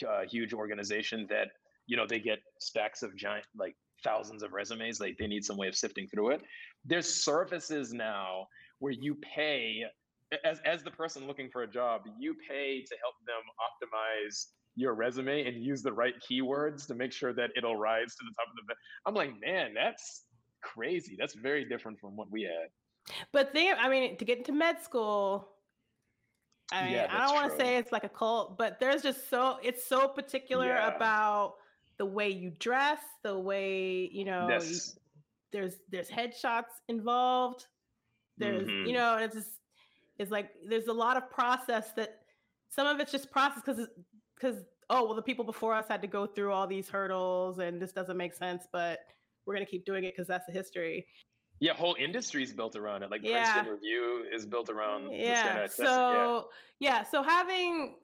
uh, 0.09 0.22
huge 0.30 0.52
organization 0.55 1.26
that 1.30 1.48
you 1.86 1.97
know 1.97 2.06
they 2.06 2.20
get 2.20 2.38
stacks 2.59 3.02
of 3.02 3.16
giant, 3.16 3.44
like 3.56 3.76
thousands 4.02 4.43
of 4.43 4.52
resumes. 4.52 5.01
Like 5.01 5.16
they 5.18 5.27
need 5.27 5.44
some 5.44 5.56
way 5.56 5.68
of 5.68 5.77
sifting 5.77 6.09
through 6.09 6.31
it. 6.31 6.43
There's 6.85 7.12
services 7.12 7.93
now 7.93 8.47
where 8.78 8.93
you 8.93 9.16
pay 9.16 9.85
as 10.44 10.60
as 10.64 10.82
the 10.82 10.90
person 10.90 11.27
looking 11.27 11.51
for 11.51 11.62
a 11.62 11.66
job, 11.66 12.02
you 12.18 12.35
pay 12.48 12.82
to 12.82 12.97
help 13.02 13.14
them 13.27 13.43
optimize 13.60 14.47
your 14.77 14.94
resume 14.94 15.47
and 15.47 15.62
use 15.62 15.82
the 15.82 15.93
right 15.93 16.14
keywords 16.31 16.86
to 16.86 16.94
make 16.94 17.12
sure 17.12 17.32
that 17.35 17.51
it'll 17.56 17.77
rise 17.77 18.14
to 18.14 18.24
the 18.24 18.35
top 18.36 18.47
of 18.48 18.66
the. 18.66 18.74
I'm 19.06 19.14
like, 19.14 19.32
man, 19.40 19.74
that's 19.74 20.24
crazy. 20.62 21.16
That's 21.18 21.35
very 21.35 21.64
different 21.64 21.98
from 21.98 22.16
what 22.16 22.31
we 22.31 22.43
had. 22.43 23.16
But 23.32 23.52
they, 23.52 23.70
I 23.70 23.89
mean, 23.89 24.16
to 24.18 24.24
get 24.24 24.39
into 24.39 24.52
med 24.52 24.81
school, 24.82 25.48
I 26.70 26.85
mean, 26.85 26.93
Yeah, 26.93 27.09
I 27.10 27.27
don't 27.27 27.35
want 27.35 27.51
to 27.51 27.56
say 27.59 27.77
it's 27.77 27.90
like 27.90 28.05
a 28.05 28.09
cult, 28.09 28.56
but 28.56 28.78
there's 28.78 29.02
just 29.02 29.28
so 29.28 29.59
it's 29.62 29.85
so 29.85 30.06
particular 30.06 30.68
Yeah. 30.68 30.94
about 30.94 31.55
the 32.01 32.06
way 32.06 32.31
you 32.31 32.48
dress, 32.59 32.98
the 33.22 33.39
way 33.39 34.09
you 34.10 34.24
know. 34.24 34.48
you- 34.59 34.78
there's 35.52 35.81
there's 35.90 36.09
headshots 36.09 36.72
involved. 36.89 37.66
There's 38.39 38.66
you 38.68 38.74
Mhm. 38.86 38.94
know, 38.94 39.14
and 39.16 39.24
it's 39.24 39.35
just 39.35 39.60
it's 40.18 40.31
like 40.31 40.48
there's 40.66 40.86
a 40.86 40.93
lot 40.93 41.18
of 41.18 41.28
process 41.28 41.93
that 41.93 42.22
some 42.70 42.86
of 42.86 43.01
it's 43.01 43.12
just 43.12 43.31
process 43.31 43.60
because 43.62 43.86
because 44.35 44.64
oh 44.89 45.05
well 45.05 45.14
the 45.14 45.20
people 45.31 45.44
before 45.44 45.74
us 45.74 45.86
had 45.89 46.01
to 46.01 46.09
go 46.09 46.24
through 46.27 46.52
all 46.52 46.66
these 46.66 46.89
hurdles 46.89 47.59
and 47.59 47.82
this 47.82 47.93
doesn't 47.93 48.16
make 48.16 48.32
sense, 48.32 48.66
but 48.72 49.01
we're 49.44 49.52
gonna 49.55 49.66
keep 49.66 49.85
doing 49.85 50.05
it 50.05 50.12
because 50.14 50.27
that's 50.27 50.47
the 50.47 50.52
history. 50.52 51.06
Yeah, 51.59 51.74
whole 51.74 51.97
industry 51.98 52.43
is 52.43 52.55
built 52.55 52.77
around 52.77 53.02
it. 53.02 53.10
Like 53.10 53.22
Yeah. 53.22 53.52
Princeton 53.52 53.74
Review 53.74 54.24
is 54.32 54.47
built 54.47 54.70
around. 54.70 55.12
yeah 55.12 55.43
kinda 55.48 55.60
test- 55.62 55.77
so 55.77 56.51
yeah. 56.78 57.02
so 57.02 57.22
having 57.22 57.98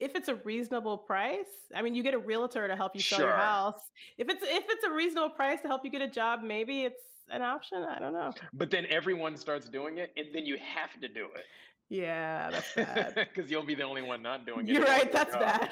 if 0.00 0.14
it's 0.14 0.28
a 0.28 0.36
reasonable 0.36 0.96
price 0.96 1.46
i 1.74 1.82
mean 1.82 1.94
you 1.94 2.02
get 2.02 2.14
a 2.14 2.18
realtor 2.18 2.68
to 2.68 2.76
help 2.76 2.94
you 2.94 3.00
sell 3.00 3.20
your 3.20 3.30
house. 3.32 3.90
If 4.16 4.28
it's 4.28 4.42
if 4.42 4.64
it's 4.68 4.84
a 4.84 4.90
reasonable 4.90 5.30
price 5.30 5.60
to 5.62 5.68
help 5.68 5.84
you 5.84 5.90
get 5.90 6.02
a 6.02 6.08
job 6.08 6.40
maybe 6.42 6.82
it's 6.84 7.02
an 7.30 7.42
option 7.42 7.84
i 7.84 7.98
don't 7.98 8.12
know. 8.12 8.32
But 8.52 8.70
then 8.70 8.86
everyone 8.88 9.36
starts 9.36 9.68
doing 9.68 9.98
it, 9.98 10.12
and 10.16 10.28
then 10.32 10.46
you 10.46 10.56
have 10.56 10.98
to 11.00 11.08
do 11.08 11.26
it. 11.34 11.44
Yeah 11.90 12.50
that's 12.50 12.74
bad. 12.74 13.14
Because 13.34 13.50
you'll 13.50 13.64
be 13.64 13.74
the 13.74 13.82
only 13.82 14.02
one 14.02 14.22
not 14.22 14.46
doing 14.46 14.68
it. 14.68 14.72
You're 14.72 14.84
right, 14.84 15.10
that's 15.10 15.32
the 15.32 15.38
bad. 15.38 15.70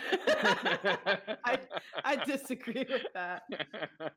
I 1.44 1.58
i 2.04 2.16
disagree 2.24 2.86
with 2.88 3.06
that. 3.14 3.42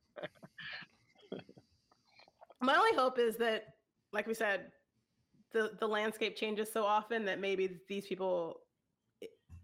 My 2.61 2.75
only 2.75 2.93
hope 2.93 3.19
is 3.19 3.37
that 3.37 3.75
like 4.11 4.27
we 4.27 4.33
said 4.33 4.71
the 5.51 5.71
the 5.79 5.87
landscape 5.87 6.35
changes 6.35 6.71
so 6.71 6.83
often 6.83 7.25
that 7.25 7.39
maybe 7.39 7.79
these 7.87 8.05
people 8.05 8.61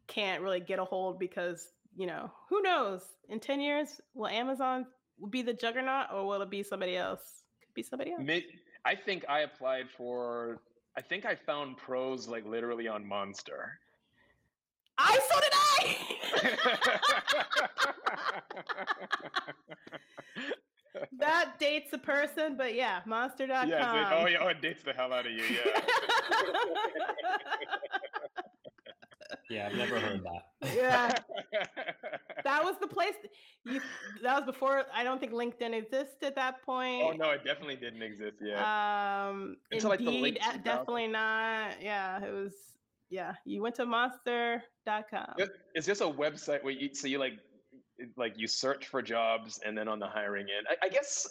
can't 0.07 0.41
really 0.41 0.60
get 0.60 0.80
a 0.80 0.84
hold 0.86 1.18
because 1.19 1.69
you 1.95 2.06
know 2.06 2.30
who 2.49 2.61
knows 2.61 3.02
in 3.30 3.40
10 3.40 3.61
years 3.61 4.02
will 4.14 4.27
amazon 4.27 4.86
be 5.30 5.41
the 5.41 5.53
juggernaut 5.53 6.07
or 6.14 6.27
will 6.27 6.41
it 6.41 6.49
be 6.49 6.61
somebody 6.61 6.98
else 6.98 7.44
could 7.61 7.73
be 7.73 7.82
somebody 7.84 8.11
else 8.11 8.22
I 8.88 8.94
think 8.94 9.26
I 9.27 9.40
applied 9.40 9.90
for. 9.90 10.61
I 10.95 11.02
think 11.02 11.26
I 11.26 11.34
found 11.34 11.76
pros 11.77 12.27
like 12.27 12.45
literally 12.45 12.88
on 12.88 13.03
Monster. 13.03 13.80
i 14.99 15.19
so 15.30 15.40
did 15.41 15.53
i 15.53 15.98
that 21.19 21.57
dates 21.60 21.91
a 21.94 21.98
person 21.98 22.56
but 22.56 22.76
yeah 22.76 23.02
monster.com 23.06 23.68
Yes, 23.68 23.82
it- 23.82 24.14
oh 24.14 24.27
yeah, 24.27 24.38
oh, 24.41 24.48
it 24.48 24.61
dates 24.61 24.84
the 24.84 24.94
hell 24.94 25.11
out 25.11 25.26
of 25.26 25.32
you. 25.32 25.44
Yeah. 25.44 25.82
Yeah, 29.50 29.68
I've 29.68 29.76
never 29.78 30.00
heard 30.00 30.24
that. 30.24 30.74
yeah 30.76 31.12
that 32.44 32.64
was 32.64 32.76
the 32.80 32.88
place 32.88 33.14
you 33.66 33.80
that 34.24 34.36
was 34.38 34.46
before 34.46 34.84
i 34.94 35.04
don't 35.04 35.20
think 35.20 35.32
linkedin 35.32 35.74
existed 35.74 36.24
at 36.26 36.36
that 36.36 36.64
point 36.64 37.04
oh 37.06 37.12
no, 37.12 37.30
it 37.32 37.44
definitely 37.44 37.76
didn't 37.76 38.02
exist 38.02 38.38
yet. 38.42 38.58
um 38.58 39.58
Until, 39.72 39.90
like, 39.90 40.00
the 40.00 40.08
indeed 40.08 40.40
2000s. 40.42 40.64
definitely 40.64 41.08
not 41.08 41.82
yeah 41.82 42.24
it 42.24 42.32
was 42.34 42.54
yeah 43.10 43.34
you 43.46 43.62
went 43.62 43.76
to 43.76 43.86
monster.com 43.86 45.34
It- 45.38 45.52
It's 45.76 45.86
just 45.86 46.02
a 46.02 46.06
website 46.06 46.64
where 46.64 46.74
you 46.74 46.94
so 46.94 47.08
you 47.08 47.20
like 47.20 47.34
like 48.18 48.34
you 48.38 48.48
search 48.48 48.88
for 48.88 49.02
jobs 49.02 49.60
and 49.66 49.78
then 49.78 49.88
on 49.88 50.00
the 50.00 50.08
hiring 50.08 50.48
end. 50.56 50.66
I, 50.70 50.88
I 50.88 50.90
guess 50.90 51.28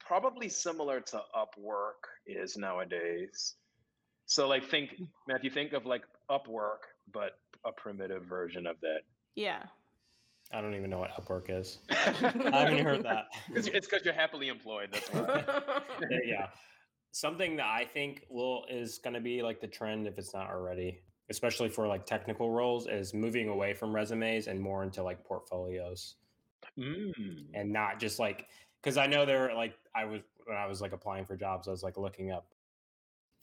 probably 0.00 0.48
similar 0.48 1.00
to 1.00 1.20
Upwork 1.36 2.00
is 2.26 2.56
nowadays. 2.56 3.54
So 4.26 4.48
like 4.48 4.64
think 4.64 5.00
Matthew, 5.28 5.50
think 5.50 5.72
of 5.74 5.86
like 5.86 6.02
Upwork, 6.30 6.82
but 7.12 7.38
a 7.64 7.72
primitive 7.72 8.24
version 8.24 8.66
of 8.66 8.80
that. 8.80 9.00
yeah 9.34 9.64
I 10.50 10.62
don't 10.62 10.74
even 10.74 10.88
know 10.88 10.98
what 10.98 11.10
Upwork 11.10 11.50
is. 11.50 11.78
I 11.90 11.94
haven't 11.94 12.78
heard 12.82 13.02
that. 13.02 13.26
'Cause 13.54 13.66
It's 13.66 13.86
because 13.86 14.02
you're 14.02 14.14
happily 14.14 14.48
employed. 14.48 14.88
That's 14.92 15.08
why. 15.12 15.82
Yeah, 16.10 16.18
yeah. 16.24 16.46
Something 17.12 17.56
that 17.56 17.66
I 17.66 17.84
think 17.84 18.24
will 18.30 18.64
is 18.70 18.98
going 18.98 19.12
to 19.12 19.20
be 19.20 19.42
like 19.42 19.60
the 19.60 19.66
trend 19.66 20.06
if 20.06 20.16
it's 20.18 20.32
not 20.32 20.48
already, 20.48 21.02
especially 21.28 21.68
for 21.68 21.86
like 21.86 22.06
technical 22.06 22.50
roles, 22.50 22.86
is 22.86 23.12
moving 23.12 23.48
away 23.48 23.74
from 23.74 23.94
resumes 23.94 24.46
and 24.46 24.58
more 24.58 24.82
into 24.84 25.02
like 25.02 25.22
portfolios 25.24 26.14
Mm. 26.78 27.46
and 27.54 27.70
not 27.72 27.98
just 28.00 28.18
like 28.18 28.48
because 28.80 28.96
I 28.96 29.06
know 29.06 29.26
there 29.26 29.50
are 29.50 29.54
like 29.54 29.74
I 29.94 30.04
was 30.06 30.22
when 30.46 30.56
I 30.56 30.66
was 30.66 30.80
like 30.80 30.92
applying 30.92 31.24
for 31.26 31.36
jobs, 31.36 31.68
I 31.68 31.72
was 31.72 31.82
like 31.82 31.96
looking 31.98 32.30
up 32.30 32.54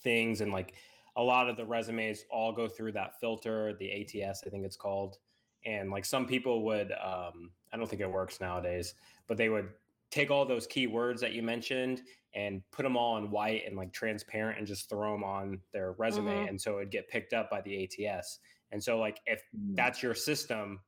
things 0.01 0.41
and 0.41 0.51
like 0.51 0.73
a 1.15 1.23
lot 1.23 1.49
of 1.49 1.57
the 1.57 1.65
resumes 1.65 2.25
all 2.29 2.51
go 2.51 2.67
through 2.67 2.91
that 2.93 3.19
filter, 3.19 3.73
the 3.79 3.91
ATS, 4.01 4.43
I 4.45 4.49
think 4.49 4.65
it's 4.65 4.75
called. 4.75 5.17
And 5.65 5.89
like 5.89 6.05
some 6.05 6.25
people 6.25 6.63
would, 6.65 6.91
um, 6.91 7.51
I 7.71 7.77
don't 7.77 7.89
think 7.89 8.01
it 8.01 8.11
works 8.11 8.39
nowadays, 8.39 8.93
but 9.27 9.37
they 9.37 9.49
would 9.49 9.69
take 10.11 10.29
all 10.29 10.45
those 10.45 10.67
keywords 10.67 11.19
that 11.19 11.33
you 11.33 11.41
mentioned 11.41 12.03
and 12.33 12.61
put 12.71 12.83
them 12.83 12.97
all 12.97 13.17
in 13.17 13.31
white 13.31 13.63
and 13.65 13.75
like 13.75 13.91
transparent 13.91 14.57
and 14.57 14.67
just 14.67 14.89
throw 14.89 15.13
them 15.13 15.23
on 15.23 15.61
their 15.71 15.93
resume. 15.93 16.31
Mhm. 16.31 16.49
And 16.49 16.61
so 16.61 16.77
it'd 16.77 16.91
get 16.91 17.07
picked 17.07 17.33
up 17.33 17.49
by 17.49 17.61
the 17.61 17.83
ATS. 17.83 18.39
And 18.71 18.83
so, 18.83 18.99
like, 18.99 19.21
if 19.25 19.41
that's 19.53 20.03
your 20.03 20.13
system 20.13 20.81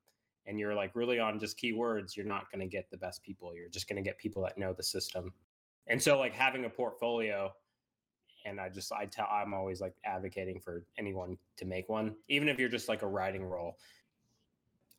and 0.46 0.60
you're 0.60 0.76
like 0.76 0.96
really 0.96 1.20
on 1.20 1.40
just 1.40 1.58
keywords, 1.58 2.16
you're 2.16 2.26
not 2.26 2.52
going 2.52 2.60
to 2.60 2.68
get 2.68 2.90
the 2.90 2.98
best 2.98 3.24
people. 3.24 3.56
You're 3.56 3.70
just 3.70 3.88
going 3.88 4.02
to 4.02 4.08
get 4.08 4.18
people 4.18 4.44
that 4.44 4.58
know 4.58 4.74
the 4.74 4.84
system. 4.84 5.34
And 5.88 6.02
so, 6.02 6.20
like, 6.20 6.34
having 6.34 6.66
a 6.66 6.70
portfolio, 6.70 7.54
and 8.48 8.60
I 8.60 8.70
just, 8.70 8.92
I 8.92 9.06
tell, 9.06 9.28
I'm 9.32 9.54
always 9.54 9.82
like 9.82 9.94
advocating 10.06 10.60
for 10.60 10.84
anyone 10.98 11.38
to 11.58 11.66
make 11.66 11.90
one, 11.90 12.16
even 12.30 12.48
if 12.48 12.58
you're 12.58 12.70
just 12.70 12.88
like 12.88 13.02
a 13.02 13.08
writing 13.08 13.44
role. 13.44 13.78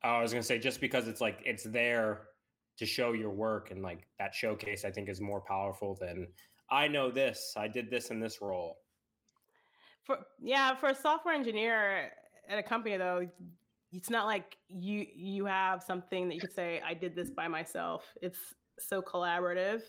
I 0.02 0.22
was 0.22 0.32
to 0.32 0.42
say, 0.42 0.58
just 0.58 0.80
because 0.80 1.08
it's 1.08 1.20
like, 1.20 1.40
it's 1.44 1.64
there 1.64 2.28
to 2.76 2.86
show 2.86 3.12
your 3.12 3.30
work 3.30 3.70
and 3.70 3.82
like 3.82 4.06
that 4.18 4.34
showcase, 4.34 4.84
I 4.84 4.90
think 4.90 5.08
is 5.08 5.20
more 5.20 5.40
powerful 5.40 5.96
than 6.00 6.28
I 6.70 6.86
know 6.86 7.10
this, 7.10 7.54
I 7.56 7.66
did 7.66 7.90
this 7.90 8.10
in 8.10 8.20
this 8.20 8.40
role. 8.40 8.78
for 10.04 10.18
yeah 10.40 10.74
for 10.74 10.88
a 10.88 10.94
software 10.94 11.34
engineer 11.34 12.10
at 12.48 12.58
a 12.58 12.62
company 12.62 12.96
though 12.96 13.28
it's 13.92 14.10
not 14.10 14.26
like 14.26 14.56
you 14.68 15.06
you 15.14 15.44
have 15.44 15.82
something 15.82 16.28
that 16.28 16.34
you 16.34 16.40
could 16.40 16.54
say 16.54 16.80
i 16.84 16.94
did 16.94 17.14
this 17.14 17.30
by 17.30 17.46
myself 17.48 18.04
it's 18.22 18.38
so 18.78 19.02
collaborative 19.02 19.82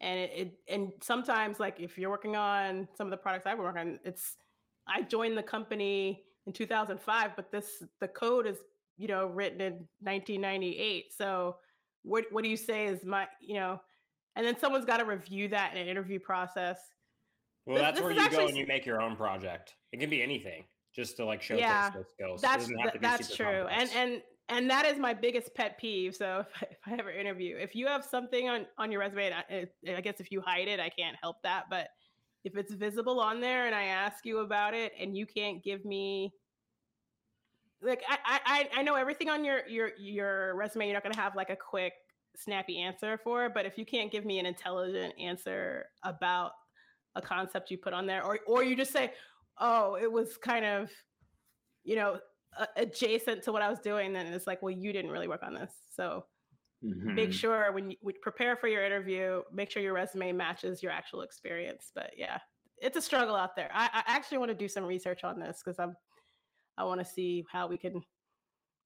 and 0.00 0.18
it, 0.18 0.30
it 0.34 0.52
and 0.68 0.92
sometimes 1.02 1.60
like 1.60 1.78
if 1.80 1.96
you're 1.98 2.10
working 2.10 2.36
on 2.36 2.88
some 2.96 3.06
of 3.06 3.10
the 3.10 3.16
products 3.16 3.46
i 3.46 3.54
work 3.54 3.76
on 3.76 3.98
it's 4.04 4.36
i 4.88 5.00
joined 5.02 5.36
the 5.38 5.42
company 5.42 6.22
in 6.46 6.52
2005 6.52 7.30
but 7.36 7.50
this 7.52 7.82
the 8.00 8.08
code 8.08 8.46
is 8.46 8.58
you 8.96 9.06
know 9.08 9.26
written 9.26 9.60
in 9.60 9.72
1998 10.00 11.06
so 11.16 11.56
what 12.02 12.24
what 12.30 12.42
do 12.44 12.50
you 12.50 12.56
say 12.56 12.86
is 12.86 13.04
my 13.04 13.26
you 13.40 13.54
know 13.54 13.80
and 14.36 14.44
then 14.44 14.58
someone's 14.58 14.84
got 14.84 14.96
to 14.98 15.04
review 15.04 15.48
that 15.48 15.72
in 15.74 15.80
an 15.80 15.88
interview 15.88 16.18
process 16.18 16.78
Well, 17.66 17.76
This- 17.76 17.82
that's 17.82 17.96
this 17.98 18.04
where 18.04 18.12
you 18.12 18.20
actually 18.20 18.36
go 18.38 18.48
and 18.48 18.56
you 18.56 18.66
make 18.66 18.84
your 18.84 19.00
own 19.00 19.16
project. 19.16 19.74
It 19.92 20.00
can 20.00 20.10
be 20.10 20.22
anything, 20.22 20.64
just 20.94 21.16
to 21.18 21.24
like 21.24 21.40
showcase 21.40 21.60
Yeah, 21.62 21.90
those 21.90 22.10
skills. 22.12 22.40
It 22.40 22.46
that's 22.46 22.64
doesn't 22.64 22.78
have 22.78 22.84
th- 22.90 22.92
to 22.94 22.98
be 22.98 23.06
that's 23.06 23.28
super 23.28 23.44
true 23.50 23.60
complex. 23.68 23.94
and 23.94 24.12
and 24.12 24.22
that 24.48 24.86
is 24.86 24.98
my 24.98 25.14
biggest 25.14 25.54
pet 25.54 25.78
peeve 25.78 26.14
so 26.14 26.44
if 26.54 26.62
I, 26.62 26.66
if 26.70 26.78
I 26.86 26.92
ever 26.98 27.10
interview 27.10 27.56
if 27.56 27.74
you 27.74 27.86
have 27.86 28.04
something 28.04 28.48
on 28.48 28.66
on 28.78 28.90
your 28.90 29.00
resume 29.00 29.26
and 29.26 29.34
I, 29.34 29.44
eh, 29.50 29.96
I 29.96 30.00
guess 30.00 30.20
if 30.20 30.30
you 30.30 30.40
hide 30.40 30.68
it 30.68 30.80
i 30.80 30.88
can't 30.88 31.16
help 31.20 31.42
that 31.42 31.64
but 31.70 31.88
if 32.44 32.56
it's 32.56 32.74
visible 32.74 33.20
on 33.20 33.40
there 33.40 33.66
and 33.66 33.74
i 33.74 33.84
ask 33.84 34.24
you 34.26 34.38
about 34.38 34.74
it 34.74 34.92
and 35.00 35.16
you 35.16 35.26
can't 35.26 35.62
give 35.62 35.84
me 35.84 36.32
like 37.82 38.02
i 38.08 38.18
i 38.46 38.68
I- 38.74 38.82
know 38.82 38.94
everything 38.94 39.28
on 39.28 39.44
your 39.44 39.66
your 39.66 39.90
your 39.98 40.54
resume 40.54 40.86
you're 40.86 40.94
not 40.94 41.02
to 41.14 41.20
have 41.20 41.36
like 41.36 41.50
a 41.50 41.56
quick 41.56 41.94
snappy 42.36 42.78
answer 42.80 43.18
for 43.22 43.48
but 43.48 43.64
if 43.64 43.78
you 43.78 43.86
can't 43.86 44.10
give 44.10 44.24
me 44.24 44.38
an 44.38 44.46
intelligent 44.46 45.14
answer 45.18 45.86
about 46.02 46.52
a 47.14 47.22
concept 47.22 47.70
you 47.70 47.78
put 47.78 47.92
on 47.92 48.06
there 48.06 48.24
or 48.24 48.40
or 48.46 48.64
you 48.64 48.74
just 48.74 48.92
say 48.92 49.12
oh 49.58 49.96
it 49.96 50.10
was 50.10 50.36
kind 50.36 50.64
of 50.64 50.90
you 51.84 51.94
know 51.94 52.18
adjacent 52.76 53.42
to 53.44 53.52
what 53.52 53.62
I 53.62 53.68
was 53.68 53.78
doing, 53.80 54.12
then 54.12 54.26
it's 54.26 54.46
like, 54.46 54.62
well, 54.62 54.74
you 54.74 54.92
didn't 54.92 55.10
really 55.10 55.28
work 55.28 55.42
on 55.42 55.54
this. 55.54 55.72
So 55.94 56.24
make 56.82 57.30
Mhm. 57.30 57.34
sure 57.34 57.72
when 57.72 57.90
you 57.90 57.96
when 58.00 58.14
you 58.14 58.20
prepare 58.20 58.56
for 58.56 58.68
your 58.68 58.84
interview, 58.84 59.42
make 59.52 59.70
sure 59.70 59.82
your 59.82 59.94
resume 59.94 60.32
matches 60.32 60.82
your 60.82 60.92
actual 60.92 61.22
experience. 61.22 61.90
But 61.94 62.12
yeah, 62.16 62.38
it's 62.78 62.96
a 62.96 63.02
struggle 63.02 63.36
out 63.36 63.56
there. 63.56 63.70
I, 63.72 63.86
I 63.92 64.02
actually 64.06 64.38
want 64.38 64.50
to 64.50 64.54
do 64.54 64.68
some 64.68 64.84
research 64.84 65.24
on 65.24 65.38
this 65.38 65.62
because 65.64 65.78
I'm 65.78 65.96
I 66.76 66.84
want 66.84 67.00
to 67.00 67.04
see 67.04 67.44
how 67.50 67.66
we 67.68 67.78
can 67.78 68.02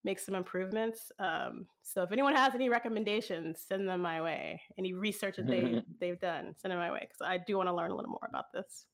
make 0.05 0.19
some 0.19 0.35
improvements. 0.35 1.11
Um, 1.19 1.67
so 1.83 2.03
if 2.03 2.13
anyone 2.13 2.35
has 2.35 2.55
any 2.55 2.69
recommendations, 2.69 3.61
send 3.67 3.89
them 3.89 4.01
my 4.01 4.21
way. 4.23 4.61
Any 4.79 4.95
research 4.95 5.37
that 5.37 5.47
they 5.49 5.83
they've 6.01 6.21
done, 6.21 6.55
send 6.57 6.73
them 6.73 6.79
my 6.79 6.93
way 6.93 7.01
because 7.01 7.21
I 7.23 7.39
do 7.39 7.57
want 7.57 7.69
to 7.69 7.75
learn 7.75 7.91
a 7.91 7.97
little 7.97 8.11
more 8.11 8.29
about 8.29 8.53
this. 8.53 8.87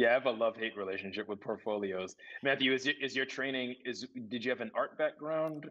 Yeah, 0.00 0.08
I 0.08 0.12
have 0.14 0.24
a 0.24 0.30
love-hate 0.30 0.78
relationship 0.78 1.28
with 1.28 1.42
portfolios. 1.42 2.16
Matthew, 2.42 2.72
is 2.72 2.86
your, 2.86 2.94
is 3.02 3.14
your 3.14 3.26
training 3.26 3.74
is 3.84 4.06
did 4.28 4.42
you 4.42 4.50
have 4.50 4.62
an 4.62 4.70
art 4.74 4.96
background? 4.96 5.68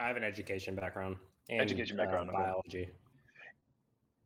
I 0.00 0.08
have 0.08 0.16
an 0.16 0.24
education 0.24 0.74
background. 0.74 1.14
And, 1.48 1.60
Education 1.60 1.96
background, 1.96 2.30
uh, 2.30 2.32
okay. 2.32 2.42
biology. 2.42 2.88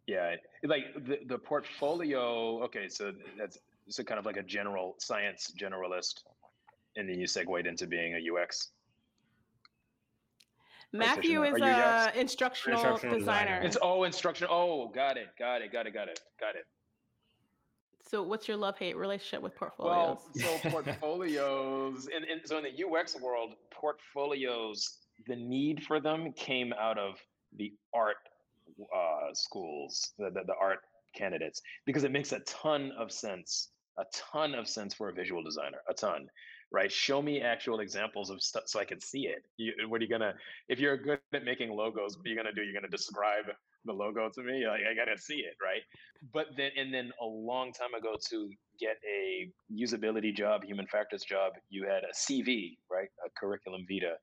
Yeah, 0.06 0.36
like 0.64 0.84
the 1.06 1.18
the 1.26 1.36
portfolio. 1.36 2.62
Okay, 2.64 2.88
so 2.88 3.12
that's 3.36 3.58
so 3.90 4.02
kind 4.04 4.18
of 4.18 4.24
like 4.24 4.38
a 4.38 4.42
general 4.42 4.94
science 4.98 5.52
generalist, 5.60 6.22
and 6.96 7.06
then 7.06 7.20
you 7.20 7.26
segued 7.26 7.66
into 7.66 7.86
being 7.86 8.14
a 8.14 8.42
UX. 8.42 8.70
Matthew 10.94 11.42
is 11.42 11.58
you 11.58 11.64
a 11.66 12.10
instructional, 12.16 12.78
Instructional 12.78 13.18
designer. 13.18 13.44
designer. 13.48 13.66
It's 13.66 13.76
oh 13.82 14.04
instruction. 14.04 14.46
Oh, 14.50 14.88
got 14.88 15.18
it, 15.18 15.28
got 15.38 15.60
it, 15.60 15.72
got 15.72 15.86
it, 15.86 15.92
got 15.92 16.08
it, 16.08 16.20
got 16.40 16.56
it. 16.56 16.64
So 18.06 18.22
what's 18.22 18.48
your 18.48 18.56
love 18.56 18.78
hate 18.78 18.96
relationship 18.96 19.42
with 19.42 19.54
portfolios? 19.56 20.18
Well, 20.34 20.58
so 20.60 20.70
portfolios, 20.70 22.08
and, 22.14 22.24
and 22.24 22.40
so 22.44 22.58
in 22.58 22.64
the 22.64 22.84
UX 22.84 23.20
world, 23.20 23.54
portfolios, 23.70 24.98
the 25.26 25.36
need 25.36 25.82
for 25.82 26.00
them 26.00 26.32
came 26.32 26.72
out 26.72 26.98
of 26.98 27.14
the 27.56 27.72
art 27.94 28.16
uh, 28.94 29.34
schools, 29.34 30.12
the, 30.18 30.30
the, 30.30 30.42
the 30.46 30.54
art 30.60 30.80
candidates 31.14 31.60
because 31.86 32.04
it 32.04 32.12
makes 32.12 32.32
a 32.32 32.40
ton 32.40 32.92
of 32.98 33.10
sense, 33.10 33.70
a 33.98 34.04
ton 34.12 34.54
of 34.54 34.68
sense 34.68 34.94
for 34.94 35.08
a 35.08 35.12
visual 35.12 35.42
designer, 35.42 35.78
a 35.88 35.94
ton, 35.94 36.28
right? 36.70 36.90
Show 36.90 37.22
me 37.22 37.40
actual 37.40 37.80
examples 37.80 38.30
of 38.30 38.42
stuff 38.42 38.64
so 38.66 38.78
I 38.78 38.84
can 38.84 39.00
see 39.00 39.26
it. 39.26 39.44
You, 39.56 39.72
uh, 39.82 39.88
what 39.88 40.00
are 40.00 40.04
you 40.04 40.10
gonna, 40.10 40.34
if 40.68 40.78
you're 40.78 40.96
good 40.96 41.20
at 41.32 41.44
making 41.44 41.70
logos, 41.70 42.16
what 42.16 42.26
are 42.26 42.28
you 42.28 42.36
gonna 42.36 42.52
do? 42.52 42.62
You're 42.62 42.74
gonna 42.74 42.88
describe 42.88 43.46
the 43.84 43.92
logo 43.92 44.28
to 44.34 44.42
me? 44.42 44.66
Like, 44.66 44.80
I 44.90 44.94
gotta 44.94 45.18
see 45.18 45.36
it, 45.36 45.54
right? 45.62 45.82
But 46.32 46.48
then, 46.56 46.70
and 46.76 46.92
then 46.92 47.12
a 47.20 47.24
long 47.24 47.72
time 47.72 47.94
ago 47.94 48.16
to 48.30 48.50
get 48.78 48.96
a 49.08 49.50
usability 49.72 50.34
job, 50.34 50.64
human 50.64 50.86
factors 50.86 51.24
job, 51.24 51.52
you 51.70 51.84
had 51.84 52.02
a 52.04 52.14
CV, 52.14 52.76
right? 52.90 53.08
A 53.24 53.30
curriculum 53.38 53.84
vitae 53.88 54.16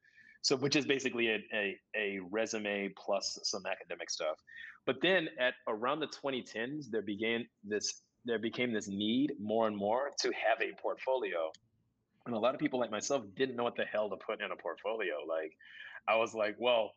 so 0.45 0.55
which 0.55 0.75
is 0.75 0.85
basically 0.85 1.29
a, 1.29 1.39
a, 1.55 1.75
a, 1.97 2.19
resume 2.29 2.93
plus 3.03 3.39
some 3.43 3.63
academic 3.65 4.11
stuff 4.11 4.37
but 4.85 4.97
then 5.01 5.27
at 5.39 5.55
around 5.67 5.99
the 5.99 6.07
2010s 6.07 6.85
there 6.91 7.01
began 7.01 7.45
this 7.63 8.03
there 8.25 8.39
became 8.39 8.71
this 8.71 8.87
need 8.87 9.33
more 9.39 9.67
and 9.67 9.75
more 9.75 10.11
to 10.19 10.27
have 10.27 10.61
a 10.61 10.71
portfolio 10.79 11.51
and 12.25 12.35
a 12.35 12.39
lot 12.39 12.53
of 12.53 12.59
people 12.59 12.79
like 12.79 12.91
myself 12.91 13.23
didn't 13.35 13.55
know 13.55 13.63
what 13.63 13.75
the 13.75 13.85
hell 13.85 14.09
to 14.09 14.17
put 14.17 14.41
in 14.41 14.51
a 14.51 14.55
portfolio 14.55 15.15
like 15.27 15.51
i 16.07 16.15
was 16.15 16.33
like 16.33 16.55
well 16.59 16.91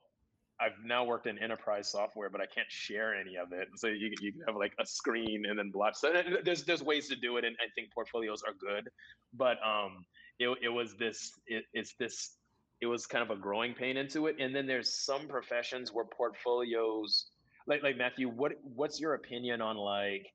I've 0.61 0.85
now 0.85 1.05
worked 1.05 1.27
in 1.27 1.39
enterprise 1.39 1.91
software, 1.91 2.29
but 2.31 2.41
I 2.41 2.47
can't 2.47 2.67
share 2.69 3.15
any 3.15 3.37
of 3.37 3.53
it. 3.53 3.69
So 3.77 3.87
you, 3.87 4.13
you 4.21 4.33
can 4.33 4.41
have 4.47 4.57
like 4.57 4.73
a 4.81 4.87
screen 4.87 5.45
and 5.49 5.59
then 5.59 5.71
blotch. 5.71 5.97
So 5.97 6.13
there's 6.45 6.65
there's 6.65 6.83
ways 6.83 7.09
to 7.09 7.17
do 7.17 7.37
it, 7.37 7.45
and 7.45 7.55
I 7.61 7.69
think 7.75 7.93
portfolios 7.93 8.43
are 8.43 8.55
good. 8.55 8.89
But 9.35 9.59
um, 9.65 10.05
it, 10.39 10.49
it 10.63 10.69
was 10.69 10.97
this 10.97 11.33
it, 11.47 11.65
it's 11.73 11.95
this 11.95 12.35
it 12.81 12.87
was 12.87 13.07
kind 13.07 13.23
of 13.23 13.31
a 13.31 13.41
growing 13.41 13.75
pain 13.75 13.97
into 13.97 14.27
it. 14.27 14.37
And 14.41 14.55
then 14.55 14.67
there's 14.67 14.93
some 14.93 15.29
professions 15.29 15.93
where 15.93 16.05
portfolios, 16.05 17.27
like 17.69 17.85
like 17.85 17.97
Matthew, 17.97 18.29
what 18.29 18.53
what's 18.63 19.01
your 19.01 19.15
opinion 19.15 19.61
on 19.61 19.77
like, 19.77 20.27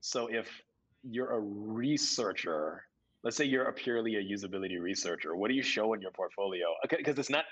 so 0.00 0.26
if 0.26 0.48
you're 1.04 1.30
a 1.30 1.40
researcher, 1.40 2.84
let's 3.28 3.36
say 3.36 3.44
you're 3.44 3.64
a 3.64 3.72
purely 3.74 4.16
a 4.16 4.22
usability 4.24 4.80
researcher, 4.80 5.36
what 5.36 5.48
do 5.48 5.54
you 5.54 5.62
show 5.62 5.92
in 5.92 6.00
your 6.00 6.10
portfolio? 6.12 6.64
Because 6.88 7.18
it's 7.18 7.28
not 7.28 7.44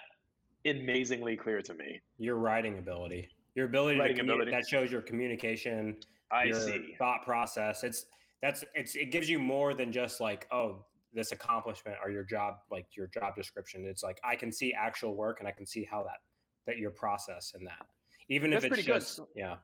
amazingly 0.64 1.36
clear 1.36 1.60
to 1.60 1.74
me. 1.74 2.00
Your 2.16 2.36
writing 2.36 2.78
ability, 2.78 3.28
your 3.54 3.66
ability 3.66 4.00
writing 4.00 4.16
to 4.16 4.22
commu- 4.22 4.32
ability. 4.36 4.52
that 4.52 4.66
shows 4.66 4.90
your 4.90 5.02
communication, 5.02 5.98
I 6.32 6.44
your 6.44 6.58
see. 6.62 6.94
thought 6.98 7.26
process. 7.26 7.84
It's 7.84 8.06
that's 8.40 8.64
it's 8.74 8.94
it 8.94 9.12
gives 9.12 9.28
you 9.28 9.38
more 9.38 9.74
than 9.74 9.92
just 9.92 10.18
like 10.18 10.46
oh 10.50 10.82
this 11.12 11.32
accomplishment 11.32 11.98
or 12.02 12.10
your 12.10 12.24
job 12.24 12.54
like 12.70 12.86
your 12.96 13.08
job 13.08 13.34
description 13.34 13.86
it's 13.86 14.02
like 14.02 14.20
i 14.22 14.36
can 14.36 14.52
see 14.52 14.74
actual 14.74 15.14
work 15.16 15.38
and 15.40 15.48
i 15.48 15.50
can 15.50 15.64
see 15.64 15.82
how 15.90 16.02
that 16.02 16.18
that 16.66 16.76
your 16.76 16.90
process 16.90 17.54
in 17.58 17.64
that 17.64 17.86
even 18.28 18.50
That's 18.50 18.66
if 18.66 18.72
it's 18.72 18.82
just 18.82 19.16
good. 19.16 19.26
yeah 19.34 19.56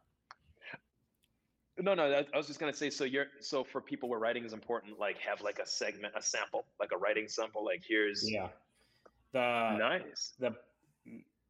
no 1.82 1.94
no 1.94 2.24
i 2.32 2.36
was 2.36 2.46
just 2.46 2.60
going 2.60 2.72
to 2.72 2.78
say 2.78 2.88
so 2.88 3.04
you're 3.04 3.26
so 3.40 3.64
for 3.64 3.80
people 3.80 4.08
where 4.08 4.18
writing 4.18 4.44
is 4.44 4.52
important 4.52 4.98
like 4.98 5.18
have 5.18 5.40
like 5.40 5.58
a 5.58 5.66
segment 5.66 6.12
a 6.16 6.22
sample 6.22 6.64
like 6.78 6.90
a 6.92 6.96
writing 6.96 7.28
sample 7.28 7.64
like 7.64 7.82
here's 7.86 8.30
yeah 8.30 8.48
the 9.32 9.76
nice 9.76 10.34
the 10.38 10.54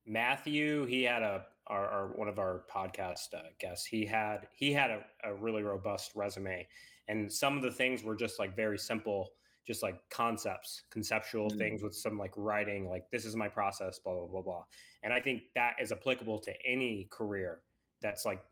matthew 0.07 0.87
he 0.87 1.03
had 1.03 1.23
a 1.23 1.45
our, 1.69 1.87
our 1.87 2.07
one 2.17 2.29
of 2.29 2.39
our 2.39 2.63
podcast 2.73 3.35
uh, 3.35 3.43
guests 3.59 3.85
he 3.87 4.05
had 4.05 4.49
he 4.53 4.73
had 4.73 4.91
a, 4.91 5.05
a 5.25 5.35
really 5.35 5.63
robust 5.63 6.13
resume 6.15 6.67
and 7.09 7.31
some 7.31 7.57
of 7.57 7.63
the 7.63 7.71
things 7.71 8.03
were 8.03 8.17
just 8.17 8.39
like 8.39 8.57
very 8.57 8.79
simple 8.79 9.33
just 9.67 9.83
like 9.83 9.97
concepts, 10.11 10.83
conceptual 10.91 11.49
mm-hmm. 11.49 11.59
things 11.59 11.83
with 11.83 11.95
some 11.95 12.19
like 12.19 12.33
writing, 12.37 12.89
like 12.89 13.09
this 13.13 13.25
is 13.25 13.37
my 13.37 13.49
process, 13.49 13.99
blah, 13.99 14.13
blah, 14.13 14.27
blah, 14.27 14.43
blah. 14.43 14.65
And 15.03 15.13
I 15.13 15.21
think 15.21 15.43
that 15.55 15.77
is 15.81 15.93
applicable 15.93 16.41
to 16.41 16.53
any 16.67 17.07
career 17.11 17.61
that's 18.01 18.25
like 18.25 18.43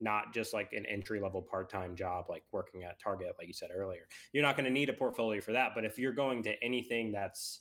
not 0.00 0.34
just 0.34 0.52
like 0.52 0.72
an 0.72 0.84
entry 0.86 1.20
level 1.20 1.42
part 1.42 1.70
time 1.70 1.96
job, 1.96 2.26
like 2.28 2.44
working 2.52 2.84
at 2.84 3.00
Target, 3.00 3.34
like 3.38 3.46
you 3.46 3.54
said 3.54 3.70
earlier. 3.74 4.06
You're 4.32 4.42
not 4.42 4.56
going 4.56 4.66
to 4.66 4.70
need 4.70 4.88
a 4.88 4.92
portfolio 4.92 5.40
for 5.40 5.52
that. 5.52 5.72
But 5.74 5.84
if 5.84 5.98
you're 5.98 6.12
going 6.12 6.42
to 6.44 6.62
anything 6.62 7.12
that's 7.12 7.60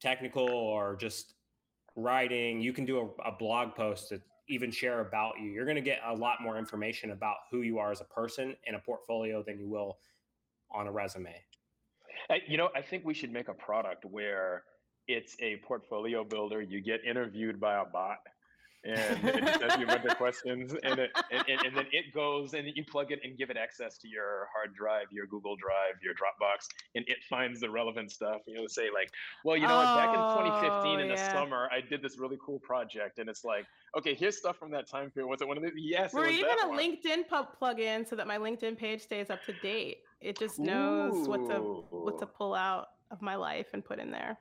technical 0.00 0.48
or 0.48 0.96
just 0.96 1.34
writing, 1.94 2.60
you 2.60 2.72
can 2.72 2.84
do 2.84 2.98
a, 2.98 3.28
a 3.28 3.36
blog 3.36 3.74
post 3.74 4.10
that 4.10 4.20
even 4.48 4.70
share 4.70 5.00
about 5.00 5.34
you. 5.40 5.50
You're 5.50 5.64
going 5.64 5.76
to 5.76 5.82
get 5.82 6.00
a 6.06 6.14
lot 6.14 6.38
more 6.40 6.58
information 6.58 7.10
about 7.10 7.36
who 7.50 7.62
you 7.62 7.78
are 7.78 7.90
as 7.90 8.00
a 8.00 8.04
person 8.04 8.54
in 8.64 8.74
a 8.74 8.78
portfolio 8.78 9.42
than 9.42 9.58
you 9.58 9.68
will 9.68 9.98
on 10.70 10.86
a 10.86 10.92
resume. 10.92 11.34
You 12.46 12.56
know, 12.56 12.70
I 12.74 12.82
think 12.82 13.04
we 13.04 13.14
should 13.14 13.32
make 13.32 13.48
a 13.48 13.54
product 13.54 14.04
where 14.04 14.64
it's 15.06 15.36
a 15.40 15.56
portfolio 15.66 16.24
builder. 16.24 16.60
You 16.60 16.80
get 16.80 17.04
interviewed 17.04 17.60
by 17.60 17.76
a 17.76 17.84
bot 17.84 18.18
and 18.86 19.28
it 19.28 19.62
asks 19.62 19.78
you 19.78 19.84
a 19.84 19.86
bunch 19.86 20.04
of 20.04 20.16
questions 20.16 20.74
and, 20.82 20.98
it, 21.00 21.10
and, 21.30 21.44
and, 21.48 21.60
and, 21.66 21.76
then 21.76 21.86
it 21.92 22.12
goes 22.14 22.54
and 22.54 22.68
you 22.74 22.84
plug 22.84 23.12
it 23.12 23.20
and 23.24 23.36
give 23.36 23.50
it 23.50 23.56
access 23.56 23.98
to 23.98 24.08
your 24.08 24.48
hard 24.52 24.74
drive 24.74 25.06
your 25.10 25.26
google 25.26 25.56
drive 25.56 25.94
your 26.02 26.14
dropbox 26.14 26.68
and 26.94 27.04
it 27.08 27.18
finds 27.28 27.60
the 27.60 27.68
relevant 27.68 28.10
stuff 28.10 28.42
you 28.46 28.54
know 28.54 28.66
say 28.66 28.88
like 28.92 29.10
well 29.44 29.56
you 29.56 29.66
know 29.66 29.78
oh, 29.78 29.96
back 29.96 30.08
in 30.08 30.60
2015 30.60 31.00
in 31.00 31.08
the 31.08 31.14
oh, 31.14 31.32
summer 31.32 31.68
i 31.72 31.80
did 31.80 32.02
this 32.02 32.18
really 32.18 32.38
cool 32.44 32.58
project 32.60 33.18
and 33.18 33.28
it's 33.28 33.44
like 33.44 33.66
okay 33.96 34.14
here's 34.14 34.36
stuff 34.36 34.56
from 34.56 34.70
that 34.70 34.88
time 34.88 35.10
period 35.10 35.28
was 35.28 35.40
it 35.40 35.48
one 35.48 35.56
of 35.56 35.62
the 35.62 35.72
yes 35.76 36.14
or 36.14 36.26
even 36.26 36.50
a 36.64 36.68
one. 36.68 36.78
linkedin 36.78 37.26
pub 37.28 37.48
plug-in 37.58 38.06
so 38.06 38.16
that 38.16 38.26
my 38.26 38.38
linkedin 38.38 38.76
page 38.76 39.02
stays 39.02 39.30
up 39.30 39.44
to 39.44 39.52
date 39.62 39.98
it 40.20 40.38
just 40.38 40.58
knows 40.58 41.14
Ooh. 41.14 41.30
what 41.30 41.46
to 41.48 41.58
what 41.90 42.18
to 42.18 42.26
pull 42.26 42.54
out 42.54 42.88
of 43.10 43.22
my 43.22 43.36
life 43.36 43.66
and 43.72 43.84
put 43.84 43.98
in 43.98 44.10
there. 44.10 44.38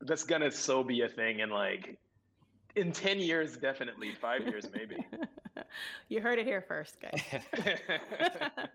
That's 0.00 0.24
gonna 0.24 0.50
so 0.50 0.82
be 0.82 1.02
a 1.02 1.08
thing 1.08 1.40
in 1.40 1.50
like 1.50 1.98
in 2.76 2.92
10 2.92 3.20
years 3.20 3.56
definitely. 3.56 4.12
5 4.12 4.46
years 4.46 4.66
maybe. 4.74 4.96
You 6.08 6.20
heard 6.20 6.38
it 6.38 6.46
here 6.46 6.62
first 6.62 6.96
guys. 7.00 7.22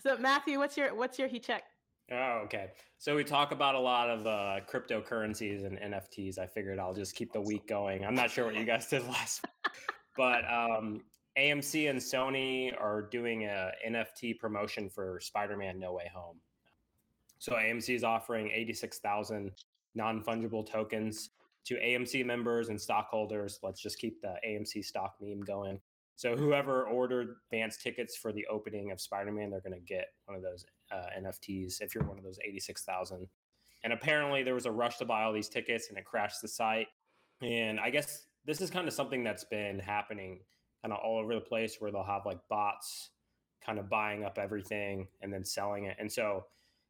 So 0.00 0.16
matthew 0.16 0.58
what's 0.58 0.76
your 0.76 0.94
what's 0.94 1.18
your 1.18 1.26
heat 1.28 1.42
check? 1.42 1.64
Oh 2.12 2.42
okay. 2.44 2.68
So 2.98 3.16
we 3.16 3.24
talk 3.24 3.50
about 3.50 3.74
a 3.74 3.80
lot 3.80 4.08
of 4.08 4.26
uh, 4.26 4.60
cryptocurrencies 4.70 5.66
and 5.66 5.76
nfts 5.92 6.38
i 6.38 6.46
figured 6.46 6.78
i'll 6.78 6.94
just 6.94 7.14
keep 7.14 7.32
the 7.32 7.40
week 7.40 7.66
going. 7.66 8.04
I'm 8.04 8.14
not 8.14 8.30
sure 8.30 8.44
what 8.44 8.54
you 8.54 8.64
guys 8.64 8.86
did 8.86 9.06
last 9.08 9.44
but 10.18 10.42
um, 10.52 11.00
AMC 11.38 11.88
and 11.88 11.98
Sony 11.98 12.72
are 12.78 13.00
doing 13.00 13.44
a 13.44 13.70
NFT 13.86 14.38
promotion 14.38 14.90
for 14.90 15.20
Spider-Man 15.20 15.78
No 15.78 15.92
Way 15.92 16.10
Home. 16.12 16.40
So 17.38 17.52
AMC 17.52 17.94
is 17.94 18.02
offering 18.02 18.50
86,000 18.50 19.52
non-fungible 19.94 20.68
tokens 20.68 21.30
to 21.68 21.74
AMC 21.74 22.24
members 22.24 22.70
and 22.70 22.80
stockholders. 22.80 23.58
Let's 23.62 23.80
just 23.80 23.98
keep 23.98 24.22
the 24.22 24.34
AMC 24.46 24.84
stock 24.84 25.16
meme 25.20 25.42
going. 25.42 25.80
So 26.16 26.34
whoever 26.34 26.84
ordered 26.84 27.36
advance 27.44 27.76
tickets 27.76 28.16
for 28.16 28.32
the 28.32 28.46
opening 28.50 28.90
of 28.90 29.00
Spider-Man, 29.00 29.50
they're 29.50 29.60
going 29.60 29.78
to 29.78 29.86
get 29.86 30.06
one 30.24 30.36
of 30.36 30.42
those 30.42 30.64
uh, 30.90 31.06
NFTs 31.20 31.80
if 31.80 31.94
you're 31.94 32.04
one 32.04 32.18
of 32.18 32.24
those 32.24 32.38
86,000. 32.44 33.28
And 33.84 33.92
apparently 33.92 34.42
there 34.42 34.54
was 34.54 34.66
a 34.66 34.72
rush 34.72 34.96
to 34.96 35.04
buy 35.04 35.22
all 35.22 35.32
these 35.32 35.48
tickets 35.48 35.90
and 35.90 35.98
it 35.98 36.04
crashed 36.04 36.40
the 36.42 36.48
site. 36.48 36.88
And 37.42 37.78
I 37.78 37.90
guess 37.90 38.26
this 38.44 38.60
is 38.60 38.70
kind 38.70 38.88
of 38.88 38.94
something 38.94 39.22
that's 39.22 39.44
been 39.44 39.78
happening 39.78 40.40
kind 40.82 40.92
of 40.92 40.98
all 41.04 41.18
over 41.18 41.34
the 41.34 41.40
place 41.40 41.76
where 41.78 41.92
they'll 41.92 42.02
have 42.02 42.24
like 42.24 42.40
bots 42.48 43.10
kind 43.64 43.78
of 43.78 43.90
buying 43.90 44.24
up 44.24 44.38
everything 44.38 45.06
and 45.20 45.32
then 45.32 45.44
selling 45.44 45.84
it. 45.84 45.96
And 46.00 46.10
so 46.10 46.46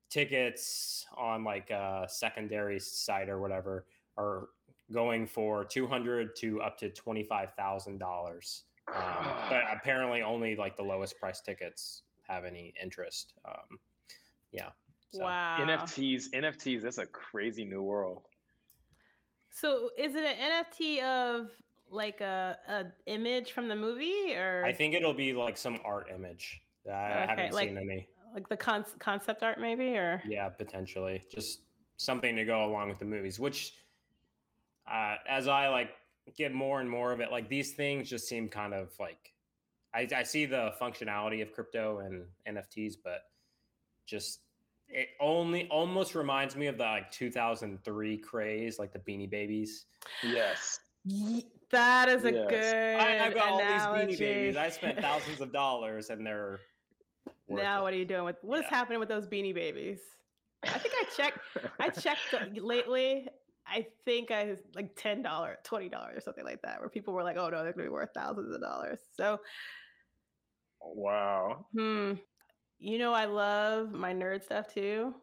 tickets 0.09 1.05
on 1.17 1.45
like 1.45 1.71
a 1.71 2.07
secondary 2.09 2.79
site 2.79 3.29
or 3.29 3.41
whatever 3.41 3.85
are 4.17 4.49
going 4.93 5.27
for 5.27 5.65
200 5.65 6.35
to 6.37 6.61
up 6.63 6.79
to 6.79 6.91
$25,000. 6.91 8.63
Um, 8.95 9.03
but 9.51 9.63
apparently 9.73 10.23
only 10.23 10.57
like 10.57 10.77
the 10.77 10.83
lowest 10.83 11.19
price 11.19 11.41
tickets 11.41 12.03
have 12.27 12.45
any 12.45 12.73
interest. 12.83 13.35
Um, 13.45 13.79
yeah. 14.53 14.69
So. 15.13 15.25
Wow. 15.25 15.59
NFTs, 15.61 16.31
NFTs, 16.35 16.83
that's 16.83 16.99
a 16.99 17.07
crazy 17.07 17.65
new 17.65 17.83
world. 17.83 18.23
So 19.51 19.91
is 19.99 20.15
it 20.15 20.25
an 20.25 20.65
NFT 20.65 21.03
of 21.03 21.49
like 21.91 22.21
a, 22.21 22.57
a 22.69 22.85
image 23.07 23.53
from 23.53 23.69
the 23.69 23.77
movie 23.77 24.35
or 24.35 24.63
I 24.65 24.73
think 24.73 24.95
it'll 24.95 25.15
be 25.15 25.33
like 25.33 25.57
some 25.57 25.79
art 25.85 26.09
image. 26.15 26.61
I 26.87 26.91
okay, 26.91 27.27
haven't 27.29 27.53
like, 27.55 27.69
seen 27.69 27.79
any. 27.79 28.09
Like 28.35 28.49
the 28.49 28.57
con- 28.57 28.85
concept 28.99 29.43
art 29.43 29.61
maybe 29.61 29.97
or 29.97 30.23
Yeah, 30.27 30.49
potentially. 30.49 31.23
Just 31.35 31.63
something 31.97 32.37
to 32.37 32.45
go 32.45 32.65
along 32.65 32.89
with 32.89 32.99
the 32.99 33.05
movies, 33.05 33.39
which 33.39 33.73
uh, 34.91 35.17
as 35.29 35.49
I 35.49 35.69
like 35.69 35.91
get 36.37 36.53
more 36.53 36.81
and 36.81 36.89
more 36.89 37.13
of 37.13 37.21
it, 37.21 37.31
like 37.31 37.49
these 37.49 37.73
things 37.73 38.09
just 38.09 38.29
seem 38.29 38.49
kind 38.49 38.75
of 38.75 38.91
like 38.99 39.33
I, 39.95 40.07
I 40.15 40.23
see 40.23 40.47
the 40.47 40.73
functionality 40.81 41.43
of 41.43 41.53
crypto 41.53 42.01
and 42.01 42.25
NFTs, 42.47 42.95
but 43.03 43.23
just 44.07 44.41
it 44.89 45.09
only 45.21 45.69
almost 45.69 46.15
reminds 46.15 46.57
me 46.57 46.67
of 46.67 46.79
the 46.79 46.85
like 46.85 47.11
2003 47.11 48.19
craze, 48.19 48.79
like 48.79 48.93
the 48.93 48.99
Beanie 48.99 49.29
Babies. 49.29 49.87
Yes. 50.23 50.81
That 51.71 52.09
is 52.09 52.25
a 52.25 52.33
yes. 52.33 52.47
good. 52.49 52.97
I, 52.97 53.11
have 53.13 53.35
got 53.35 53.61
analogy. 53.61 53.85
all 53.85 54.07
these 54.07 54.17
beanie 54.17 54.19
babies. 54.19 54.57
I 54.57 54.71
spent 54.71 55.01
thousands 55.03 55.41
of 55.41 55.53
dollars, 55.53 56.11
and 56.11 56.27
they're. 56.27 56.61
Now, 57.49 57.83
what 57.83 57.93
are 57.93 57.97
you 57.97 58.05
doing 58.05 58.25
with 58.25 58.37
what 58.43 58.57
yeah. 58.59 58.65
is 58.65 58.71
happening 58.71 59.01
with 59.01 59.09
those 59.09 59.27
beanie 59.27 59.55
babies? 59.55 60.01
I 60.65 60.79
think 60.79 60.95
I 60.99 61.05
checked. 61.15 61.39
I 61.79 61.89
checked 61.91 62.35
lately. 62.57 63.29
I 63.71 63.87
think 64.05 64.31
I 64.31 64.47
was 64.47 64.59
like 64.75 64.97
ten 64.97 65.23
dollars, 65.23 65.59
twenty 65.65 65.89
dollars, 65.89 66.17
or 66.17 66.21
something 66.21 66.45
like 66.45 66.63
that, 66.63 66.81
where 66.81 66.89
people 66.89 67.13
were 67.15 67.23
like, 67.23 67.37
"Oh 67.37 67.49
no, 67.49 67.63
they're 67.63 67.73
going 67.73 67.85
to 67.85 67.91
be 67.91 67.95
worth 67.95 68.11
thousands 68.15 68.55
of 68.55 68.61
dollars." 68.61 68.99
So 69.17 69.41
Wow. 70.83 71.67
Hmm. 71.77 72.15
You 72.79 72.99
know, 72.99 73.13
I 73.13 73.25
love 73.25 73.93
my 73.93 74.13
nerd 74.13 74.45
stuff 74.45 74.73
too. 74.73 75.15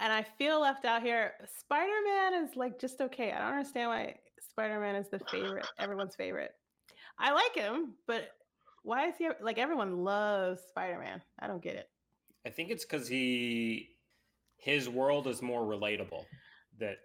And 0.00 0.12
I 0.12 0.22
feel 0.36 0.60
left 0.60 0.84
out 0.84 1.02
here. 1.02 1.32
Spider 1.58 1.92
Man 2.04 2.44
is 2.44 2.56
like 2.56 2.78
just 2.78 3.00
okay. 3.00 3.32
I 3.32 3.38
don't 3.38 3.58
understand 3.58 3.90
why 3.90 4.16
Spider 4.40 4.80
Man 4.80 4.96
is 4.96 5.08
the 5.08 5.20
favorite, 5.30 5.66
everyone's 5.78 6.16
favorite. 6.16 6.52
I 7.18 7.32
like 7.32 7.54
him, 7.54 7.94
but 8.06 8.30
why 8.82 9.08
is 9.08 9.14
he 9.18 9.28
like 9.40 9.58
everyone 9.58 10.04
loves 10.04 10.60
Spider 10.68 10.98
Man? 10.98 11.22
I 11.38 11.46
don't 11.46 11.62
get 11.62 11.76
it. 11.76 11.88
I 12.46 12.50
think 12.50 12.70
it's 12.70 12.84
because 12.84 13.08
he 13.08 13.90
his 14.58 14.88
world 14.88 15.26
is 15.26 15.40
more 15.40 15.62
relatable 15.62 16.24
that 16.78 16.96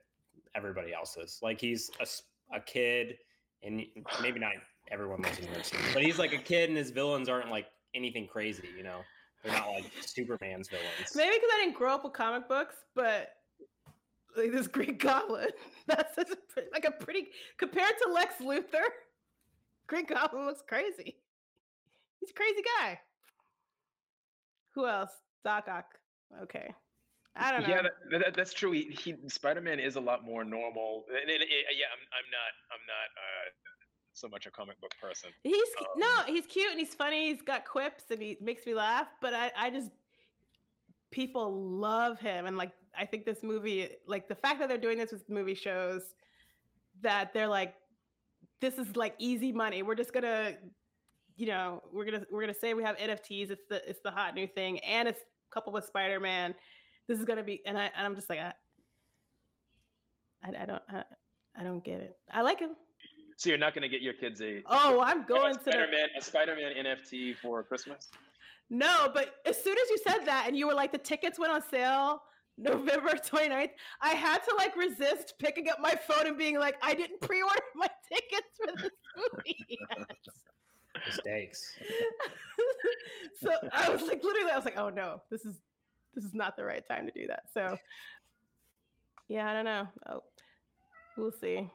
everybody 0.55 0.93
else's. 0.93 1.39
Like 1.41 1.59
he's 1.59 1.89
a, 1.99 2.55
a 2.55 2.59
kid, 2.59 3.17
and 3.63 3.84
maybe 4.21 4.39
not 4.39 4.53
everyone 4.91 5.23
City, 5.23 5.47
but 5.93 6.03
he's 6.03 6.19
like 6.19 6.34
a 6.34 6.38
kid, 6.38 6.69
and 6.69 6.77
his 6.77 6.91
villains 6.91 7.30
aren't 7.30 7.49
like 7.49 7.67
anything 7.93 8.27
crazy, 8.27 8.69
you 8.76 8.84
know. 8.84 9.01
They're 9.43 9.53
not 9.53 9.69
like 9.69 9.85
Superman's 10.01 10.67
villains. 10.67 11.15
Maybe 11.15 11.35
because 11.35 11.49
I 11.55 11.63
didn't 11.63 11.76
grow 11.76 11.93
up 11.93 12.03
with 12.03 12.13
comic 12.13 12.47
books, 12.49 12.76
but 12.93 13.30
like 14.35 14.51
this 14.51 14.67
Green 14.67 14.97
Goblin, 14.97 15.49
that's 15.88 16.17
a 16.17 16.26
like 16.73 16.85
a 16.85 16.91
pretty 16.91 17.27
compared 17.57 17.93
to 18.03 18.11
Lex 18.11 18.35
Luthor. 18.41 18.85
Green 19.88 20.05
Goblin 20.05 20.45
looks 20.45 20.61
crazy. 20.67 21.17
He's 22.19 22.30
a 22.30 22.34
crazy 22.34 22.61
guy. 22.80 22.99
Who 24.76 24.85
else? 24.85 25.11
Doc 25.43 25.67
Ock. 25.67 25.85
Okay. 26.43 26.73
I 27.40 27.52
don't 27.52 27.64
know. 27.64 27.76
Yeah, 27.76 27.82
that, 27.82 28.20
that, 28.20 28.34
that's 28.36 28.53
true. 28.53 28.72
He, 28.72 28.95
he 28.99 29.16
Spider-Man 29.28 29.80
is 29.80 29.95
a 29.95 30.02
lot 30.02 30.24
more 30.24 30.44
normal. 30.44 31.06
And, 31.10 31.30
yeah, 31.30 31.36
I'm, 31.36 32.03
I'm 32.14 32.30
not 32.30 32.52
I'm 32.72 32.84
not 32.86 33.10
uh, 33.16 33.49
so 34.14 34.28
much 34.28 34.45
a 34.45 34.52
comic 34.52 34.80
book 34.82 34.94
person. 35.02 35.30
He's 35.44 35.56
um, 35.80 35.86
no, 35.98 36.24
he's 36.28 36.45
cute 36.45 36.72
and 36.72 36.80
he's 36.80 36.94
funny. 36.94 37.32
He's 37.32 37.41
got 37.41 37.66
quips 37.66 38.06
and 38.11 38.22
he 38.22 38.38
makes 38.41 38.66
me 38.66 38.74
laugh. 38.74 39.07
But 39.22 39.34
I, 39.34 39.52
I 39.57 39.70
just 39.70 39.90
people 41.11 41.52
love 41.53 42.20
him 42.20 42.45
and 42.45 42.56
like 42.57 42.72
I 42.98 43.06
think 43.06 43.26
this 43.26 43.44
movie, 43.44 43.90
like 44.07 44.28
the 44.28 44.36
fact 44.36 44.60
that 44.60 44.68
they're 44.68 44.78
doing 44.78 44.98
this 44.98 45.11
with 45.11 45.28
movie 45.30 45.56
shows 45.56 46.02
that 47.02 47.34
they're 47.34 47.48
like, 47.48 47.76
this 48.61 48.78
is 48.78 48.95
like 48.95 49.16
easy 49.20 49.52
money. 49.52 49.84
We're 49.84 49.95
just 49.95 50.14
gonna, 50.14 50.56
you 51.38 51.48
know, 51.48 51.82
we're 51.94 52.06
gonna 52.06 52.26
we're 52.30 52.41
gonna 52.41 52.53
say 52.53 52.74
we 52.74 52.84
have 52.84 52.98
NFTs. 52.98 53.52
It's 53.52 53.64
the 53.70 53.88
it's 53.90 54.02
the 54.03 54.11
hot 54.11 54.36
new 54.36 54.48
thing, 54.48 54.80
and 54.80 55.07
it's 55.07 55.22
coupled 55.52 55.74
with 55.74 55.86
Spider 55.86 56.20
Man. 56.20 56.53
This 57.10 57.18
is 57.18 57.26
gonna 57.26 57.44
be, 57.44 57.60
and 57.65 57.76
I 57.76 57.90
and 57.98 58.06
I'm 58.06 58.15
just 58.15 58.30
like, 58.30 58.40
I, 58.40 58.53
I, 60.44 60.61
I 60.61 60.65
don't 60.65 60.81
I, 60.88 61.03
I 61.60 61.64
don't 61.64 61.84
get 61.84 61.99
it. 61.99 62.15
I 62.31 62.44
like 62.44 62.60
him. 62.60 62.76
So 63.36 63.49
you're 63.49 63.57
not 63.57 63.73
going 63.73 63.84
to 63.84 63.90
get 63.90 64.02
your 64.02 64.14
kids 64.14 64.41
a 64.41 64.61
oh, 64.65 65.02
I'm 65.02 65.26
going 65.26 65.56
a 65.56 65.60
Spider-Man, 65.60 65.90
to 65.90 66.07
the... 66.14 66.19
a 66.19 66.22
Spider-Man 66.22 66.86
NFT 66.86 67.38
for 67.38 67.64
Christmas. 67.64 68.10
No, 68.69 69.10
but 69.14 69.36
as 69.45 69.61
soon 69.64 69.77
as 69.77 69.90
you 69.90 69.98
said 70.06 70.26
that, 70.26 70.44
and 70.45 70.57
you 70.57 70.68
were 70.68 70.73
like, 70.73 70.91
the 70.91 70.98
tickets 70.98 71.40
went 71.40 71.53
on 71.53 71.64
sale 71.72 72.22
November 72.57 73.11
29th, 73.11 73.69
I 74.02 74.10
had 74.10 74.40
to 74.40 74.56
like 74.57 74.76
resist 74.76 75.36
picking 75.40 75.69
up 75.69 75.77
my 75.80 75.95
phone 76.07 76.27
and 76.27 76.38
being 76.38 76.60
like, 76.60 76.76
I 76.84 76.94
didn't 76.94 77.22
pre-order 77.22 77.61
my 77.76 77.90
tickets 78.11 78.49
for 78.57 78.73
this 78.76 78.91
movie. 79.15 79.80
Mistakes. 81.07 81.76
so 83.41 83.52
I 83.72 83.90
was 83.90 84.02
like, 84.02 84.22
literally, 84.22 84.52
I 84.52 84.56
was 84.57 84.65
like, 84.65 84.77
oh 84.77 84.90
no, 84.90 85.22
this 85.31 85.45
is 85.45 85.56
this 86.15 86.23
is 86.23 86.34
not 86.34 86.56
the 86.57 86.64
right 86.64 86.86
time 86.88 87.06
to 87.06 87.11
do 87.11 87.27
that. 87.27 87.44
So 87.53 87.77
yeah, 89.27 89.49
I 89.49 89.53
don't 89.53 89.65
know. 89.65 89.88
Oh, 90.10 90.23
we'll 91.18 91.31
see. 91.31 91.69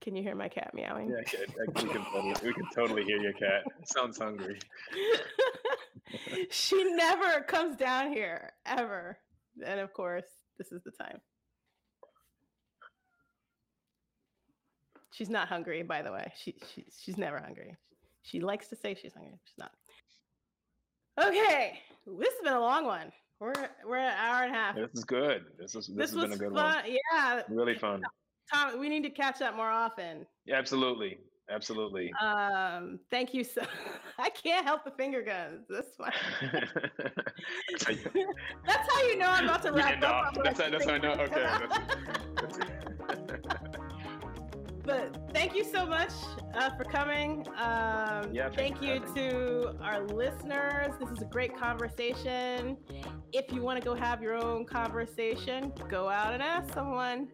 Can 0.00 0.14
you 0.14 0.22
hear 0.22 0.34
my 0.34 0.48
cat 0.48 0.72
meowing? 0.74 1.08
Yeah, 1.08 1.16
I 1.16 1.82
we, 1.82 1.88
can 1.88 2.04
totally, 2.04 2.34
we 2.44 2.52
can 2.52 2.66
totally 2.74 3.04
hear 3.04 3.18
your 3.18 3.32
cat. 3.32 3.64
sounds 3.86 4.18
hungry. 4.18 4.58
she 6.50 6.84
never 6.94 7.40
comes 7.40 7.76
down 7.76 8.12
here 8.12 8.52
ever. 8.66 9.16
And 9.64 9.80
of 9.80 9.94
course, 9.94 10.26
this 10.58 10.72
is 10.72 10.82
the 10.84 10.90
time. 10.90 11.20
She's 15.10 15.30
not 15.30 15.48
hungry, 15.48 15.82
by 15.82 16.02
the 16.02 16.12
way. 16.12 16.32
She, 16.36 16.54
she 16.74 16.84
she's 17.00 17.16
never 17.16 17.38
hungry. 17.38 17.74
She 18.22 18.40
likes 18.40 18.68
to 18.68 18.76
say 18.76 18.94
she's 18.94 19.14
hungry. 19.14 19.38
She's 19.44 19.58
not. 19.58 19.72
Okay, 21.22 21.80
this 22.06 22.28
has 22.28 22.42
been 22.42 22.54
a 22.54 22.60
long 22.60 22.86
one. 22.86 23.12
We're 23.40 23.52
we're 23.86 23.98
an 23.98 24.14
hour 24.18 24.44
and 24.44 24.54
a 24.54 24.58
half. 24.58 24.74
This 24.76 24.90
is 24.94 25.04
good. 25.04 25.44
This 25.58 25.74
is 25.74 25.86
this, 25.86 26.10
this 26.10 26.14
has 26.14 26.22
been 26.22 26.32
a 26.32 26.36
good 26.36 26.52
fun. 26.52 26.74
one. 26.74 26.84
Yeah, 27.12 27.42
really 27.48 27.76
fun. 27.76 28.02
Tom, 28.52 28.78
we 28.78 28.88
need 28.88 29.02
to 29.02 29.10
catch 29.10 29.42
up 29.42 29.56
more 29.56 29.70
often. 29.70 30.26
Yeah, 30.44 30.56
absolutely. 30.56 31.18
Absolutely. 31.50 32.10
Um, 32.22 32.98
thank 33.10 33.34
you 33.34 33.44
so 33.44 33.62
I 34.18 34.30
can't 34.30 34.64
help 34.64 34.84
the 34.84 34.92
finger 34.92 35.22
guns. 35.22 35.66
This 35.68 35.86
one. 35.98 36.12
that's 38.66 38.92
how 38.92 39.02
you 39.02 39.18
know 39.18 39.26
I'm 39.26 39.44
about 39.44 39.62
to 39.62 39.72
wrap 39.72 40.02
up. 40.02 40.34
That's, 40.42 40.60
how, 40.60 40.70
that's 40.70 40.84
how 40.86 40.94
I 40.94 40.98
know. 40.98 41.12
Okay. 41.12 41.46
That's, 42.40 42.58
but 44.84 45.30
thank 45.32 45.54
you 45.54 45.64
so 45.64 45.86
much 45.86 46.12
uh, 46.54 46.70
for 46.76 46.84
coming. 46.84 47.46
Um, 47.56 48.32
yeah, 48.32 48.50
thank 48.54 48.82
you 48.82 49.00
to 49.14 49.76
our 49.80 50.02
listeners. 50.02 50.94
This 51.00 51.10
is 51.10 51.22
a 51.22 51.26
great 51.26 51.56
conversation. 51.56 52.76
If 53.32 53.52
you 53.52 53.62
want 53.62 53.80
to 53.80 53.84
go 53.84 53.94
have 53.94 54.22
your 54.22 54.34
own 54.34 54.64
conversation, 54.66 55.72
go 55.88 56.08
out 56.08 56.32
and 56.32 56.42
ask 56.42 56.72
someone. 56.74 57.28